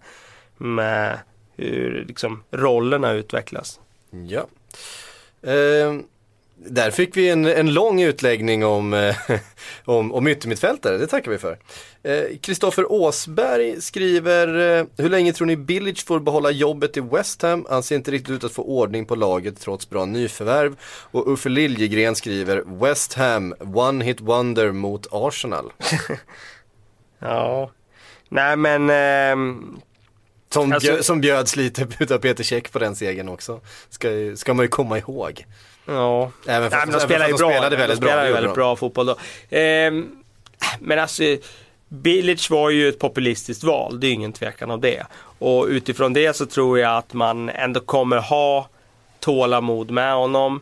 med 0.57 1.19
hur 1.57 2.05
liksom, 2.07 2.43
rollerna 2.51 3.11
utvecklas. 3.11 3.79
Ja. 4.09 4.47
Eh, 5.51 5.93
där 6.65 6.91
fick 6.91 7.17
vi 7.17 7.29
en, 7.29 7.45
en 7.45 7.73
lång 7.73 8.01
utläggning 8.01 8.65
om, 8.65 8.93
eh, 8.93 9.15
om, 9.85 10.13
om 10.13 10.27
yttermittfältare, 10.27 10.97
det 10.97 11.07
tackar 11.07 11.31
vi 11.31 11.37
för. 11.37 11.59
Kristoffer 12.41 12.81
eh, 12.81 12.91
Åsberg 12.91 13.81
skriver, 13.81 14.47
eh, 14.79 14.85
hur 14.97 15.09
länge 15.09 15.33
tror 15.33 15.47
ni 15.47 15.57
Billage 15.57 16.05
får 16.05 16.19
behålla 16.19 16.51
jobbet 16.51 16.97
i 16.97 16.99
West 16.99 17.41
Ham? 17.41 17.65
Han 17.69 17.83
ser 17.83 17.95
inte 17.95 18.11
riktigt 18.11 18.29
ut 18.35 18.43
att 18.43 18.51
få 18.51 18.63
ordning 18.63 19.05
på 19.05 19.15
laget 19.15 19.59
trots 19.59 19.89
bra 19.89 20.05
nyförvärv. 20.05 20.75
Och 20.83 21.31
Uffe 21.33 21.49
Liljegren 21.49 22.15
skriver, 22.15 22.63
West 22.65 23.13
Ham, 23.13 23.53
one 23.73 24.05
hit 24.05 24.21
wonder 24.21 24.71
mot 24.71 25.07
Arsenal. 25.11 25.73
ja, 27.19 27.71
nej 28.29 28.57
men 28.57 28.89
eh, 28.89 29.55
som, 30.61 30.73
alltså, 30.73 30.91
bjöd, 30.91 31.05
som 31.05 31.21
bjöds 31.21 31.55
lite 31.55 31.87
utav 31.99 32.17
Peter 32.17 32.43
Käck 32.43 32.71
på 32.71 32.79
den 32.79 32.95
segern 32.95 33.29
också. 33.29 33.61
Ska, 33.89 34.09
ska 34.35 34.53
man 34.53 34.65
ju 34.65 34.69
komma 34.69 34.97
ihåg. 34.97 35.45
Ja, 35.85 36.31
även 36.47 36.71
fast, 36.71 36.85
Nej, 36.85 36.85
men 36.85 36.99
de 36.99 36.99
spelar 36.99 37.27
ju 37.27 37.33
bra. 37.33 37.49
Spelade 37.49 37.75
väldigt 37.75 37.99
de 37.99 38.05
spelade 38.05 38.27
bra, 38.27 38.33
väldigt 38.33 38.53
bra. 38.53 38.63
bra 38.63 38.75
fotboll 38.75 39.05
då. 39.05 39.17
Eh, 39.57 39.91
men 40.79 40.99
alltså, 40.99 41.23
Bilic 41.87 42.49
var 42.49 42.69
ju 42.69 42.89
ett 42.89 42.99
populistiskt 42.99 43.63
val, 43.63 43.99
det 43.99 44.07
är 44.07 44.11
ingen 44.11 44.33
tvekan 44.33 44.71
om 44.71 44.81
det. 44.81 45.03
Och 45.39 45.65
utifrån 45.65 46.13
det 46.13 46.35
så 46.35 46.45
tror 46.45 46.79
jag 46.79 46.97
att 46.97 47.13
man 47.13 47.49
ändå 47.49 47.79
kommer 47.79 48.17
ha 48.17 48.69
tålamod 49.19 49.91
med 49.91 50.13
honom. 50.13 50.61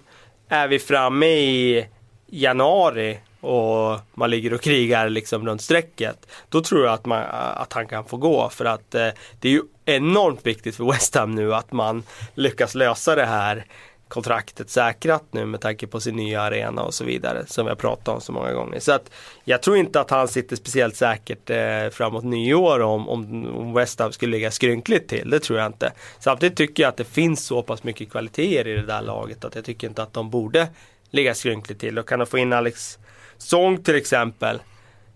Är 0.50 0.68
vi 0.68 0.80
framme 0.80 1.26
i 1.26 1.88
januari 2.28 3.20
och 3.46 4.00
man 4.14 4.30
ligger 4.30 4.54
och 4.54 4.62
krigar 4.62 5.10
liksom 5.10 5.48
runt 5.48 5.62
strecket. 5.62 6.28
Då 6.50 6.62
tror 6.62 6.86
jag 6.86 6.94
att, 6.94 7.06
man, 7.06 7.24
att 7.56 7.74
han 7.74 7.88
kan 7.88 8.06
få 8.06 8.18
gå 8.18 8.50
för 8.50 8.66
att 8.66 8.96
eh, 8.96 9.08
det 9.40 9.48
är 9.48 9.52
ju 9.52 9.62
enormt 9.86 10.46
viktigt 10.46 10.76
för 10.76 10.92
West 10.92 11.16
Ham 11.16 11.32
nu 11.32 11.54
att 11.54 11.72
man 11.72 12.04
lyckas 12.36 12.76
lösa 12.76 13.16
det 13.16 13.26
här 13.26 13.66
kontraktet 14.08 14.70
säkrat 14.70 15.24
nu 15.32 15.46
med 15.46 15.62
tanke 15.62 15.88
på 15.88 16.00
sin 16.00 16.16
nya 16.16 16.42
arena 16.42 16.82
och 16.82 16.94
så 16.94 17.04
vidare 17.04 17.44
som 17.48 17.66
vi 17.66 17.70
har 17.70 17.76
pratat 17.76 18.08
om 18.08 18.22
så 18.22 18.32
många 18.32 18.54
gånger. 18.54 18.80
Så 18.80 18.92
att 18.92 19.12
jag 19.44 19.62
tror 19.62 19.78
inte 19.78 20.00
att 20.00 20.10
han 20.10 20.28
sitter 20.28 20.56
speciellt 20.56 20.96
säkert 20.96 21.50
eh, 21.50 21.90
framåt 21.92 22.24
nyår 22.24 22.80
om, 22.80 23.10
om, 23.10 23.74
West 23.74 24.00
Ham 24.00 24.12
skulle 24.12 24.32
ligga 24.32 24.52
skrynkligt 24.52 25.10
till. 25.10 25.30
Det 25.30 25.40
tror 25.40 25.60
jag 25.60 25.66
inte. 25.66 25.92
Samtidigt 26.20 26.58
tycker 26.58 26.84
jag 26.84 26.90
att 26.90 26.98
det 26.98 27.06
finns 27.06 27.46
så 27.46 27.64
pass 27.64 27.84
mycket 27.84 28.12
kvaliteter 28.12 28.68
i 28.68 28.76
det 28.76 28.86
där 28.86 29.02
laget 29.02 29.46
att 29.46 29.56
jag 29.56 29.66
tycker 29.66 29.88
inte 29.88 30.04
att 30.04 30.14
de 30.14 30.30
borde 30.30 30.68
ligga 31.10 31.36
skrynkligt 31.36 31.82
till. 31.82 32.00
Och 32.00 32.08
kan 32.10 32.20
de 32.20 32.26
få 32.26 32.38
in 32.38 32.54
Alex 32.54 33.00
Song 33.38 33.84
till 33.84 33.96
exempel 33.96 34.62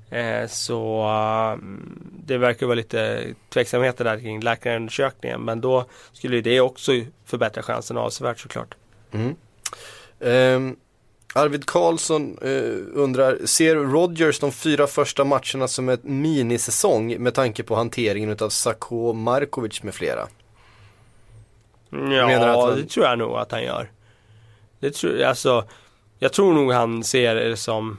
eh, 0.09 0.47
så 0.47 1.09
um, 1.53 1.99
det 2.25 2.37
verkar 2.37 2.65
vara 2.65 2.75
lite 2.75 3.25
tveksamheter 3.49 4.03
där 4.03 4.19
kring 4.19 4.41
läkarundersökningen 4.41 5.41
men 5.41 5.61
då 5.61 5.85
skulle 6.13 6.41
det 6.41 6.61
också 6.61 6.91
förbättra 7.25 7.63
chansen 7.63 7.97
avsevärt 7.97 8.39
såklart. 8.39 8.75
Mm. 9.11 9.35
Um. 10.19 10.75
Arvid 11.33 11.65
Karlsson 11.65 12.37
uh, 12.43 12.85
undrar, 12.93 13.45
ser 13.45 13.75
Rodgers 13.75 14.39
de 14.39 14.51
fyra 14.51 14.87
första 14.87 15.23
matcherna 15.23 15.67
som 15.67 15.89
ett 15.89 16.03
minisäsong 16.03 17.23
med 17.23 17.33
tanke 17.33 17.63
på 17.63 17.75
hanteringen 17.75 18.37
av 18.41 18.49
Sako 18.49 19.13
Markovic 19.13 19.83
med 19.83 19.93
flera? 19.93 20.27
Ja, 21.89 22.61
han... 22.69 22.75
det 22.75 22.85
tror 22.85 23.05
jag 23.05 23.19
nog 23.19 23.37
att 23.37 23.51
han 23.51 23.63
gör. 23.63 23.91
Det 24.79 24.91
tror, 24.91 25.21
alltså, 25.21 25.63
jag 26.19 26.33
tror 26.33 26.53
nog 26.53 26.71
han 26.71 27.03
ser 27.03 27.35
det 27.35 27.57
som 27.57 27.97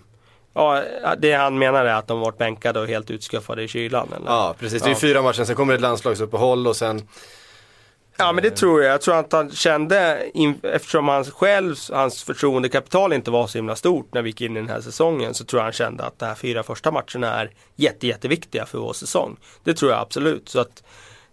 Ja, 0.54 0.82
det 1.18 1.32
han 1.32 1.58
menar 1.58 1.84
är 1.84 1.94
att 1.94 2.06
de 2.06 2.20
varit 2.20 2.38
bänkade 2.38 2.80
och 2.80 2.86
helt 2.86 3.10
utskuffade 3.10 3.62
i 3.62 3.68
kylan. 3.68 4.08
Eller? 4.16 4.26
Ja, 4.26 4.54
precis. 4.58 4.82
Det 4.82 4.90
är 4.90 4.94
fyra 4.94 5.22
matcher, 5.22 5.44
sen 5.44 5.56
kommer 5.56 5.72
det 5.72 5.76
ett 5.76 5.82
landslagsuppehåll 5.82 6.66
och 6.66 6.76
sen 6.76 7.08
Ja 8.20 8.32
men 8.32 8.44
det 8.44 8.50
tror 8.50 8.82
jag. 8.82 8.92
Jag 8.92 9.00
tror 9.00 9.16
att 9.16 9.32
han 9.32 9.50
kände, 9.50 10.22
eftersom 10.62 11.08
hans 11.08 11.30
själv, 11.30 11.76
hans 11.92 12.22
förtroendekapital 12.22 13.12
inte 13.12 13.30
var 13.30 13.46
så 13.46 13.58
himla 13.58 13.76
stort 13.76 14.14
när 14.14 14.22
vi 14.22 14.28
gick 14.28 14.40
in 14.40 14.56
i 14.56 14.60
den 14.60 14.68
här 14.68 14.80
säsongen 14.80 15.34
så 15.34 15.44
tror 15.44 15.60
jag 15.60 15.64
han 15.64 15.72
kände 15.72 16.04
att 16.04 16.18
de 16.18 16.26
här 16.26 16.34
fyra 16.34 16.62
första 16.62 16.90
matcherna 16.90 17.40
är 17.40 17.50
jätte, 17.76 18.06
jätteviktiga 18.06 18.66
för 18.66 18.78
vår 18.78 18.92
säsong. 18.92 19.36
Det 19.64 19.74
tror 19.74 19.90
jag 19.90 20.00
absolut. 20.00 20.48
Så 20.48 20.60
att 20.60 20.82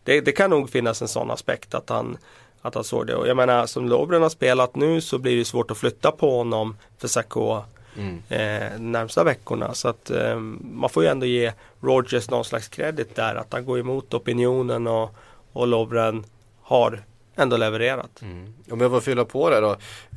det, 0.03 0.21
det 0.21 0.31
kan 0.31 0.49
nog 0.49 0.69
finnas 0.69 1.01
en 1.01 1.07
sån 1.07 1.31
aspekt 1.31 1.73
att 1.73 1.89
han, 1.89 2.17
att 2.61 2.75
han 2.75 2.83
såg 2.83 3.07
det. 3.07 3.15
Och 3.15 3.27
jag 3.27 3.37
menar 3.37 3.65
som 3.65 3.89
Lovren 3.89 4.21
har 4.21 4.29
spelat 4.29 4.75
nu 4.75 5.01
så 5.01 5.17
blir 5.17 5.37
det 5.37 5.45
svårt 5.45 5.71
att 5.71 5.77
flytta 5.77 6.11
på 6.11 6.37
honom 6.37 6.77
för 6.97 7.07
Sakå 7.07 7.63
mm. 7.97 8.21
eh, 8.29 8.79
närmsta 8.79 9.23
veckorna. 9.23 9.73
Så 9.73 9.87
att 9.87 10.09
eh, 10.09 10.35
man 10.61 10.89
får 10.89 11.03
ju 11.03 11.09
ändå 11.09 11.25
ge 11.25 11.53
Rogers 11.81 12.29
någon 12.29 12.45
slags 12.45 12.67
kredit 12.67 13.15
där 13.15 13.35
att 13.35 13.53
han 13.53 13.65
går 13.65 13.79
emot 13.79 14.13
opinionen 14.13 14.87
och, 14.87 15.15
och 15.53 15.67
Lovren 15.67 16.25
har 16.61 17.03
ändå 17.35 17.57
levererat. 17.57 18.21
Mm. 18.21 18.53
Om 18.71 18.81
jag 18.81 18.91
får 18.91 19.01
fylla 19.01 19.25
på 19.25 19.49
det 19.49 19.59
då. 19.59 19.71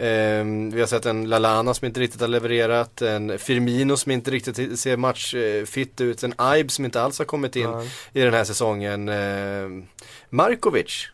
Eh, 0.05 0.45
vi 0.73 0.81
har 0.81 0.87
sett 0.87 1.07
en 1.07 1.29
Lalana 1.29 1.75
som 1.75 1.87
inte 1.87 2.01
riktigt 2.01 2.21
har 2.21 2.29
levererat, 2.29 3.03
en 3.03 3.39
Firmino 3.39 3.97
som 3.97 4.13
inte 4.13 4.31
riktigt 4.31 4.81
ser 4.81 4.97
matchfit 4.97 6.01
ut, 6.01 6.23
en 6.23 6.35
Ibe 6.57 6.71
som 6.71 6.85
inte 6.85 7.03
alls 7.03 7.19
har 7.19 7.27
kommit 7.27 7.57
in 7.57 7.67
mm. 7.67 7.87
i 8.13 8.21
den 8.21 8.35
här 8.35 8.45
säsongen. 8.45 9.09
Eh, 9.09 9.85
Markovic 10.31 11.09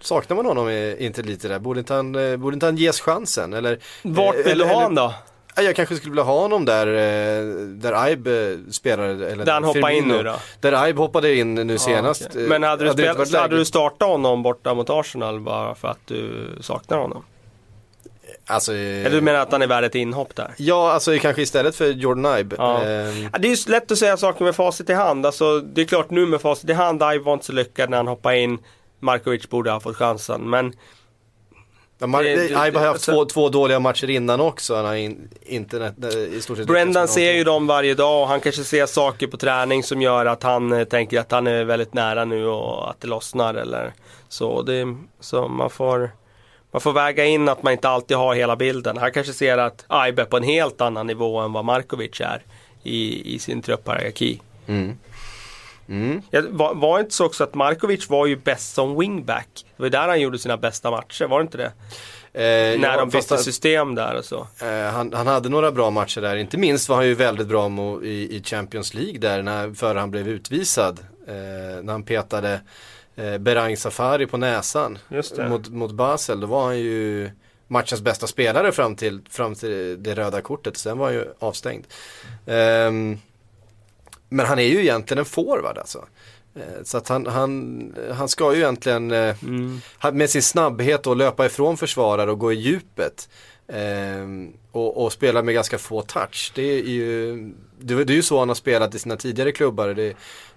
saknar 0.00 0.36
man 0.36 0.46
honom 0.46 0.70
inte 0.98 1.22
lite 1.22 1.48
där? 1.48 1.58
Borde 1.58 1.80
inte 1.80 1.94
han, 1.94 2.14
eh, 2.14 2.36
borde 2.36 2.54
inte 2.54 2.66
han 2.66 2.76
ges 2.76 3.00
chansen? 3.00 3.52
Eller, 3.52 3.78
Vart 4.02 4.34
eh, 4.34 4.36
vill 4.36 4.44
du 4.44 4.50
eller- 4.50 4.64
ha 4.64 4.72
eller- 4.72 4.82
honom 4.82 4.94
då? 4.94 5.14
Ja, 5.56 5.62
Jag 5.62 5.76
kanske 5.76 5.96
skulle 5.96 6.10
vilja 6.10 6.22
ha 6.24 6.40
honom 6.40 6.64
där, 6.64 6.86
eh, 6.86 7.44
där 7.66 8.08
Ibe 8.10 8.50
eh, 8.52 8.58
spelar. 8.70 9.04
Eller 9.04 9.44
Där 9.44 9.52
han 9.52 9.64
hoppar 9.64 9.90
in 9.90 10.08
nu 10.08 10.22
då? 10.22 10.34
Där 10.60 10.88
Ibe 10.88 11.00
hoppade 11.00 11.34
in 11.34 11.54
nu 11.54 11.78
senast. 11.78 12.26
okej. 12.30 12.42
eh, 12.42 12.48
Men 12.48 12.62
hade 12.62 12.76
du, 12.84 12.84
det 12.84 12.90
inte 12.90 13.02
spelat, 13.02 13.18
varit 13.18 13.34
hade 13.42 13.56
du 13.56 13.64
startat 13.64 14.08
honom 14.08 14.42
borta 14.42 14.74
mot 14.74 14.90
Arsenal 14.90 15.40
bara 15.40 15.74
för 15.74 15.88
att 15.88 15.98
du 16.06 16.48
saknar 16.60 16.98
honom? 16.98 17.24
Alltså, 18.46 18.72
eh, 18.72 18.78
Eller 18.78 19.10
du 19.10 19.20
menar 19.20 19.38
att 19.40 19.52
han 19.52 19.62
är 19.62 19.66
värd 19.66 19.84
ett 19.84 19.94
inhopp 19.94 20.36
där? 20.36 20.54
Ja, 20.56 20.92
alltså 20.92 21.18
kanske 21.18 21.42
istället 21.42 21.76
för 21.76 21.86
Jordan 21.86 22.38
Ibe. 22.38 22.56
Ja. 22.58 22.84
Ja, 22.84 23.38
det 23.38 23.48
är 23.48 23.56
ju 23.66 23.72
lätt 23.72 23.90
att 23.92 23.98
säga 23.98 24.16
saker 24.16 24.44
med 24.44 24.56
facit 24.56 24.90
i 24.90 24.92
hand. 24.92 25.26
Alltså, 25.26 25.60
det 25.60 25.80
är 25.80 25.84
klart 25.84 26.10
nu 26.10 26.26
med 26.26 26.40
facit 26.40 26.70
i 26.70 26.72
hand, 26.72 27.02
Ive 27.02 27.18
var 27.24 27.32
inte 27.32 27.46
så 27.46 27.52
lyckad 27.52 27.90
när 27.90 27.96
han 27.96 28.08
hoppade 28.08 28.38
in. 28.38 28.58
Markovic 29.00 29.48
borde 29.48 29.70
ha 29.70 29.80
fått 29.80 29.96
chansen. 29.96 30.50
Men 30.50 30.72
ja, 31.98 32.06
Mar- 32.06 32.22
det- 32.22 32.68
Ibe 32.68 32.78
har 32.78 32.86
haft 32.86 33.04
två, 33.04 33.24
två 33.24 33.48
dåliga 33.48 33.80
matcher 33.80 34.10
innan 34.10 34.40
också. 34.40 34.74
Han 34.76 34.84
har 34.84 34.94
in, 34.94 35.28
inte 35.42 35.92
eh, 36.02 36.18
i 36.18 36.40
stort 36.40 36.56
sett 36.58 36.66
Brendan 36.66 37.08
ser 37.08 37.32
ju 37.32 37.44
dem 37.44 37.66
varje 37.66 37.94
dag 37.94 38.22
och 38.22 38.28
han 38.28 38.40
kanske 38.40 38.64
ser 38.64 38.86
saker 38.86 39.26
på 39.26 39.36
träning 39.36 39.82
som 39.82 40.02
gör 40.02 40.26
att 40.26 40.42
han 40.42 40.72
eh, 40.72 40.84
tänker 40.84 41.20
att 41.20 41.32
han 41.32 41.46
är 41.46 41.64
väldigt 41.64 41.94
nära 41.94 42.24
nu 42.24 42.46
och 42.46 42.90
att 42.90 43.00
det 43.00 43.06
lossnar 43.08 43.54
eller 43.54 43.92
så. 44.28 44.62
Det, 44.62 44.96
så 45.20 45.48
man 45.48 45.70
får, 45.70 46.10
man 46.70 46.80
får 46.80 46.92
väga 46.92 47.24
in 47.24 47.48
att 47.48 47.62
man 47.62 47.72
inte 47.72 47.88
alltid 47.88 48.16
har 48.16 48.34
hela 48.34 48.56
bilden. 48.56 48.96
Han 48.96 49.12
kanske 49.12 49.32
ser 49.32 49.58
att 49.58 49.84
Aibe 49.88 50.22
är 50.22 50.26
på 50.26 50.36
en 50.36 50.42
helt 50.42 50.80
annan 50.80 51.06
nivå 51.06 51.38
än 51.40 51.52
vad 51.52 51.64
Markovic 51.64 52.20
är 52.20 52.42
i, 52.82 53.34
i 53.34 53.38
sin 53.38 53.62
trupphierarki. 53.62 54.40
Mm. 54.66 54.98
Mm. 55.88 56.22
Var, 56.50 56.74
var 56.74 57.00
inte 57.00 57.14
så 57.14 57.26
också 57.26 57.44
att 57.44 57.54
Markovic 57.54 58.10
var 58.10 58.26
ju 58.26 58.36
bäst 58.36 58.74
som 58.74 58.98
wingback? 58.98 59.48
Det 59.76 59.82
var 59.82 59.90
där 59.90 60.08
han 60.08 60.20
gjorde 60.20 60.38
sina 60.38 60.56
bästa 60.56 60.90
matcher, 60.90 61.24
var 61.24 61.38
det 61.38 61.42
inte 61.42 61.58
det? 61.58 61.72
Eh, 62.36 62.80
När 62.80 62.88
ja, 62.88 62.96
de 62.96 63.08
bytte 63.08 63.38
system 63.38 63.94
där 63.94 64.14
och 64.18 64.24
så. 64.24 64.46
Eh, 64.62 64.92
han, 64.92 65.12
han 65.12 65.26
hade 65.26 65.48
några 65.48 65.72
bra 65.72 65.90
matcher 65.90 66.20
där, 66.20 66.36
inte 66.36 66.58
minst 66.58 66.88
var 66.88 66.96
han 66.96 67.06
ju 67.06 67.14
väldigt 67.14 67.46
bra 67.48 67.70
i, 68.02 68.36
i 68.36 68.42
Champions 68.44 68.94
League 68.94 69.18
där 69.18 69.42
när, 69.42 69.74
före 69.74 69.98
han 69.98 70.10
blev 70.10 70.28
utvisad. 70.28 71.00
Eh, 71.26 71.34
när 71.82 71.92
han 71.92 72.02
petade 72.02 72.60
eh, 73.16 73.38
Berang 73.38 73.76
Safari 73.76 74.26
på 74.26 74.36
näsan 74.36 74.98
mot, 75.48 75.68
mot 75.68 75.92
Basel. 75.92 76.40
Då 76.40 76.46
var 76.46 76.64
han 76.64 76.78
ju 76.78 77.30
matchens 77.68 78.00
bästa 78.00 78.26
spelare 78.26 78.72
fram 78.72 78.96
till, 78.96 79.20
fram 79.30 79.54
till 79.54 80.02
det 80.02 80.14
röda 80.14 80.40
kortet. 80.40 80.76
Sen 80.76 80.98
var 80.98 81.06
han 81.06 81.14
ju 81.14 81.24
avstängd. 81.38 81.84
Ehm, 82.46 83.18
men 84.34 84.46
han 84.46 84.58
är 84.58 84.62
ju 84.68 84.80
egentligen 84.80 85.18
en 85.18 85.24
forward 85.24 85.78
alltså. 85.78 86.04
Eh, 86.56 86.82
Så 86.84 86.98
att 86.98 87.08
han, 87.08 87.26
han, 87.26 87.94
han 88.14 88.28
ska 88.28 88.52
ju 88.54 88.58
egentligen 88.60 89.10
eh, 89.10 89.36
Mm. 89.42 89.80
med 90.12 90.30
sin 90.30 90.42
snabbhet 90.42 91.06
och 91.06 91.16
löpa 91.16 91.46
ifrån 91.46 91.76
försvarare 91.76 92.30
och 92.30 92.38
gå 92.38 92.52
i 92.52 92.56
djupet. 92.56 93.28
ehm, 93.68 94.52
och, 94.72 95.04
och 95.04 95.12
spela 95.12 95.42
med 95.42 95.54
ganska 95.54 95.78
få 95.78 96.02
touch. 96.02 96.52
Det 96.54 96.62
är 96.62 96.82
ju, 96.82 97.36
det, 97.80 98.04
det 98.04 98.12
är 98.12 98.16
ju 98.16 98.22
så 98.22 98.38
han 98.38 98.48
har 98.48 98.54
spelat 98.54 98.94
i 98.94 98.98
sina 98.98 99.16
tidigare 99.16 99.52
klubbar. 99.52 99.88
Det, 99.88 100.08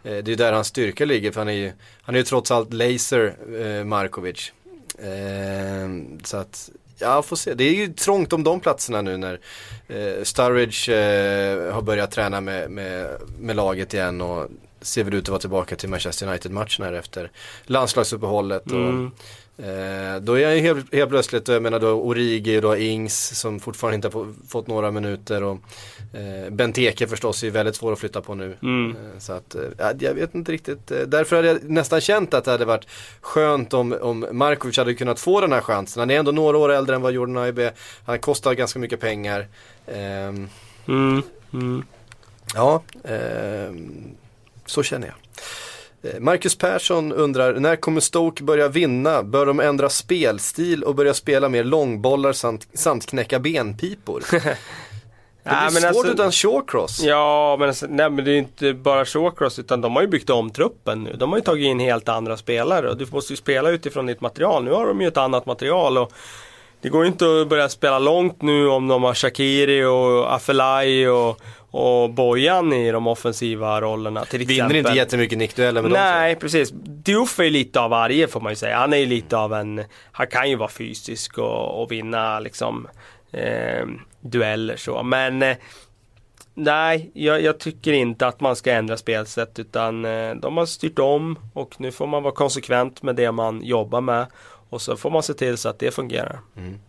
eh, 0.04 0.18
det 0.24 0.32
är 0.32 0.36
där 0.36 0.54
hans 0.54 0.68
styrka 0.68 1.06
ligger 1.06 1.32
för 1.32 1.42
han 1.42 1.48
är 1.48 1.54
ju, 1.54 1.72
han 2.02 2.16
är 2.16 2.20
ju 2.20 2.26
trots 2.26 2.52
allt 2.52 2.74
laser 2.74 3.36
eh, 3.62 3.84
Markovic. 3.86 4.52
Ehm, 5.04 6.20
så 6.24 6.38
att, 6.38 6.70
ja 6.98 7.22
får 7.22 7.36
se. 7.36 7.54
Det 7.54 7.64
är 7.64 7.74
ju 7.74 7.94
trångt 7.94 8.34
om 8.34 8.44
de 8.44 8.60
platserna 8.60 9.02
nu 9.02 9.18
när 9.18 9.40
eh, 9.88 10.24
Sturridge 10.24 10.96
eh, 10.96 11.74
har 11.74 11.82
börjat 11.82 12.12
träna 12.12 12.42
med, 12.42 12.72
med, 12.72 13.08
med 13.40 13.56
laget 13.56 13.94
igen 13.94 14.22
och 14.22 14.48
ser 14.82 15.04
väl 15.04 15.14
ut 15.14 15.24
att 15.24 15.30
vara 15.30 15.40
tillbaka 15.40 15.76
till 15.76 15.90
Manchester 15.90 16.28
United-matchen 16.28 16.86
här 16.86 16.94
efter 16.94 17.32
landslagsuppehållet. 17.66 18.72
Mm. 18.72 19.12
Eh, 19.58 20.22
då 20.22 20.34
är 20.34 20.40
jag 20.40 20.56
ju 20.56 20.62
helt, 20.62 20.94
helt 20.94 21.10
plötsligt, 21.10 21.48
jag 21.48 21.62
menar 21.62 21.80
då 21.80 21.90
Origi 21.90 22.58
och 22.58 22.62
då 22.62 22.78
Ings 22.78 23.40
som 23.40 23.60
fortfarande 23.60 23.96
inte 23.96 24.08
har 24.08 24.12
få, 24.12 24.34
fått 24.48 24.68
några 24.68 24.92
minuter 24.92 25.44
och 25.44 25.58
eh, 26.14 26.50
Benteke 26.50 27.08
förstås 27.08 27.44
är 27.44 27.48
ju 27.48 27.52
väldigt 27.52 27.76
svår 27.76 27.94
att 27.94 28.00
flytta 28.00 28.22
på 28.22 28.36
nu. 28.36 28.58
Mm. 28.62 28.92
Eh, 28.92 29.20
så 29.20 29.34
att, 29.34 29.56
eh, 29.56 29.62
ja, 29.78 29.94
jag 30.00 30.14
vet 30.14 30.36
inte 30.36 30.52
riktigt, 30.52 30.92
eh, 30.92 31.00
därför 31.00 31.36
hade 31.36 31.48
jag 31.48 31.64
nästan 31.64 32.02
känt 32.02 32.34
att 32.34 32.44
det 32.44 32.52
hade 32.52 32.66
varit 32.66 32.88
skönt 33.22 33.74
om, 33.74 33.98
om 34.02 34.26
Markovic 34.32 34.78
hade 34.78 34.94
kunnat 34.94 35.20
få 35.20 35.42
den 35.42 35.52
här 35.52 35.62
chansen. 35.62 36.00
Han 36.00 36.12
är 36.12 36.20
ändå 36.20 36.32
några 36.32 36.58
år 36.58 36.72
äldre 36.72 36.96
än 36.96 37.02
vad 37.02 37.12
Jordan 37.14 37.38
Aibe, 37.38 37.74
han 38.06 38.20
kostar 38.20 38.54
ganska 38.54 38.80
mycket 38.80 39.00
pengar. 39.00 39.48
Ehm, 39.88 40.50
Mm. 40.88 41.22
Mm. 41.54 41.84
Ja, 42.56 42.82
ehm, 43.04 44.16
så 44.66 44.84
känner 44.84 45.08
jag. 45.08 45.16
Eh, 46.04 46.20
Marcus 46.20 46.56
Persson 46.56 47.12
undrar, 47.14 47.54
när 47.54 47.76
kommer 47.76 48.02
Stoke 48.02 48.44
börja 48.44 48.68
vinna? 48.68 49.24
Bör 49.24 49.46
de 49.46 49.60
ändra 49.60 49.90
spelstil 49.90 50.84
och 50.84 50.96
börja 50.96 51.14
spela 51.14 51.50
mer 51.50 51.64
långbollar 51.64 52.34
samt, 52.34 52.68
samt 52.74 53.06
knäcka 53.06 53.40
benpipor? 53.40 54.24
Det 55.44 55.50
blir 55.52 55.62
Ja, 55.64 55.70
men 55.74 55.82
svårt 55.82 55.86
alltså- 55.96 56.14
utan 56.14 56.32
shawcross. 56.32 57.00
Ja, 57.04 57.56
men, 57.60 57.68
alltså, 57.68 57.86
nej, 57.90 58.10
men 58.10 58.26
det 58.26 58.32
är 58.32 58.38
inte 58.38 58.74
bara 58.74 59.06
Shawcross 59.06 59.60
utan 59.60 59.82
de 59.82 59.96
har 59.96 60.02
ju 60.02 60.08
byggt 60.08 60.30
om 60.30 60.50
truppen 60.50 61.04
nu. 61.04 61.14
De 61.14 61.30
har 61.30 61.38
ju 61.38 61.44
tagit 61.44 61.66
in 61.66 61.80
helt 61.80 62.10
andra 62.10 62.38
spelare 62.38 62.90
och 62.90 62.98
du 62.98 63.06
måste 63.12 63.34
ju 63.34 63.38
spela 63.38 63.70
utifrån 63.70 64.06
ditt 64.06 64.22
material. 64.22 64.64
Nu 64.64 64.72
har 64.72 64.88
de 64.88 65.02
ju 65.02 65.08
ett 65.08 65.18
annat 65.18 65.46
material 65.46 65.98
och 65.98 66.12
det 66.82 66.90
går 66.90 67.04
ju 67.04 67.08
inte 67.08 67.42
att 67.42 67.50
börja 67.50 67.70
spela 67.70 68.00
långt 68.00 68.42
nu 68.42 68.68
om 68.68 68.88
de 68.88 69.04
har 69.04 69.14
Shakiri 69.14 69.84
och 69.84 70.34
Afelai 70.34 71.08
och, 71.08 71.42
och 71.72 72.10
Bojan 72.10 72.74
i 72.74 72.92
de 72.92 73.08
offensiva 73.08 73.82
rollerna 73.82 74.26
till 74.26 74.40
Vinner 74.40 74.54
exempel. 74.54 74.78
inte 74.78 74.92
jättemycket 74.92 75.38
nickdueller 75.38 75.82
med 75.82 75.92
dem. 75.92 76.00
Nej, 76.00 76.36
precis. 76.36 76.72
Diouf 76.84 77.40
är 77.40 77.44
ju 77.44 77.50
lite 77.50 77.80
av 77.80 77.90
varje 77.90 78.28
får 78.28 78.42
man 78.42 78.52
ju 78.52 78.56
säga. 78.56 78.78
Han 78.78 78.94
är 78.94 78.98
ju 78.98 79.06
lite 79.06 79.38
av 79.38 79.54
en, 79.54 79.84
han 80.12 80.28
kan 80.28 80.50
ju 80.50 80.56
vara 80.56 80.70
fysisk 80.70 81.38
och, 81.38 81.82
och 81.82 81.92
vinna 81.92 82.40
liksom 82.40 82.88
eh, 83.32 83.86
dueller 84.22 84.76
så. 84.76 85.04
Men 85.04 85.42
eh, 85.42 85.58
nej, 86.54 87.12
jag, 87.14 87.42
jag 87.42 87.60
tycker 87.60 87.94
inte 87.94 88.28
att 88.28 88.40
man 88.40 88.56
ska 88.56 88.72
ändra 88.72 88.98
spelsätt 88.98 89.60
utan 89.60 90.06
eh, 90.06 90.36
de 90.36 90.58
har 90.58 90.66
styrt 90.66 91.00
om 91.00 91.40
och 91.54 91.76
nu 91.82 91.92
får 91.92 92.08
man 92.08 92.24
vara 92.24 92.34
konsekvent 92.34 93.04
med 93.04 93.16
det 93.16 93.32
man 93.32 93.64
jobbar 93.64 94.02
med. 94.02 94.26
Och 94.70 94.82
så 94.82 94.98
får 94.98 95.10
man 95.10 95.24
se 95.24 95.34
till 95.34 95.58
så 95.58 95.70
att 95.70 95.80
det 95.80 95.92
fungerar. 95.92 96.40
Mm. 96.58 96.80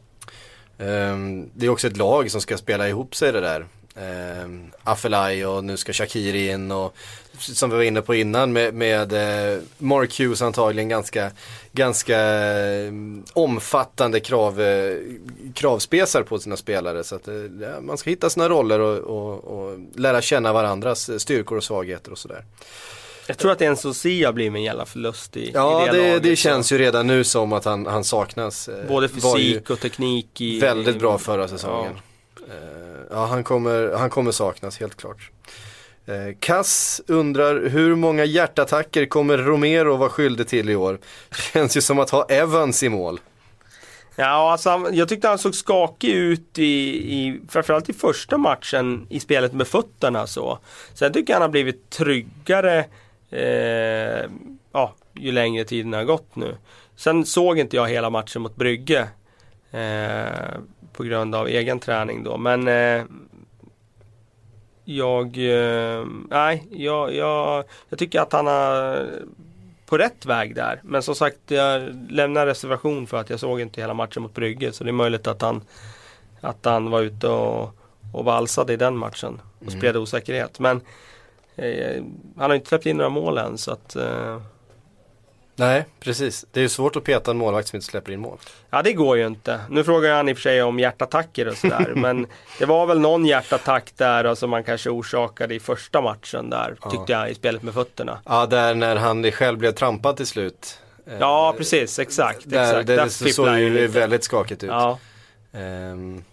Ehm, 0.79 1.51
det 1.55 1.67
är 1.67 1.71
också 1.71 1.87
ett 1.87 1.97
lag 1.97 2.31
som 2.31 2.41
ska 2.41 2.59
spela 2.59 2.89
ihop 2.89 3.15
sig 3.15 3.33
det 3.33 3.41
där. 3.41 3.67
Ehm, 3.97 4.45
um, 4.45 4.71
Afelai 4.85 5.45
och 5.45 5.65
nu 5.65 5.77
ska 5.77 5.93
Shakiri 5.93 6.51
in 6.51 6.73
och 6.73 6.97
som 7.39 7.71
vi 7.71 7.77
var 7.77 7.83
inne 7.83 8.03
på 8.03 8.15
innan 8.15 8.53
med, 8.53 8.75
med 8.75 9.13
uh, 9.13 9.63
Mark 9.79 10.21
Hughes 10.21 10.43
antagligen 10.43 10.89
ganska, 10.89 11.31
ganska 11.73 12.21
eh, 12.21 12.93
omfattande 13.33 14.21
krav, 14.21 14.61
eh, 14.61 14.97
kravspesar 15.55 16.23
på 16.23 16.39
sina 16.39 16.57
spelare. 16.57 17.05
Så 17.05 17.15
att 17.15 17.29
uh, 17.29 17.81
man 17.81 17.99
ska 17.99 18.11
hitta 18.11 18.31
sina 18.31 18.49
roller 18.49 18.81
och, 18.81 18.99
och, 18.99 19.45
och 19.45 19.79
lära 19.95 20.23
känna 20.23 20.53
varandras 20.53 21.21
styrkor 21.23 21.57
och 21.57 21.65
svagheter 21.65 22.13
och 22.13 22.19
sådär. 22.19 22.45
Jag 23.31 23.39
tror 23.39 23.53
att 23.53 23.63
en 23.63 23.77
Sosia 23.77 24.33
blir 24.33 24.47
en 24.47 24.63
jävla 24.63 24.87
förlust 24.87 25.37
i, 25.37 25.51
Ja, 25.55 25.83
i 25.83 25.87
det, 25.91 25.93
det, 25.97 26.09
laget, 26.09 26.23
det 26.23 26.37
så. 26.37 26.41
känns 26.41 26.73
ju 26.73 26.79
redan 26.79 27.07
nu 27.07 27.25
som 27.25 27.53
att 27.53 27.65
han, 27.65 27.87
han 27.87 28.05
saknas. 28.05 28.69
Eh, 28.69 28.89
Både 28.89 29.09
fysik 29.09 29.71
och 29.71 29.81
teknik. 29.81 30.41
I, 30.41 30.61
Väldigt 30.61 30.99
bra 30.99 31.19
förra 31.19 31.49
säsongen. 31.49 31.93
Eh, 32.49 32.55
Ja, 33.11 33.27
han 33.27 33.45
kommer, 33.45 33.93
han 33.99 34.11
kommer 34.11 34.31
saknas 34.33 34.81
helt 34.81 34.97
klart. 34.97 35.31
Eh, 36.07 36.15
Kass 36.41 37.01
undrar 37.07 37.69
hur 37.69 37.95
många 37.95 38.25
hjärtattacker 38.25 39.07
kommer 39.07 39.39
Romero 39.39 39.97
vara 39.97 40.09
skyldig 40.11 40.49
till 40.49 40.71
i 40.71 40.77
år? 40.77 40.99
Känns 41.53 41.77
ju 41.77 41.81
som 41.81 41.99
att 41.99 42.11
ha 42.11 42.25
Evans 42.29 42.83
i 42.83 42.89
mål. 42.89 43.21
Ja, 44.17 44.53
alltså, 44.53 44.71
han- 44.71 44.95
jag 44.97 45.09
tyckte 45.09 45.29
han 45.29 45.39
såg 45.39 45.55
skakig 45.55 46.11
ut 46.11 46.59
i, 46.59 46.65
i 47.15 47.41
framförallt 47.49 47.89
i 47.89 47.93
första 47.93 48.37
matchen 48.39 49.07
i 49.11 49.21
spelet 49.21 49.53
med 49.53 49.69
fötterna 49.69 50.27
så. 50.27 50.59
Sen 50.95 51.13
tycker 51.13 51.33
jag 51.33 51.37
han 51.37 51.43
har 51.43 51.49
blivit 51.49 51.91
tryggare 51.91 52.85
eh, 53.31 54.31
ja, 54.73 54.95
ju 55.15 55.33
längre 55.33 55.65
tiden 55.65 55.93
har 55.93 56.05
gått 56.05 56.37
nu. 56.37 56.57
Sen 56.97 57.25
såg 57.25 57.59
inte 57.59 57.77
jag 57.77 57.89
hela 57.89 58.11
matchen 58.11 58.43
mot 58.43 58.57
Brygge 58.57 59.09
eh, 59.71 60.59
på 60.93 61.03
grund 61.03 61.35
av 61.35 61.49
egen 61.49 61.81
träning 61.81 62.25
då. 62.25 62.37
Men 62.37 62.69
eh, 62.69 63.05
jag, 64.85 65.27
eh, 65.27 66.07
nej, 66.31 66.67
jag, 66.71 67.15
jag, 67.15 67.65
jag 67.89 67.99
tycker 67.99 68.21
att 68.21 68.33
han 68.33 68.47
har 68.47 69.09
på 69.87 69.99
rätt 69.99 70.27
väg 70.27 70.55
där. 70.55 70.81
Men 70.85 71.03
som 71.03 71.15
sagt, 71.15 71.39
jag 71.47 71.97
lämnar 72.11 72.47
reservation 72.47 73.07
för 73.07 73.17
att 73.17 73.31
jag 73.31 73.41
såg 73.41 73.61
inte 73.61 73.81
hela 73.81 73.95
matchen 73.95 74.23
mot 74.23 74.35
Brygge. 74.35 74.73
Så 74.73 74.85
det 74.85 74.91
är 74.91 74.93
möjligt 74.93 75.27
att 75.27 75.43
han, 75.43 75.63
att 76.41 76.65
han 76.65 76.91
var 76.91 77.01
ute 77.01 77.29
och, 77.29 77.71
och 78.13 78.25
valsade 78.25 78.73
i 78.73 78.77
den 78.77 78.97
matchen 78.97 79.41
och 79.67 79.73
spred 79.73 79.97
osäkerhet. 79.97 80.59
Men 80.59 80.81
han 82.37 82.51
har 82.51 82.55
inte 82.55 82.69
släppt 82.69 82.87
in 82.87 82.97
några 82.97 83.11
mål 83.11 83.39
än 83.39 83.59
så 83.59 83.71
att 83.71 83.97
eh, 83.97 84.41
Nej, 85.59 85.85
precis. 86.01 86.47
Det 86.53 86.61
är 86.61 86.63
ju 86.63 86.69
svårt 86.69 86.97
att 86.97 87.05
peta 87.05 87.31
en 87.31 87.37
målvakt 87.37 87.69
som 87.69 87.77
inte 87.77 87.87
släpper 87.87 88.13
in 88.13 88.21
mål. 88.21 88.39
Ja 88.71 88.83
det 88.83 88.93
går 88.93 89.17
ju 89.17 89.27
inte. 89.27 89.61
Nu 89.71 89.85
frågar 89.85 90.17
han 90.17 90.29
i 90.29 90.33
och 90.33 90.37
för 90.37 90.43
sig 90.43 90.63
om 90.63 90.79
hjärtattacker 90.79 91.49
och 91.49 91.57
sådär. 91.57 91.93
men 91.97 92.27
det 92.59 92.67
var 92.67 92.87
väl 92.87 93.01
någon 93.01 93.27
hjärtattack 93.27 93.93
där 93.97 94.35
som 94.35 94.51
man 94.51 94.65
kanske 94.65 94.91
orsakade 94.91 95.55
i 95.55 95.61
första 95.61 96.01
matchen 96.01 96.51
där. 96.51 96.77
Tyckte 96.91 97.13
jag 97.13 97.31
i 97.31 97.35
spelet 97.35 97.63
med 97.63 97.75
fötterna. 97.75 98.19
Ja, 98.25 98.47
där 98.47 98.75
när 98.75 98.97
han 98.97 99.33
själv 99.33 99.59
blev 99.59 99.73
trampad 99.73 100.17
till 100.17 100.27
slut. 100.27 100.79
Ja, 101.21 101.55
precis. 101.59 101.99
Exakt. 101.99 102.41
Där, 102.45 102.63
exakt. 102.63 102.87
det, 102.87 102.97
Där 102.97 103.05
det 103.05 103.33
såg 103.33 103.59
ju 103.59 103.71
lite. 103.71 103.99
väldigt 104.01 104.25
skakigt 104.25 104.65
ut. 104.65 104.71
Ja. 104.71 104.99
Ehm, 105.53 106.25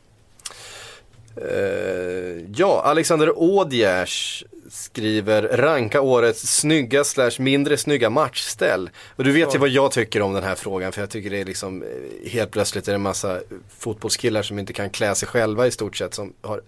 eh, 1.35 2.43
ja, 2.55 2.81
Alexander 2.85 3.39
Ådjärs 3.39 4.43
skriver 4.69 5.41
ranka 5.41 6.01
årets 6.01 6.57
snygga 6.59 7.03
slash 7.03 7.31
mindre 7.39 7.77
snygga 7.77 8.09
matchställ. 8.09 8.89
Och 9.15 9.23
du 9.23 9.31
vet 9.31 9.55
ju 9.55 9.59
vad 9.59 9.69
jag 9.69 9.91
tycker 9.91 10.21
om 10.21 10.33
den 10.33 10.43
här 10.43 10.55
frågan 10.55 10.91
för 10.91 11.01
jag 11.01 11.09
tycker 11.09 11.29
det 11.29 11.41
är 11.41 11.45
liksom 11.45 11.83
eh, 11.83 12.29
helt 12.31 12.51
plötsligt 12.51 12.87
är 12.87 12.91
det 12.91 12.95
en 12.95 13.01
massa 13.01 13.39
fotbollskillar 13.79 14.41
som 14.41 14.59
inte 14.59 14.73
kan 14.73 14.89
klä 14.89 15.15
sig 15.15 15.27
själva 15.27 15.67
i 15.67 15.71
stort 15.71 15.97
sett 15.97 16.13
som 16.13 16.33
har 16.41 16.61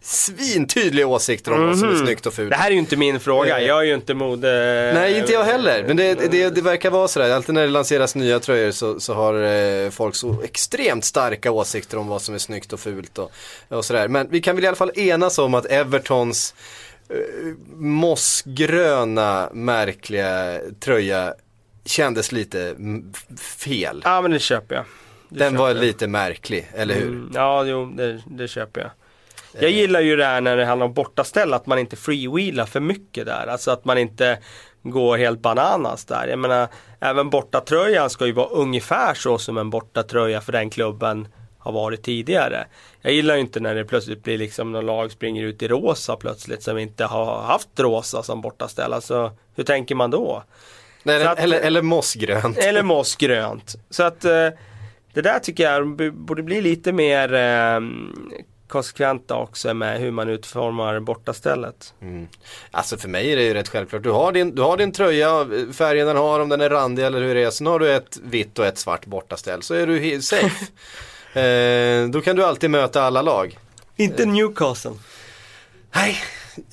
svintydliga 0.00 1.06
åsikter 1.06 1.52
om 1.52 1.66
vad 1.66 1.78
som 1.78 1.88
är 1.90 1.96
snyggt 1.96 2.26
och 2.26 2.34
fult. 2.34 2.44
Mhm. 2.44 2.50
Det 2.50 2.56
här 2.56 2.66
är 2.66 2.72
ju 2.72 2.78
inte 2.78 2.96
min 2.96 3.20
fråga. 3.20 3.58
Eh, 3.60 3.66
Jag 3.66 3.78
är 3.80 3.84
ju 3.84 3.94
inte 3.94 4.14
mode... 4.14 4.90
Nej, 4.94 5.18
inte 5.18 5.32
jag 5.32 5.44
heller. 5.44 5.84
Men 5.86 5.96
det, 5.96 6.14
det, 6.14 6.50
det 6.50 6.60
verkar 6.60 6.90
vara 6.90 7.08
sådär. 7.08 7.30
Alltid 7.30 7.54
när 7.54 7.62
det 7.62 7.68
lanseras 7.68 8.14
nya 8.14 8.40
tröjor 8.40 8.70
så, 8.70 9.00
så 9.00 9.14
har 9.14 9.42
eh, 9.84 9.90
folk 9.90 10.14
så 10.14 10.42
extremt 10.44 11.04
starka 11.04 11.50
åsikter 11.50 11.98
om 11.98 12.08
vad 12.08 12.22
som 12.22 12.34
är 12.34 12.38
snyggt 12.38 12.72
och 12.72 12.80
fult 12.80 13.18
och, 13.18 13.32
och 13.68 13.84
sådär. 13.84 14.08
Men 14.08 14.28
vi 14.30 14.40
kan 14.40 14.54
väl 14.56 14.64
i 14.64 14.68
alla 14.68 14.76
fall 14.76 14.92
enas 14.94 15.38
om 15.38 15.54
att 15.54 15.66
Evertons 15.66 16.54
mossgröna 17.76 19.48
märkliga 19.52 20.60
tröja 20.80 21.34
kändes 21.84 22.32
lite 22.32 22.74
fel. 23.58 24.02
Ja, 24.04 24.22
men 24.22 24.30
det 24.30 24.38
köper 24.38 24.74
jag. 24.74 24.84
Det 25.28 25.38
Den 25.38 25.50
köper 25.52 25.58
var 25.58 25.68
jag. 25.68 25.76
lite 25.76 26.06
märklig, 26.06 26.68
eller 26.74 26.94
hur? 26.94 27.08
Mm, 27.08 27.30
ja, 27.34 27.64
jo, 27.64 27.92
det, 27.96 28.22
det 28.26 28.48
köper 28.48 28.80
jag. 28.80 28.90
Jag 29.60 29.70
gillar 29.70 30.00
ju 30.00 30.16
det 30.16 30.24
här 30.24 30.40
när 30.40 30.56
det 30.56 30.64
handlar 30.64 30.86
om 30.86 30.94
bortaställ, 30.94 31.54
att 31.54 31.66
man 31.66 31.78
inte 31.78 31.96
freewheelar 31.96 32.66
för 32.66 32.80
mycket 32.80 33.26
där. 33.26 33.46
Alltså 33.46 33.70
att 33.70 33.84
man 33.84 33.98
inte 33.98 34.38
går 34.82 35.16
helt 35.18 35.40
bananas 35.40 36.04
där. 36.04 36.26
Jag 36.28 36.38
menar, 36.38 36.68
även 37.00 37.30
bortatröjan 37.30 38.10
ska 38.10 38.26
ju 38.26 38.32
vara 38.32 38.48
ungefär 38.48 39.14
så 39.14 39.38
som 39.38 39.58
en 39.58 39.70
bortatröja 39.70 40.40
för 40.40 40.52
den 40.52 40.70
klubben 40.70 41.28
har 41.66 41.72
varit 41.72 42.02
tidigare. 42.02 42.66
Jag 43.02 43.12
gillar 43.12 43.34
ju 43.34 43.40
inte 43.40 43.60
när 43.60 43.74
det 43.74 43.84
plötsligt 43.84 44.22
blir 44.22 44.38
liksom 44.38 44.72
någon 44.72 44.86
lag 44.86 45.12
springer 45.12 45.42
ut 45.44 45.62
i 45.62 45.68
rosa 45.68 46.16
plötsligt 46.16 46.62
som 46.62 46.78
inte 46.78 47.04
har 47.04 47.42
haft 47.42 47.68
rosa 47.80 48.22
som 48.22 48.40
bortaställ. 48.40 48.92
Alltså, 48.92 49.32
hur 49.54 49.64
tänker 49.64 49.94
man 49.94 50.10
då? 50.10 50.42
Nej, 51.02 51.24
att- 51.24 51.38
eller, 51.38 51.60
eller 51.60 51.82
mossgrönt. 51.82 52.58
Eller 52.58 52.82
mossgrönt. 52.82 53.76
Så 53.90 54.02
att 54.02 54.24
eh, 54.24 54.48
det 55.14 55.22
där 55.22 55.38
tycker 55.38 55.64
jag 55.64 55.96
borde 56.14 56.42
bli 56.42 56.60
lite 56.60 56.92
mer 56.92 57.34
eh, 57.34 57.80
konsekventa 58.68 59.34
också 59.36 59.74
med 59.74 60.00
hur 60.00 60.10
man 60.10 60.28
utformar 60.28 61.00
bortastället. 61.00 61.94
Alltså 62.70 62.96
för 62.96 63.08
mig 63.08 63.32
är 63.32 63.36
det 63.36 63.42
ju 63.42 63.54
rätt 63.54 63.68
självklart. 63.68 64.02
Du 64.02 64.10
har 64.10 64.32
din, 64.32 64.54
du 64.54 64.62
har 64.62 64.76
din 64.76 64.92
tröja, 64.92 65.46
färgen 65.72 66.06
den 66.06 66.16
har, 66.16 66.40
om 66.40 66.48
den 66.48 66.60
är 66.60 66.70
randig 66.70 67.04
eller 67.04 67.20
hur 67.20 67.34
det 67.34 67.42
är. 67.42 67.50
Sen 67.50 67.66
har 67.66 67.78
du 67.78 67.92
ett 67.94 68.16
vitt 68.24 68.58
och 68.58 68.66
ett 68.66 68.78
svart 68.78 69.06
bortaställ. 69.06 69.62
Så 69.62 69.74
är 69.74 69.86
du 69.86 70.22
safe. 70.22 70.66
eh, 71.36 72.08
då 72.08 72.20
kan 72.20 72.36
du 72.36 72.44
alltid 72.44 72.70
möta 72.70 73.02
alla 73.02 73.22
lag. 73.22 73.58
Inte 73.96 74.24
Newcastle. 74.26 74.92
Nej, 75.94 76.16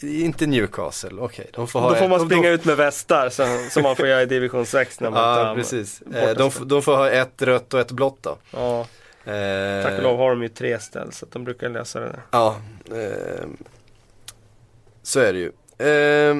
inte 0.02 0.46
Newcastle. 0.48 1.22
Okej, 1.22 1.50
de 1.54 1.68
får 1.68 1.80
ha 1.80 1.90
Då 1.90 1.96
får 1.96 2.08
man 2.08 2.20
de- 2.20 2.26
springa 2.26 2.50
de, 2.50 2.54
ut 2.56 2.66
med 2.66 2.78
västar 2.78 3.30
som, 3.30 3.68
som 3.72 3.84
man 3.84 3.96
får 3.96 4.08
göra 4.08 4.22
i 4.22 4.26
division 4.26 4.66
6 4.66 5.00
när 5.00 5.10
man 5.10 5.30
Ja, 5.30 5.36
tar 5.44 5.56
precis. 5.56 6.02
Eh, 6.02 6.36
de, 6.38 6.52
de 6.68 6.82
får 6.82 6.96
ha 6.96 7.10
ett 7.10 7.42
rött 7.42 7.74
och 7.74 7.80
ett 7.80 7.92
blått 7.92 8.24
då. 8.24 8.38
Ja, 8.52 8.88
Eh, 9.26 9.84
tack 9.84 9.98
och 9.98 10.04
lov 10.04 10.18
har 10.18 10.30
de 10.30 10.42
ju 10.44 10.50
tre 10.50 10.80
ställ 10.80 11.12
så 11.12 11.26
de 11.32 11.44
brukar 11.44 11.70
lösa 11.70 12.00
det 12.00 12.06
där. 12.06 12.22
Ja, 12.32 12.56
eh, 12.92 13.46
så 15.04 15.20
är 15.20 15.34
det 15.34 15.40
ju. 15.40 15.52
Eh, 15.78 16.38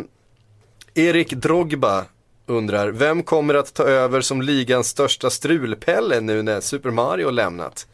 Erik 0.94 1.30
Drogba 1.34 2.06
undrar, 2.46 2.88
vem 2.90 3.24
kommer 3.24 3.54
att 3.54 3.74
ta 3.74 3.84
över 3.84 4.22
som 4.22 4.42
ligans 4.42 4.88
största 4.88 5.30
strulpelle 5.30 6.20
nu 6.22 6.42
när 6.42 6.62
Super 6.62 6.92
Mario 6.92 7.30
lämnat? 7.30 7.88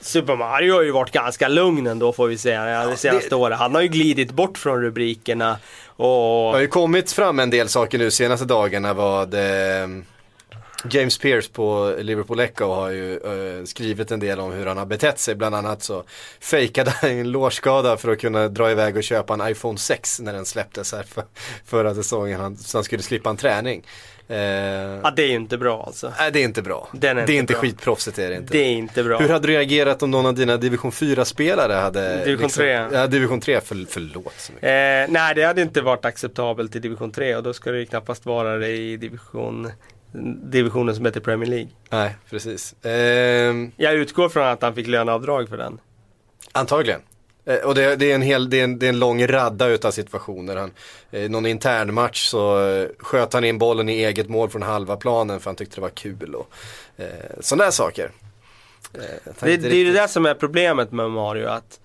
Super 0.00 0.36
Mario 0.36 0.74
har 0.74 0.82
ju 0.82 0.90
varit 0.90 1.12
ganska 1.12 1.48
lugn 1.48 1.86
ändå 1.86 2.12
får 2.12 2.26
vi 2.26 2.38
säga 2.38 2.86
det 2.86 2.96
senaste 2.96 3.28
det- 3.28 3.36
året. 3.36 3.58
Han 3.58 3.74
har 3.74 3.82
ju 3.82 3.88
glidit 3.88 4.30
bort 4.32 4.58
från 4.58 4.82
rubrikerna 4.82 5.58
och 5.86 6.52
Det 6.52 6.56
har 6.56 6.60
ju 6.60 6.68
kommit 6.68 7.12
fram 7.12 7.38
en 7.38 7.50
del 7.50 7.68
saker 7.68 7.98
nu 7.98 8.10
senaste 8.10 8.44
dagarna 8.44 8.94
vad 8.94 9.34
eh, 9.34 9.88
James 10.90 11.18
Pierce 11.18 11.48
på 11.52 11.94
Liverpool 11.98 12.40
Echo 12.40 12.64
har 12.74 12.90
ju 12.90 13.14
eh, 13.14 13.64
skrivit 13.64 14.10
en 14.10 14.20
del 14.20 14.40
om 14.40 14.52
hur 14.52 14.66
han 14.66 14.76
har 14.76 14.86
betett 14.86 15.18
sig. 15.18 15.34
Bland 15.34 15.54
annat 15.54 15.82
så 15.82 16.04
fejkade 16.40 16.90
han 16.90 17.10
en 17.10 17.30
lårskada 17.30 17.96
för 17.96 18.12
att 18.12 18.20
kunna 18.20 18.48
dra 18.48 18.70
iväg 18.70 18.96
och 18.96 19.02
köpa 19.02 19.34
en 19.34 19.48
iPhone 19.48 19.78
6 19.78 20.20
när 20.20 20.32
den 20.32 20.44
släpptes 20.46 20.92
här 20.92 21.02
för, 21.02 21.24
förra 21.66 21.94
säsongen. 21.94 22.40
Han, 22.40 22.56
så 22.56 22.78
han 22.78 22.84
skulle 22.84 23.02
slippa 23.02 23.30
en 23.30 23.36
träning. 23.36 23.86
Eh, 24.30 24.38
ja, 25.02 25.12
det 25.16 25.22
är 25.22 25.26
ju 25.28 25.34
inte 25.34 25.58
bra 25.58 25.84
alltså. 25.86 26.12
Nej, 26.18 26.32
det 26.32 26.38
är 26.40 26.44
inte 26.44 26.62
bra. 26.62 26.88
Den 26.92 27.18
är 27.18 27.26
det 27.26 27.32
är 27.32 27.38
inte 27.38 27.52
bra. 27.52 27.60
skitproffsigt 27.62 28.18
är 28.18 28.30
det 28.30 28.36
inte. 28.36 28.52
Det 28.52 28.58
är 28.58 28.72
inte 28.72 29.04
bra. 29.04 29.18
Hur 29.18 29.28
hade 29.28 29.46
du 29.46 29.52
reagerat 29.52 30.02
om 30.02 30.10
någon 30.10 30.26
av 30.26 30.34
dina 30.34 30.56
division 30.56 30.90
4-spelare 30.90 31.72
hade 31.72 32.24
Division 32.24 32.42
liksom, 32.46 32.60
3. 32.62 32.86
Ja, 32.92 33.06
division 33.06 33.40
3, 33.40 33.60
för, 33.60 33.86
förlåt 33.88 34.32
så 34.38 34.52
mycket. 34.52 34.64
Eh, 34.68 35.12
nej, 35.12 35.34
det 35.34 35.42
hade 35.44 35.62
inte 35.62 35.80
varit 35.80 36.04
acceptabelt 36.04 36.76
i 36.76 36.78
division 36.78 37.12
3 37.12 37.36
och 37.36 37.42
då 37.42 37.52
ska 37.52 37.70
det 37.72 37.78
ju 37.78 37.86
knappast 37.86 38.26
vara 38.26 38.56
det 38.58 38.68
i 38.68 38.96
division, 38.96 39.70
divisionen 40.44 40.94
som 40.94 41.04
heter 41.04 41.20
Premier 41.20 41.50
League. 41.50 41.68
Nej, 41.90 42.16
precis. 42.30 42.74
Ehm, 42.84 43.72
Jag 43.76 43.94
utgår 43.94 44.28
från 44.28 44.46
att 44.46 44.62
han 44.62 44.74
fick 44.74 44.86
löneavdrag 44.86 45.48
för 45.48 45.56
den. 45.56 45.78
Antagligen. 46.52 47.00
Eh, 47.54 47.66
Och 47.68 47.74
det, 47.74 47.96
det, 47.96 48.10
är 48.10 48.14
en 48.14 48.22
hel, 48.22 48.50
det, 48.50 48.60
är 48.60 48.64
en, 48.64 48.78
det 48.78 48.86
är 48.86 48.88
en 48.90 48.98
lång 48.98 49.26
radda 49.26 49.66
utav 49.66 49.90
situationer. 49.90 50.56
Han, 50.56 50.70
eh, 51.10 51.30
någon 51.30 51.46
intern 51.46 51.94
match 51.94 52.24
så 52.28 52.68
eh, 52.68 52.88
sköt 52.98 53.32
han 53.32 53.44
in 53.44 53.58
bollen 53.58 53.88
i 53.88 53.92
eget 54.04 54.28
mål 54.28 54.48
från 54.50 54.62
halva 54.62 54.96
planen 54.96 55.40
för 55.40 55.50
han 55.50 55.56
tyckte 55.56 55.76
det 55.76 55.80
var 55.80 55.88
kul 55.88 56.34
och 56.34 56.50
eh, 56.96 57.06
sådana 57.40 57.64
där 57.64 57.70
saker. 57.70 58.10
Eh, 58.94 59.00
Det, 59.00 59.32
det 59.40 59.46
är 59.46 59.48
ju 59.50 59.56
riktigt- 59.56 59.86
det 59.94 60.00
där 60.00 60.06
som 60.06 60.26
är 60.26 60.34
problemet 60.34 60.92
med 60.92 61.10
Mario 61.10 61.46
att 61.48 61.80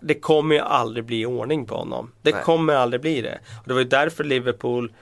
det 0.00 0.14
kommer 0.14 0.54
ju 0.54 0.60
aldrig 0.60 1.04
bli 1.04 1.26
ordning 1.26 1.66
på 1.66 1.74
honom. 1.76 2.12
Det 2.22 2.32
Nej. 2.34 2.42
kommer 2.44 2.74
aldrig 2.74 3.00
bli 3.00 3.20
det. 3.20 3.38
Och 3.62 3.68
det 3.68 3.74
var 3.74 3.80
ju 3.80 3.88
därför 3.88 4.24
Liverpool 4.24 4.92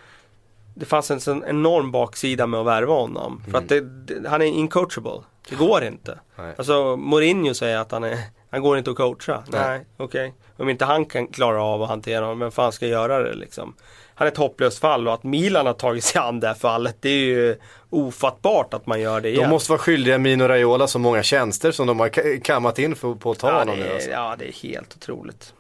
Det 0.75 0.85
fanns 0.85 1.11
en 1.11 1.21
sån 1.21 1.45
enorm 1.49 1.91
baksida 1.91 2.47
med 2.47 2.61
att 2.61 2.67
värva 2.67 2.95
honom. 2.95 3.43
För 3.51 3.59
att 3.59 3.69
det, 3.69 3.81
det, 3.81 4.29
han 4.29 4.43
är 4.43 4.47
incoachable. 4.47 5.21
Det 5.49 5.57
går 5.57 5.85
inte. 5.85 6.11
Mm. 6.13 6.23
Nej. 6.37 6.55
Alltså 6.59 6.97
Mourinho 6.97 7.55
säger 7.55 7.79
att 7.79 7.93
han 7.93 8.05
är 8.05 8.19
Han 8.51 8.63
går 8.63 8.79
inte 8.79 8.91
att 8.91 8.97
coacha. 8.97 9.43
Nej. 9.47 9.81
Okej. 9.97 10.35
Om 10.57 10.69
inte 10.69 10.85
han 10.85 11.05
kan 11.05 11.27
klara 11.27 11.63
av 11.63 11.83
att 11.83 11.89
hantera 11.89 12.25
honom, 12.25 12.39
vem 12.39 12.51
fan 12.51 12.73
ska 12.73 12.87
göra 12.87 13.23
det 13.23 13.35
liksom? 13.35 13.75
Han 14.15 14.29
är 14.29 14.33
ett 14.33 14.39
hopplöst 14.39 14.79
fall 14.79 15.09
och 15.09 15.15
att 15.15 15.23
Milan 15.23 15.67
har 15.67 15.73
tagit 15.73 16.05
sig 16.05 16.21
an 16.21 16.41
det 16.41 16.47
här 16.47 16.55
fallet, 16.55 16.97
det 17.01 17.09
är 17.09 17.25
ju 17.25 17.57
ofattbart 17.91 18.75
att 18.75 18.87
man 18.87 19.01
gör 19.01 19.21
det 19.21 19.29
igen. 19.29 19.43
De 19.43 19.49
måste 19.51 19.73
vara 19.73 19.79
skyldiga 19.79 20.19
Mino 20.19 20.45
Raiola 20.45 20.87
så 20.87 20.99
många 20.99 21.23
tjänster 21.23 21.73
som 21.73 21.87
de 21.87 22.01
har 22.01 22.09
ka- 22.09 22.41
kammat 22.41 22.79
in 22.79 22.97
för, 22.97 23.15
på 23.15 23.31
att 23.31 23.39
ta 23.39 23.49
ja, 23.49 23.59
honom 23.59 23.79
det 23.79 23.85
nu 23.85 23.95
alltså. 23.95 24.11
ja, 24.11 24.37
det 24.39 24.49
är 24.49 24.53
helt 24.53 24.97
otroligt. 24.97 25.55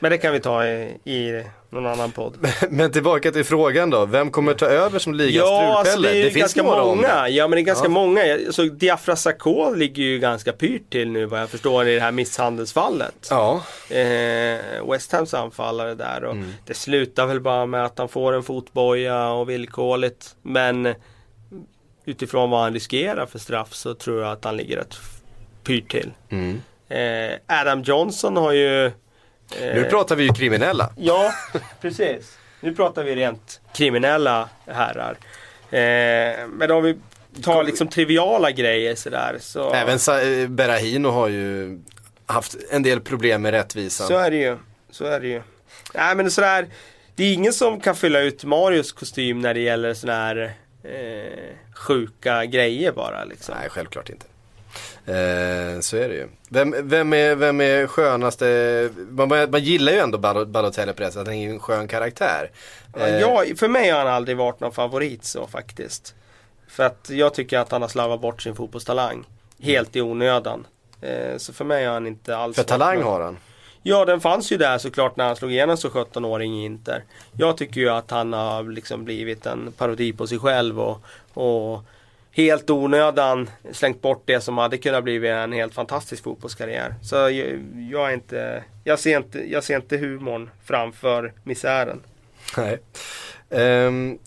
Men 0.00 0.10
det 0.10 0.18
kan 0.18 0.32
vi 0.32 0.40
ta 0.40 0.66
i, 0.66 0.96
i 1.04 1.44
någon 1.70 1.86
annan 1.86 2.12
podd. 2.12 2.34
Men 2.70 2.92
tillbaka 2.92 3.32
till 3.32 3.44
frågan 3.44 3.90
då, 3.90 4.04
vem 4.06 4.30
kommer 4.30 4.54
ta 4.54 4.66
över 4.66 4.98
som 4.98 5.14
ligans 5.14 5.34
Ja, 5.36 5.78
alltså 5.78 5.92
strulpelle? 5.92 6.18
det 6.18 6.26
är 6.26 6.30
ju 6.30 6.38
ganska 6.40 6.62
några 6.62 6.84
många. 6.84 7.22
det. 7.22 7.28
Ja, 7.28 7.48
men 7.48 7.56
det 7.56 7.60
är 7.60 7.64
ganska 7.64 7.84
Ja. 7.86 7.90
många. 7.90 8.22
Alltså, 8.46 8.62
Diafra 8.64 9.16
Sakho 9.16 9.74
ligger 9.74 10.02
ju 10.02 10.18
ganska 10.18 10.52
pyrt 10.52 10.90
till 10.90 11.10
nu 11.10 11.26
vad 11.26 11.40
jag 11.40 11.50
förstår 11.50 11.88
i 11.88 11.94
det 11.94 12.00
här 12.00 12.12
misshandelsfallet. 12.12 13.26
Ja, 13.30 13.62
Eh, 13.90 14.90
West 14.90 15.12
Hams 15.12 15.34
anfallare 15.34 15.94
där 15.94 16.24
och 16.24 16.32
Mm. 16.32 16.52
det 16.66 16.74
slutar 16.74 17.26
väl 17.26 17.40
bara 17.40 17.66
med 17.66 17.84
att 17.84 17.98
han 17.98 18.08
får 18.08 18.32
en 18.32 18.42
fotboja 18.42 19.28
och 19.30 19.50
villkorligt. 19.50 20.36
Men 20.42 20.94
utifrån 22.04 22.50
vad 22.50 22.60
han 22.60 22.72
riskerar 22.72 23.26
för 23.26 23.38
straff 23.38 23.74
så 23.74 23.94
tror 23.94 24.22
jag 24.22 24.32
att 24.32 24.44
han 24.44 24.56
ligger 24.56 24.76
rätt 24.76 24.94
pyrt 25.64 25.90
till. 25.90 26.10
mm. 26.30 26.60
Eh, 26.88 27.38
Adam 27.60 27.82
Johnson 27.82 28.36
har 28.36 28.52
ju 28.52 28.90
nu 29.60 29.84
pratar 29.90 30.16
vi 30.16 30.24
ju 30.24 30.32
kriminella. 30.32 30.92
Ja, 30.96 31.32
precis. 31.80 32.38
Nu 32.60 32.74
pratar 32.74 33.04
vi 33.04 33.14
rent 33.14 33.60
kriminella 33.74 34.48
herrar. 34.66 35.16
Eh, 35.70 36.46
men 36.48 36.70
om 36.70 36.82
vi 36.82 36.98
tar 37.42 37.64
liksom 37.64 37.88
triviala 37.88 38.50
grejer 38.50 38.94
sådär 38.94 39.36
så, 39.40 39.72
Även 39.74 39.98
Sa- 39.98 40.20
eh, 40.20 40.48
Berahino 40.48 41.08
har 41.08 41.28
ju 41.28 41.78
haft 42.26 42.56
en 42.70 42.82
del 42.82 43.00
problem 43.00 43.42
med 43.42 43.50
rättvisan. 43.52 44.06
så 44.06 44.16
är 44.18 44.30
det 44.30 44.36
ju. 44.36 44.56
Så 44.90 45.04
är 45.04 45.20
det 45.20 45.28
ju. 45.28 45.42
Nej 45.94 46.14
men 46.16 46.30
sådär, 46.30 46.66
det 47.14 47.24
är 47.24 47.32
ingen 47.34 47.52
som 47.52 47.80
kan 47.80 47.96
fylla 47.96 48.20
ut 48.20 48.44
Marios 48.44 48.92
kostym 48.92 49.38
när 49.40 49.54
det 49.54 49.60
gäller 49.60 49.94
sådana 49.94 50.18
här 50.26 50.52
eh, 50.84 51.54
sjuka 51.74 52.44
grejer 52.44 52.92
bara 52.92 53.24
liksom. 53.24 53.54
Nej, 53.60 53.70
självklart 53.70 54.08
inte. 54.10 54.26
Eh, 55.06 55.80
så 55.80 55.96
är 55.96 56.08
det 56.08 56.14
ju. 56.14 56.28
Vem, 56.48 56.74
vem, 56.88 57.12
är, 57.12 57.34
vem 57.34 57.60
är 57.60 57.86
skönaste? 57.86 58.90
Man, 59.10 59.28
man 59.28 59.60
gillar 59.64 59.92
ju 59.92 59.98
ändå 59.98 60.18
Balo- 60.18 60.44
Balotelli 60.46 60.92
på 60.92 61.02
det 61.02 61.10
sättet, 61.12 61.26
han 61.26 61.36
är 61.36 61.42
ju 61.42 61.50
en 61.50 61.60
skön 61.60 61.88
karaktär. 61.88 62.50
Eh, 62.96 63.18
Ja, 63.18 63.44
för 63.56 63.68
mig 63.68 63.90
har 63.90 63.98
han 63.98 64.08
aldrig 64.08 64.36
varit 64.36 64.60
någon 64.60 64.72
favorit 64.72 65.24
så 65.24 65.46
faktiskt. 65.46 66.14
För 66.68 66.84
att 66.84 67.10
jag 67.10 67.34
tycker 67.34 67.58
att 67.58 67.70
han 67.70 67.82
har 67.82 67.88
slarvat 67.88 68.20
bort 68.20 68.42
sin 68.42 68.54
fotbollstalang. 68.54 69.24
Helt 69.60 69.96
i 69.96 70.00
onödan. 70.00 70.66
Eh, 71.00 71.36
så 71.36 71.52
för 71.52 71.64
mig 71.64 71.84
har 71.84 71.92
han 71.94 72.06
inte 72.06 72.36
alls 72.36 72.56
för 72.56 72.62
talang 72.62 73.02
har 73.02 73.20
han. 73.20 73.36
Ja, 73.82 74.04
den 74.04 74.20
fanns 74.20 74.52
ju 74.52 74.56
där 74.56 74.78
såklart 74.78 75.16
när 75.16 75.26
han 75.26 75.36
slog 75.36 75.52
igenom 75.52 75.76
som 75.76 75.90
17-åring 75.90 76.60
i 76.60 76.64
Inter. 76.64 77.04
Jag 77.32 77.56
tycker 77.56 77.80
ju 77.80 77.88
att 77.88 78.10
han 78.10 78.32
har 78.32 78.62
liksom 78.62 79.04
blivit 79.04 79.46
en 79.46 79.72
parodi 79.72 80.12
på 80.12 80.26
sig 80.26 80.38
själv 80.38 80.80
och, 80.80 80.98
och 81.34 81.82
helt 82.36 82.70
onödan 82.70 83.50
slängt 83.72 84.02
bort 84.02 84.22
det 84.24 84.40
som 84.40 84.58
hade 84.58 84.78
kunnat 84.78 85.04
bli 85.04 85.28
en 85.28 85.52
helt 85.52 85.74
fantastisk 85.74 86.22
fotbollskarriär. 86.22 86.94
Så 87.02 87.16
jag, 87.16 87.64
jag, 87.90 88.08
är 88.08 88.14
inte, 88.14 88.64
jag, 88.84 88.98
ser 88.98 89.16
inte, 89.16 89.52
jag 89.52 89.64
ser 89.64 89.76
inte 89.76 89.96
humorn 89.96 90.50
framför 90.64 91.32
misären. 91.44 92.00
Nej. 92.56 92.78
Um, 93.48 94.18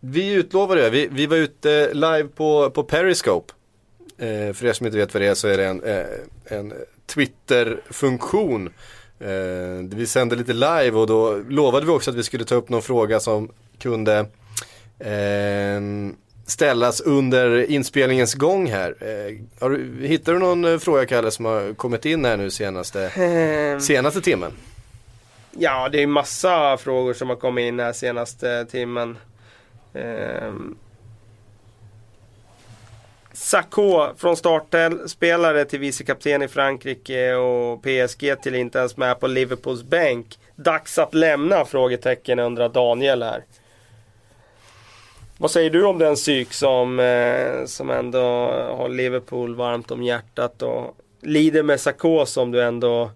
vi 0.00 0.32
utlovade 0.32 0.82
det, 0.82 0.90
vi, 0.90 1.08
vi 1.10 1.26
var 1.26 1.36
ute 1.36 1.94
live 1.94 2.28
på, 2.28 2.70
på 2.70 2.82
Periscope. 2.82 3.52
Uh, 4.22 4.52
för 4.52 4.66
er 4.66 4.72
som 4.72 4.86
inte 4.86 4.98
vet 4.98 5.14
vad 5.14 5.22
det 5.22 5.26
är 5.26 5.34
så 5.34 5.48
är 5.48 5.56
det 5.56 5.66
en, 5.66 5.84
uh, 5.84 6.04
en 6.44 6.72
Twitter-funktion. 7.06 8.66
Uh, 9.22 9.88
vi 9.94 10.06
sände 10.06 10.36
lite 10.36 10.52
live 10.52 10.90
och 10.90 11.06
då 11.06 11.42
lovade 11.48 11.86
vi 11.86 11.92
också 11.92 12.10
att 12.10 12.16
vi 12.16 12.22
skulle 12.22 12.44
ta 12.44 12.54
upp 12.54 12.68
någon 12.68 12.82
fråga 12.82 13.20
som 13.20 13.50
kunde 13.78 14.20
uh, 15.00 16.14
ställas 16.46 17.00
under 17.00 17.70
inspelningens 17.70 18.34
gång 18.34 18.70
här. 18.70 18.94
har 19.60 19.70
du, 19.70 20.06
hittar 20.06 20.32
du 20.32 20.38
någon 20.38 20.80
fråga 20.80 21.06
Kalle 21.06 21.30
som 21.30 21.44
har 21.44 21.74
kommit 21.74 22.04
in 22.04 22.24
här 22.24 22.36
nu 22.36 22.50
senaste, 22.50 23.08
Ehm. 23.08 23.80
senaste 23.80 24.20
timmen? 24.20 24.52
Ja, 25.50 25.88
det 25.88 26.02
är 26.02 26.06
massa 26.06 26.76
frågor 26.76 27.14
som 27.14 27.28
har 27.28 27.36
kommit 27.36 27.62
in 27.62 27.80
här 27.80 27.92
senaste 27.92 28.64
timmen. 28.64 29.18
Ehm. 29.94 30.76
Sakho 33.32 34.08
från 34.16 34.36
startspelare 34.36 35.64
till 35.64 35.78
vicekapten 35.78 36.42
i 36.42 36.48
Frankrike 36.48 37.34
och 37.34 37.82
PSG 37.82 38.42
till 38.42 38.54
inte 38.54 38.78
ens 38.78 38.96
med 38.96 39.20
på 39.20 39.26
Liverpools 39.26 39.82
bänk. 39.82 40.38
Dags 40.56 40.98
att 40.98 41.14
lämna? 41.14 41.64
Frågetecken 41.64 42.38
undrar 42.38 42.68
Daniel 42.68 43.22
här. 43.22 43.44
Vad 45.38 45.50
säger 45.50 45.70
du 45.70 45.84
om 45.84 45.98
den 45.98 46.14
psyk 46.14 46.52
som, 46.52 47.00
eh, 47.00 47.64
som 47.66 47.90
ändå 47.90 48.20
har 48.76 48.88
Liverpool 48.88 49.54
varmt 49.54 49.90
om 49.90 50.02
hjärtat 50.02 50.62
och 50.62 50.96
lider 51.22 51.62
med 51.62 51.80
Sakho 51.80 52.26
som 52.26 52.50
du 52.50 52.62
ändå 52.62 53.10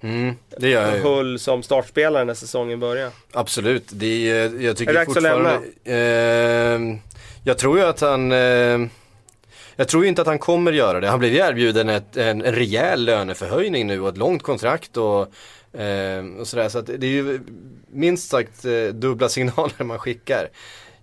Mm, 0.00 0.34
det 0.58 0.68
gör 0.68 0.96
jag 0.96 1.02
höll 1.02 1.38
som 1.38 1.62
startspelare 1.62 2.24
när 2.24 2.34
säsongen 2.34 2.80
började. 2.80 3.10
Absolut, 3.32 3.84
det 3.90 4.30
är, 4.30 4.60
jag 4.60 4.76
tycker 4.76 4.90
Är 4.90 4.94
det 4.94 5.00
dags 5.00 5.08
att 5.08 5.14
fortfarande 5.14 5.60
eh, 5.84 6.98
Jag 7.44 7.58
tror 7.58 7.78
ju 7.78 7.84
att 7.84 8.00
han 8.00 8.32
eh, 8.32 8.88
Jag 9.76 9.88
tror 9.88 10.06
inte 10.06 10.20
att 10.22 10.26
han 10.26 10.38
kommer 10.38 10.72
göra 10.72 11.00
det. 11.00 11.08
Han 11.08 11.18
blev 11.18 11.32
ju 11.32 11.38
erbjuden 11.38 11.88
ett, 11.88 12.16
en, 12.16 12.42
en 12.42 12.54
rejäl 12.54 13.04
löneförhöjning 13.04 13.86
nu 13.86 14.00
och 14.00 14.08
ett 14.08 14.16
långt 14.16 14.42
kontrakt 14.42 14.96
och, 14.96 15.20
eh, 15.80 16.24
och 16.38 16.46
sådär. 16.46 16.68
Så 16.68 16.80
det 16.80 17.06
är 17.06 17.10
ju 17.10 17.40
minst 17.90 18.30
sagt 18.30 18.64
eh, 18.64 18.84
dubbla 18.92 19.28
signaler 19.28 19.84
man 19.84 19.98
skickar. 19.98 20.48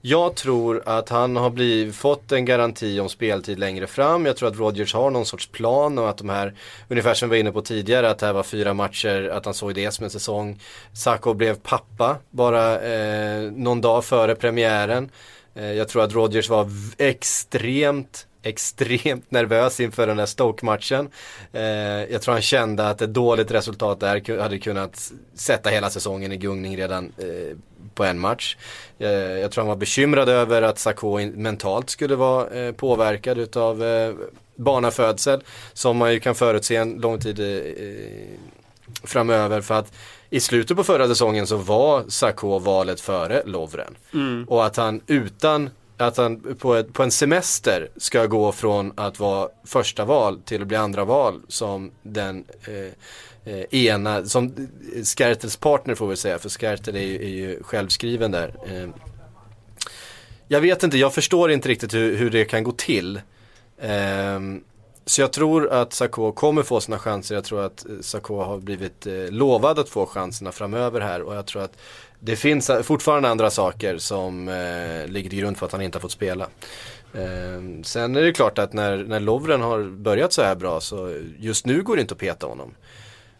Jag 0.06 0.36
tror 0.36 0.84
att 0.86 1.10
han 1.10 1.36
har 1.36 1.50
blivit, 1.50 1.96
fått 1.96 2.32
en 2.32 2.46
garanti 2.46 3.00
om 3.00 3.10
speltid 3.10 3.60
längre 3.60 3.88
fram. 3.88 4.26
Jag 4.26 4.38
tror 4.38 4.50
att 4.50 4.58
Rodgers 4.58 4.94
har 4.94 5.12
någon 5.12 5.26
sorts 5.26 5.48
plan 5.48 5.98
och 5.98 6.10
att 6.10 6.18
de 6.18 6.30
här, 6.30 6.54
ungefär 6.90 7.14
som 7.14 7.30
vi 7.30 7.36
var 7.36 7.40
inne 7.40 7.52
på 7.52 7.62
tidigare, 7.62 8.10
att 8.10 8.20
det 8.20 8.26
här 8.26 8.34
var 8.34 8.44
fyra 8.44 8.74
matcher, 8.74 9.30
att 9.30 9.46
han 9.46 9.54
såg 9.54 9.76
det 9.76 9.92
som 9.92 10.04
en 10.04 10.10
säsong. 10.10 10.60
Sacco 10.94 11.34
blev 11.34 11.56
pappa 11.56 12.18
bara 12.30 12.82
eh, 12.82 13.52
någon 13.52 13.82
dag 13.82 14.06
före 14.06 14.36
premiären. 14.36 15.10
Eh, 15.56 15.72
jag 15.72 15.88
tror 15.88 16.04
att 16.04 16.14
Rodgers 16.14 16.50
var 16.50 16.68
extremt 16.98 18.28
extremt 18.44 19.32
nervös 19.32 19.80
inför 19.80 20.08
den 20.08 20.20
här 20.20 20.26
Stoke-matchen. 20.26 21.10
Eh, 21.54 21.64
jag 22.12 22.22
tror 22.22 22.34
han 22.34 22.42
kände 22.42 22.90
att 22.90 23.02
ett 23.02 23.14
dåligt 23.14 23.52
resultat 23.52 24.00
där 24.00 24.40
hade 24.40 24.60
kunnat 24.60 25.12
sätta 25.34 25.70
hela 25.70 25.90
säsongen 25.90 26.32
i 26.32 26.38
gungning 26.38 26.78
redan 26.78 27.12
eh, 27.18 27.58
på 27.95 28.03
en 28.03 28.20
match. 28.20 28.57
Eh, 28.99 29.10
jag 29.10 29.52
tror 29.52 29.61
han 29.61 29.70
var 29.70 29.76
bekymrad 29.76 30.30
över 30.30 30.61
att 30.61 30.80
Sakho 30.80 31.20
mentalt 31.20 31.90
skulle 31.90 32.15
vara 32.15 32.49
eh, 32.49 32.72
påverkad 32.72 33.38
utav 33.38 33.84
eh, 33.84 34.14
barnafödsel. 34.56 35.44
Som 35.74 35.98
man 35.98 36.14
ju 36.14 36.20
kan 36.20 36.36
förutse 36.36 36.76
en 36.76 36.94
lång 36.94 37.20
tid 37.20 37.40
framöver 39.03 39.61
för 39.61 39.76
att 39.76 39.94
i 40.30 40.40
slutet 40.40 40.78
på 40.78 40.84
förra 40.84 41.07
säsongen 41.07 41.48
så 41.48 41.57
var 41.57 42.03
Sakho 42.07 42.60
valet 42.60 43.02
före 43.02 43.44
Lovren. 43.45 43.95
Och 44.48 44.65
att 44.65 44.78
han 44.78 45.02
utan 45.07 45.70
att 45.98 46.18
han 46.18 46.56
på, 46.60 46.76
ett, 46.76 46.94
på 46.94 47.03
en 47.03 47.11
semester 47.11 47.90
ska 47.98 48.26
gå 48.26 48.52
från 48.52 48.94
att 48.95 49.20
vara 49.20 49.49
första 49.65 50.06
val 50.06 50.41
till 50.45 50.61
att 50.61 50.68
bli 50.68 50.78
andra 50.78 51.06
val 51.06 51.41
som 51.48 51.91
den 52.02 52.45
eh, 52.68 52.94
eh, 53.45 53.86
ena, 53.86 54.26
som 54.26 54.45
eh, 54.45 55.03
Skertels 55.03 55.57
partner 55.57 55.95
får 55.95 56.07
vi 56.07 56.15
säga, 56.15 56.40
för 56.40 56.49
Skertel 56.49 56.95
är 56.95 57.02
ju, 57.02 57.15
är 57.15 57.30
ju 57.30 57.64
självskriven 57.64 58.32
där. 58.32 58.56
Eh, 58.65 58.90
jag 60.48 60.61
vet 60.61 60.84
inte, 60.84 60.98
jag 60.98 61.14
förstår 61.14 61.52
inte 61.52 61.70
riktigt 61.70 61.94
hur, 61.94 62.15
hur 62.15 62.30
det 62.30 62.45
kan 62.45 62.64
gå 62.64 62.72
till. 62.72 63.22
Eh, 63.78 64.40
så 65.06 65.22
jag 65.22 65.34
tror 65.34 65.70
att 65.70 65.94
Sakho 65.94 66.32
kommer 66.32 66.64
få 66.64 66.82
sina 66.82 66.99
chanser. 66.99 67.36
Jag 67.36 67.44
tror 67.44 67.65
att 67.65 67.86
eh, 67.86 68.45
har 68.45 68.60
blivit 68.60 69.07
eh, 69.07 69.14
lovad 69.14 69.80
att 69.80 69.90
få 69.90 70.06
chanserna 70.06 70.52
framöver 70.52 71.02
här. 71.02 71.22
Och 71.22 71.36
jag 71.36 71.45
tror 71.45 71.64
att 71.64 71.78
det 72.20 72.36
finns 72.36 72.72
fortfarande 72.84 73.30
andra 73.30 73.49
saker 73.49 73.98
som 73.98 74.48
eh, 74.48 75.07
ligger 75.07 75.30
till 75.30 75.40
grund 75.40 75.57
för 75.57 75.65
att 75.65 75.72
han 75.72 75.82
inte 75.82 75.98
har 75.98 76.02
fått 76.02 76.11
spela. 76.11 76.48
Eh, 77.14 77.82
sen 77.84 78.15
är 78.15 78.22
det 78.22 78.34
klart 78.34 78.60
att 78.60 78.74
när, 78.74 78.98
när 78.98 79.20
Lovren 79.20 79.61
har 79.61 79.84
börjat 79.84 80.34
så 80.34 80.41
här 80.41 80.56
bra 80.56 80.82
så 80.82 81.22
just 81.40 81.65
nu 81.65 81.84
går 81.84 81.95
det 81.95 82.02
inte 82.02 82.14
att 82.14 82.20
peta 82.20 82.48
honom. 82.48 82.76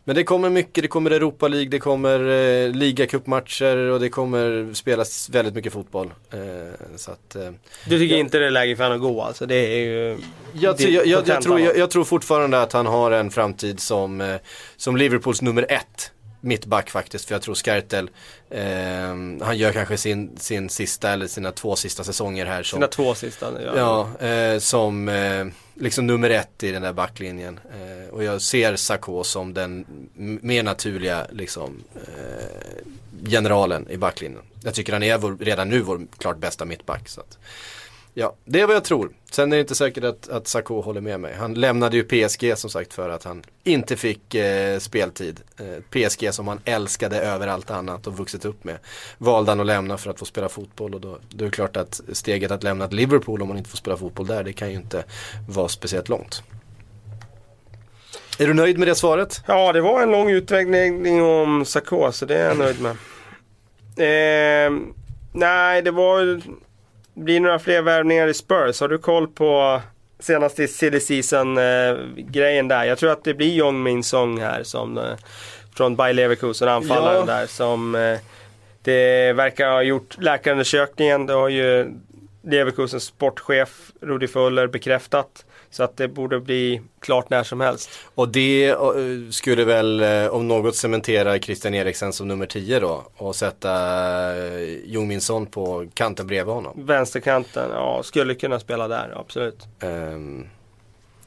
Men 0.06 0.16
det 0.16 0.24
kommer 0.24 0.50
mycket, 0.50 0.82
det 0.84 0.88
kommer 0.88 1.12
Europa 1.12 1.48
League, 1.48 1.70
det 1.70 1.80
kommer 1.80 2.20
eh, 2.66 2.70
ligacupmatcher 2.72 3.78
och 3.78 4.00
det 4.00 4.10
kommer 4.10 4.74
spelas 4.74 5.30
väldigt 5.30 5.54
mycket 5.54 5.74
fotboll. 5.74 6.14
Eh, 6.34 6.40
så 6.96 7.12
att, 7.12 7.36
eh, 7.36 7.50
Du 7.90 8.00
tycker 8.00 8.16
Ja. 8.16 8.20
inte 8.20 8.40
det 8.40 8.46
är 8.46 8.52
läge 8.52 8.76
för 8.76 8.84
honom 8.84 8.98
att 8.98 9.02
gå 9.02 9.22
alltså? 9.22 9.46
Det 9.46 9.56
är 9.56 9.78
ju... 9.86 10.18
jag, 10.54 10.78
det- 10.78 10.84
jag, 10.84 11.06
jag, 11.08 11.28
jag, 11.28 11.42
tror, 11.42 11.60
jag, 11.60 11.78
jag 11.78 11.92
tror 11.92 12.04
fortfarande 12.04 12.62
att 12.62 12.74
han 12.74 12.86
har 12.86 13.12
en 13.12 13.32
framtid 13.32 13.80
som, 13.80 14.22
eh, 14.22 14.36
som 14.78 14.98
Liverpools 14.98 15.42
nummer 15.42 15.66
ett 15.70 16.12
mittback 16.44 16.90
faktiskt. 16.90 17.26
För 17.26 17.36
jag 17.36 17.42
tror 17.42 17.56
Skertel, 17.56 18.10
eh, 18.50 18.64
han 19.42 19.58
gör 19.58 19.72
kanske 19.74 19.98
sin, 19.98 20.38
sin 20.38 20.70
sista 20.70 21.10
eller 21.14 21.28
sina 21.28 21.52
två 21.52 21.76
sista 21.76 22.04
säsonger 22.04 22.46
här 22.46 22.64
som, 22.64 22.78
Sina 22.78 22.88
två 22.88 23.16
sista. 23.16 23.62
Ja. 23.62 24.08
Ja, 24.20 24.28
eh, 24.28 24.60
som 24.60 25.10
eh, 25.10 25.46
liksom 25.74 26.08
nummer 26.08 26.30
ett 26.30 26.64
i 26.64 26.72
den 26.72 26.82
där 26.82 26.94
backlinjen. 26.94 27.60
Eh, 27.72 28.14
och 28.14 28.24
jag 28.24 28.42
ser 28.42 28.76
Sakho 28.76 29.24
som 29.24 29.54
den 29.54 29.86
mer 30.42 30.64
naturliga 30.64 31.28
liksom, 31.32 31.84
eh, 31.96 33.30
generalen 33.30 33.90
i 33.90 33.98
backlinjen. 33.98 34.42
Jag 34.64 34.74
tycker 34.74 34.94
han 34.94 35.04
är 35.04 35.18
vår, 35.18 35.38
redan 35.40 35.70
nu 35.70 35.80
vår 35.80 36.02
klart 36.18 36.38
bästa 36.38 36.66
mittback. 36.66 37.10
Så 37.10 37.22
att, 37.22 37.38
ja, 38.14 38.36
det 38.46 38.62
är 38.62 38.68
vad 38.68 38.76
jag 38.76 38.84
tror. 38.84 39.12
Sen 39.32 39.52
är 39.52 39.58
det 39.58 39.62
inte 39.62 39.76
säkert 39.76 40.04
att, 40.04 40.30
att 40.30 40.48
Sakho 40.48 40.82
håller 40.82 41.02
med 41.02 41.20
mig. 41.20 41.34
Han 41.34 41.54
lämnade 41.54 41.98
ju 41.98 42.04
PSG 42.04 42.58
som 42.58 42.70
sagt 42.70 42.94
för 42.94 43.10
att 43.10 43.24
han 43.24 43.44
inte 43.64 43.96
fick 43.96 44.36
eh, 44.36 44.80
speltid. 44.80 45.42
Eh, 45.60 46.02
PSG 46.02 46.34
som 46.34 46.48
han 46.48 46.60
älskade 46.66 47.22
över 47.22 47.48
allt 47.48 47.72
annat 47.72 48.08
och 48.08 48.18
vuxit 48.18 48.46
upp 48.46 48.64
med. 48.64 48.78
Valde 49.18 49.52
han 49.52 49.60
att 49.60 49.66
lämna 49.66 49.98
för 49.98 50.10
att 50.10 50.20
få 50.20 50.26
spela 50.26 50.50
fotboll 50.50 50.96
och 50.96 51.02
då, 51.02 51.18
då 51.30 51.46
är 51.46 51.50
det 51.50 51.56
klart 51.56 51.78
att 51.78 52.02
steget 52.12 52.52
att 52.52 52.64
lämna 52.64 52.86
ett 52.86 52.94
Liverpool 52.94 53.42
om 53.42 53.48
man 53.48 53.58
inte 53.58 53.70
får 53.70 53.78
spela 53.78 53.98
fotboll 53.98 54.28
där, 54.28 54.44
det 54.44 54.54
kan 54.54 54.70
ju 54.70 54.76
inte 54.76 55.04
vara 55.50 55.68
speciellt 55.68 56.10
långt. 56.10 56.44
Är 58.40 58.48
du 58.48 58.54
nöjd 58.54 58.78
med 58.78 58.88
det 58.88 58.96
svaret? 58.96 59.42
Ja, 59.48 59.74
det 59.74 59.82
var 59.82 60.02
en 60.02 60.12
lång 60.12 60.30
utläggning 60.30 61.24
om 61.24 61.66
Sakho, 61.66 62.12
så 62.12 62.26
det 62.26 62.38
är 62.38 62.48
jag 62.48 62.58
nöjd 62.58 62.78
med. 62.82 62.92
Eh, 63.98 64.72
nej, 65.32 65.82
det 65.82 65.92
var... 65.92 66.42
Blir 67.14 67.40
några 67.40 67.60
fler 67.60 67.82
värvningar 67.82 68.28
i 68.28 68.34
Spurs? 68.34 68.82
Har 68.82 68.88
du 68.88 68.98
koll 68.98 69.28
på 69.28 69.82
senaste 70.20 70.68
silly 70.68 71.00
season 71.00 71.58
eh, 71.58 71.96
grejen 72.18 72.68
där? 72.68 72.84
Jag 72.84 72.98
tror 72.98 73.12
att 73.12 73.24
det 73.24 73.34
blir 73.34 73.54
Jong 73.54 73.84
Min 73.84 74.04
Song 74.04 74.40
här 74.40 74.64
som 74.64 74.98
eh, 74.98 75.04
från 75.76 75.96
Bayer 75.96 76.14
Leverkusen, 76.14 76.68
anfallaren 76.68 77.26
Ja. 77.28 77.34
där 77.34 77.48
som 77.48 77.96
eh, 77.96 78.18
det 78.82 79.34
verkar 79.34 79.70
ha 79.72 79.82
gjort 79.84 80.16
läkarundersökningen. 80.20 81.26
Det 81.26 81.34
har 81.34 81.50
ju 81.50 81.92
Leverkusens 82.44 83.04
sportchef 83.04 83.92
Rudi 84.02 84.28
Fuller 84.28 84.68
bekräftat. 84.68 85.46
Så 85.74 85.84
att 85.84 85.98
det 85.98 86.08
borde 86.08 86.40
bli 86.40 86.82
klart 87.00 87.30
när 87.30 87.44
som 87.44 87.62
helst. 87.62 87.90
Och 88.16 88.30
det 88.30 88.70
eh, 88.70 88.78
skulle 89.32 89.64
väl 89.66 90.02
eh, 90.02 90.28
om 90.28 90.48
något 90.48 90.76
cementera 90.76 91.40
Christian 91.40 91.74
Eriksen 91.74 92.14
som 92.14 92.28
nummer 92.28 92.46
10 92.46 92.80
då 92.80 93.04
och 93.18 93.36
sätta 93.36 93.72
eh, 94.38 94.62
Jung 94.86 95.08
Min 95.08 95.22
Son 95.22 95.46
på 95.46 95.88
kanten 95.94 96.28
bredvid 96.28 96.54
honom. 96.54 96.86
Vänsterkanten, 96.86 97.70
ja 97.72 98.04
skulle 98.04 98.36
kunna 98.36 98.60
spela 98.60 98.88
där, 98.88 99.14
absolut. 99.20 99.60
Ehm, 99.80 100.48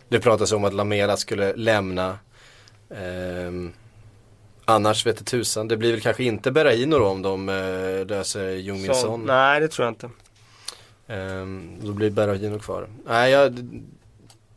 det 0.09 0.21
pratas 0.21 0.53
om 0.53 0.65
att 0.65 0.75
Lamela 0.75 1.17
skulle 1.17 1.57
lämna. 1.57 2.19
Ehm, 2.91 3.73
annars 4.65 5.07
vet 5.07 5.19
det 5.19 5.25
tusan. 5.25 5.69
Det 5.69 5.77
blir 5.77 5.93
väl 5.93 6.01
kanske 6.01 6.25
inte 6.25 6.51
Berahino 6.53 6.99
då 6.99 7.07
om 7.07 7.23
de 7.23 7.49
eh, 7.49 8.07
löser 8.07 8.51
Jung 8.51 8.83
Min 8.83 8.95
Så- 8.95 9.01
Son. 9.01 9.25
Nej, 9.27 9.61
det 9.61 9.69
tror 9.69 9.87
jag 9.87 9.93
inte. 9.93 10.11
Ehm, 11.07 11.79
då 11.83 11.93
blir 11.93 12.11
Berahino 12.11 12.59
kvar. 12.59 12.89
Nej, 13.07 13.31
jag, 13.33 13.59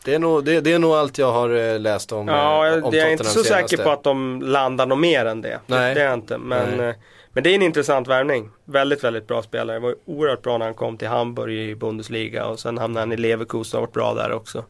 det, 0.03 0.13
är 0.15 0.19
nog, 0.19 0.45
det, 0.45 0.61
det 0.61 0.73
är 0.73 0.79
nog 0.79 0.91
allt 0.91 1.17
jag 1.17 1.31
har 1.31 1.49
eh, 1.49 1.79
läst 1.79 2.11
om, 2.11 2.27
Ja, 2.27 2.67
eh, 2.67 2.73
jag, 2.73 2.85
om 2.85 2.93
jag 2.93 3.07
är 3.07 3.11
inte 3.11 3.23
så 3.23 3.43
säker 3.43 3.67
senaste. 3.67 3.77
på 3.77 3.89
att 3.89 4.03
de 4.03 4.41
landar 4.41 4.85
något 4.85 4.99
mer 4.99 5.25
än 5.25 5.41
det. 5.41 5.59
Nej. 5.65 5.95
Det 5.95 6.01
är 6.01 6.05
jag 6.05 6.13
inte. 6.13 6.37
Men 6.37 6.79
eh, 6.79 6.95
Men 7.33 7.43
det 7.43 7.49
är 7.49 7.55
en 7.55 7.61
intressant 7.61 8.07
värvning. 8.07 8.49
Väldigt, 8.65 9.03
väldigt 9.03 9.27
bra 9.27 9.41
spelare. 9.43 9.75
Det 9.75 9.79
var 9.79 9.95
oerhört 10.05 10.41
bra 10.41 10.57
när 10.57 10.65
han 10.65 10.73
kom 10.73 10.97
till 10.97 11.07
Hamburg 11.07 11.53
i 11.53 11.75
Bundesliga 11.75 12.45
och 12.45 12.59
sen 12.59 12.77
hamnade 12.77 13.01
han 13.01 13.11
i 13.11 13.17
Leverkusen 13.17 13.77
och 13.77 13.81
har 13.81 13.87
varit 13.87 13.93
bra 13.93 14.23
där 14.23 14.31
också. 14.31 14.63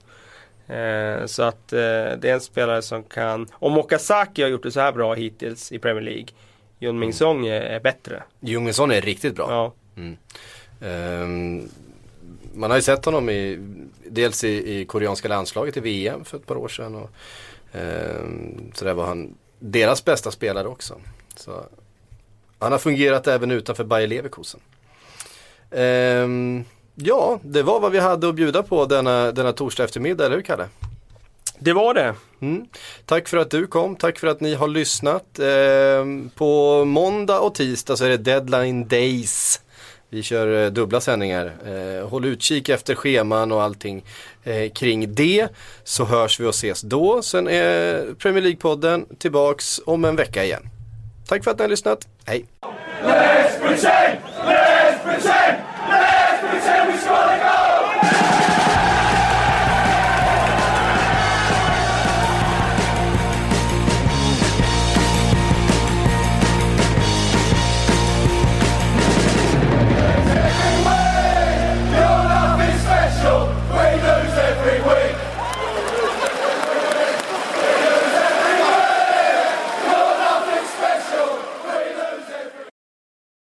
Eh, 0.73 1.25
så 1.25 1.43
att 1.43 1.67
det 1.67 2.23
är 2.23 2.33
en 2.33 2.41
spelare 2.41 2.81
som 2.81 3.03
kan, 3.03 3.47
om 3.51 3.77
Okazaki 3.77 4.41
har 4.41 4.49
gjort 4.49 4.63
det 4.63 4.71
så 4.71 4.79
här 4.79 4.91
bra 4.91 5.13
hittills 5.13 5.71
i 5.71 5.79
Premier 5.79 6.03
League, 6.03 6.27
Jun 6.79 6.99
Min 6.99 7.13
Song 7.13 7.47
är, 7.47 7.61
är 7.61 7.79
bättre. 7.79 8.23
Jung 8.39 8.63
Min 8.63 8.73
Son 8.73 8.91
är 8.91 9.01
riktigt 9.01 9.35
bra. 9.35 9.47
Ja. 9.49 9.73
Ehm, 10.81 11.69
man 12.53 12.69
har 12.69 12.77
ju 12.77 12.81
sett 12.81 13.05
honom 13.05 13.29
i, 13.29 13.59
dels 14.05 14.43
i, 14.43 14.79
i 14.79 14.85
koreanska 14.85 15.27
landslaget 15.27 15.77
i 15.77 15.79
VM 15.79 16.25
för 16.25 16.37
ett 16.37 16.45
par 16.45 16.57
år 16.57 16.67
sedan. 16.67 16.95
Och, 16.95 17.09
ehm, 17.71 18.71
så 18.73 18.85
där 18.85 18.93
var 18.93 19.05
han 19.05 19.35
deras 19.59 20.05
bästa 20.05 20.31
spelare 20.31 20.67
också. 20.67 20.95
Så, 21.35 21.63
han 22.59 22.71
har 22.71 22.79
fungerat 22.79 23.27
även 23.27 23.51
utanför 23.51 23.83
Bayer 23.83 24.07
Leverkusen. 24.07 24.59
Ehm, 25.71 26.63
ja, 26.95 27.39
det 27.43 27.63
var 27.63 27.79
vad 27.79 27.91
vi 27.91 27.99
hade 27.99 28.29
att 28.29 28.35
bjuda 28.35 28.63
på 28.63 28.85
denna, 28.85 29.31
denna 29.31 29.53
torsdag 29.53 29.83
eftermiddag, 29.83 30.25
eller 30.25 30.35
hur 30.35 30.43
Kalle? 30.43 30.67
Det 31.59 31.73
var 31.73 31.93
det. 31.93 32.15
Mm. 32.39 32.65
Tack 33.05 33.27
för 33.27 33.37
att 33.37 33.51
du 33.51 33.67
kom, 33.67 33.95
tack 33.95 34.19
för 34.19 34.27
att 34.27 34.41
ni 34.41 34.55
har 34.55 34.67
lyssnat. 34.67 35.39
Ehm, 35.39 36.29
på 36.35 36.85
måndag 36.85 37.39
och 37.39 37.55
tisdag 37.55 37.97
så 37.97 38.05
är 38.05 38.09
det 38.09 38.17
deadline 38.17 38.87
days. 38.87 39.61
Vi 40.11 40.23
kör 40.23 40.63
eh, 40.63 40.71
dubbla 40.71 41.01
sändningar. 41.01 41.53
Eh, 41.65 42.09
håll 42.09 42.25
utkik 42.25 42.69
efter 42.69 42.95
scheman 42.95 43.51
och 43.51 43.63
allting 43.63 44.03
eh, 44.43 44.71
kring 44.71 45.15
det. 45.15 45.47
Så 45.83 46.05
hörs 46.05 46.39
vi 46.39 46.45
och 46.45 46.49
ses 46.49 46.81
då. 46.81 47.21
Sen 47.21 47.47
är 47.47 48.13
Premier 48.13 48.43
League-podden 48.43 49.05
tillbaks 49.17 49.81
om 49.85 50.05
en 50.05 50.15
vecka 50.15 50.43
igen. 50.43 50.69
Tack 51.27 51.43
för 51.43 51.51
att 51.51 51.57
ni 51.57 51.63
har 51.63 51.69
lyssnat. 51.69 52.07
Hej! 52.25 52.45
Let's 53.03 53.59
pretend! 53.61 55.68